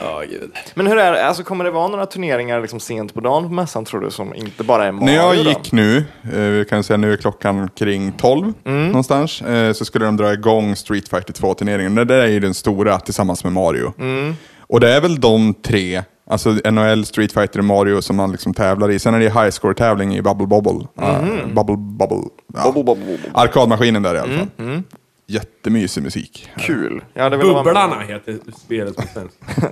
Ja, 0.00 0.22
gud. 0.30 0.50
Men 0.74 0.86
hur 0.86 0.98
är 0.98 1.12
det, 1.12 1.26
alltså, 1.26 1.42
kommer 1.42 1.64
det 1.64 1.70
vara 1.70 1.88
några 1.88 2.06
turneringar 2.06 2.60
liksom 2.60 2.80
sent 2.80 3.14
på 3.14 3.20
dagen 3.20 3.42
på 3.42 3.54
mässan 3.54 3.84
tror 3.84 4.00
du, 4.00 4.10
som 4.10 4.34
inte 4.34 4.64
bara 4.64 4.84
är 4.86 4.92
Mario? 4.92 5.06
När 5.06 5.14
jag 5.14 5.34
gick 5.36 5.72
nu, 5.72 5.96
eh, 6.32 6.38
vi 6.40 6.64
kan 6.70 6.82
säga 6.84 6.96
nu 6.96 7.12
är 7.12 7.16
klockan 7.16 7.68
kring 7.76 8.12
12 8.12 8.52
Mm. 8.64 8.86
någonstans, 8.86 9.42
eh, 9.42 9.72
så 9.72 9.84
skulle 9.84 10.04
de 10.04 10.16
dra 10.16 10.32
igång 10.32 10.76
Street 10.76 11.08
Fighter 11.08 11.32
2-turneringen. 11.32 11.94
Det 11.94 12.04
där 12.04 12.18
är 12.18 12.26
ju 12.26 12.40
den 12.40 12.54
stora 12.54 12.98
tillsammans 13.00 13.44
med 13.44 13.52
Mario. 13.52 13.92
Mm. 13.98 14.34
Och 14.68 14.80
det 14.80 14.92
är 14.94 15.00
väl 15.00 15.20
de 15.20 15.54
tre, 15.54 16.02
alltså 16.30 16.50
NHL, 16.70 17.04
Street 17.04 17.32
Fighter 17.32 17.58
och 17.58 17.64
Mario 17.64 18.02
som 18.02 18.16
man 18.16 18.32
liksom 18.32 18.54
tävlar 18.54 18.90
i. 18.90 18.98
Sen 18.98 19.14
är 19.14 19.18
det 19.18 19.24
high 19.24 19.50
score-tävling 19.50 20.16
i 20.16 20.22
Bubble 20.22 20.46
Bobble. 20.46 20.72
Uh, 20.72 21.46
bubble 21.54 21.76
Bubble. 21.76 22.28
Ja. 22.54 22.68
Mm. 22.68 22.74
Bubble, 22.74 22.94
bubble, 22.96 23.16
bubble. 23.16 23.30
Arkadmaskinen 23.34 24.02
där 24.02 24.14
i 24.14 24.18
alla 24.18 24.32
fall. 24.32 24.82
Jättemysig 25.30 26.02
musik. 26.02 26.50
Kul. 26.58 27.04
Jag 27.14 27.22
hade 27.22 27.36
velat 27.36 27.52
vara 27.52 27.64
med- 27.64 27.74
Bubblarna 27.74 28.00
heter 28.00 28.38
spelet 28.64 28.96
på 28.96 29.02
svenska. 29.02 29.44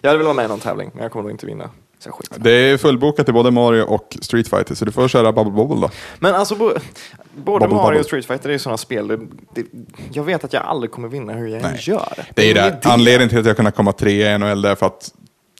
Jag 0.00 0.10
hade 0.10 0.18
velat 0.18 0.24
vara 0.24 0.34
med 0.34 0.44
i 0.44 0.48
någon 0.48 0.60
tävling, 0.60 0.90
men 0.94 1.02
jag 1.02 1.12
kommer 1.12 1.22
nog 1.22 1.30
inte 1.32 1.46
vinna. 1.46 1.70
Så 1.98 2.12
skiter. 2.12 2.40
Det 2.40 2.50
är 2.50 2.76
fullbokat 2.78 3.28
i 3.28 3.32
både 3.32 3.50
Mario 3.50 3.82
och 3.82 4.16
Street 4.22 4.48
Fighter, 4.48 4.74
så 4.74 4.84
du 4.84 4.92
får 4.92 5.08
köra 5.08 5.32
Bubble 5.32 5.52
Bobble 5.52 5.80
då. 5.80 5.90
Men 6.18 6.34
alltså, 6.34 6.54
bo, 6.54 6.64
både 6.68 6.78
Bubble, 7.34 7.68
Mario 7.76 7.84
bubble. 7.86 8.00
och 8.00 8.06
Street 8.06 8.26
Fighter 8.26 8.48
är 8.48 8.52
ju 8.52 8.58
sådana 8.58 8.76
spel, 8.76 9.08
det, 9.08 9.16
det, 9.54 9.64
jag 10.12 10.24
vet 10.24 10.44
att 10.44 10.52
jag 10.52 10.62
aldrig 10.62 10.90
kommer 10.90 11.08
vinna 11.08 11.32
hur 11.32 11.46
jag 11.48 11.56
än 11.56 11.70
Nej. 11.70 11.78
gör. 11.82 12.24
Det 12.34 12.42
är 12.42 12.46
ju 12.46 12.54
det. 12.54 12.80
Anledningen 12.84 13.28
till 13.28 13.38
att 13.38 13.46
jag 13.46 13.56
kunde 13.56 13.70
komma 13.70 13.92
trea 13.92 14.34
i 14.34 14.38
NHL 14.38 14.64
är 14.64 14.74
för 14.74 14.86
att 14.86 15.10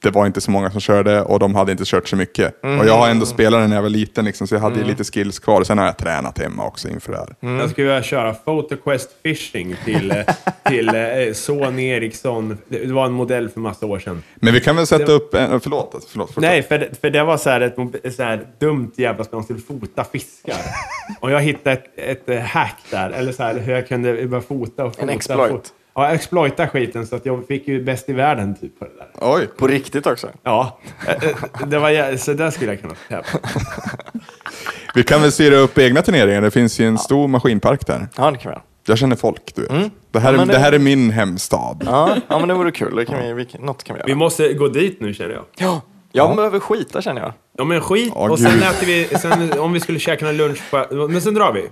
det 0.03 0.11
var 0.11 0.27
inte 0.27 0.41
så 0.41 0.51
många 0.51 0.71
som 0.71 0.81
körde 0.81 1.23
och 1.23 1.39
de 1.39 1.55
hade 1.55 1.73
inte 1.73 1.85
kört 1.87 2.09
så 2.09 2.17
mycket. 2.17 2.55
Och 2.63 2.87
jag 2.87 2.97
har 2.99 3.09
ändå 3.09 3.27
spelat 3.27 3.61
den 3.61 3.69
när 3.71 3.77
jag 3.77 3.83
var 3.83 3.89
liten, 3.91 4.25
liksom, 4.25 4.47
så 4.47 4.55
jag 4.55 4.61
hade 4.61 4.79
ju 4.79 4.85
lite 4.85 5.05
skills 5.05 5.39
kvar. 5.39 5.65
Sen 5.65 5.79
har 5.79 5.85
jag 5.85 5.97
tränat 5.99 6.39
hemma 6.39 6.67
också 6.67 6.89
inför 6.89 7.13
det 7.13 7.19
här. 7.19 7.59
Jag 7.59 7.71
skulle 7.71 7.87
vilja 7.87 8.03
köra 8.03 8.35
PhotoQuest 8.35 9.11
Fishing 9.23 9.77
till, 9.85 10.11
eh, 10.11 10.17
till 10.69 10.89
eh, 10.89 11.33
Sony 11.35 11.87
Ericsson. 11.89 12.59
Det 12.69 12.79
det 12.85 12.93
var 12.93 13.07
en 13.07 13.13
modell 13.13 13.49
för 13.49 13.61
massa 13.61 13.87
år 13.87 13.99
sedan. 13.99 14.23
Men 14.35 14.55
vi 14.55 14.61
kan 14.61 14.77
väl 14.77 14.87
sätta 14.87 15.13
upp 15.13 15.35
en... 15.35 15.61
Förlåt, 15.61 15.91
förlåt. 15.91 16.07
förlåt. 16.09 16.37
Nej, 16.37 16.63
för, 16.63 16.79
det- 16.79 17.01
för 17.01 17.11
det 17.11 17.25
var 17.25 17.37
så 17.37 17.51
här 17.51 17.61
ett, 17.61 18.15
så 18.17 18.23
här 18.23 18.47
dumt 18.61 18.91
jävla 18.97 19.25
spel. 19.25 19.35
Man 19.37 19.45
skulle 19.45 19.59
fota 19.61 20.05
fiskar. 20.05 20.57
Och 21.21 21.31
jag 21.31 21.41
hittade 21.41 21.81
ett, 21.97 22.29
ett 22.29 22.43
hack 22.45 22.79
där. 22.91 23.11
Eller 23.11 23.33
så 23.33 23.43
här, 23.43 23.59
hur 23.59 23.73
jag 23.73 23.89
kunde 23.89 24.27
bara 24.27 24.41
fota 24.41 24.85
och 24.85 24.93
fota. 24.95 25.03
En 25.03 25.09
exploit. 25.09 25.51
Fota. 25.51 25.69
Ja, 25.95 26.11
exploita 26.15 26.69
skiten 26.69 27.07
så 27.07 27.17
att 27.17 27.27
jag 27.27 27.47
fick 27.47 27.69
ju 27.69 27.85
bäst 27.85 28.09
i 28.09 28.13
världen 28.13 28.55
typ 28.55 28.79
på 28.79 28.85
det 28.85 28.91
där. 28.99 29.35
Oj. 29.35 29.47
På 29.47 29.67
riktigt 29.67 30.07
också. 30.07 30.29
Ja, 30.43 30.79
eh, 31.07 31.15
eh, 31.29 31.67
det 31.67 31.79
var, 31.79 32.17
så 32.17 32.33
där 32.33 32.51
skulle 32.51 32.71
jag 32.73 32.81
kunna 32.81 32.95
tävla. 33.09 33.25
Vi 34.95 35.03
kan 35.03 35.23
väl 35.23 35.33
styra 35.33 35.57
upp 35.57 35.79
egna 35.79 36.03
turneringar. 36.03 36.41
Det 36.43 36.51
finns 36.51 36.81
ju 36.81 36.87
en 36.87 36.99
stor 36.99 37.29
maskinpark 37.29 37.87
där. 37.87 38.09
Ja, 38.17 38.31
det 38.31 38.39
kan 38.39 38.51
vi 38.51 38.55
göra. 38.55 38.63
Jag 38.87 38.99
känner 38.99 39.17
folk, 39.17 39.53
du 39.55 39.63
vet. 39.63 39.91
Det, 40.11 40.21
här 40.21 40.33
Ja, 40.35 40.45
det... 40.45 40.53
det- 40.53 40.59
här 40.59 40.73
är 40.73 40.79
min 40.79 41.11
hemstad. 41.11 41.83
Ja, 41.87 42.17
ja 42.29 42.39
men 42.39 42.49
det 42.49 42.55
vore 42.55 42.71
kul. 42.73 42.97
Det 42.97 43.05
kan 43.05 43.23
vi, 43.23 43.33
vi, 43.33 43.49
något 43.59 43.85
kan 43.85 43.97
vi 43.97 44.03
Vi 44.07 44.11
göra. 44.11 44.19
måste 44.19 44.53
gå 44.53 44.69
dit 44.69 45.01
nu 45.01 45.15
känner 45.15 45.35
jag. 45.35 45.45
Ja, 45.57 45.81
jag 46.13 46.37
behöver 46.37 46.61
skita 46.61 47.03
känner 47.03 47.21
jag. 47.23 47.33
Ja 47.59 47.65
men 47.65 47.81
skit, 47.81 48.13
Åh, 48.17 48.31
och 48.31 48.39
sen 48.39 48.51
gud. 48.53 48.63
äter 48.63 48.87
vi, 48.87 49.09
sen, 49.21 49.59
om 49.59 49.73
vi 49.73 49.81
skulle 49.81 49.99
käka 49.99 50.25
någon 50.25 50.37
lunch 50.37 50.61
på, 50.71 50.87
men 51.09 51.21
sen 51.23 51.35
drar 51.35 51.53
vi. 51.53 51.69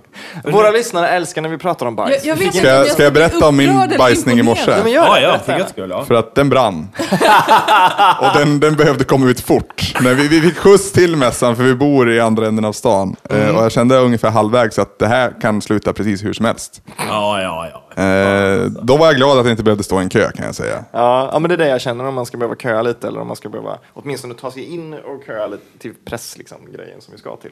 Våra 0.51 0.71
lyssnare 0.71 1.07
älskar 1.09 1.41
när 1.41 1.49
vi 1.49 1.57
pratar 1.57 1.85
om 1.85 1.95
bajs. 1.95 2.25
Jag, 2.25 2.37
jag 2.37 2.45
vet 2.45 2.55
Ska 2.55 2.67
jag- 2.67 2.87
ska 2.87 3.03
jag 3.03 3.13
berätta 3.13 3.47
om 3.47 3.57
min 3.57 3.91
bajsning 3.97 4.39
i 4.39 4.43
morse? 4.43 4.71
Ja, 4.71 4.77
men 4.83 4.91
gör 4.91 5.05
Ja, 5.05 5.15
det. 5.15 5.21
ja, 5.21 5.39
för 5.45 5.57
guds 5.57 5.69
skull. 5.71 5.89
Ja. 5.89 6.05
För 6.05 6.13
att 6.15 6.35
den 6.35 6.49
brann. 6.49 6.87
och 8.21 8.37
den, 8.39 8.59
den 8.59 8.75
behövde 8.75 9.03
komma 9.03 9.29
ut 9.29 9.39
fort. 9.41 9.93
Men 10.01 10.15
vi, 10.17 10.27
vi 10.27 10.41
fick 10.41 10.57
skjuts 10.57 10.91
till 10.91 11.15
mässan 11.15 11.55
för 11.55 11.63
vi 11.63 11.75
bor 11.75 12.11
i 12.11 12.19
andra 12.19 12.47
änden 12.47 12.65
av 12.65 12.73
stan. 12.73 13.15
Eh, 13.29 13.55
och 13.55 13.63
jag 13.63 13.71
kände 13.71 13.97
ungefär 13.97 14.29
halvvägs 14.29 14.79
att 14.79 14.99
det 14.99 15.07
här 15.07 15.33
kan 15.41 15.61
sluta 15.61 15.93
precis 15.93 16.23
hur 16.23 16.33
som 16.33 16.45
helst. 16.45 16.81
Ja, 16.97 17.41
ja, 17.41 17.67
ja. 17.73 17.83
Eh, 18.01 18.65
då 18.65 18.97
var 18.97 19.05
jag 19.05 19.15
glad 19.15 19.37
att 19.39 19.45
jag 19.45 19.53
inte 19.53 19.63
behövde 19.63 19.83
stå 19.83 19.99
i 19.99 20.03
en 20.03 20.09
kö 20.09 20.31
kan 20.31 20.45
jag 20.45 20.55
säga. 20.55 20.85
Ja, 20.91 21.29
ja, 21.33 21.39
men 21.39 21.49
det 21.49 21.55
är 21.55 21.57
det 21.57 21.67
jag 21.67 21.81
känner 21.81 22.05
om 22.05 22.15
man 22.15 22.25
ska 22.25 22.37
behöva 22.37 22.55
köa 22.55 22.81
lite 22.81 23.07
eller 23.07 23.19
om 23.19 23.27
man 23.27 23.35
ska 23.35 23.49
behöva 23.49 23.79
åtminstone 23.93 24.33
ta 24.33 24.51
sig 24.51 24.63
in 24.63 24.93
och 24.93 25.23
köa 25.27 25.47
lite 25.47 25.63
till 25.77 25.93
press, 26.05 26.37
liksom, 26.37 26.57
grejen 26.71 27.01
som 27.01 27.11
vi 27.11 27.17
ska 27.17 27.35
till. 27.35 27.51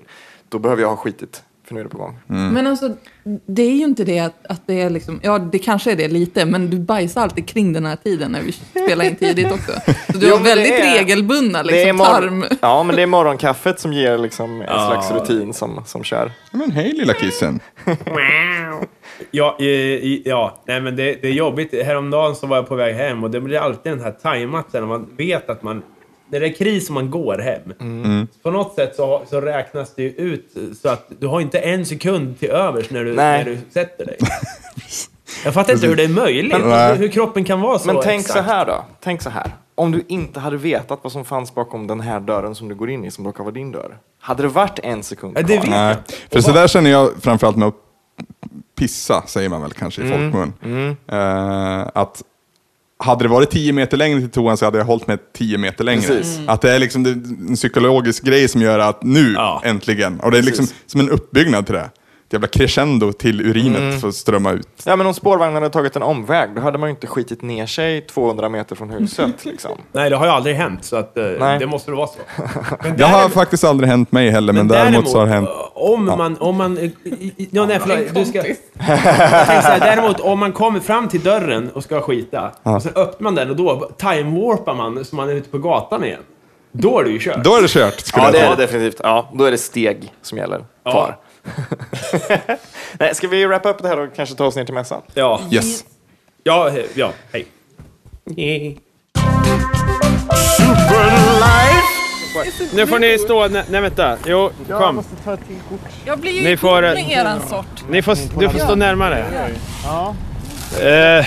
Då 0.50 0.60
behöver 0.60 0.82
jag 0.82 0.90
ha 0.90 0.96
skitit, 0.98 1.44
för 1.70 1.76
nu 1.76 1.80
är 1.80 1.84
det 1.84 1.90
på 1.90 1.98
gång. 1.98 2.20
Men 2.28 2.68
alltså, 2.68 2.90
det 3.46 3.62
är 3.62 3.72
ju 3.76 3.84
inte 3.84 4.04
det 4.04 4.20
att, 4.20 4.46
att 4.50 4.62
det 4.66 4.82
är 4.82 4.90
liksom, 4.90 5.20
ja 5.24 5.40
det 5.40 5.60
kanske 5.60 5.92
är 5.92 5.96
det 5.96 6.08
lite, 6.08 6.46
men 6.46 6.70
du 6.70 6.80
bajsar 6.80 7.22
alltid 7.22 7.48
kring 7.48 7.74
den 7.74 7.86
här 7.86 7.96
tiden 7.96 8.32
när 8.32 8.42
vi 8.42 8.52
spelar 8.52 9.06
in 9.06 9.16
tidigt 9.16 9.52
också. 9.52 9.72
Så 10.12 10.18
du 10.18 10.28
Jo, 10.30 10.36
har 10.36 10.44
väldigt 10.44 10.72
är- 10.74 10.98
regelbundna 10.98 11.64
Det 11.64 11.82
är 11.82 11.86
liksom, 11.94 12.06
tarm. 12.08 12.46
ja, 12.62 12.84
men 12.84 12.96
det 12.96 13.02
är 13.02 13.08
morgonkaffet 13.08 13.80
som 13.80 13.94
ger 13.94 14.18
liksom 14.18 14.62
en 14.62 14.68
slags 14.68 15.12
rutin 15.12 15.54
som, 15.54 15.82
som 15.86 16.04
kör. 16.04 16.32
Men 16.52 16.72
hej 16.72 16.92
lilla 16.94 17.14
kissen. 17.14 17.60
Ja, 19.32 19.58
i, 19.60 19.66
i, 19.66 20.22
ja. 20.26 20.64
Nej, 20.68 20.82
men 20.82 20.96
det, 20.96 21.04
det 21.22 21.28
är 21.28 21.32
jobbigt. 21.32 21.74
Häromdagen 21.86 22.36
så 22.36 22.48
var 22.48 22.56
jag 22.58 22.68
på 22.68 22.76
väg 22.76 22.96
hem 22.96 23.24
och 23.24 23.32
det 23.32 23.42
blir 23.42 23.58
alltid 23.60 23.92
den 23.92 24.00
här 24.02 24.12
tajmat 24.12 24.72
sen 24.72 24.82
när 24.82 24.88
man 24.88 25.10
vet 25.18 25.50
att 25.50 25.64
man... 25.64 25.84
När 26.32 26.40
det 26.40 26.48
är 26.48 26.54
kris 26.54 26.88
och 26.88 26.94
man 26.94 27.12
går 27.12 27.38
hem. 27.38 27.74
Mm. 27.80 28.28
På 28.44 28.52
något 28.52 28.76
sätt 28.76 28.96
så, 28.96 29.22
så 29.30 29.42
räknas 29.42 29.96
det 29.96 30.04
ju 30.04 30.10
ut 30.10 30.48
så 30.82 30.90
att 30.90 31.12
du 31.20 31.28
har 31.28 31.42
inte 31.42 31.60
en 31.60 31.86
sekund 31.86 32.40
till 32.40 32.50
övers 32.50 32.90
när 32.90 33.04
du, 33.04 33.14
Nej. 33.16 33.44
när 33.44 33.52
du 33.52 33.58
sätter 33.74 34.06
dig. 34.06 34.18
Jag 35.46 35.54
fattar 35.54 35.74
inte 35.74 35.88
hur 35.88 35.96
det 35.96 36.04
är 36.04 36.08
möjligt. 36.10 36.54
Hur, 36.56 36.96
hur 36.96 37.08
kroppen 37.08 37.44
kan 37.44 37.62
vara 37.62 37.80
så 37.80 37.88
Men 37.88 38.02
tänk 38.04 38.22
exakt. 38.22 38.38
så 38.46 38.54
här 38.54 38.66
då. 38.66 38.86
Tänk 39.00 39.22
så 39.22 39.30
här. 39.30 39.52
Om 39.76 39.92
du 39.92 40.04
inte 40.08 40.40
hade 40.40 40.58
vetat 40.58 41.00
vad 41.02 41.12
som 41.12 41.26
fanns 41.26 41.56
bakom 41.56 41.88
den 41.88 42.00
här 42.00 42.20
dörren 42.20 42.56
som 42.56 42.68
du 42.70 42.76
går 42.76 42.90
in 42.90 43.06
i, 43.06 43.12
som 43.12 43.26
råkar 43.26 43.44
vara 43.44 43.54
din 43.54 43.72
dör. 43.72 43.98
Hade 44.20 44.42
det 44.44 44.48
varit 44.50 44.80
en 44.84 45.04
sekund 45.04 45.38
Ja, 45.38 45.42
kvar? 45.44 45.48
det 45.56 45.62
vet 45.62 45.70
Nej. 45.70 45.96
För 46.32 46.42
så 46.42 46.52
där 46.52 46.68
känner 46.68 46.92
jag 46.92 47.10
framförallt 47.22 47.58
med 47.58 47.68
att 47.68 47.76
pissa, 48.80 49.24
säger 49.28 49.50
man 49.50 49.62
väl 49.62 49.72
kanske 49.74 50.02
i 50.04 50.10
folkmun. 50.10 50.54
Eh, 51.08 51.88
att 51.94 52.24
hade 53.04 53.24
det 53.24 53.28
varit 53.30 53.50
10 53.50 53.74
meter 53.74 53.98
längre 53.98 54.20
till 54.20 54.30
toan 54.30 54.58
så 54.58 54.66
hade 54.66 54.78
jag 54.78 54.86
hållit 54.86 55.08
mig 55.08 55.18
10 55.38 55.58
meter 55.58 55.84
längre. 55.84 56.02
Precis. 56.02 56.40
Att 56.48 56.62
det 56.62 56.72
är 56.72 56.80
liksom 56.80 57.06
en 57.06 57.56
psykologisk 57.56 58.24
grej 58.24 58.48
som 58.48 58.62
gör 58.62 58.80
att 58.80 59.04
nu, 59.04 59.34
Ja. 59.34 59.62
äntligen. 59.66 60.20
Och 60.20 60.32
det 60.32 60.38
är 60.38 60.42
liksom 60.42 60.66
Precis. 60.66 60.92
som 60.92 61.00
en 61.02 61.10
uppbyggnad 61.10 61.66
till 61.66 61.76
det. 61.76 61.90
Jävla 62.32 62.48
crescendo 62.48 63.12
till 63.12 63.42
urinet 63.42 64.02
för 64.02 64.08
att 64.08 64.16
strömma 64.16 64.52
ut. 64.52 64.68
Ja, 64.86 64.96
men 64.96 65.08
om 65.08 65.14
spårvagnen 65.14 65.54
hade 65.64 65.74
tagit 65.74 65.96
en 65.96 66.04
omväg, 66.04 66.50
då 66.56 66.62
hade 66.62 66.78
man 66.78 66.90
ju 66.90 66.92
inte 66.92 67.08
skitit 67.08 67.42
ner 67.42 67.66
sig 67.66 68.02
200 68.02 68.50
meter 68.50 68.76
från 68.76 68.90
huset. 68.90 69.30
Liksom. 69.46 69.72
Nej, 69.92 70.10
det 70.10 70.16
har 70.16 70.26
ju 70.26 70.32
aldrig 70.32 70.56
hänt, 70.56 70.86
så 70.86 70.96
att, 70.96 71.18
eh, 71.18 71.26
Nej. 71.40 71.60
det 71.60 71.66
måste 71.68 71.92
det 71.92 71.98
vara 71.98 72.08
så. 72.08 72.14
Men 72.84 72.98
Det 72.98 73.04
har 73.04 73.12
däremot- 73.18 73.34
faktiskt 73.34 73.64
aldrig 73.64 73.90
hänt 73.90 74.12
mig 74.12 74.30
heller, 74.30 74.54
men, 74.54 74.68
däremot, 74.68 75.10
så 75.10 75.20
har 75.20 75.26
det 75.26 75.32
hänt. 75.32 75.50
Om 75.74 76.06
man... 76.06 76.38
Om 76.38 76.56
man 76.58 76.92
ja, 77.52 77.66
nej, 77.66 77.80
förlåt, 77.82 78.16
du 78.16 78.26
ska, 78.26 78.42
här, 78.80 79.80
däremot, 79.80 80.20
om 80.20 80.40
man 80.40 80.52
kommer 80.52 80.80
fram 80.80 81.08
till 81.08 81.22
dörren 81.24 81.70
och 81.70 81.84
ska 81.84 82.02
skita, 82.02 82.52
och 82.64 82.82
sen 82.84 82.92
öppnar 82.96 83.24
man 83.24 83.36
den 83.36 83.50
och 83.50 83.56
då 83.56 83.92
time-warpar 83.98 84.76
man 84.76 85.06
så 85.06 85.16
man 85.16 85.30
är 85.30 85.34
ute 85.34 85.50
på 85.50 85.58
gatan 85.58 86.04
igen. 86.04 86.22
Då 86.72 87.00
är 87.00 87.04
det 87.04 87.10
ju 87.10 87.20
kört. 87.20 87.44
Då 87.44 87.56
är 87.56 87.62
det 87.62 87.68
kört, 87.68 88.00
skulle 88.00 88.26
Ja, 88.26 88.32
det 88.32 88.38
jag 88.38 88.44
är 88.44 88.56
säga. 88.56 88.56
det 88.56 88.62
definitivt. 88.66 89.02
Ja, 89.04 89.30
då 89.34 89.44
är 89.44 89.52
det 89.52 89.58
steg 89.58 90.14
som 90.22 90.38
gäller 90.38 90.64
kvar. 90.90 91.18
Nej, 93.00 93.16
ska 93.16 93.28
vi 93.28 93.46
wrappa 93.46 93.70
upp 93.70 93.82
det 93.82 93.88
här 93.88 94.00
och 94.00 94.16
kanske 94.16 94.36
ta 94.36 94.46
oss 94.46 94.56
ner 94.56 94.66
till 94.66 94.74
mässan? 94.74 95.02
Ja. 95.14 95.42
Yes. 95.52 95.84
Ja, 96.44 96.70
he- 96.70 96.88
ja, 96.96 97.12
hej. 97.32 97.48
Nu 102.74 102.88
får 102.88 103.00
ni 103.00 103.18
stå... 103.18 103.48
Nej, 103.48 103.64
nej 103.70 103.82
vänta. 103.82 104.18
Jo, 104.26 104.52
kom. 104.68 105.04
Jag 106.06 106.20
blir 106.20 106.32
ju 106.32 106.44
Ni 106.44 106.58
får, 106.58 106.84
eh, 106.86 106.94
med 106.94 107.12
eran 107.12 107.42
sort. 107.50 107.90
Ni 107.90 108.02
får, 108.02 108.16
du 108.40 108.50
får 108.50 108.60
stå 108.60 108.76
närmare. 108.76 109.26
Eh, 110.74 111.26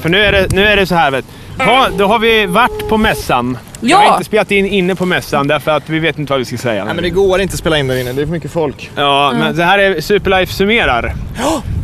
för 0.00 0.08
nu 0.08 0.24
är, 0.24 0.32
det, 0.32 0.52
nu 0.52 0.64
är 0.66 0.76
det 0.76 0.86
så 0.86 0.94
här, 0.94 1.10
vet 1.10 1.24
ha, 1.58 1.88
Då 1.98 2.06
har 2.06 2.18
vi 2.18 2.46
varit 2.46 2.88
på 2.88 2.96
mässan. 2.96 3.58
Jag 3.80 3.96
har 3.96 4.04
Ja. 4.04 4.12
inte 4.12 4.24
spelat 4.24 4.50
in 4.50 4.66
inne 4.66 4.94
på 4.94 5.06
mässan 5.06 5.48
därför 5.48 5.70
att 5.70 5.88
vi 5.88 5.98
vet 5.98 6.18
inte 6.18 6.32
vad 6.32 6.38
vi 6.38 6.44
ska 6.44 6.56
säga. 6.56 6.84
Nej, 6.84 6.94
men 6.94 7.02
det 7.04 7.10
går 7.10 7.40
inte 7.40 7.52
att 7.54 7.58
spela 7.58 7.78
in 7.78 7.88
där 7.88 7.96
inne. 8.00 8.12
Det 8.12 8.22
är 8.22 8.26
för 8.26 8.32
mycket 8.32 8.50
folk. 8.50 8.90
Ja, 8.96 9.32
men 9.38 9.56
det 9.56 9.64
här 9.64 9.78
är 9.78 10.00
Superlife 10.00 10.52
summerar. 10.52 11.14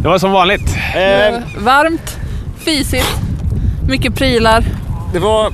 Det 0.03 0.09
var 0.09 0.19
som 0.19 0.31
vanligt. 0.33 0.77
Eh, 0.95 1.39
Varmt, 1.59 2.17
fisigt, 2.65 3.09
mycket 3.89 4.15
prylar. 4.15 4.65
det 5.13 5.19
var... 5.19 5.53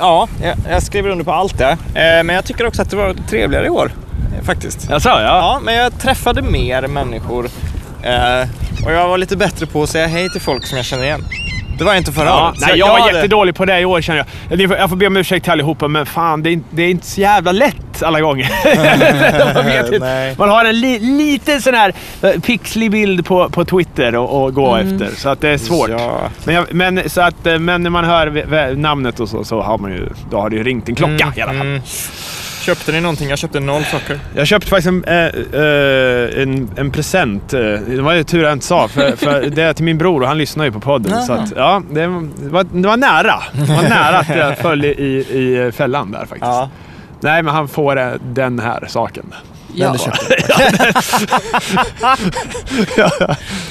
Ja, 0.00 0.28
jag, 0.42 0.54
jag 0.70 0.82
skriver 0.82 1.10
under 1.10 1.24
på 1.24 1.32
allt 1.32 1.58
det. 1.58 1.70
Eh, 1.70 1.76
men 2.24 2.28
jag 2.28 2.44
tycker 2.44 2.66
också 2.66 2.82
att 2.82 2.90
det 2.90 2.96
var 2.96 3.14
trevligare 3.28 3.66
i 3.66 3.70
år. 3.70 3.90
eh, 4.38 4.44
Faktiskt. 4.44 4.90
Jaså, 4.90 5.08
ja. 5.08 5.20
Ja, 5.22 5.60
men 5.64 5.74
jag 5.74 5.98
träffade 5.98 6.42
mer 6.42 6.86
människor. 6.86 7.48
Eh, 8.02 8.48
och 8.86 8.92
jag 8.92 9.08
var 9.08 9.18
lite 9.18 9.36
bättre 9.36 9.66
på 9.66 9.82
att 9.82 9.88
säga 9.90 10.06
hej 10.06 10.30
till 10.30 10.40
folk 10.40 10.66
som 10.66 10.76
jag 10.76 10.86
känner 10.86 11.04
igen. 11.04 11.24
Det 11.78 11.84
var 11.84 11.92
jag 11.92 12.00
inte 12.00 12.12
förra 12.12 12.24
Ja, 12.26 12.48
året. 12.48 12.60
Nej, 12.60 12.78
jag 12.78 12.88
var 12.88 12.98
hade- 13.00 13.12
jättedålig 13.16 13.54
på 13.54 13.64
det 13.64 13.80
i 13.80 13.84
år 13.84 14.00
känner 14.00 14.24
jag. 14.48 14.60
Jag 14.60 14.68
får- 14.68 14.78
Jag 14.78 14.88
får 14.90 14.96
be 14.96 15.06
om 15.06 15.16
ursäkt 15.16 15.42
till 15.44 15.52
allihopa, 15.52 15.88
men 15.88 16.06
fan 16.06 16.42
det 16.42 16.50
är, 16.50 16.52
inte- 16.52 16.66
det 16.70 16.82
är 16.82 16.88
inte 16.90 17.06
så 17.06 17.20
jävla 17.20 17.52
lätt 17.52 18.02
alla 18.02 18.20
gånger. 18.20 18.50
Man. 20.00 20.34
Man 20.38 20.48
har 20.48 20.64
en 20.64 20.80
li, 20.80 20.98
liten 20.98 21.62
sån 21.62 21.74
här 21.74 21.92
eh, 22.22 22.30
pixlig 22.30 22.90
bild 22.90 23.26
på, 23.26 23.48
på 23.50 23.64
Twitter 23.64 24.14
och, 24.16 24.44
och 24.44 24.54
gå 24.54 24.76
efter, 24.76 25.08
så 25.16 25.28
att 25.28 25.40
det 25.40 25.48
är 25.48 25.58
svårt. 25.58 25.90
Ja. 25.90 26.20
Men, 26.44 26.54
jag, 26.54 26.74
men, 26.74 27.10
så 27.10 27.20
att, 27.20 27.46
eh, 27.46 27.58
men 27.58 27.82
när 27.82 27.90
man 27.90 28.04
hör 28.04 28.74
namnet 28.74 29.20
och 29.20 29.28
så, 29.28 29.44
så 29.44 29.62
har 29.62 29.78
man 29.78 29.90
ju, 29.90 30.08
då 30.30 30.40
har 30.40 30.50
det 30.50 30.56
ju 30.56 30.62
ringt 30.64 30.88
en 30.88 30.94
klocka 30.94 31.32
i 31.36 31.40
alla 31.40 31.52
fall. 31.52 31.60
Mm. 31.66 31.82
Köpte 32.66 32.92
ni 32.92 33.00
någonting? 33.00 33.28
Jag 33.28 33.38
köpte 33.38 33.60
noll 33.60 33.84
saker. 33.84 34.20
Jag 34.34 34.46
köpte 34.46 34.68
faktiskt 34.68 34.88
en, 34.88 35.04
eh, 35.04 36.42
en, 36.42 36.70
en 36.76 36.90
present. 36.90 37.52
eh, 37.54 37.60
Det 37.60 38.00
var 38.02 38.12
ju 38.14 38.24
tur 38.24 38.42
jag 38.42 38.52
inte 38.52 38.66
sa, 38.66 38.88
för, 38.88 39.16
för 39.16 39.40
det 39.50 39.62
är 39.62 39.72
till 39.72 39.84
min 39.84 39.98
bror 39.98 40.20
och 40.22 40.28
han 40.28 40.38
lyssnar 40.38 40.64
ju 40.64 40.72
på 40.72 40.80
podden. 40.80 41.22
Så 41.22 41.32
att, 41.32 41.52
ja, 41.56 41.82
det, 41.90 42.06
var, 42.06 42.64
det 42.72 42.88
var 42.88 42.96
nära. 42.96 43.42
Det 43.52 43.72
var 43.72 43.82
nära 43.82 44.18
att 44.18 44.28
jag 44.36 44.58
föll 44.58 44.84
i, 44.84 44.88
i 45.18 45.72
fällan 45.72 46.10
där 46.12 46.18
faktiskt. 46.20 46.40
Ja. 46.42 46.70
Nej, 47.20 47.42
men 47.42 47.54
han 47.54 47.68
får 47.68 48.18
den 48.34 48.58
här 48.58 48.84
saken. 48.88 49.34
Ja. 52.96 53.10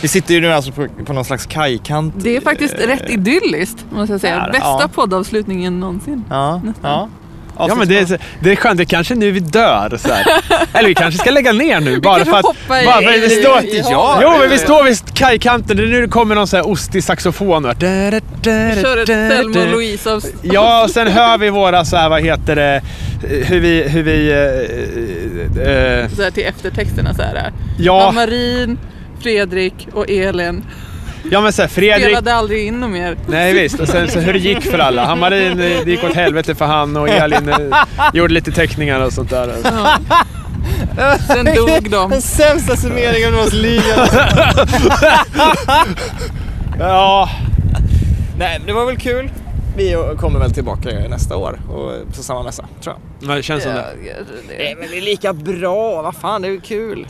Vi 0.02 0.08
sitter 0.08 0.34
ju 0.34 0.42
nu 0.42 0.54
alltså 0.54 0.72
på, 0.72 0.88
på 1.06 1.14
någon 1.14 1.26
slags 1.26 1.46
kajkant. 1.46 2.14
Det 2.18 2.38
är 2.38 2.42
faktiskt 2.42 2.74
rätt 2.74 3.10
idylliskt, 3.10 3.86
måste 3.92 4.14
jag 4.14 4.22
säga. 4.22 4.50
Bästa 4.52 4.68
ja. 4.68 4.90
poddavslutningen 4.96 5.80
någonsin. 5.80 6.24
Ja, 6.30 6.62
ja. 6.84 7.10
Ja, 7.58 7.76
men 7.76 7.88
det, 7.88 8.00
är, 8.00 8.20
det 8.40 8.52
är 8.52 8.56
skönt. 8.56 8.78
Det 8.78 8.84
är 8.84 8.86
kanske 8.86 9.16
nu 9.16 9.32
vi 9.32 9.40
dör. 9.40 9.98
Så 9.98 10.08
här. 10.14 10.26
Eller 10.74 10.88
vi 10.90 10.96
kanske 10.96 11.20
ska 11.20 11.32
lägga 11.32 11.52
ner 11.54 11.80
nu. 11.80 12.00
Bara 12.00 12.26
för 12.26 12.38
att... 12.38 12.46
hoppa 12.46 12.82
i- 12.82 12.86
bara 12.86 13.02
för 13.02 13.10
att 13.10 13.16
vi 13.20 13.26
i- 13.26 13.44
står, 13.44 13.60
i 13.64 13.84
ja, 13.92 14.08
havet. 14.08 14.28
jo, 14.34 14.40
men 14.42 14.50
vi 14.50 14.58
står 14.58 14.84
vid 14.84 15.14
kajkanten. 15.14 15.78
Det 15.78 15.84
är 15.84 15.88
nu 15.88 16.02
det 16.02 16.08
kommer 16.08 16.36
någon 16.36 16.48
så 16.48 16.56
här 16.58 16.68
ostig 16.68 17.04
saxofon. 17.04 17.64
Vi 17.80 17.86
kör 17.86 18.12
ett 18.98 19.08
Thelma 19.08 19.62
och 19.62 19.68
Louise 19.72 20.12
av... 20.14 20.24
Ja, 20.42 20.84
och 20.84 20.90
sen 20.90 21.08
hör 21.08 21.38
vi 21.38 21.50
våra 21.50 21.86
så 21.86 21.98
här, 21.98 22.10
vad 22.10 22.22
heter 22.22 22.56
det, 22.56 22.82
hur 23.46 23.60
vi, 23.60 23.84
hur 23.84 24.04
vi, 24.04 24.30
eh, 24.32 25.64
eh, 25.68 26.10
Så 26.16 26.24
här 26.24 26.32
till 26.32 26.44
eftertexterna 26.46 27.14
så 27.14 27.22
här. 27.22 27.52
ja, 27.80 28.12
Marin, 28.12 28.78
Fredrik 29.22 29.88
och 29.94 30.10
Elin 30.10 30.64
ja 31.32 31.42
men 31.42 31.54
så 31.54 31.62
här, 31.62 31.70
Fredrik, 31.70 32.06
spelade 32.06 32.34
aldrig 32.34 32.68
in 32.68 32.80
något 32.80 32.90
mer. 32.90 33.18
nej 33.28 33.54
visst, 33.54 33.80
och 33.80 33.88
sen 33.88 34.08
så 34.10 34.20
hur 34.20 34.34
det 34.34 34.40
gick 34.40 34.64
för 34.64 34.80
alla. 34.80 35.06
Hammarin, 35.06 35.52
eh, 35.52 35.58
det 35.58 35.92
gick 35.92 36.04
åt 36.04 36.14
helvete 36.16 36.56
för 36.56 36.66
han 36.66 36.98
och 36.98 37.10
Elin 37.10 37.50
eh, 37.50 37.58
gjorde 38.14 38.34
lite 38.34 38.52
teckningar 38.52 39.00
och 39.00 39.14
sånt 39.14 39.30
där. 39.30 39.54
Sen 41.28 41.46
dog 41.46 41.90
de. 41.92 42.10
Den 42.10 42.22
sämsta 42.22 42.76
summeringen 42.76 43.34
av 43.34 43.40
oss 43.40 43.54
ligan. 43.54 44.08
Ja, 46.80 47.30
Nej, 48.40 48.60
det 48.66 48.74
var 48.74 48.86
väl 48.86 48.98
kul. 48.98 49.30
Vi 49.78 49.96
kommer 50.18 50.40
väl 50.40 50.52
tillbaka 50.54 50.90
nästa 51.10 51.36
år 51.38 51.60
och 51.70 52.16
på 52.16 52.24
samma 52.24 52.44
mässa, 52.44 52.66
tror 52.84 52.96
jag. 52.96 53.28
men 53.28 53.38
det 53.38 53.44
känns 53.44 53.64
som 53.64 53.72
det. 53.74 53.86
Nej, 54.58 54.76
men 54.80 54.90
det 54.90 54.98
är 54.98 55.02
lika 55.02 55.34
bra. 55.34 56.02
Vad 56.02 56.16
fan, 56.16 56.42
det 56.42 56.48
är 56.48 56.52
ju 56.52 56.62
kul. 56.62 57.08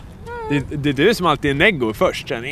Det, 0.50 0.60
det 0.76 0.90
är 0.90 0.94
du 0.94 1.14
som 1.16 1.26
alltid 1.26 1.52
är 1.52 1.56
neggo 1.56 1.94
först. 1.94 2.28
Sen, 2.30 2.44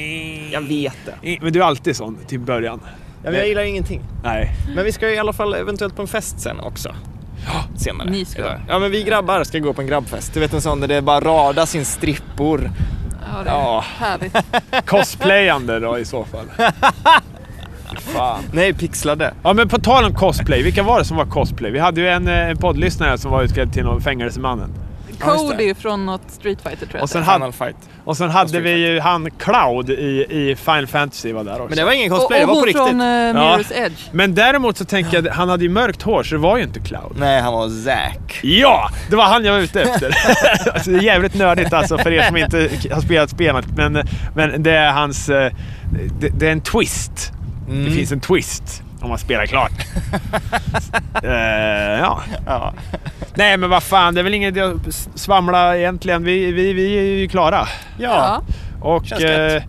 Jag 0.51 0.61
vet 0.61 0.97
det. 1.05 1.37
Men 1.41 1.53
du 1.53 1.59
är 1.59 1.63
alltid 1.65 1.95
sån 1.95 2.17
till 2.27 2.39
början. 2.39 2.79
Ja, 3.23 3.29
men 3.31 3.33
jag 3.39 3.47
gillar 3.47 3.61
ingenting. 3.63 4.01
Nej. 4.23 4.51
Men 4.75 4.85
vi 4.85 4.91
ska 4.91 5.09
ju 5.09 5.15
i 5.15 5.17
alla 5.17 5.33
fall 5.33 5.53
eventuellt 5.53 5.95
på 5.95 6.01
en 6.01 6.07
fest 6.07 6.39
sen 6.39 6.59
också. 6.59 6.95
Senare. 7.77 8.09
Ni 8.09 8.25
ska. 8.25 8.39
idag. 8.41 8.59
Ja, 8.67 8.79
men 8.79 8.91
vi 8.91 9.03
grabbar 9.03 9.43
ska 9.43 9.59
gå 9.59 9.73
på 9.73 9.81
en 9.81 9.87
grabbfest. 9.87 10.33
Du 10.33 10.39
vet 10.39 10.53
en 10.53 10.61
sån 10.61 10.79
där 10.79 10.87
det 10.87 11.01
bara 11.01 11.19
radas 11.19 11.75
in 11.75 11.85
strippor. 11.85 12.71
Ja, 13.33 13.43
det 13.43 13.49
är 13.49 13.53
Ja. 13.53 13.83
härligt. 13.97 14.35
Cosplayande 14.85 15.79
då 15.79 15.99
i 15.99 16.05
så 16.05 16.23
fall. 16.25 16.45
Fan. 17.99 18.43
Nej, 18.53 18.73
pixlade. 18.73 19.33
Ja 19.43 19.53
men 19.53 19.69
på 19.69 19.79
tal 19.79 20.03
om 20.05 20.13
cosplay, 20.15 20.63
vilka 20.63 20.83
var 20.83 20.99
det 20.99 21.05
som 21.05 21.17
var 21.17 21.25
cosplay? 21.25 21.71
Vi 21.71 21.79
hade 21.79 22.01
ju 22.01 22.07
en, 22.07 22.27
eh, 22.27 22.49
en 22.49 22.57
poddlyssnare 22.57 23.17
som 23.17 23.31
var 23.31 23.43
utklädd 23.43 23.73
till 23.73 23.83
någon 23.83 24.01
fängelsemannen. 24.01 24.69
Ja. 25.25 25.37
Cody 25.37 25.73
från 25.73 26.05
något 26.05 26.21
Street 26.27 26.61
Fighter 26.61 26.77
tror 26.85 26.95
jag 26.95 27.03
Och 27.03 27.09
sen 27.09 27.23
hade- 27.23 27.51
Fight. 27.51 27.75
Och 28.05 28.17
sen 28.17 28.29
hade 28.29 28.59
vi 28.59 28.71
ju 28.87 28.99
han 28.99 29.31
Cloud 29.31 29.89
i, 29.89 30.25
i 30.29 30.55
Final 30.59 30.87
Fantasy 30.87 31.33
var 31.33 31.43
där 31.43 31.53
också. 31.53 31.65
Men 31.69 31.77
det 31.77 31.85
var 31.85 31.91
ingen 31.91 32.11
Och, 32.13 32.19
cosplay, 32.19 32.41
och 32.43 32.47
det 32.47 32.47
var 32.47 32.53
på 32.53 32.59
hon 32.59 32.65
riktigt. 32.65 32.83
från 32.87 33.01
uh, 33.01 33.07
Mirror's 33.41 33.85
Edge. 33.85 33.99
Men 34.11 34.35
däremot 34.35 34.77
så 34.77 34.85
tänker 34.85 35.23
jag, 35.23 35.31
han 35.33 35.49
hade 35.49 35.63
ju 35.63 35.69
mörkt 35.69 36.01
hår 36.01 36.23
så 36.23 36.35
det 36.35 36.41
var 36.41 36.57
ju 36.57 36.63
inte 36.63 36.79
Cloud. 36.79 37.11
Nej, 37.15 37.41
han 37.41 37.53
var 37.53 37.69
Zack. 37.69 38.39
Ja! 38.43 38.89
Det 39.09 39.15
var 39.15 39.23
han 39.25 39.45
jag 39.45 39.53
var 39.53 39.59
ute 39.59 39.81
efter. 39.81 40.15
alltså, 40.73 40.91
det 40.91 40.97
är 40.97 41.01
jävligt 41.01 41.35
nördigt 41.35 41.73
alltså 41.73 41.97
för 41.97 42.11
er 42.11 42.23
som 42.27 42.37
inte 42.37 42.69
har 42.91 43.01
spelat 43.01 43.29
spelet. 43.29 43.65
Men, 43.77 44.07
men 44.35 44.63
det 44.63 44.71
är 44.71 44.91
hans... 44.91 45.29
eh, 45.29 45.51
Det, 46.19 46.29
det 46.29 46.47
är 46.47 46.51
en 46.51 46.61
twist. 46.61 47.31
Mm. 47.69 47.85
Det 47.85 47.91
finns 47.91 48.11
en 48.11 48.19
twist 48.19 48.82
om 49.03 49.09
man 49.09 49.17
spelar 49.17 49.45
klart. 49.45 49.71
Eh, 51.23 51.99
ja. 51.99 52.21
Ja. 52.45 52.73
Nej 53.35 53.57
men 53.57 53.69
vad 53.69 53.83
fan, 53.83 54.13
det 54.13 54.21
är 54.21 54.23
väl 54.23 54.33
inget 54.33 54.57
att 54.57 55.09
svamla 55.15 55.77
egentligen. 55.77 56.23
Vi, 56.23 56.51
vi, 56.51 56.73
vi 56.73 56.97
är 56.97 57.01
ju 57.19 57.27
klara. 57.27 57.67
Ja. 57.99 58.41
Och, 58.81 59.21
eh, 59.21 59.63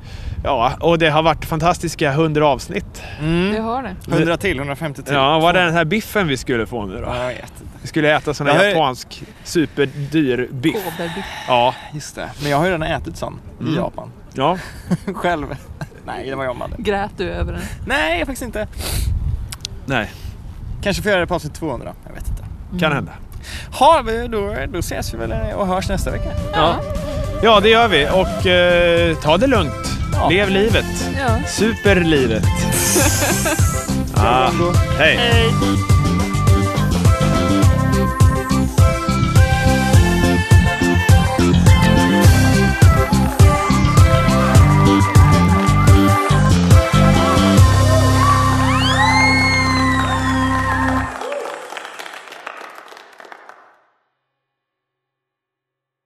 ja, 0.45 0.73
och 0.81 0.99
det 0.99 1.09
har 1.11 1.23
varit 1.23 1.45
fantastiska 1.45 2.11
100 2.13 2.47
avsnitt. 2.47 3.03
Det 3.21 3.25
Mm. 3.27 3.65
har 3.65 3.83
det. 3.83 4.17
100 4.17 4.37
till, 4.37 4.59
150 4.59 5.03
till. 5.03 5.15
Ja, 5.15 5.39
vad 5.39 5.57
är 5.57 5.65
den 5.65 5.75
här 5.75 5.85
biffen 5.85 6.29
vi 6.29 6.37
skulle 6.37 6.67
få 6.67 6.87
nu 6.87 6.95
då? 6.95 7.03
Ja, 7.07 7.17
jag 7.23 7.27
vet 7.29 7.39
inte. 7.61 7.73
Vi 7.83 7.89
skulle 7.89 8.17
äta 8.17 8.35
sån 8.35 8.47
här 8.47 8.57
har 8.57 8.65
japansk 8.65 9.23
superdyr 9.45 10.49
biff. 10.53 10.75
Kåberbiff. 10.75 11.25
Ja, 11.49 11.75
Just 11.93 12.15
det. 12.17 12.31
Men 12.43 12.51
jag 12.51 12.59
har 12.59 12.65
ju 12.65 12.71
redan 12.73 12.83
ätit 12.89 13.17
sån 13.17 13.41
Mm. 13.61 13.73
i 13.73 13.77
Japan. 13.77 14.11
ja. 14.35 14.59
Själv. 15.15 15.47
Nej, 16.07 16.31
det 16.31 16.35
var 16.37 16.45
jag 16.45 16.55
hade. 16.55 16.75
Grät 16.79 17.11
du 17.17 17.31
över 17.31 17.53
den? 17.53 17.63
Nej, 17.87 18.19
faktiskt 18.27 18.43
inte. 18.43 18.67
Nej, 19.87 20.11
Kanske 20.83 21.03
får 21.03 21.11
göra 21.11 21.21
det 21.21 21.27
på 21.27 21.35
avsnitt 21.35 21.55
200. 21.55 21.93
Jag 22.07 22.15
vet 22.15 22.25
inte. 22.29 22.45
kan 22.81 22.93
hända. 22.93 23.13
Ha, 23.79 24.03
vi- 24.07 24.29
då, 24.29 24.55
då 24.73 24.79
ses 24.79 25.15
vi 25.15 25.19
väl 25.19 25.33
och 25.57 25.67
hörs 25.67 25.89
nästa 25.89 26.11
vecka. 26.11 26.29
Ja, 26.53 26.77
ja 27.43 27.61
det 27.61 27.69
gör 27.69 27.89
vi. 27.89 28.09
Och 28.09 28.47
eh, 28.47 29.17
ta 29.17 29.37
det 29.37 29.47
lugnt. 29.47 29.91
Ja. 30.13 30.29
Lev 30.29 30.51
livet. 30.51 31.11
Ja. 31.19 31.49
Superlivet. 31.49 32.45
ah, 34.17 34.51
hej. 34.99 35.17
Hej. 35.17 35.51